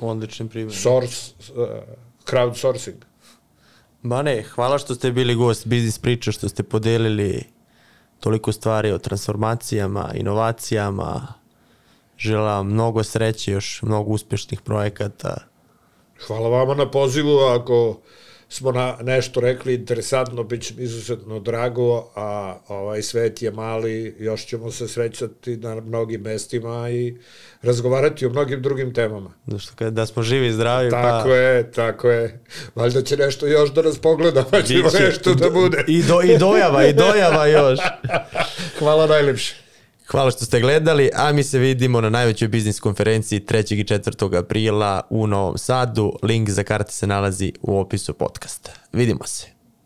Odličan 0.00 0.48
primjer. 0.48 0.76
Source, 0.76 1.32
uh, 1.54 1.66
crowdsourcing. 2.26 2.94
Bane, 4.02 4.42
hvala 4.42 4.78
što 4.78 4.94
ste 4.94 5.12
bili 5.12 5.34
gost 5.34 5.66
Biznis 5.66 5.98
priča, 5.98 6.32
što 6.32 6.48
ste 6.48 6.62
podelili 6.62 7.44
toliko 8.20 8.52
stvari 8.52 8.92
o 8.92 8.98
transformacijama, 8.98 10.10
inovacijama. 10.14 11.26
Želim 12.18 12.44
vam 12.44 12.66
mnogo 12.66 13.02
sreće, 13.02 13.52
još 13.52 13.82
mnogo 13.82 14.10
uspešnih 14.10 14.60
projekata. 14.60 15.36
Hvala 16.26 16.48
vama 16.48 16.74
na 16.74 16.90
pozivu, 16.90 17.38
ako 17.38 18.00
smo 18.52 18.72
na 18.72 18.96
nešto 19.02 19.40
rekli 19.40 19.74
interesantno, 19.74 20.42
bit 20.42 20.62
će 20.62 20.74
izuzetno 20.78 21.40
drago, 21.40 22.10
a 22.16 22.58
ovaj 22.68 23.02
svet 23.02 23.42
je 23.42 23.50
mali, 23.50 24.16
još 24.18 24.46
ćemo 24.46 24.70
se 24.70 24.88
srećati 24.88 25.56
na 25.56 25.74
mnogim 25.74 26.20
mestima 26.20 26.90
i 26.90 27.16
razgovarati 27.62 28.26
o 28.26 28.30
mnogim 28.30 28.62
drugim 28.62 28.94
temama. 28.94 29.30
Zašto 29.46 29.72
kada 29.76 29.90
da 29.90 30.06
smo 30.06 30.22
živi 30.22 30.46
i 30.46 30.52
zdravi, 30.52 30.90
Tako 30.90 31.28
pa... 31.28 31.34
je, 31.34 31.72
tako 31.72 32.08
je. 32.10 32.44
Valjda 32.74 33.02
će 33.02 33.16
nešto 33.16 33.46
još 33.46 33.72
da 33.74 33.82
nas 33.82 33.98
pogleda, 33.98 34.44
pa 34.50 34.62
će 34.62 34.74
nešto 35.00 35.34
da 35.34 35.50
bude. 35.50 35.84
I, 35.88 36.02
do, 36.02 36.20
I 36.22 36.38
dojava, 36.38 36.86
i 36.86 36.92
dojava 36.92 37.46
još. 37.46 37.78
Hvala 38.78 39.06
najlepše. 39.06 39.69
Hvala 40.10 40.30
što 40.30 40.44
ste 40.44 40.60
gledali, 40.60 41.10
a 41.14 41.32
mi 41.32 41.42
se 41.42 41.58
vidimo 41.58 42.00
na 42.00 42.10
najvećoj 42.10 42.48
biznis 42.48 42.80
konferenciji 42.80 43.40
3. 43.40 43.74
i 43.74 43.84
4. 43.84 44.38
aprila 44.38 45.00
u 45.10 45.26
Novom 45.26 45.58
Sadu. 45.58 46.12
Link 46.22 46.50
za 46.50 46.62
karte 46.62 46.92
se 46.92 47.06
nalazi 47.06 47.52
u 47.62 47.78
opisu 47.78 48.14
podcasta. 48.14 48.70
Vidimo 48.92 49.26
se. 49.26 49.59